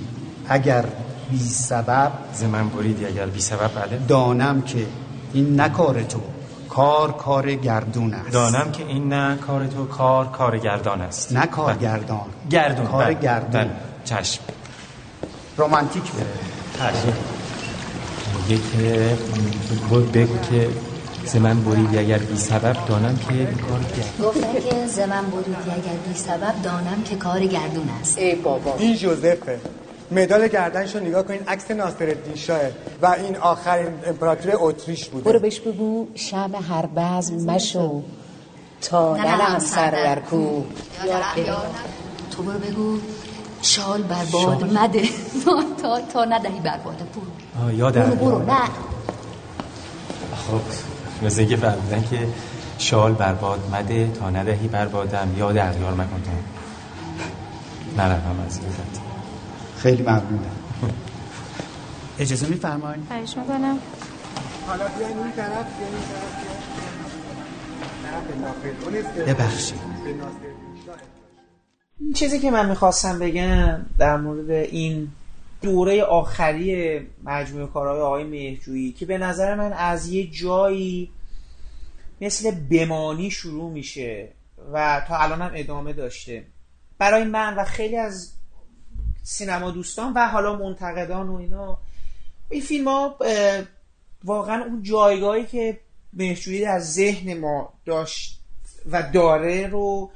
اگر 0.48 0.84
بی 1.30 1.38
سبب 1.38 2.12
زمن 2.34 2.68
بریدی 2.68 3.06
اگر 3.06 3.26
بی 3.26 3.40
سبب 3.40 3.70
بله. 3.74 3.98
دانم 4.08 4.62
که 4.62 4.86
این 5.32 5.60
نه 5.60 5.68
کار 5.68 6.02
تو 6.02 6.20
کار 6.68 7.12
کار 7.12 7.54
گردون 7.54 8.14
است. 8.14 8.32
دانم 8.32 8.72
که 8.72 8.86
این 8.86 9.08
نه 9.08 9.36
کار 9.36 9.66
تو 9.66 9.84
کار 9.84 10.26
کار 10.26 10.58
گردان 10.58 11.00
است. 11.00 11.32
نه 11.32 11.46
کار 11.46 11.74
گردان 11.74 12.26
گردون 12.50 12.86
کار 12.86 13.04
بله. 13.04 13.14
گردون. 13.14 13.64
بله. 13.64 13.70
چشم. 14.04 14.42
رومانتیک 15.56 16.12
بره 16.12 16.92
میگه 18.48 18.62
که 18.72 19.16
بگو 20.14 20.38
که 20.50 20.68
زمن 21.26 21.64
بریدی 21.64 21.98
اگر 21.98 22.18
بی 22.18 22.36
سبب 22.36 22.76
دانم 22.88 23.16
که 23.16 23.34
کار 23.44 23.80
گردون 23.96 24.26
گفتن 24.28 24.52
که 24.52 24.86
زمن 24.86 25.24
بریدی 25.30 25.70
اگر 25.70 25.96
بی 26.08 26.14
سبب 26.14 26.62
دانم 26.62 27.02
که 27.04 27.16
کار 27.16 27.40
گردون 27.46 27.88
است. 28.00 28.18
ای 28.18 28.34
بابا. 28.34 28.74
این 28.78 28.96
جوزفه. 28.96 29.58
مدال 30.10 30.48
گردنشو 30.48 31.00
نگاه 31.00 31.22
کنین 31.22 31.40
عکس 31.48 31.70
ناصرالدین 31.70 32.34
شاه 32.34 32.60
و 33.02 33.06
این 33.06 33.36
آخرین 33.36 33.92
امپراتور 34.06 34.52
اتریش 34.58 35.08
بوده. 35.08 35.24
برو 35.24 35.38
بهش 35.38 35.60
بگو 35.60 36.06
شم 36.14 36.50
هر 36.68 36.86
بزم 36.86 37.34
مشو. 37.34 38.02
تا 38.80 39.16
ننم 39.16 39.58
سر 39.58 39.90
در 39.90 40.18
کو. 40.18 40.62
تو 42.30 42.42
برو 42.42 42.58
بگو 42.58 42.98
شال 43.62 44.02
بر 44.02 44.24
باد 44.32 44.72
مده. 44.72 45.02
تا 45.82 46.00
تا 46.12 46.24
ندهی 46.24 46.60
بر 46.60 46.78
باد 46.84 46.96
برو 46.96 47.64
آه 47.64 47.74
یاد 47.74 47.94
برو 47.94 48.14
برو 48.14 48.38
نه. 48.38 48.64
خب. 50.36 50.93
مثل 51.24 51.40
اینکه 51.40 51.56
فهمیدن 51.56 52.02
که 52.10 52.28
شال 52.78 53.12
بر 53.12 53.34
باد 53.34 53.60
مده 53.72 54.10
تا 54.12 54.30
ندهی 54.30 54.68
بر 54.68 54.86
بادم. 54.86 55.28
یاد 55.38 55.56
اغیار 55.58 55.92
مکن 55.94 56.22
تو. 56.24 56.30
از 58.02 58.56
یادت 58.56 59.00
خیلی 59.76 60.02
ممنونم 60.02 60.50
اجازه 62.18 62.46
میفرمایید؟ 62.46 63.04
خواهش 63.08 63.36
می‌کنم. 63.36 63.78
حالا 64.66 64.84
بیاین 64.98 65.18
این 65.18 65.32
طرف 65.32 65.66
بیاین 65.78 65.94
این 68.32 69.22
طرف 69.22 69.28
ببخشید. 69.28 69.78
چیزی 72.14 72.40
که 72.40 72.50
من 72.50 72.68
می‌خواستم 72.68 73.18
بگم 73.18 73.78
در 73.98 74.16
مورد 74.16 74.50
این 74.50 75.08
دوره 75.64 76.02
آخری 76.02 77.00
مجموعه 77.24 77.66
کارهای 77.66 78.00
آقای 78.00 78.24
مهجویی 78.24 78.92
که 78.92 79.06
به 79.06 79.18
نظر 79.18 79.54
من 79.54 79.72
از 79.72 80.08
یه 80.08 80.26
جایی 80.26 81.10
مثل 82.20 82.50
بمانی 82.50 83.30
شروع 83.30 83.70
میشه 83.72 84.28
و 84.72 85.04
تا 85.08 85.18
الان 85.18 85.42
هم 85.42 85.52
ادامه 85.54 85.92
داشته. 85.92 86.44
برای 86.98 87.24
من 87.24 87.54
و 87.54 87.64
خیلی 87.64 87.96
از 87.96 88.32
سینما 89.22 89.70
دوستان 89.70 90.12
و 90.12 90.28
حالا 90.28 90.56
منتقدان 90.56 91.28
و 91.28 91.34
اینا 91.34 91.78
این 92.50 92.62
فیلم 92.62 92.88
ها 92.88 93.16
واقعا 94.24 94.64
اون 94.64 94.82
جایگاهی 94.82 95.46
که 95.46 95.80
مهجویی 96.12 96.60
در 96.60 96.78
ذهن 96.78 97.38
ما 97.38 97.72
داشت 97.84 98.40
و 98.90 99.10
داره 99.12 99.66
رو 99.66 100.10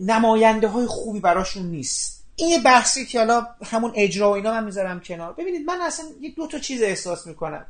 نماینده 0.00 0.68
های 0.68 0.86
خوبی 0.86 1.20
براشون 1.20 1.66
نیست. 1.66 2.19
این 2.40 2.48
یه 2.48 2.60
بحثی 2.60 3.06
که 3.06 3.18
حالا 3.18 3.46
همون 3.64 3.92
اجرا 3.94 4.30
و 4.30 4.34
اینا 4.34 4.50
من 4.50 4.64
می‌ذارم 4.64 5.00
کنار. 5.00 5.32
ببینید 5.32 5.66
من 5.66 5.80
اصلا 5.80 6.06
یه 6.20 6.30
دو 6.30 6.46
تا 6.46 6.58
چیز 6.58 6.82
احساس 6.82 7.26
می‌کنم. 7.26 7.66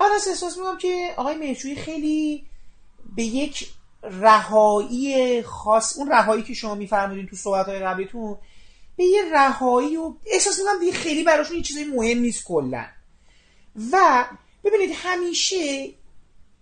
اول 0.00 0.10
از 0.12 0.28
احساس 0.28 0.56
می‌کنم 0.56 0.78
که 0.78 1.14
آقای 1.16 1.34
مهجویی 1.34 1.76
خیلی 1.76 2.46
به 3.16 3.22
یک 3.22 3.68
رهایی 4.02 5.42
خاص 5.42 5.98
اون 5.98 6.10
رهایی 6.10 6.42
که 6.42 6.54
شما 6.54 6.74
میفرمودین 6.74 7.26
تو 7.26 7.36
صحبت 7.36 7.66
های 7.66 7.78
قبلیتون 7.78 8.38
به 8.96 9.04
یه 9.04 9.22
رهایی 9.32 9.96
و 9.96 10.14
احساس 10.26 10.58
می‌کنم 10.58 10.80
دیگه 10.80 10.92
خیلی 10.92 11.24
براشون 11.24 11.56
یه 11.56 11.62
چیزی 11.62 11.84
مهم 11.84 12.18
نیست 12.18 12.44
کلا. 12.44 12.84
و 13.92 14.24
ببینید 14.64 14.90
همیشه 14.94 15.90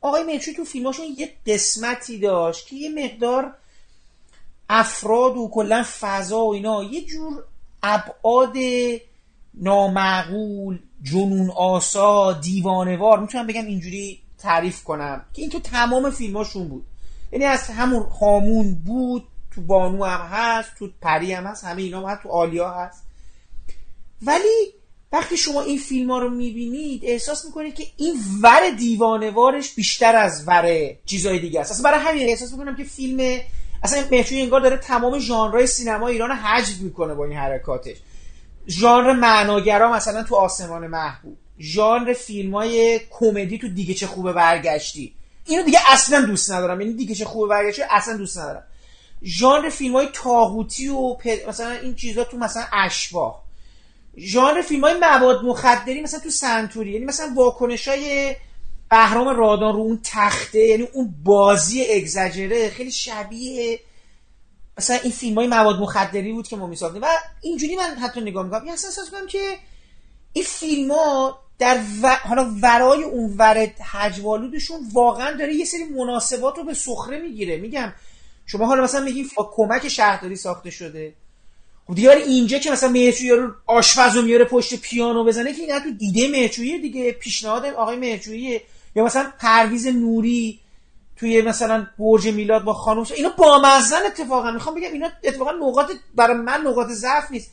آقای 0.00 0.22
مهجویی 0.22 0.56
تو 0.56 0.64
فیلماشون 0.64 1.06
یه 1.16 1.32
قسمتی 1.46 2.18
داشت 2.18 2.66
که 2.66 2.76
یه 2.76 2.90
مقدار 3.04 3.54
افراد 4.72 5.36
و 5.36 5.50
کلا 5.52 5.84
فضا 6.00 6.44
و 6.44 6.54
اینا. 6.54 6.84
یه 6.84 7.04
جور 7.04 7.44
ابعاد 7.82 8.56
نامعقول 9.54 10.78
جنون 11.02 11.50
آسا 11.50 12.32
دیوانوار. 12.32 13.20
می‌تونم 13.20 13.46
بگم 13.46 13.66
اینجوری 13.66 14.22
تعریف 14.38 14.84
کنم 14.84 15.24
که 15.32 15.42
این 15.42 15.50
تو 15.50 15.60
تمام 15.60 16.10
فیلماشون 16.10 16.68
بود. 16.68 16.84
یعنی 17.32 17.44
از 17.44 17.62
همون 17.62 18.02
هامون 18.20 18.74
بود 18.74 19.24
تو 19.54 19.60
بانو 19.60 20.04
هم 20.04 20.26
هست 20.26 20.70
تو 20.78 20.88
پری 21.00 21.32
هم 21.32 21.44
هست 21.44 21.64
همه 21.64 21.82
اینا 21.82 22.00
هم 22.00 22.08
هست 22.08 22.22
تو 22.22 22.28
آلیا 22.28 22.70
هست. 22.70 23.02
ولی 24.22 24.72
وقتی 25.12 25.36
شما 25.36 25.62
این 25.62 25.78
فیلم 25.78 26.10
ها 26.10 26.18
رو 26.18 26.30
می‌بینید 26.30 27.04
احساس 27.04 27.44
می‌کنید 27.44 27.74
که 27.74 27.84
این 27.96 28.14
ور 28.42 28.70
دیوانوارش 28.78 29.74
بیشتر 29.74 30.16
از 30.16 30.48
ور 30.48 30.94
چیزای 31.06 31.38
دیگه 31.38 31.60
است. 31.60 31.70
اصلا 31.70 31.90
برای 31.90 32.04
همین 32.04 32.28
احساس 32.28 32.52
می‌کنم 32.52 32.76
که 32.76 32.84
فیلم 32.84 33.40
اصلا 33.82 34.04
مهجویی 34.10 34.42
انگار 34.42 34.60
داره 34.60 34.76
تمام 34.76 35.18
ژانرهای 35.18 35.66
سینما 35.66 36.08
ایران 36.08 36.30
حجب 36.30 36.80
می‌کنه 36.80 37.14
با 37.14 37.24
این 37.24 37.36
حرکاتش. 37.36 37.96
ژانر 38.68 39.12
معناگرا 39.12 39.92
مثلا 39.92 40.22
تو 40.22 40.36
آسمان 40.36 40.86
محبوب. 40.86 41.36
ژانر 41.60 42.12
فیلم 42.12 42.54
های 42.54 43.00
کمدی 43.10 43.58
تو 43.58 43.68
دیگه 43.68 43.94
چه 43.94 44.06
خوبه 44.06 44.32
برگشتی. 44.32 45.14
اینو 45.46 45.62
دیگه 45.62 45.78
اصلا 45.88 46.20
دوست 46.20 46.52
ندارم. 46.52 46.80
یعنی 46.80 46.92
دیگه 46.92 47.14
چه 47.14 47.24
خوبه 47.24 47.48
برگشتی 47.48 47.82
اصلا 47.90 48.16
دوست 48.16 48.38
ندارم. 48.38 48.62
ژانر 49.24 49.70
فیلم 49.70 49.94
های 49.94 50.08
تاغوتی 50.12 50.88
و 50.88 51.16
مثلا 51.48 51.70
این 51.70 51.94
چیزا 51.94 52.24
تو 52.24 52.36
مثلا 52.36 52.64
اشباه 52.72 53.42
ژانر 54.18 54.62
فیلم 54.62 54.84
های 54.84 54.94
مواد 54.94 55.44
مخدری 55.44 56.00
مثلا 56.00 56.20
تو 56.20 56.30
سنتوری. 56.30 56.90
یعنی 56.90 57.04
مثلا 57.04 57.32
واکنش 57.36 57.88
های 57.88 58.36
بهرام 58.90 59.28
رادان 59.28 59.74
رو 59.74 59.80
اون 59.80 60.00
تخته 60.04 60.58
یعنی 60.58 60.88
اون 60.92 61.14
بازی 61.24 61.84
اگزاجره 61.84 62.70
خیلی 62.70 62.92
شبیه 62.92 63.80
مثلا 64.78 64.96
این 64.96 65.12
فیلم 65.12 65.38
های 65.38 65.46
مواد 65.46 65.80
مخدری 65.80 66.32
بود 66.32 66.48
که 66.48 66.56
ما 66.56 66.66
میساختیم. 66.66 67.02
و 67.02 67.06
اینجوری 67.42 67.76
من 67.76 67.94
حتی 67.94 68.20
نگاه 68.20 68.44
می‌کنم. 68.44 68.64
یه 68.64 68.70
احساس 68.70 68.98
می‌کنم 69.12 69.26
که 69.26 69.58
این 70.32 70.44
فیلم 70.44 70.92
ها 70.92 71.38
در 71.58 71.80
و... 72.02 72.16
حالا 72.16 72.50
ورای 72.62 73.02
اون 73.02 73.34
ور 73.38 73.66
حجوالودشون 73.66 74.80
واقعا 74.92 75.32
داره 75.32 75.54
یه 75.54 75.64
سری 75.64 75.84
مناسبات 75.84 76.58
رو 76.58 76.64
به 76.64 76.74
سخره 76.74 77.18
می‌گیره. 77.18 77.56
میگم 77.56 77.92
شما 78.46 78.66
حالا 78.66 78.82
مثلا 78.82 79.00
میگیم 79.00 79.28
کمک 79.36 79.88
شهرداری 79.88 80.36
ساخته 80.36 80.70
شده. 80.70 81.14
خب 81.86 81.94
دیگه 81.94 82.10
اینجا 82.10 82.58
که 82.58 82.70
مثلا 82.70 82.88
مهرجویی 82.88 83.30
رو 83.30 83.54
آشپز 83.66 84.16
رو 84.16 84.22
میاره 84.22 84.44
پشت 84.44 84.74
پیانو 84.74 85.24
بزنه 85.24 85.52
که 85.52 85.62
این 85.62 85.80
تو 85.80 85.90
دیده 85.90 86.28
مهرجویی 86.28 86.78
دیگه 86.78 87.12
پیشنهاد 87.12 87.66
آقای 87.66 87.96
مهرجویی 87.96 88.60
یا 88.94 89.04
مثلا 89.04 89.32
پرویز 89.38 89.86
نوری 89.86 90.60
توی 91.16 91.42
مثلا 91.42 91.86
برج 91.98 92.28
میلاد 92.28 92.64
با 92.64 92.72
خانم 92.72 93.06
اینا 93.16 93.28
بامزن 93.28 94.06
اتفاقا. 94.06 94.50
می‌خوام 94.50 94.74
بگم 94.74 94.92
اینا 94.92 95.08
اتفاقا 95.24 95.52
نقاط 95.52 95.92
برای 96.14 96.36
من 96.36 96.60
نقاط 96.60 96.88
ضعف 96.88 97.30
نیست. 97.30 97.50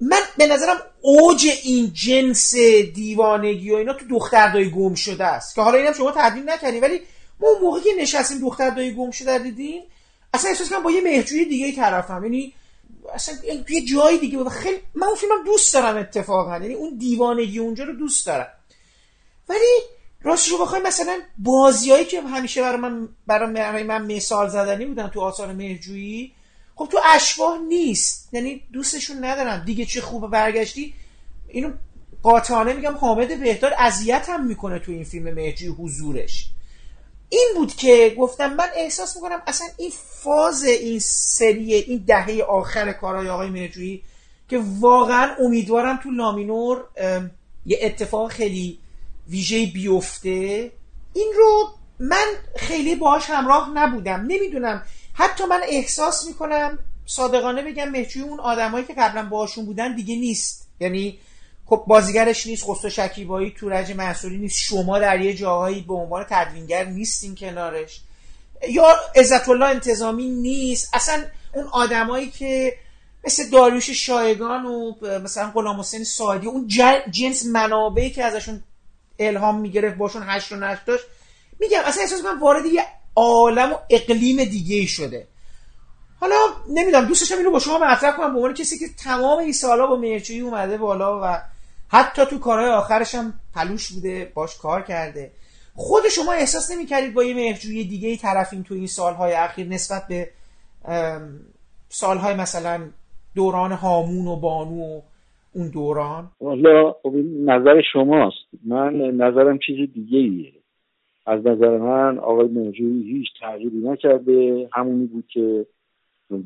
من 0.00 0.20
به 0.36 0.46
نظرم 0.46 0.76
اوج 1.00 1.46
این 1.62 1.90
جنس 1.92 2.54
دیوانگی 2.94 3.70
و 3.70 3.74
اینا 3.74 3.92
تو 3.92 4.06
دختر 4.08 4.52
دای 4.52 4.70
گم 4.70 4.94
شده 4.94 5.24
است. 5.24 5.54
که 5.54 5.62
حالا 5.62 5.78
اینم 5.78 5.92
شما 5.92 6.12
تدوین 6.16 6.50
نکردین 6.50 6.80
ولی 6.80 7.00
ما 7.40 7.48
اون 7.48 7.60
موقعی 7.62 7.82
که 7.82 7.90
نشستیم 8.02 8.40
دختر 8.40 8.70
دای 8.70 8.94
گم 8.94 9.10
شده 9.10 9.38
دیدیم 9.38 9.82
اصلا 10.34 10.50
احساس 10.50 10.70
کنم 10.70 10.82
با 10.82 10.90
یه 10.90 11.00
مهجوی 11.00 11.44
دیگه 11.44 11.66
ای 11.66 11.72
طرفم. 11.72 12.24
یعنی 12.24 12.52
اصلا 13.14 13.34
یه 13.68 13.84
جای 13.84 14.18
دیگه 14.18 14.38
بود 14.38 14.48
خیلی 14.48 14.78
من 14.94 15.06
اون 15.06 15.16
فیلمم 15.16 15.44
دوست 15.44 15.74
دارم 15.74 15.96
اتفاقا. 15.96 16.58
یعنی 16.58 16.74
اون 16.74 16.98
دیوانگی 16.98 17.58
اونجا 17.58 17.84
رو 17.84 17.92
دوست 17.92 18.26
دارم. 18.26 18.48
ولی 19.48 19.80
راستش 20.22 20.48
رو 20.48 20.58
بخوایم 20.58 20.86
مثلا 20.86 21.20
بازیایی 21.38 22.04
که 22.04 22.20
همیشه 22.20 22.62
برای 22.62 22.80
من 22.80 23.08
برای 23.26 23.82
من 23.82 24.16
مثال 24.16 24.48
زدنی 24.48 24.86
بودن 24.86 25.08
تو 25.08 25.20
آثار 25.20 25.52
مهرجویی 25.52 26.32
خب 26.74 26.88
تو 26.92 26.98
اشباه 27.14 27.58
نیست. 27.58 28.28
یعنی 28.32 28.62
دوستشون 28.72 29.24
ندارم 29.24 29.64
دیگه 29.64 29.84
چه 29.84 30.00
خوبه 30.00 30.28
برگشتی؟ 30.28 30.94
اینو 31.48 31.70
قاطعانه 32.22 32.72
میگم 32.72 32.94
حامد 32.94 33.40
بهدار 33.40 33.74
اذیت 33.78 34.28
هم 34.28 34.46
می‌کنه 34.46 34.78
تو 34.78 34.92
این 34.92 35.04
فیلم 35.04 35.34
مهرجویی 35.34 35.72
حضورش. 35.72 36.46
این 37.28 37.48
بود 37.56 37.74
که 37.74 38.14
گفتم 38.18 38.54
من 38.54 38.68
احساس 38.76 39.16
می‌کنم 39.16 39.42
اصلا 39.46 39.66
این 39.76 39.92
فاز 40.22 40.64
این 40.64 40.98
سری 41.02 41.74
این 41.74 42.04
دهه 42.06 42.42
آخر 42.42 42.92
کارهای 42.92 43.28
آقای 43.28 43.50
مهرجویی 43.50 44.02
که 44.48 44.60
واقعا 44.80 45.36
امیدوارم 45.40 46.00
تو 46.02 46.10
لامینور 46.10 46.84
یه 47.66 47.78
اتفاق 47.82 48.30
خیلی 48.30 48.78
ویژه 49.28 49.66
بیفته 49.66 50.72
این 51.12 51.32
رو 51.36 51.68
من 51.98 52.26
خیلی 52.56 52.94
باهاش 52.94 53.30
همراه 53.30 53.70
نبودم. 53.74 54.20
نمی‌دونم. 54.28 54.82
حتی 55.14 55.44
من 55.44 55.60
احساس 55.68 56.26
می‌کنم 56.26 56.78
صادقانه 57.06 57.62
بگم 57.62 57.88
مهجوی 57.88 58.22
اون 58.22 58.40
آدمایی 58.40 58.84
که 58.84 58.94
قبلا 58.94 59.28
باهاشون 59.28 59.66
بودن 59.66 59.94
دیگه 59.94 60.16
نیست. 60.16 60.68
یعنی 60.80 61.18
خب 61.66 61.84
بازیگرش 61.86 62.46
نیست 62.46 62.64
خسرو 62.64 62.90
شکیبایی 62.90 63.54
تورج 63.58 63.92
منصوری 63.92 64.38
نیست 64.38 64.58
شما 64.58 64.98
در 64.98 65.20
یه 65.20 65.34
جاهایی 65.34 65.80
به 65.80 65.94
عنوان 65.94 66.26
تدوینگر 66.30 66.84
نیستین 66.84 67.34
کنارش. 67.34 68.00
یا 68.68 68.96
عزت 69.16 69.48
الله 69.48 69.66
انتظامی 69.66 70.28
نیست. 70.28 70.90
اصلا 70.92 71.24
اون 71.54 71.66
آدمایی 71.72 72.30
که 72.30 72.76
مثل 73.24 73.50
داریوش 73.50 73.90
شایگان 73.90 74.66
و 74.66 74.94
مثلا 75.24 75.50
غلام 75.54 75.80
حسین 75.80 76.04
سادی 76.04 76.46
اون 76.46 76.68
جنس 77.10 77.46
منابعی 77.46 78.10
که 78.10 78.24
ازشون 78.24 78.62
الهام 79.18 79.60
می‌گرفت 79.60 79.96
باشون 79.96 80.22
هشت 80.26 80.52
و 80.52 80.56
نشت 80.56 80.84
داشت. 80.84 81.04
میگم 81.60 81.80
اصلا 81.84 82.02
احساس 82.02 82.22
کنم 82.22 82.42
وارد 82.42 82.66
یه 82.66 82.82
عالم 83.16 83.72
و 83.72 83.76
اقلیم 83.90 84.44
دیگه 84.44 84.86
شده. 84.86 85.28
حالا 86.20 86.34
نمی‌دونم 86.68 87.04
دوستشم 87.04 87.36
اینو 87.38 87.50
با 87.50 87.58
شما 87.58 87.78
مطرح 87.78 88.16
کنم 88.16 88.32
به 88.32 88.36
عنوان 88.36 88.54
کسی 88.54 88.78
که 88.78 88.86
تمام 89.04 89.38
این 89.38 89.52
سالا 89.52 89.86
با 89.86 89.96
مرچویی 89.96 90.40
اومده 90.40 90.78
بالا 90.78 91.20
و 91.22 91.40
حتی 91.88 92.26
تو 92.26 92.38
کارهای 92.38 92.70
آخرش 92.70 93.14
هم 93.14 93.40
پلوش 93.54 93.92
بوده 93.92 94.32
باش 94.34 94.56
کار 94.56 94.82
کرده. 94.82 95.32
خود 95.74 96.08
شما 96.08 96.32
احساس 96.32 96.70
نمی‌کردید 96.70 97.14
با 97.14 97.24
یه 97.24 97.34
مهرجوی 97.34 97.84
دیگه 97.84 98.08
ای 98.08 98.16
طرفین 98.16 98.64
تو 98.64 98.74
این 98.74 98.86
سالهای 98.86 99.32
اخیر 99.32 99.68
نسبت 99.68 100.06
به 100.08 100.30
سالهای 101.88 102.34
مثلا 102.34 102.90
دوران 103.34 103.72
هامون 103.72 104.26
و 104.26 104.36
بانو 104.36 104.82
و 104.82 105.00
اون 105.58 105.70
دوران؟ 105.70 106.30
والا 106.40 106.92
خب 106.92 107.14
نظر 107.44 107.82
شماست. 107.92 108.48
من 108.66 108.96
نظرم 108.96 109.58
چیز 109.58 109.92
دیگه 109.92 110.18
ایه. 110.18 110.52
از 111.26 111.46
نظر 111.46 111.78
من 111.78 112.18
آقای 112.18 112.48
منجوی 112.48 113.02
هیچ 113.02 113.26
تغییری 113.40 113.78
نکرده. 113.78 114.68
همونی 114.72 115.06
بود 115.06 115.24
که 115.26 115.66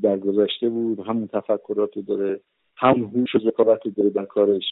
در 0.02 0.18
گذشته 0.18 0.68
بود 0.68 1.00
همون 1.00 1.26
تفکرات 1.26 1.98
داره 1.98 2.40
همون 2.76 3.10
هوش 3.14 3.34
و 3.34 3.38
ذکاوت 3.38 3.80
داره 3.96 4.10
در 4.10 4.24
کارش. 4.24 4.64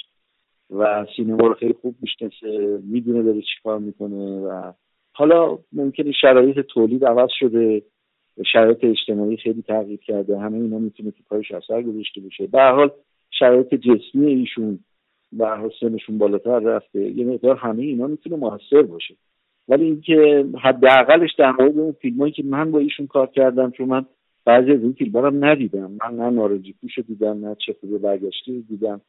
و 0.71 1.07
سینما 1.17 1.47
رو 1.47 1.55
خیلی 1.55 1.75
خوب 1.83 1.95
می‌شناسه 2.01 2.81
می‌دونه 2.83 3.23
داره 3.23 3.43
چیکار 3.57 3.79
می‌کنه 3.79 4.41
و 4.41 4.73
حالا 5.13 5.59
ممکنه 5.73 6.13
شرایط 6.13 6.59
تولید 6.61 7.05
عوض 7.05 7.31
شده. 7.39 7.83
شرایط 8.53 8.85
اجتماعی 8.85 9.37
خیلی 9.37 9.63
تغییر 9.63 9.99
کرده. 9.99 10.39
همه 10.39 10.59
اینا 10.59 10.79
می‌تونه 10.79 11.11
که 11.11 11.23
کارش 11.29 11.51
اثر 11.51 11.83
گذاشته 11.83 12.21
باشه. 12.21 12.47
به 12.47 12.63
حال 12.63 12.91
شرایط 13.31 13.75
جسمی 13.75 14.33
ایشون 14.33 14.79
حال 15.41 15.71
سنشون 15.81 16.19
بالاتر 16.19 16.59
رفته 16.59 17.11
یه 17.11 17.27
مقدار 17.27 17.57
همه 17.57 17.83
اینا 17.83 18.07
می‌تونه 18.07 18.37
موثر 18.37 18.83
باشه. 18.83 19.15
ولی 19.69 19.85
اینکه 19.85 20.45
حداقلش 20.63 21.35
در 21.39 21.51
مورد 21.51 21.79
اون 21.79 21.93
فیلمایی 21.93 22.33
که 22.33 22.43
من 22.43 22.71
با 22.71 22.79
ایشون 22.79 23.07
کار 23.07 23.27
کردم 23.27 23.71
چون 23.71 23.89
من 23.89 24.07
بعضی 24.45 24.73
از 24.73 24.83
این 24.83 24.93
فیلم 24.93 25.17
هم 25.17 25.45
ندیدم. 25.45 25.91
من 25.91 26.17
نه 26.17 26.31
نارنجی 26.31 26.75
پوش 26.81 26.99
دیدم 26.99 27.47
نه 27.47 27.57
چه 27.67 27.75
برگشتی 28.03 28.63
دیدم. 28.69 29.01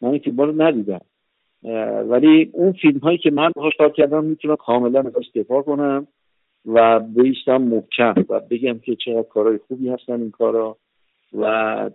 من 0.00 0.08
این 0.08 0.18
فیلم 0.18 0.40
رو 0.40 0.62
ندیدم. 0.62 1.00
ولی 2.08 2.50
اون 2.52 2.72
فیلم 2.72 2.98
هایی 2.98 3.18
که 3.18 3.30
من 3.30 3.50
باهاش 3.54 3.72
کار 3.78 3.92
کردم 3.92 4.24
می‌تونم 4.24 4.56
کاملا 4.56 5.00
ازش 5.00 5.30
دفاع 5.34 5.62
کنم 5.62 6.06
و 6.66 7.00
بیستم 7.00 7.62
محکم 7.62 8.14
و 8.28 8.40
بگم 8.40 8.78
که 8.78 8.96
چقدر 8.96 9.22
کارهای 9.22 9.58
خوبی 9.58 9.88
هستن 9.88 10.20
این 10.20 10.30
کارا. 10.30 10.76
و 11.32 11.44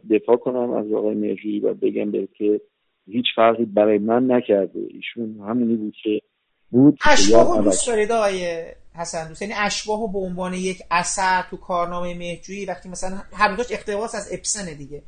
دفاع 0.09 0.37
کنم 0.37 0.71
از 0.73 0.91
آقای 0.91 1.15
مرجویی 1.15 1.59
و 1.59 1.73
بگم 1.73 2.11
به 2.11 2.27
که 2.37 2.61
هیچ 3.07 3.25
فرقی 3.35 3.65
برای 3.65 3.97
من 3.97 4.31
نکرده. 4.31 4.79
ایشون 4.89 5.39
همونی 5.47 5.75
بود 5.75 5.93
که 6.03 6.21
بود. 6.71 6.97
اشباهو 7.05 7.63
دوست 7.63 7.87
دارید 7.87 8.11
آقای 8.11 8.65
حسن 8.95 9.27
دوست؟ 9.27 9.41
یعنی 9.41 9.53
اشباهو 9.57 10.07
به 10.07 10.19
عنوان 10.19 10.53
یک 10.53 10.77
اثر 10.91 11.43
تو 11.49 11.57
کارنامه 11.57 12.17
مهجویی 12.17 12.65
وقتی 12.65 12.89
مثلا 12.89 13.17
هر 13.33 13.55
دوش 13.55 13.71
اقتباس 13.71 14.15
از 14.15 14.33
اپسن 14.33 14.77
دیگه. 14.77 15.03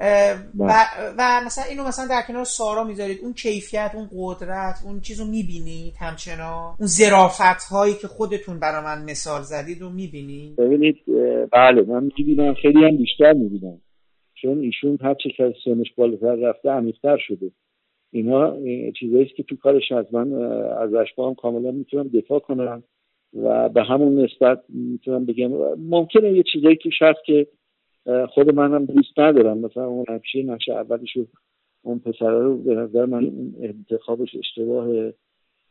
و, 0.00 0.36
بله. 0.54 1.14
و 1.18 1.40
مثلا 1.46 1.64
اینو 1.70 1.84
مثلا 1.84 2.06
در 2.10 2.22
کنار 2.28 2.44
سارا 2.44 2.84
می‌ذارید. 2.84 3.18
اون 3.22 3.32
کیفیت 3.32 3.90
اون 3.94 4.08
قدرت 4.16 4.76
اون 4.84 5.00
چیزو 5.00 5.24
می‌بینید 5.24 5.94
همچنان؟ 6.00 6.76
اون 6.78 6.86
زرافت 6.86 7.62
هایی 7.70 7.94
که 7.94 8.06
خودتون 8.06 8.60
برای 8.60 8.84
من 8.84 9.04
مثال 9.10 9.42
زدید 9.42 9.80
رو 9.80 9.88
می‌بینید؟ 9.90 10.56
ببینید 10.56 10.96
بله 11.52 11.82
من 11.82 12.10
می‌بینم 12.18 12.54
خیلی 12.54 12.84
هم 12.84 12.96
بیشتر 12.96 13.32
می‌بینم. 13.32 13.80
چون 14.34 14.58
ایشون 14.60 14.98
هر 15.00 15.14
چه 15.14 15.30
که 15.36 15.54
سنش 15.64 15.92
بالاتر 15.96 16.34
رفته 16.34 16.70
عمیقتر 16.70 17.16
شده. 17.28 17.50
اینا 18.12 18.56
چیزایی 19.00 19.32
که 19.36 19.42
تو 19.42 19.56
کارش 19.56 19.92
از 19.92 20.06
من 20.12 20.32
از 20.82 20.94
اشباه 20.94 21.28
هم 21.28 21.34
کاملا 21.34 21.70
می‌تونم 21.70 22.08
دفاع 22.08 22.38
کنم 22.38 22.82
و 23.42 23.68
به 23.68 23.82
همون 23.82 24.24
نسبت 24.24 24.62
می‌تونم 24.68 25.26
بگم. 25.26 25.50
ممکنه 25.78 26.32
یه 26.32 26.42
چیزایی 26.52 26.76
توش 26.76 27.02
هست 27.02 27.18
که 27.26 27.46
خود 28.28 28.54
منم 28.54 28.84
دوست 28.84 29.18
ندارم. 29.18 29.58
مثلا 29.58 29.86
اون 29.86 30.04
همیشه 30.08 30.42
نقش 30.42 30.68
اولش 30.68 31.18
اون 31.82 31.98
پسر 31.98 32.30
رو 32.30 32.56
به 32.56 32.74
نظر 32.74 33.06
من 33.06 33.32
انتخابش 33.60 34.36
اشتباه. 34.36 35.12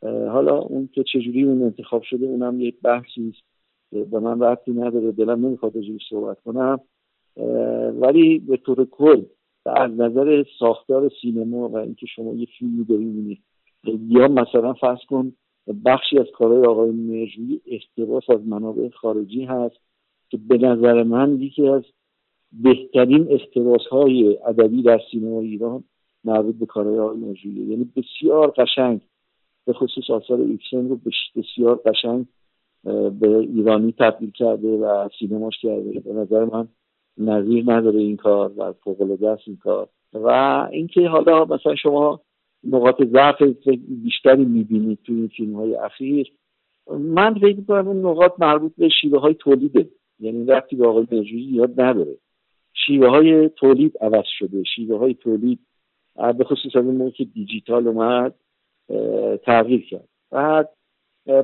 حالا 0.03 0.57
اون 0.57 0.90
که 0.94 1.03
چجوری 1.03 1.44
اون 1.44 1.64
انتخاب 1.64 2.03
شده 2.03 2.26
اونم 2.26 2.61
یک 2.61 2.82
بحثی 2.82 3.34
به 3.91 4.20
من 4.20 4.40
وقتی 4.40 4.72
نداره. 4.72 5.11
دلم 5.11 5.45
نمی‌خواد 5.45 5.74
جوری 5.74 5.99
صحبت 6.10 6.38
کنم. 6.41 6.80
ولی 8.02 8.40
به 8.40 8.57
طور 8.57 8.86
کل 8.86 9.24
از 9.66 9.91
نظر 9.91 10.44
ساختار 10.60 11.11
سینما 11.22 11.70
و 11.70 11.78
اینکه 11.78 12.06
شما 12.06 12.34
یه 12.34 12.48
فیلمی 12.60 12.86
داری 12.86 13.41
یا 14.07 14.28
مثلا 14.28 14.74
فرض 14.74 14.99
کن 15.07 15.34
بخشی 15.86 16.20
از 16.20 16.26
کارهای 16.34 16.66
آقای 16.66 16.91
مرجوی 16.91 17.60
اقتباس 17.66 18.30
از 18.30 18.48
منابع 18.48 18.90
خارجی 18.90 19.44
هست 19.44 19.76
که 20.30 20.38
به 20.38 20.57
نظر 20.57 21.03
من 21.03 21.41
یکی 21.41 21.68
از 21.68 21.84
بهترین 22.51 23.27
اقتباس 23.30 23.88
های 23.91 24.38
ادبی 24.47 24.81
در 24.81 24.99
سینما 25.11 25.41
ایران 25.41 25.84
مربوط 26.23 26.55
به 26.55 26.65
کارهای 26.65 26.99
آقای 26.99 27.17
مرجویی 27.17 27.65
یعنی 27.65 27.91
بسیار 27.95 28.51
قشنگ 28.57 29.01
به 29.65 29.73
خصوص 29.73 30.09
آثار 30.09 30.41
ایکسن 30.41 30.89
رو 30.89 30.99
بسیار 31.35 31.81
قشنگ 31.85 32.26
به 33.19 33.38
ایرانی 33.38 33.91
تبدیل 33.99 34.31
کرده 34.31 34.67
و 34.67 35.09
سینماش 35.19 35.57
کرده. 35.61 35.99
به 35.99 36.13
نظر 36.13 36.45
من 36.45 36.67
نظیر 37.17 37.63
نداره 37.67 37.99
این 37.99 38.17
کار 38.17 38.51
و 38.57 38.73
فوق 38.73 39.01
العاده 39.01 39.38
این 39.47 39.57
کار. 39.57 39.88
و 40.13 40.27
اینکه 40.71 41.07
حالا 41.07 41.45
مثلا 41.45 41.76
شما 41.76 42.21
نقاط 42.63 43.03
ضعف 43.03 43.41
بیشتری 44.03 44.45
می‌بینید 44.45 44.99
توی 45.03 45.15
این 45.15 45.27
فیلم 45.27 45.55
های 45.55 45.76
اخیر 45.76 46.31
من 46.99 47.34
فکر 47.34 47.55
می‌کنم 47.55 47.88
اون 47.88 48.05
نقاط 48.05 48.31
مربوط 48.39 48.71
به 48.77 48.89
شیوه 49.01 49.19
های 49.19 49.34
تولیده 49.34 49.89
یعنی 50.19 50.43
وقتی 50.43 50.76
به 50.76 50.88
آقای 50.88 51.03
نجویی 51.11 51.43
یاد 51.43 51.81
نداره. 51.81 52.15
شیوه 52.74 53.10
های 53.10 53.50
تولید 53.50 53.98
عوض 54.02 54.26
شده. 54.26 54.64
شیوه 54.64 54.98
های 54.98 55.14
تولید 55.14 55.60
به 56.38 56.44
خصوص 56.44 56.76
از 56.76 56.86
اون 56.86 57.12
که 57.12 57.26
دیجیتال 57.26 57.88
اومد 57.88 58.36
تغییر 59.46 59.86
کرد. 59.86 60.08
بعد 60.32 60.70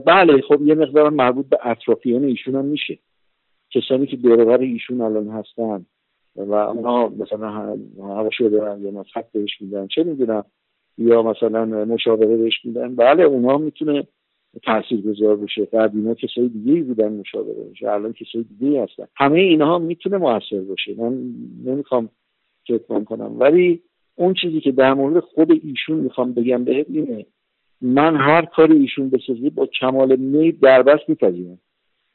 بله 0.05 0.41
خب 0.41 0.61
یه 0.61 0.75
مقدار 0.75 1.09
مربوط 1.09 1.49
به 1.49 1.57
اطرافیان 1.63 2.23
ایشون 2.23 2.55
هم 2.55 2.65
میشه. 2.65 2.99
کسانی 3.71 4.05
که 4.05 4.17
دورور 4.17 4.59
ایشون 4.59 5.01
الان 5.01 5.29
هستن 5.29 5.85
و 6.35 6.53
اونا 6.53 7.07
مثلا 7.07 7.49
هواشو 7.99 8.49
دارن 8.49 8.81
یا 8.81 8.91
نصحت 8.91 9.31
بهش 9.31 9.61
میدن 9.61 9.87
چه 9.87 10.03
می‌دونم 10.03 10.43
یا 10.97 11.23
مثلا 11.23 11.65
مشاوره 11.65 12.37
بهش 12.37 12.65
میدن 12.65 12.95
بله 12.95 13.23
اونا 13.23 13.57
می‌تونه 13.57 14.07
تاثیر 14.63 15.01
گذار 15.01 15.35
بشه 15.35 15.65
قدیما 15.65 16.13
کسای 16.13 16.47
دیگه 16.47 16.73
ای 16.73 16.81
بودن 16.81 17.13
مشاوره 17.13 17.63
بشه 17.71 17.91
الان 17.91 18.13
کسای 18.13 18.45
دیگه 18.59 18.83
هستن. 18.83 19.07
همه 19.15 19.39
اینها 19.39 19.79
می‌تونه 19.79 20.17
موثر 20.17 20.59
باشه. 20.59 20.95
من 20.97 21.33
نمی‌خوام 21.65 22.09
فکر 22.67 23.03
کنم. 23.03 23.39
ولی 23.39 23.81
اون 24.15 24.33
چیزی 24.33 24.61
که 24.61 24.71
در 24.71 24.93
مورد 24.93 25.19
خود 25.19 25.51
ایشون 25.51 25.97
می‌خوام 25.97 26.33
بگم 26.33 26.63
بهت 26.63 26.85
اینه 26.89 27.25
من 27.81 28.15
هر 28.15 28.45
کاری 28.45 28.77
ایشون 28.77 29.09
بسازه 29.09 29.49
با 29.49 29.65
کمال 29.65 30.15
میل 30.15 30.57
دربست 30.61 31.09
میپذیرم. 31.09 31.59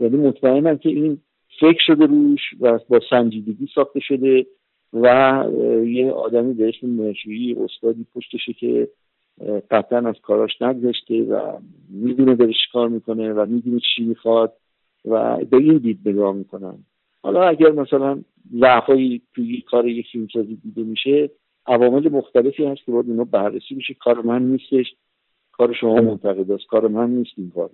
یعنی 0.00 0.16
مطمئنم 0.16 0.78
که 0.78 0.88
این 0.88 1.18
فکر 1.60 1.80
شده 1.86 2.06
روش 2.06 2.40
و 2.60 2.78
با 2.88 3.00
سنجیدگی 3.10 3.68
ساخته 3.74 4.00
شده 4.00 4.46
و 4.92 5.44
یه 5.86 6.10
آدمی 6.10 6.54
به 6.54 6.68
اسم 6.68 7.14
استادی 7.64 8.06
پشتشه 8.14 8.52
که 8.52 8.88
قطعا 9.70 10.08
از 10.08 10.14
کاراش 10.22 10.62
نگذشته 10.62 11.22
و 11.22 11.58
می‌دونه 11.88 12.34
داره 12.34 12.52
کار 12.72 12.88
می‌کنه 12.88 13.32
و 13.32 13.46
می‌دونه 13.46 13.80
چی 13.96 14.04
می‌خواد 14.04 14.52
و 15.04 15.36
به 15.36 15.56
این 15.56 15.76
دید 15.76 15.98
نگاه 16.04 16.34
می‌کنن. 16.34 16.74
حالا 17.22 17.42
اگر 17.42 17.72
مثلا 17.72 18.22
ضعفایی 18.60 19.22
توی 19.34 19.60
کار 19.60 19.88
یک 19.88 20.06
فیلمسازی 20.12 20.58
دیده 20.64 20.82
میشه 20.82 21.30
عوامل 21.66 22.08
مختلفی 22.08 22.64
هست 22.64 22.84
که 22.84 22.92
باید 22.92 23.08
اینا 23.08 23.24
بررسی 23.24 23.74
میشه 23.74 23.94
کار 23.94 24.22
من 24.22 24.42
نیستش 24.42 24.94
کار 25.52 25.72
شما 25.72 25.94
منتقد 25.94 26.50
است. 26.50 26.66
کار 26.66 26.88
من 26.88 27.10
نیست 27.10 27.30
این 27.36 27.50
کار. 27.54 27.70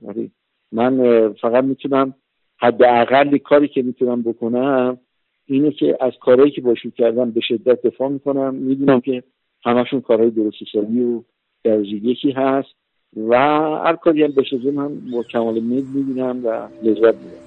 من 0.73 1.33
فقط 1.33 1.65
می‌تونم 1.65 2.15
حداقل 2.57 3.39
کاری 3.39 3.69
که 3.69 3.83
می‌تونم 3.83 4.23
بکنم 4.23 4.99
اینه 5.47 5.71
که 5.71 5.99
از 6.01 6.13
کارهایی 6.21 6.51
که 6.51 6.61
باشون 6.61 6.93
کردم 6.97 7.31
به 7.31 7.41
شدت 7.41 7.83
دفاع 7.83 8.09
می‌کنم. 8.09 8.55
می‌دونم 8.55 9.01
که 9.01 9.23
همشون 9.65 10.01
کارهای 10.01 10.31
درست 10.31 10.57
حسابی 10.63 11.03
و 11.03 11.23
درجه 11.67 11.89
یکی 11.89 12.33
هست 12.33 12.69
و 13.31 13.35
هر 13.85 13.97
کاری 13.97 14.25
هم 14.25 14.33
بشه 14.33 14.71
من 14.71 15.11
با 15.11 15.23
کمال 15.23 15.61
مید 15.61 15.87
می‌بینم 15.87 16.45
و 16.45 16.69
لذت 16.83 17.15
می‌برم. 17.15 17.47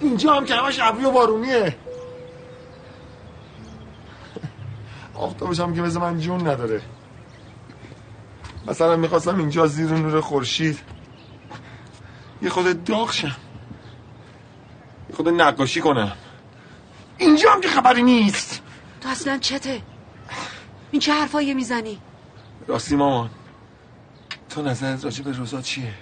اینجا 0.00 0.32
هم 0.32 0.44
که 0.44 0.54
همش 0.54 0.80
ابری 0.82 1.04
و 1.04 1.10
بارونیه. 1.10 1.76
آفتابش 5.14 5.60
هم 5.60 5.74
که 5.74 5.82
مثل 5.82 6.00
من 6.00 6.18
جون 6.18 6.40
نداره. 6.40 6.80
مثلا 8.68 8.96
می‌خواستم 8.96 9.38
اینجا 9.38 9.66
زیر 9.66 9.90
نور 9.90 10.20
خورشید. 10.20 10.78
یه 12.42 12.48
خود 12.48 12.84
داغ 12.84 13.12
شم. 13.12 13.36
یه 15.10 15.16
خود 15.16 15.28
نقاشی 15.28 15.80
کنم. 15.80 16.12
اینجا 17.18 17.50
هم 17.50 17.60
که 17.60 17.68
خبری 17.68 18.02
نیست. 18.02 18.62
تو 19.00 19.08
اصلا 19.08 19.38
چته؟ 19.38 19.80
این 20.94 21.00
چه 21.00 21.12
حرفایی 21.12 21.54
می‌زنی؟ 21.54 21.98
راستی 22.66 22.96
مامان 22.96 23.30
تو 24.48 24.62
نظرت 24.62 25.04
راجع 25.04 25.24
به 25.24 25.32
روزا 25.32 25.62
چیه؟ 25.62 25.94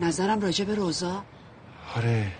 نظرم 0.00 0.40
راجع 0.40 0.64
به 0.64 0.74
روزا؟ 0.74 1.24
آره. 1.96 2.32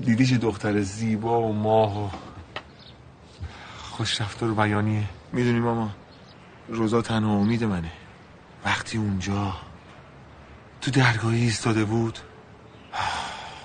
دیدی 0.00 0.26
چه 0.26 0.38
دختر 0.38 0.80
زیبا 0.80 1.40
و 1.40 1.52
ماه 1.52 2.04
و 2.04 2.10
خوش 3.78 4.20
رفتار 4.20 4.50
و 4.50 4.54
بیانیه. 4.54 5.04
می‌دونی 5.32 5.58
ماما 5.58 5.90
روزا 6.68 7.02
تنها 7.02 7.32
امید 7.32 7.64
منه. 7.64 7.92
وقتی 8.64 8.98
اونجا 8.98 9.56
تو 10.80 10.90
درگاهی 10.90 11.40
ایستاده 11.40 11.84
بود 11.84 12.18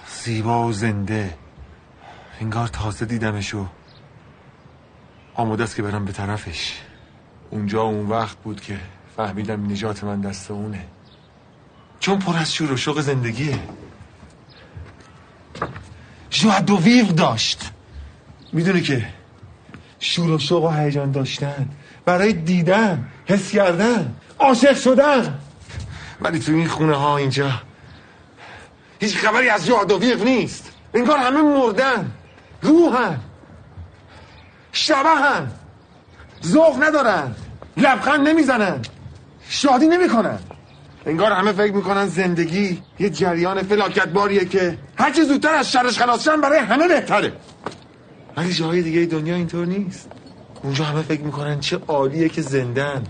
زیبا 0.08 0.68
و 0.68 0.74
زنده 0.74 1.38
انگار 2.40 2.68
تازه 2.68 3.06
دیدمشو. 3.06 3.68
آماده 5.36 5.64
است 5.64 5.76
که 5.76 5.82
برم 5.82 6.06
به 6.06 6.12
طرفش. 6.12 6.74
اونجا 7.50 7.82
اون 7.82 8.08
وقت 8.08 8.38
بود 8.38 8.62
که 8.62 8.80
فهمیدم 9.18 9.72
نجات 9.72 10.04
من 10.04 10.22
دست 10.22 10.52
اونه. 10.52 10.86
چون 12.00 12.20
پر 12.20 12.38
از 12.38 12.54
شور 12.54 12.72
و 12.72 12.78
شوق 12.78 13.02
زندگیه. 13.02 13.60
جوا 16.30 16.60
دو 16.60 16.78
ویو 16.78 17.12
داشت. 17.12 17.72
می‌دونی 18.54 18.82
که 18.82 19.08
شور 20.00 20.30
و 20.30 20.40
شوق 20.40 20.64
و 20.64 20.70
هیجان 20.70 21.12
داشتن 21.12 21.70
برای 22.06 22.34
دیدن 22.34 23.08
حس 23.26 23.52
کردن 23.52 24.16
عاشق 24.40 24.78
شدن. 24.78 25.40
ولی 26.22 26.40
تو 26.40 26.52
این 26.52 26.68
خونه 26.68 26.96
ها 26.96 27.18
اینجا 27.18 27.52
هیچ 29.00 29.18
خبری 29.18 29.50
از 29.50 29.66
جاد 29.66 29.92
و 29.92 30.00
ویو 30.00 30.24
نیست. 30.24 30.72
انگار 30.94 31.18
همه 31.18 31.42
مردن 31.42 32.12
روحن. 32.62 33.20
شبهن 34.72 35.52
ذوق 36.46 36.84
ندارن 36.84 37.36
لبخند 37.78 38.28
نمی‌زنن 38.28 38.82
شادی 39.50 39.88
نمی‌کنن 39.88 40.40
انگار 41.06 41.32
همه 41.32 41.52
فکر 41.52 41.74
می‌کنن 41.74 42.08
زندگی 42.08 42.84
یه 43.00 43.10
جریان 43.10 43.64
فلاکت 43.64 44.08
باریه 44.08 44.46
که 44.46 44.78
هرچی 44.98 45.24
زودتر 45.24 45.56
از 45.56 45.72
شرش 45.72 46.00
خلاص 46.00 46.24
شن 46.24 46.42
برای 46.42 46.60
همه 46.60 46.88
بهتره. 46.88 47.34
ولی 48.38 48.54
جاهای 48.54 48.82
دیگه 48.82 49.06
دنیا 49.06 49.36
اینطور 49.36 49.66
نیست. 49.66 50.10
اونجا 50.64 50.84
همه 50.86 51.02
فکر 51.02 51.22
می‌کنن 51.22 51.60
چه 51.60 51.80
عالیه 51.88 52.30
که 52.30 52.42
زندن. 52.42 53.04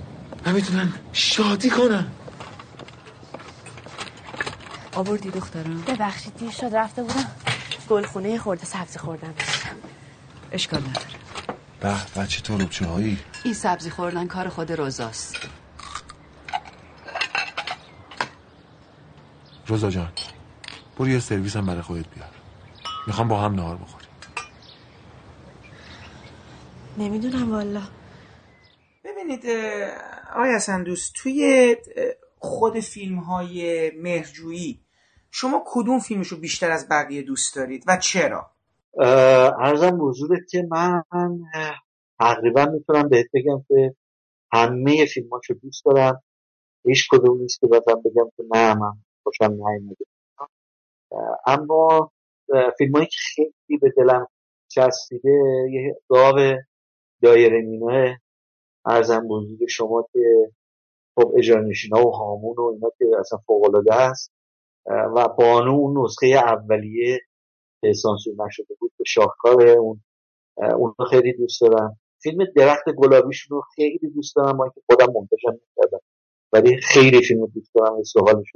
و 0.45 0.51
می‌تونن 0.51 0.93
شادی 1.13 1.69
کنن. 1.69 2.07
آوردی 4.95 5.29
دخترم؟ 5.29 5.83
ببخشید 5.87 6.37
دیر 6.37 6.51
شد 6.51 6.75
رفته 6.75 7.03
بودم. 7.03 7.25
گلخونه 7.89 8.37
خورده 8.37 8.65
سبزی 8.65 8.99
خوردم. 8.99 9.33
اشکال 10.51 10.79
نداره. 10.79 11.05
به 11.81 11.95
بچه 12.17 12.41
تو 12.41 12.57
روبچه 12.57 12.85
هایی 12.85 13.19
این 13.43 13.53
سبزی 13.53 13.89
خوردن 13.89 14.27
کار 14.27 14.49
خود 14.49 14.71
روزاست. 14.71 15.35
روزا 19.67 19.89
جان 19.89 20.11
برو 20.97 21.09
یه 21.09 21.19
سرویس 21.19 21.55
هم 21.55 21.65
برای 21.65 21.81
خودت 21.81 22.09
بیار. 22.15 22.29
می‌خوام 23.07 23.27
با 23.27 23.41
هم 23.41 23.55
نهار 23.55 23.77
بخوریم. 23.77 24.09
نمی‌دونم 26.97 27.51
والا. 27.51 27.81
ببینید 29.03 29.45
آقای 30.35 30.55
حسن 30.55 30.83
دوست 30.83 31.13
توی 31.13 31.75
خود 32.39 32.79
فیلم 32.79 33.19
های 33.19 33.91
مهرجویی 33.91 34.81
شما 35.31 35.63
کدوم 35.65 35.99
فیلمشو 35.99 36.39
بیشتر 36.39 36.71
از 36.71 36.87
بقیه 36.89 37.21
دوست 37.21 37.55
دارید 37.55 37.83
و 37.87 37.97
چرا؟ 37.97 38.50
ارزم 39.59 39.97
حضورت 40.01 40.41
که 40.51 40.67
من 40.71 41.03
تقریبا 42.19 42.65
می‌تونم 42.65 43.09
بهت 43.09 43.25
بگم 43.33 43.65
که 43.67 43.95
همه 44.53 45.05
فیلماشو 45.13 45.53
دوست 45.53 45.85
دارم. 45.85 46.23
هیچ 46.85 47.07
کدوم 47.11 47.37
نیست 47.37 47.59
که 47.59 47.67
بازم 47.67 48.01
بگم 48.05 48.29
که 48.37 48.43
نه 48.55 48.73
من 48.73 48.93
خوشم 49.23 49.51
نیومده. 49.51 50.05
اما 51.45 52.11
فیلم 52.77 52.91
هایی 52.95 53.05
که 53.05 53.17
خیلی 53.35 53.79
به 53.81 53.93
دلم 53.97 54.27
چسبیده 54.67 55.29
یه 55.71 55.95
گاو 56.07 56.35
دایره 57.21 57.61
میناه 57.61 58.17
ارزم 58.85 59.27
بزرگ 59.27 59.67
شما 59.69 60.07
که 60.13 60.51
خب 61.15 61.33
اجرانشین 61.37 61.95
ها 61.95 62.07
و 62.07 62.11
هامون 62.11 62.55
و 62.57 62.61
اینا 62.61 62.89
که 62.97 63.05
اصلا 63.19 63.39
فوقلاده 63.47 63.95
است. 63.95 64.31
و 65.15 65.27
بانو 65.27 65.71
اون 65.71 66.03
نسخه 66.03 66.27
اولیه 66.27 67.19
سانسور 67.93 68.45
نشده 68.45 68.75
بود 68.79 68.91
به 68.97 69.03
شاهکار 69.07 69.67
اون 69.67 70.01
اون 70.57 70.95
رو 70.99 71.05
خیلی 71.05 71.33
دوست 71.33 71.61
دارم. 71.61 71.99
فیلم 72.23 72.45
درخت 72.55 72.83
گلابیشون 72.97 73.57
رو 73.57 73.63
خیلی 73.75 74.09
دوست 74.15 74.35
دارم 74.35 74.57
با 74.57 74.63
اینکه 74.63 74.81
خودم 74.89 75.13
منتشر 75.13 75.51
نکردم. 75.51 76.01
ولی 76.53 76.81
خیلی 76.81 77.21
فیلم 77.27 77.45
دوست 77.45 77.71
دارم 77.75 77.99
و 77.99 78.03
سوالش 78.03 78.47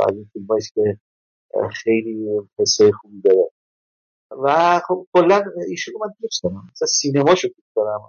از 0.00 0.14
این 0.14 0.30
فیلم 0.32 0.46
که 0.74 0.98
خیلی 1.72 2.28
حسه 2.58 2.92
خوبی 2.92 3.20
داره. 3.20 3.50
و 4.30 4.80
خب 4.88 5.06
کلا 5.14 5.42
ایشون 5.68 5.94
رو 5.94 6.00
من 6.00 6.14
دوست 6.20 6.42
دارم. 6.42 6.68
مثلا 6.72 6.86
سینماشو 6.86 7.48
دوست 7.48 7.76
دارم. 7.76 8.00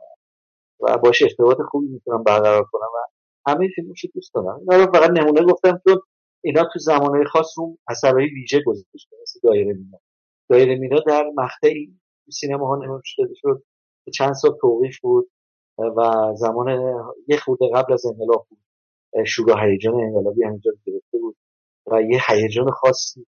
و 0.80 0.98
باش 0.98 1.22
ارتباط 1.22 1.58
خوبی 1.72 1.88
می‌تونم 1.88 2.24
برقرار 2.24 2.64
کنم 2.72 2.88
و 2.96 2.98
همه 3.52 3.68
فیلمش 3.76 4.06
دوست 4.14 4.34
دارم. 4.34 4.60
اینا 4.60 4.86
رو 4.86 4.92
فقط 4.92 5.10
نمونه 5.10 5.54
گفتم 5.54 5.82
چون 5.88 6.02
اینا 6.44 6.64
تو 6.74 6.80
زمانهای 6.80 7.26
خاص 7.26 7.58
رو 7.58 7.78
اثرهای 7.88 8.26
ویژه 8.26 8.62
گذاشته 8.66 9.18
مثل 9.22 9.40
دایره 9.44 9.74
مینا. 9.74 10.00
دایره 10.50 10.76
مینا 10.76 11.00
در 11.08 11.24
مقطعی 11.36 12.00
سینما 12.32 12.68
ها 12.68 12.76
نمایش 12.76 13.16
شد. 13.36 13.64
چند 14.14 14.34
سال 14.34 14.58
توقیف 14.62 15.00
بود 15.00 15.30
و 15.78 16.34
زمان 16.36 16.68
یه 17.28 17.38
خورده 17.38 17.66
قبل 17.74 17.94
از 17.94 18.06
انقلاب 18.06 18.48
بود. 18.50 18.60
شروع 19.26 19.66
هیجان 19.66 19.94
انقلابی 19.94 20.44
همینجا 20.44 20.72
گرفته 20.86 21.18
بود 21.18 21.36
و 21.88 22.02
یه 22.02 22.20
هیجان 22.28 22.72
خاصی 22.72 23.26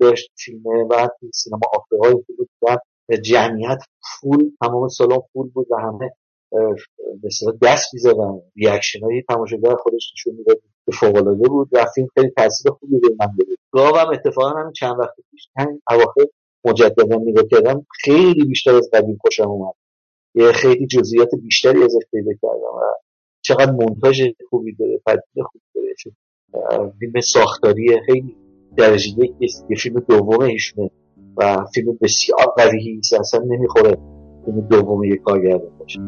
داشت 0.00 0.32
فیلم 0.36 0.66
و 0.66 1.08
سینما 1.34 1.60
آفریقای 1.72 2.14
بود 2.14 2.48
و 2.62 2.76
جمعیت 3.24 3.78
فول 4.20 4.50
تمام 4.60 4.88
سالن 4.88 5.20
فول 5.32 5.50
بود 5.50 5.66
و 5.70 5.76
همه 5.76 6.10
مثلا 7.24 7.52
دست 7.62 7.94
می‌زدن. 7.94 8.40
ریاکشن 8.56 9.00
های 9.00 9.22
تماشاگر 9.28 9.74
خودش 9.74 10.12
نشون 10.14 10.34
می‌داد. 10.34 10.62
فوق 10.92 11.16
العاده 11.16 11.48
بود. 11.48 11.68
و 11.72 11.84
فیلم 11.94 12.08
خیلی 12.14 12.30
تاثیر 12.36 12.72
خوبی 12.72 12.98
به 12.98 13.08
من 13.20 13.26
داد 13.38 13.46
گاو 13.70 13.96
هم 13.96 14.08
اتفاقا 14.12 14.50
همین 14.50 14.72
چند 14.72 14.98
وقت 14.98 15.14
پیش 15.30 15.48
همین 15.56 15.82
اواخر 15.90 16.24
مجددا 16.64 17.16
نگاه 17.16 17.44
کردم 17.50 17.86
خیلی 18.04 18.44
بیشتر 18.44 18.74
از 18.74 18.90
قدیم 18.92 19.18
خوشم 19.20 19.48
اومد. 19.48 19.74
یه 20.34 20.52
خیلی 20.52 20.86
جزئیات 20.86 21.28
بیشتری 21.42 21.82
ازش 21.82 22.02
پیدا 22.10 22.32
کردم 22.42 22.76
و 22.76 22.80
چقدر 23.42 23.72
مونتاژ 23.72 24.22
خوبی 24.50 24.74
داره 24.74 25.00
پدیده 25.06 25.42
خوبی 25.42 25.64
داره. 25.74 26.92
فیلم 26.98 27.20
ساختاری 27.20 28.00
خیلی 28.06 28.36
درجه 28.76 29.08
یک 29.68 29.78
فیلم 29.78 30.00
دوم 30.00 30.40
ایشونه 30.40 30.90
و 31.36 31.64
فیلم 31.74 31.98
بسیار 32.02 32.46
قویی 32.56 33.00
اصلا 33.20 33.40
نمی‌خوره 33.40 33.96
فیلم 34.44 34.60
دوم 34.60 35.04
یک 35.04 35.20
کارگردان 35.22 35.78
باشه. 35.78 36.00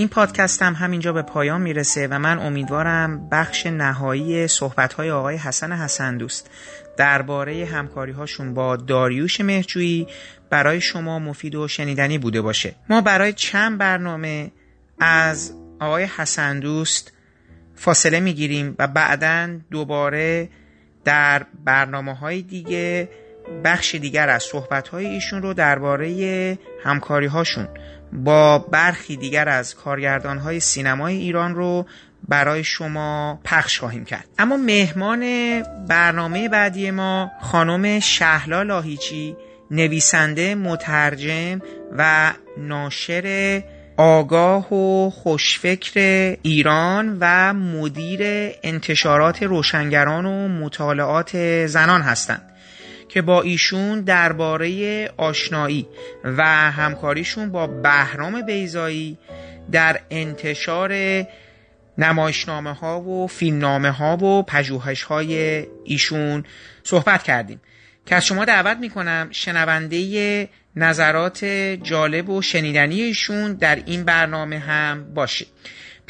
این 0.00 0.08
پادکست 0.08 0.62
هم 0.62 0.74
همینجا 0.74 1.12
به 1.12 1.22
پایان 1.22 1.62
می‌رسه 1.62 2.08
و 2.10 2.18
من 2.18 2.38
امیدوارم 2.38 3.28
بخش 3.28 3.66
نهایی 3.66 4.48
صحبت 4.48 4.92
های 4.92 5.10
آقای 5.10 5.36
حسن 5.36 5.72
حسن 5.72 6.16
دوست 6.16 6.50
درباره 6.96 7.64
همکاری 7.64 8.12
هاشون 8.12 8.54
با 8.54 8.76
داریوش 8.76 9.40
مهجویی 9.40 10.06
برای 10.50 10.80
شما 10.80 11.18
مفید 11.18 11.54
و 11.54 11.68
شنیدنی 11.68 12.18
بوده 12.18 12.40
باشه. 12.40 12.74
ما 12.88 13.00
برای 13.00 13.32
چند 13.32 13.78
برنامه 13.78 14.50
از 15.00 15.52
آقای 15.80 16.04
حسن 16.04 16.60
دوست 16.60 17.12
فاصله 17.74 18.20
می‌گیریم 18.20 18.74
و 18.78 18.86
بعدا 18.86 19.48
دوباره 19.70 20.48
در 21.04 21.46
برنامه 21.64 22.14
های 22.14 22.42
دیگه 22.42 23.08
بخش 23.64 23.94
دیگر 23.94 24.28
از 24.28 24.42
صحبت 24.42 24.88
های 24.88 25.06
ایشون 25.06 25.42
رو 25.42 25.54
درباره 25.54 26.58
همکاری 26.84 27.26
هاشون 27.26 27.68
با 28.12 28.58
برخی 28.58 29.16
دیگر 29.16 29.48
از 29.48 29.74
کارگردان 29.74 30.38
های 30.38 30.60
سینمای 30.60 31.16
ایران 31.16 31.54
رو 31.54 31.86
برای 32.28 32.64
شما 32.64 33.40
پخش 33.44 33.78
خواهیم 33.78 34.04
کرد. 34.04 34.24
اما 34.38 34.56
مهمان 34.56 35.22
برنامه 35.88 36.48
بعدی 36.48 36.90
ما 36.90 37.30
خانم 37.40 38.00
شهلا 38.00 38.62
لاهیچی 38.62 39.36
نویسنده 39.70 40.54
مترجم 40.54 41.60
و 41.98 42.32
ناشر 42.58 43.62
آگاه 43.96 44.74
و 44.74 45.10
خوشفکر 45.10 46.00
ایران 46.42 47.16
و 47.20 47.54
مدیر 47.54 48.20
انتشارات 48.62 49.42
روشنگران 49.42 50.26
و 50.26 50.48
مطالعات 50.48 51.66
زنان 51.66 52.02
هستند. 52.02 52.49
که 53.12 53.22
با 53.22 53.42
ایشون 53.42 54.00
درباره 54.00 55.08
آشنایی 55.16 55.88
و 56.24 56.44
همکاریشون 56.70 57.52
با 57.52 57.66
بهرام 57.66 58.42
بیزایی 58.42 59.18
در 59.72 60.00
انتشار 60.10 61.24
نمایشنامه 61.98 62.72
ها 62.72 63.00
و 63.00 63.26
فیلمنامه 63.26 63.90
ها 63.90 64.16
و 64.16 64.42
پژوهش 64.42 65.02
های 65.02 65.66
ایشون 65.84 66.44
صحبت 66.82 67.22
کردیم. 67.22 67.60
که 68.06 68.16
از 68.16 68.26
شما 68.26 68.44
دعوت 68.44 68.76
می‌کنم 68.76 69.28
شنونده 69.30 70.48
نظرات 70.76 71.44
جالب 71.82 72.28
و 72.28 72.42
شنیدنی 72.42 73.00
ایشون 73.00 73.52
در 73.52 73.82
این 73.86 74.04
برنامه 74.04 74.58
هم 74.58 75.14
باشید. 75.14 75.48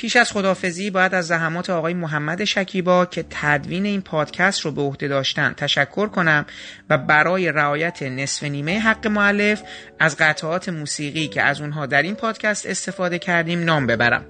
پیش 0.00 0.16
از 0.16 0.32
خدافزی 0.32 0.90
باید 0.90 1.14
از 1.14 1.26
زحمات 1.26 1.70
آقای 1.70 1.94
محمد 1.94 2.44
شکیبا 2.44 3.06
که 3.06 3.24
تدوین 3.30 3.86
این 3.86 4.00
پادکست 4.00 4.60
رو 4.60 4.70
به 4.70 4.82
عهده 4.82 5.08
داشتن 5.08 5.54
تشکر 5.56 6.06
کنم 6.06 6.46
و 6.90 6.98
برای 6.98 7.52
رعایت 7.52 8.02
نصف 8.02 8.42
نیمه 8.42 8.78
حق 8.78 9.06
معلف 9.06 9.62
از 9.98 10.16
قطعات 10.16 10.68
موسیقی 10.68 11.28
که 11.28 11.42
از 11.42 11.60
اونها 11.60 11.86
در 11.86 12.02
این 12.02 12.14
پادکست 12.14 12.66
استفاده 12.66 13.18
کردیم 13.18 13.64
نام 13.64 13.86
ببرم. 13.86 14.24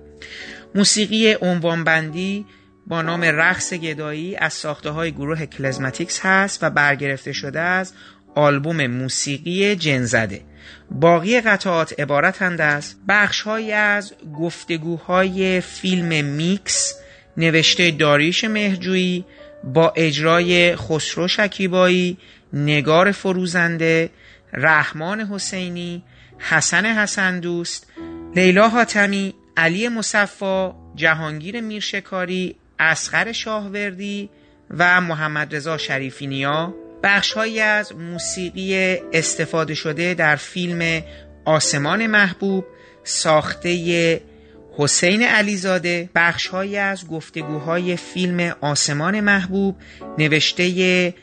موسیقی 0.74 1.36
عنوانبندی 1.42 2.46
با 2.86 3.02
نام 3.02 3.24
رقص 3.24 3.74
گدایی 3.74 4.36
از 4.36 4.52
ساخته 4.52 4.90
های 4.90 5.12
گروه 5.12 5.46
کلزماتیکس 5.46 6.20
هست 6.22 6.62
و 6.62 6.70
برگرفته 6.70 7.32
شده 7.32 7.60
از 7.60 7.92
آلبوم 8.34 8.86
موسیقی 8.86 9.76
جنزده. 9.76 10.40
باقی 10.90 11.40
قطعات 11.40 12.00
عبارتند 12.00 12.60
از 12.60 12.94
بخشهایی 13.08 13.72
از 13.72 14.12
گفتگوهای 14.38 15.60
فیلم 15.60 16.24
میکس 16.24 16.94
نوشته 17.36 17.90
داریوش 17.90 18.44
مهرجویی 18.44 19.24
با 19.64 19.92
اجرای 19.96 20.76
خسرو 20.76 21.28
شکیبایی 21.28 22.18
نگار 22.52 23.12
فروزنده 23.12 24.10
رحمان 24.52 25.20
حسینی 25.20 26.02
حسن 26.38 26.86
حسن 26.86 27.40
دوست 27.40 27.86
لیلا 28.36 28.68
حاتمی 28.68 29.34
علی 29.56 29.88
مصفا 29.88 30.74
جهانگیر 30.94 31.60
میرشکاری 31.60 32.56
اسخر 32.78 33.32
شاهوردی 33.32 34.30
و 34.70 35.00
محمد 35.00 35.56
رضا 35.56 35.78
شریفی 35.78 36.26
نیا. 36.26 36.74
بخشهایی 37.02 37.60
از 37.60 37.96
موسیقی 37.96 38.96
استفاده 39.12 39.74
شده 39.74 40.14
در 40.14 40.36
فیلم 40.36 41.02
آسمان 41.44 42.06
محبوب 42.06 42.64
ساخته 43.04 44.20
حسین 44.76 45.22
علیزاده 45.22 46.10
بخشهایی 46.14 46.76
از 46.76 47.08
گفتگوهای 47.08 47.96
فیلم 47.96 48.54
آسمان 48.60 49.20
محبوب 49.20 49.76
نوشته 50.18 51.14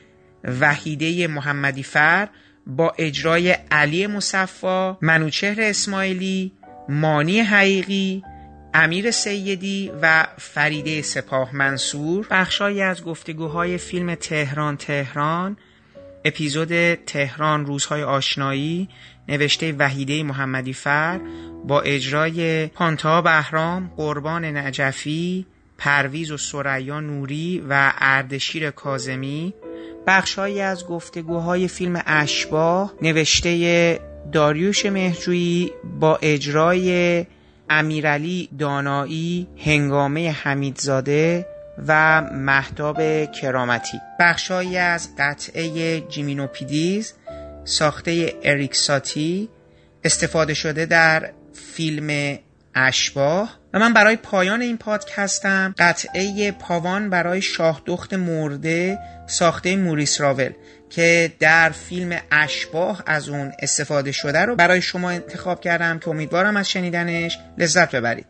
وحیده 0.43 1.27
محمدی 1.27 1.83
فر 1.83 2.27
با 2.67 2.93
اجرای 2.97 3.55
علی 3.71 4.07
مصفا 4.07 4.97
منوچهر 5.01 5.61
اسماعیلی 5.61 6.51
مانی 6.89 7.39
حقیقی 7.39 8.23
امیر 8.73 9.11
سیدی 9.11 9.91
و 10.01 10.27
فریده 10.37 11.01
سپاه 11.01 11.55
منصور. 11.55 12.27
بخشهایی 12.31 12.81
از 12.81 13.03
گفتگوهای 13.03 13.77
فیلم 13.77 14.15
تهران 14.15 14.77
تهران 14.77 15.57
اپیزود 16.27 16.93
تهران 16.93 17.65
روزهای 17.65 18.03
آشنایی 18.03 18.89
نوشته 19.29 19.75
وحیده 19.79 20.23
محمدی 20.23 20.73
فر 20.73 21.19
با 21.67 21.81
اجرای 21.81 22.67
پانتا 22.67 23.21
بهرام 23.21 23.91
قربان 23.97 24.45
نجفی 24.45 25.45
پرویز 25.77 26.31
و 26.31 26.37
سریا 26.37 26.99
نوری 26.99 27.63
و 27.69 27.93
اردشیر 27.97 28.71
کازمی 28.71 29.53
بخشهایی 30.07 30.61
از 30.61 30.87
گفتگوهای 30.87 31.67
فیلم 31.67 32.01
اشباه 32.05 32.93
نوشته 33.01 33.99
داریوش 34.31 34.85
مهجویی 34.85 35.71
با 35.99 36.19
اجرای 36.21 37.25
امیرعلی 37.69 38.49
دانایی 38.59 39.47
هنگامه 39.65 40.31
حمیدزاده 40.31 41.45
و 41.87 42.21
محتاب 42.21 43.31
کرامتی. 43.31 44.01
بخشهایی 44.19 44.77
از 44.77 45.09
قطعه 45.17 45.99
جیمینوپیدیز 46.01 47.13
ساخته 47.65 48.33
اریکساتی 48.43 49.49
استفاده 50.03 50.53
شده 50.53 50.85
در 50.85 51.29
فیلم 51.53 52.37
اشباه. 52.75 53.57
و 53.73 53.79
من 53.79 53.93
برای 53.93 54.15
پایان 54.15 54.61
این 54.61 54.77
پادکستم 54.77 55.75
قطعه 55.77 56.51
پاوان 56.51 57.09
برای 57.09 57.41
شاهدخت 57.41 58.13
مرده 58.13 58.99
ساخته 59.27 59.75
موریس 59.75 60.21
راول 60.21 60.51
که 60.89 61.31
در 61.39 61.69
فیلم 61.69 62.19
اشباه 62.31 63.03
از 63.05 63.29
اون 63.29 63.51
استفاده 63.59 64.11
شده 64.11 64.39
رو 64.39 64.55
برای 64.55 64.81
شما 64.81 65.09
انتخاب 65.09 65.61
کردم 65.61 65.99
که 65.99 66.09
امیدوارم 66.09 66.57
از 66.57 66.69
شنیدنش 66.69 67.39
لذت 67.57 67.95
ببرید. 67.95 68.25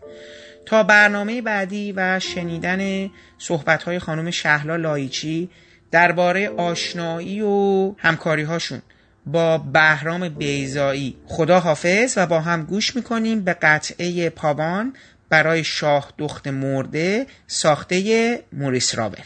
تا 0.67 0.83
برنامه 0.83 1.41
بعدی 1.41 1.91
و 1.91 2.19
شنیدن 2.19 3.09
صحبت‌های 3.37 3.99
خانم 3.99 4.31
شهلا 4.31 4.75
لایچی 4.75 5.49
درباره 5.91 6.49
آشنایی 6.49 7.41
و 7.41 7.93
همکاری 7.97 8.43
هاشون 8.43 8.81
با 9.25 9.57
بهرام 9.57 10.29
بیزایی 10.29 11.17
خدا 11.25 11.59
حافظ 11.59 12.13
و 12.17 12.27
با 12.27 12.39
هم 12.39 12.63
گوش 12.63 12.95
می‌کنیم 12.95 13.41
به 13.43 13.53
قطعه 13.53 14.29
پابان 14.29 14.93
برای 15.29 15.63
شاه 15.63 16.13
دخت 16.17 16.47
مرده 16.47 17.25
ساخته 17.47 18.39
موریس 18.53 18.95
رابل. 18.95 19.23